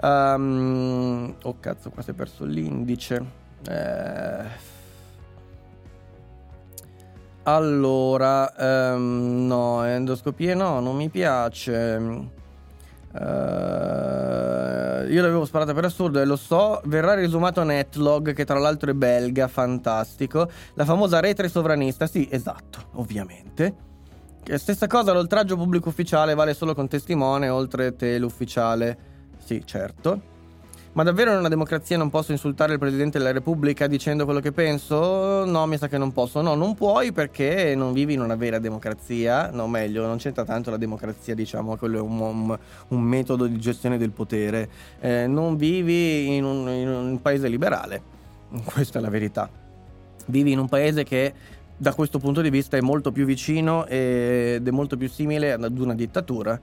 Um, 0.00 1.34
oh 1.42 1.56
cazzo, 1.60 1.90
qua 1.90 2.02
si 2.02 2.10
è 2.10 2.14
perso 2.14 2.44
l'indice. 2.44 3.24
Eh... 3.68 4.70
Allora, 7.44 8.52
um, 8.94 9.46
no, 9.46 9.82
endoscopie 9.84 10.54
no, 10.54 10.78
non 10.78 10.94
mi 10.94 11.08
piace. 11.08 12.40
Uh, 13.12 15.06
io 15.10 15.20
l'avevo 15.20 15.44
sparata 15.44 15.74
per 15.74 15.84
assurdo 15.84 16.20
e 16.20 16.24
lo 16.24 16.36
so. 16.36 16.80
Verrà 16.84 17.14
risumato 17.14 17.62
Netlog, 17.62 18.32
che 18.32 18.44
tra 18.44 18.58
l'altro 18.58 18.90
è 18.90 18.94
belga, 18.94 19.48
fantastico. 19.48 20.50
La 20.74 20.84
famosa 20.84 21.20
rete 21.20 21.48
sovranista, 21.48 22.06
sì, 22.06 22.26
esatto, 22.30 22.86
ovviamente. 22.94 23.74
Stessa 24.54 24.86
cosa, 24.86 25.12
l'oltraggio 25.12 25.56
pubblico 25.56 25.88
ufficiale 25.88 26.34
vale 26.34 26.54
solo 26.54 26.74
con 26.74 26.88
testimone, 26.88 27.48
oltre 27.48 27.94
te 27.94 28.18
l'ufficiale. 28.18 28.98
Sì, 29.38 29.62
certo. 29.64 30.30
Ma 30.94 31.04
davvero 31.04 31.32
in 31.32 31.38
una 31.38 31.48
democrazia 31.48 31.96
non 31.96 32.10
posso 32.10 32.32
insultare 32.32 32.74
il 32.74 32.78
Presidente 32.78 33.16
della 33.16 33.32
Repubblica 33.32 33.86
dicendo 33.86 34.26
quello 34.26 34.40
che 34.40 34.52
penso? 34.52 35.42
No, 35.46 35.64
mi 35.64 35.78
sa 35.78 35.88
che 35.88 35.96
non 35.96 36.12
posso. 36.12 36.42
No, 36.42 36.54
non 36.54 36.74
puoi 36.74 37.12
perché 37.12 37.74
non 37.74 37.94
vivi 37.94 38.12
in 38.12 38.20
una 38.20 38.34
vera 38.34 38.58
democrazia. 38.58 39.50
No, 39.50 39.66
meglio, 39.68 40.06
non 40.06 40.18
c'entra 40.18 40.44
tanto 40.44 40.70
la 40.70 40.76
democrazia, 40.76 41.34
diciamo, 41.34 41.76
quello 41.76 41.96
è 41.96 42.00
un, 42.02 42.20
un, 42.20 42.58
un 42.88 43.00
metodo 43.00 43.46
di 43.46 43.58
gestione 43.58 43.96
del 43.96 44.10
potere. 44.10 44.68
Eh, 45.00 45.26
non 45.26 45.56
vivi 45.56 46.36
in 46.36 46.44
un, 46.44 46.68
in 46.68 46.88
un 46.88 47.22
paese 47.22 47.48
liberale. 47.48 48.02
Questa 48.62 48.98
è 48.98 49.02
la 49.02 49.08
verità. 49.08 49.48
Vivi 50.26 50.52
in 50.52 50.58
un 50.58 50.68
paese 50.68 51.04
che 51.04 51.32
da 51.74 51.94
questo 51.94 52.18
punto 52.18 52.42
di 52.42 52.50
vista 52.50 52.76
è 52.76 52.82
molto 52.82 53.12
più 53.12 53.24
vicino 53.24 53.86
ed 53.86 54.68
è 54.68 54.70
molto 54.70 54.98
più 54.98 55.08
simile 55.08 55.52
ad 55.52 55.78
una 55.78 55.94
dittatura 55.94 56.60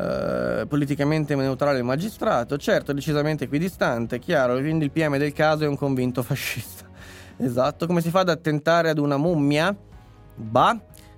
eh, 0.00 0.64
politicamente 0.68 1.34
neutrale 1.34 1.78
il 1.78 1.84
magistrato, 1.84 2.56
certo 2.56 2.92
decisamente 2.92 3.44
equidistante, 3.44 4.20
chiaro, 4.20 4.56
quindi 4.58 4.84
il 4.84 4.92
PM 4.92 5.16
del 5.16 5.32
caso 5.32 5.64
è 5.64 5.66
un 5.66 5.76
convinto 5.76 6.22
fascista. 6.22 6.86
Esatto, 7.40 7.86
come 7.86 8.00
si 8.00 8.10
fa 8.10 8.20
ad 8.20 8.30
attentare 8.30 8.90
ad 8.90 8.98
una 8.98 9.16
mummia? 9.16 9.74
Bah. 10.34 10.72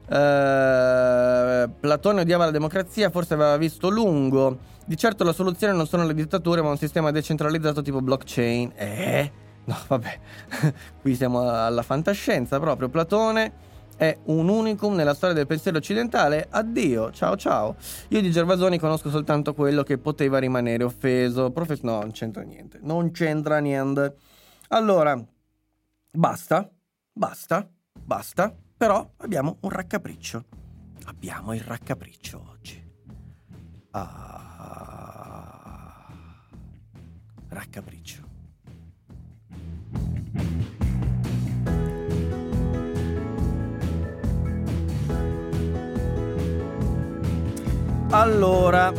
Uh, 0.06 1.70
Platone 1.80 2.20
odiava 2.20 2.44
la 2.44 2.50
democrazia, 2.50 3.08
forse 3.08 3.32
aveva 3.32 3.56
visto 3.56 3.88
lungo. 3.88 4.58
Di 4.84 4.98
certo 4.98 5.24
la 5.24 5.32
soluzione 5.32 5.72
non 5.72 5.86
sono 5.86 6.04
le 6.04 6.12
dittature, 6.12 6.60
ma 6.60 6.68
un 6.68 6.76
sistema 6.76 7.10
decentralizzato 7.10 7.80
tipo 7.80 8.02
blockchain. 8.02 8.72
Eh? 8.74 9.32
No, 9.64 9.76
vabbè. 9.86 10.18
Qui 11.00 11.14
siamo 11.14 11.48
alla 11.48 11.82
fantascienza 11.82 12.60
proprio. 12.60 12.90
Platone 12.90 13.52
è 14.00 14.18
un 14.24 14.48
unicum 14.48 14.94
nella 14.94 15.12
storia 15.12 15.34
del 15.34 15.46
pensiero 15.46 15.76
occidentale. 15.76 16.46
Addio, 16.48 17.10
ciao 17.10 17.36
ciao. 17.36 17.76
Io 18.08 18.22
di 18.22 18.30
Gervasoni 18.30 18.78
conosco 18.78 19.10
soltanto 19.10 19.52
quello 19.52 19.82
che 19.82 19.98
poteva 19.98 20.38
rimanere 20.38 20.84
offeso. 20.84 21.50
Profes- 21.50 21.82
no, 21.82 22.00
non 22.00 22.10
c'entra 22.12 22.40
niente. 22.40 22.78
Non 22.80 23.10
c'entra 23.10 23.58
niente. 23.58 24.16
Allora, 24.68 25.22
basta, 26.12 26.66
basta, 27.12 27.68
basta. 28.02 28.56
Però 28.74 29.06
abbiamo 29.18 29.58
un 29.60 29.68
raccapriccio. 29.68 30.44
Abbiamo 31.04 31.52
il 31.52 31.60
raccapriccio 31.60 32.42
oggi. 32.52 32.82
Ah, 33.90 35.26
raccapriccio. 37.48 38.29
Allora, 48.12 48.92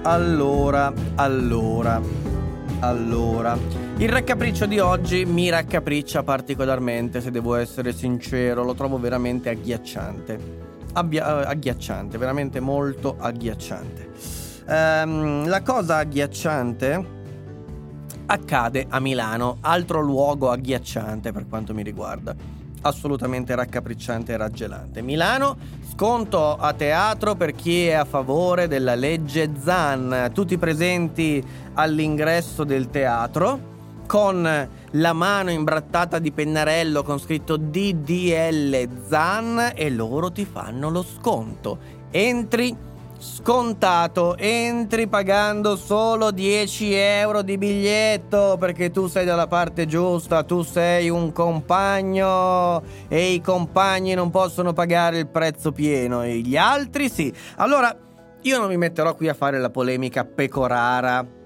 allora, 0.00 0.90
allora, 1.16 2.00
allora. 2.78 3.58
Il 3.98 4.08
raccapriccio 4.08 4.64
di 4.64 4.78
oggi 4.78 5.26
mi 5.26 5.50
raccapriccia 5.50 6.22
particolarmente, 6.22 7.20
se 7.20 7.30
devo 7.30 7.56
essere 7.56 7.92
sincero, 7.92 8.64
lo 8.64 8.72
trovo 8.72 8.98
veramente 8.98 9.50
agghiacciante. 9.50 10.38
Abbia- 10.94 11.42
eh, 11.42 11.50
agghiacciante, 11.50 12.16
veramente 12.16 12.60
molto 12.60 13.16
agghiacciante. 13.18 14.08
Ehm, 14.66 15.46
la 15.46 15.60
cosa 15.60 15.98
agghiacciante 15.98 17.04
accade 18.24 18.86
a 18.88 19.00
Milano, 19.00 19.58
altro 19.60 20.00
luogo 20.00 20.50
agghiacciante 20.50 21.30
per 21.30 21.46
quanto 21.46 21.74
mi 21.74 21.82
riguarda 21.82 22.59
assolutamente 22.82 23.54
raccapricciante 23.54 24.32
e 24.32 24.36
raggelante. 24.36 25.02
Milano, 25.02 25.56
sconto 25.92 26.56
a 26.56 26.72
teatro 26.72 27.34
per 27.34 27.54
chi 27.54 27.86
è 27.86 27.92
a 27.92 28.04
favore 28.04 28.68
della 28.68 28.94
legge 28.94 29.50
Zan. 29.62 30.30
Tutti 30.32 30.56
presenti 30.58 31.44
all'ingresso 31.74 32.64
del 32.64 32.90
teatro 32.90 33.68
con 34.06 34.68
la 34.94 35.12
mano 35.12 35.50
imbrattata 35.50 36.18
di 36.18 36.32
pennarello 36.32 37.04
con 37.04 37.20
scritto 37.20 37.56
DDL 37.56 38.88
Zan 39.08 39.72
e 39.74 39.88
loro 39.88 40.32
ti 40.32 40.44
fanno 40.44 40.90
lo 40.90 41.04
sconto. 41.04 41.78
Entri 42.10 42.76
scontato, 43.20 44.36
entri 44.38 45.06
pagando 45.06 45.76
solo 45.76 46.30
10 46.30 46.94
euro 46.94 47.42
di 47.42 47.58
biglietto 47.58 48.56
perché 48.58 48.90
tu 48.90 49.08
sei 49.08 49.26
dalla 49.26 49.46
parte 49.46 49.86
giusta, 49.86 50.42
tu 50.42 50.62
sei 50.62 51.10
un 51.10 51.30
compagno 51.30 52.82
e 53.08 53.32
i 53.32 53.42
compagni 53.42 54.14
non 54.14 54.30
possono 54.30 54.72
pagare 54.72 55.18
il 55.18 55.28
prezzo 55.28 55.70
pieno 55.70 56.22
e 56.22 56.38
gli 56.38 56.56
altri 56.56 57.10
sì. 57.10 57.32
Allora, 57.56 57.94
io 58.42 58.58
non 58.58 58.68
mi 58.68 58.78
metterò 58.78 59.14
qui 59.14 59.28
a 59.28 59.34
fare 59.34 59.58
la 59.58 59.68
polemica 59.68 60.24
pecorara 60.24 61.38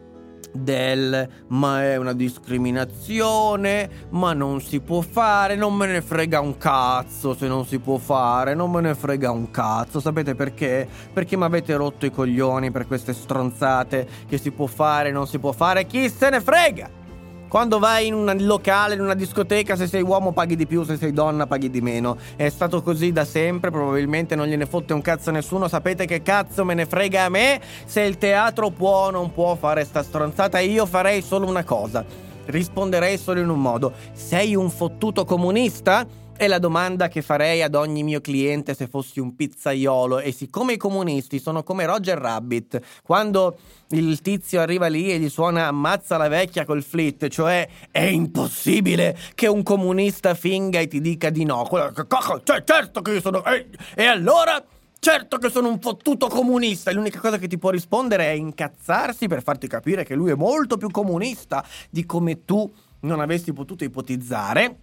del 0.54 1.28
ma 1.48 1.82
è 1.82 1.96
una 1.96 2.12
discriminazione, 2.12 4.06
ma 4.10 4.32
non 4.32 4.60
si 4.60 4.80
può 4.80 5.00
fare, 5.00 5.56
non 5.56 5.74
me 5.74 5.86
ne 5.86 6.00
frega 6.00 6.40
un 6.40 6.56
cazzo 6.56 7.34
se 7.34 7.48
non 7.48 7.66
si 7.66 7.78
può 7.78 7.98
fare, 7.98 8.54
non 8.54 8.70
me 8.70 8.80
ne 8.80 8.94
frega 8.94 9.30
un 9.30 9.50
cazzo. 9.50 10.00
Sapete 10.00 10.34
perché? 10.34 10.88
Perché 11.12 11.36
mi 11.36 11.44
avete 11.44 11.74
rotto 11.74 12.06
i 12.06 12.10
coglioni 12.10 12.70
per 12.70 12.86
queste 12.86 13.12
stronzate 13.12 14.08
che 14.28 14.38
si 14.38 14.50
può 14.50 14.66
fare, 14.66 15.10
non 15.10 15.26
si 15.26 15.38
può 15.38 15.52
fare, 15.52 15.86
chi 15.86 16.08
se 16.08 16.30
ne 16.30 16.40
frega? 16.40 17.02
Quando 17.54 17.78
vai 17.78 18.08
in 18.08 18.14
un 18.14 18.36
locale, 18.40 18.94
in 18.94 19.00
una 19.00 19.14
discoteca, 19.14 19.76
se 19.76 19.86
sei 19.86 20.02
uomo 20.02 20.32
paghi 20.32 20.56
di 20.56 20.66
più, 20.66 20.82
se 20.82 20.96
sei 20.96 21.12
donna 21.12 21.46
paghi 21.46 21.70
di 21.70 21.80
meno. 21.80 22.16
È 22.34 22.48
stato 22.48 22.82
così 22.82 23.12
da 23.12 23.24
sempre, 23.24 23.70
probabilmente 23.70 24.34
non 24.34 24.48
gliene 24.48 24.66
fotte 24.66 24.92
un 24.92 25.00
cazzo 25.00 25.28
a 25.28 25.34
nessuno. 25.34 25.68
Sapete 25.68 26.04
che 26.04 26.20
cazzo 26.20 26.64
me 26.64 26.74
ne 26.74 26.84
frega 26.84 27.22
a 27.22 27.28
me 27.28 27.60
se 27.84 28.00
il 28.00 28.18
teatro 28.18 28.70
può 28.70 29.06
o 29.06 29.10
non 29.12 29.32
può 29.32 29.54
fare 29.54 29.84
sta 29.84 30.02
stronzata? 30.02 30.58
Io 30.58 30.84
farei 30.84 31.22
solo 31.22 31.46
una 31.46 31.62
cosa. 31.62 32.04
Risponderei 32.46 33.16
solo 33.18 33.38
in 33.38 33.48
un 33.48 33.60
modo. 33.60 33.92
Sei 34.10 34.56
un 34.56 34.68
fottuto 34.68 35.24
comunista? 35.24 36.04
È 36.36 36.48
la 36.48 36.58
domanda 36.58 37.06
che 37.06 37.22
farei 37.22 37.62
ad 37.62 37.76
ogni 37.76 38.02
mio 38.02 38.20
cliente 38.20 38.74
se 38.74 38.88
fossi 38.88 39.20
un 39.20 39.36
pizzaiolo 39.36 40.18
e 40.18 40.32
siccome 40.32 40.72
i 40.72 40.76
comunisti 40.76 41.38
sono 41.38 41.62
come 41.62 41.86
Roger 41.86 42.18
Rabbit, 42.18 42.80
quando 43.04 43.56
il 43.90 44.20
tizio 44.20 44.60
arriva 44.60 44.88
lì 44.88 45.12
e 45.12 45.20
gli 45.20 45.28
suona 45.28 45.68
ammazza 45.68 46.16
la 46.16 46.26
vecchia 46.26 46.64
col 46.64 46.82
flit, 46.82 47.28
cioè 47.28 47.66
è 47.90 48.02
impossibile 48.02 49.16
che 49.34 49.46
un 49.46 49.62
comunista 49.62 50.34
finga 50.34 50.80
e 50.80 50.88
ti 50.88 51.00
dica 51.00 51.30
di 51.30 51.44
no. 51.44 51.68
Cioè, 52.42 52.64
certo 52.64 53.00
che 53.00 53.12
io 53.12 53.20
sono... 53.20 53.42
E 53.44 54.04
allora... 54.04 54.62
Certo 54.98 55.36
che 55.36 55.50
sono 55.50 55.68
un 55.68 55.78
fottuto 55.80 56.28
comunista! 56.28 56.90
E 56.90 56.94
l'unica 56.94 57.20
cosa 57.20 57.36
che 57.36 57.46
ti 57.46 57.58
può 57.58 57.68
rispondere 57.68 58.24
è 58.24 58.30
incazzarsi 58.30 59.28
per 59.28 59.42
farti 59.42 59.68
capire 59.68 60.02
che 60.02 60.14
lui 60.14 60.30
è 60.30 60.34
molto 60.34 60.78
più 60.78 60.90
comunista 60.90 61.62
di 61.90 62.06
come 62.06 62.46
tu 62.46 62.72
non 63.00 63.20
avresti 63.20 63.52
potuto 63.52 63.84
ipotizzare 63.84 64.78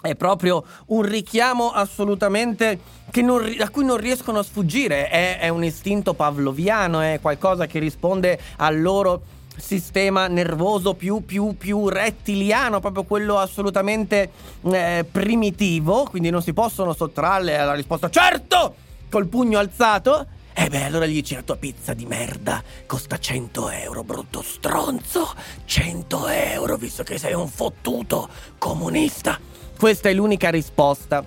è 0.00 0.14
proprio 0.14 0.64
un 0.86 1.02
richiamo 1.02 1.70
assolutamente 1.70 2.78
non, 3.16 3.52
a 3.58 3.68
cui 3.70 3.84
non 3.84 3.96
riescono 3.96 4.38
a 4.38 4.42
sfuggire, 4.42 5.08
è, 5.08 5.38
è 5.38 5.48
un 5.48 5.64
istinto 5.64 6.14
pavloviano, 6.14 7.00
è 7.00 7.18
qualcosa 7.20 7.66
che 7.66 7.78
risponde 7.78 8.38
al 8.56 8.80
loro 8.80 9.22
sistema 9.56 10.28
nervoso 10.28 10.94
più, 10.94 11.24
più, 11.24 11.56
più 11.56 11.88
rettiliano, 11.88 12.80
proprio 12.80 13.02
quello 13.02 13.38
assolutamente 13.38 14.30
eh, 14.62 15.04
primitivo, 15.10 16.04
quindi 16.04 16.30
non 16.30 16.42
si 16.42 16.52
possono 16.52 16.92
sottrarre 16.92 17.58
alla 17.58 17.74
risposta 17.74 18.08
certo 18.08 18.74
col 19.10 19.26
pugno 19.26 19.58
alzato. 19.58 20.26
E 20.52 20.64
eh 20.64 20.68
beh, 20.68 20.84
allora 20.84 21.06
gli 21.06 21.14
dici 21.14 21.34
la 21.34 21.42
tua 21.42 21.56
pizza 21.56 21.94
di 21.94 22.04
merda 22.04 22.62
costa 22.86 23.18
100 23.18 23.70
euro, 23.70 24.02
brutto 24.02 24.42
stronzo. 24.42 25.32
100 25.64 26.28
euro, 26.28 26.76
visto 26.76 27.04
che 27.04 27.16
sei 27.16 27.32
un 27.34 27.48
fottuto 27.48 28.28
comunista. 28.58 29.38
Questa 29.78 30.08
è 30.08 30.12
l'unica 30.12 30.50
risposta 30.50 31.24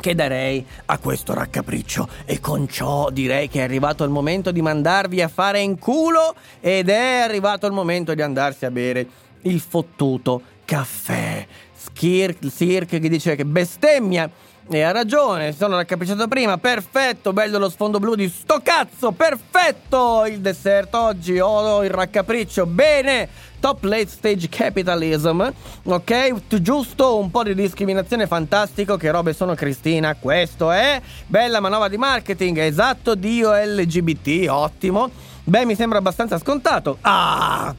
che 0.00 0.14
darei 0.16 0.66
a 0.86 0.98
questo 0.98 1.34
raccapriccio 1.34 2.08
e 2.24 2.40
con 2.40 2.68
ciò 2.68 3.10
direi 3.10 3.48
che 3.48 3.60
è 3.60 3.62
arrivato 3.62 4.02
il 4.02 4.10
momento 4.10 4.50
di 4.50 4.60
mandarvi 4.60 5.22
a 5.22 5.28
fare 5.28 5.60
in 5.60 5.78
culo 5.78 6.34
ed 6.60 6.88
è 6.88 7.20
arrivato 7.20 7.64
il 7.64 7.72
momento 7.72 8.12
di 8.12 8.22
andarsi 8.22 8.64
a 8.64 8.72
bere 8.72 9.06
il 9.42 9.60
fottuto 9.60 10.42
caffè. 10.64 11.46
Skirk, 11.76 12.50
Sirk 12.50 12.88
che 12.88 13.08
dice 13.08 13.36
che 13.36 13.44
bestemmia. 13.44 14.28
E 14.68 14.82
ha 14.82 14.90
ragione, 14.90 15.52
sono 15.52 15.76
raccapricciato 15.76 16.26
prima, 16.26 16.58
perfetto, 16.58 17.32
bello 17.32 17.58
lo 17.58 17.70
sfondo 17.70 18.00
blu 18.00 18.16
di 18.16 18.28
sto 18.28 18.60
cazzo, 18.64 19.12
perfetto 19.12 20.26
il 20.26 20.40
dessert. 20.40 20.92
Oggi, 20.96 21.38
ho 21.38 21.84
il 21.84 21.90
raccapriccio, 21.90 22.66
bene, 22.66 23.28
top 23.66 23.82
late 23.82 24.06
stage 24.06 24.48
capitalism, 24.48 25.44
ok, 25.82 26.60
giusto 26.62 27.18
un 27.18 27.32
po' 27.32 27.42
di 27.42 27.52
discriminazione, 27.52 28.28
fantastico, 28.28 28.96
che 28.96 29.10
robe 29.10 29.32
sono 29.32 29.56
Cristina, 29.56 30.14
questo 30.14 30.70
è, 30.70 31.02
bella 31.26 31.58
manovra 31.58 31.88
di 31.88 31.96
marketing, 31.96 32.58
esatto, 32.58 33.16
Dio 33.16 33.52
LGBT, 33.52 34.48
ottimo, 34.48 35.10
beh 35.42 35.64
mi 35.64 35.74
sembra 35.74 35.98
abbastanza 35.98 36.38
scontato, 36.38 36.98
ah! 37.00 37.74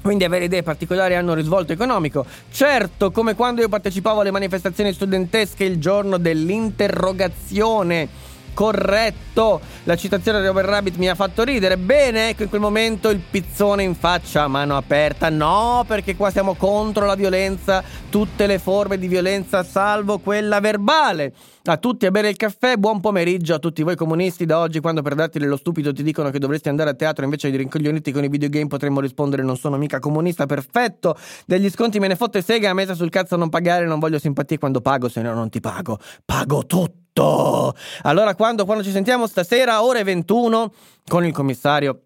quindi 0.00 0.24
avere 0.24 0.46
idee 0.46 0.62
particolari 0.62 1.14
hanno 1.14 1.34
risvolto 1.34 1.74
economico. 1.74 2.24
Certo, 2.50 3.10
come 3.10 3.34
quando 3.34 3.60
io 3.60 3.68
partecipavo 3.68 4.20
alle 4.20 4.30
manifestazioni 4.30 4.94
studentesche 4.94 5.64
il 5.64 5.78
giorno 5.78 6.16
dell'interrogazione 6.16 8.08
corretto. 8.58 9.60
La 9.84 9.94
citazione 9.94 10.40
di 10.40 10.46
Robert 10.48 10.68
Rabbit 10.68 10.96
mi 10.96 11.08
ha 11.08 11.14
fatto 11.14 11.44
ridere. 11.44 11.76
Bene, 11.78 12.30
ecco 12.30 12.42
in 12.42 12.48
quel 12.48 12.60
momento 12.60 13.08
il 13.08 13.20
pizzone 13.20 13.84
in 13.84 13.94
faccia 13.94 14.48
mano 14.48 14.76
aperta. 14.76 15.30
No, 15.30 15.84
perché 15.86 16.16
qua 16.16 16.32
siamo 16.32 16.54
contro 16.54 17.06
la 17.06 17.14
violenza, 17.14 17.84
tutte 18.10 18.48
le 18.48 18.58
forme 18.58 18.98
di 18.98 19.06
violenza, 19.06 19.62
salvo 19.62 20.18
quella 20.18 20.58
verbale. 20.58 21.32
A 21.66 21.76
tutti 21.76 22.06
a 22.06 22.10
bere 22.10 22.30
il 22.30 22.36
caffè, 22.36 22.74
buon 22.74 22.98
pomeriggio 22.98 23.54
a 23.54 23.60
tutti 23.60 23.84
voi 23.84 23.94
comunisti. 23.94 24.44
Da 24.44 24.58
oggi, 24.58 24.80
quando 24.80 25.02
per 25.02 25.14
darti 25.14 25.38
dello 25.38 25.56
stupido 25.56 25.92
ti 25.92 26.02
dicono 26.02 26.30
che 26.30 26.40
dovresti 26.40 26.68
andare 26.68 26.90
a 26.90 26.94
teatro 26.94 27.22
invece 27.22 27.52
di 27.52 27.58
rincoglioniti 27.58 28.10
con 28.10 28.24
i 28.24 28.28
videogame, 28.28 28.66
potremmo 28.66 28.98
rispondere: 28.98 29.44
Non 29.44 29.56
sono 29.56 29.76
mica 29.76 30.00
comunista, 30.00 30.46
perfetto. 30.46 31.16
Degli 31.46 31.70
sconti 31.70 32.00
me 32.00 32.08
ne 32.08 32.16
fotte 32.16 32.42
sega, 32.42 32.70
a 32.70 32.74
mesa 32.74 32.94
sul 32.94 33.08
cazzo 33.08 33.36
non 33.36 33.50
pagare, 33.50 33.86
non 33.86 34.00
voglio 34.00 34.18
simpatie 34.18 34.58
quando 34.58 34.80
pago, 34.80 35.08
se 35.08 35.22
no 35.22 35.32
non 35.32 35.48
ti 35.48 35.60
pago. 35.60 36.00
Pago 36.24 36.66
tutto 36.66 37.06
tutto. 37.18 37.74
Allora, 38.02 38.34
quando, 38.34 38.64
quando 38.64 38.84
ci 38.84 38.90
sentiamo 38.90 39.26
stasera, 39.26 39.82
ore 39.82 40.04
21, 40.04 40.72
con 41.06 41.24
il 41.24 41.32
commissario 41.32 42.02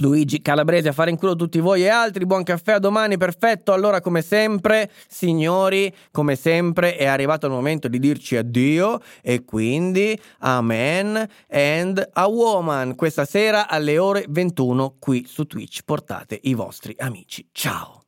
Luigi 0.00 0.40
Calabrese 0.40 0.88
a 0.88 0.92
fare 0.92 1.10
in 1.10 1.16
culo 1.16 1.34
tutti 1.34 1.58
voi 1.58 1.82
e 1.82 1.88
altri. 1.88 2.24
Buon 2.24 2.44
caffè 2.44 2.74
a 2.74 2.78
domani, 2.78 3.16
perfetto. 3.16 3.72
Allora, 3.72 4.00
come 4.00 4.22
sempre, 4.22 4.90
signori, 5.08 5.92
come 6.12 6.36
sempre, 6.36 6.96
è 6.96 7.06
arrivato 7.06 7.46
il 7.46 7.52
momento 7.52 7.88
di 7.88 7.98
dirci 7.98 8.36
addio. 8.36 9.00
E 9.22 9.44
quindi, 9.44 10.18
amen 10.38 11.28
and 11.50 12.08
a 12.12 12.26
woman. 12.28 12.94
Questa 12.94 13.24
sera 13.24 13.68
alle 13.68 13.98
ore 13.98 14.24
21 14.28 14.96
qui 15.00 15.24
su 15.26 15.46
Twitch. 15.46 15.80
Portate 15.84 16.38
i 16.42 16.54
vostri 16.54 16.94
amici. 16.98 17.48
Ciao. 17.50 18.02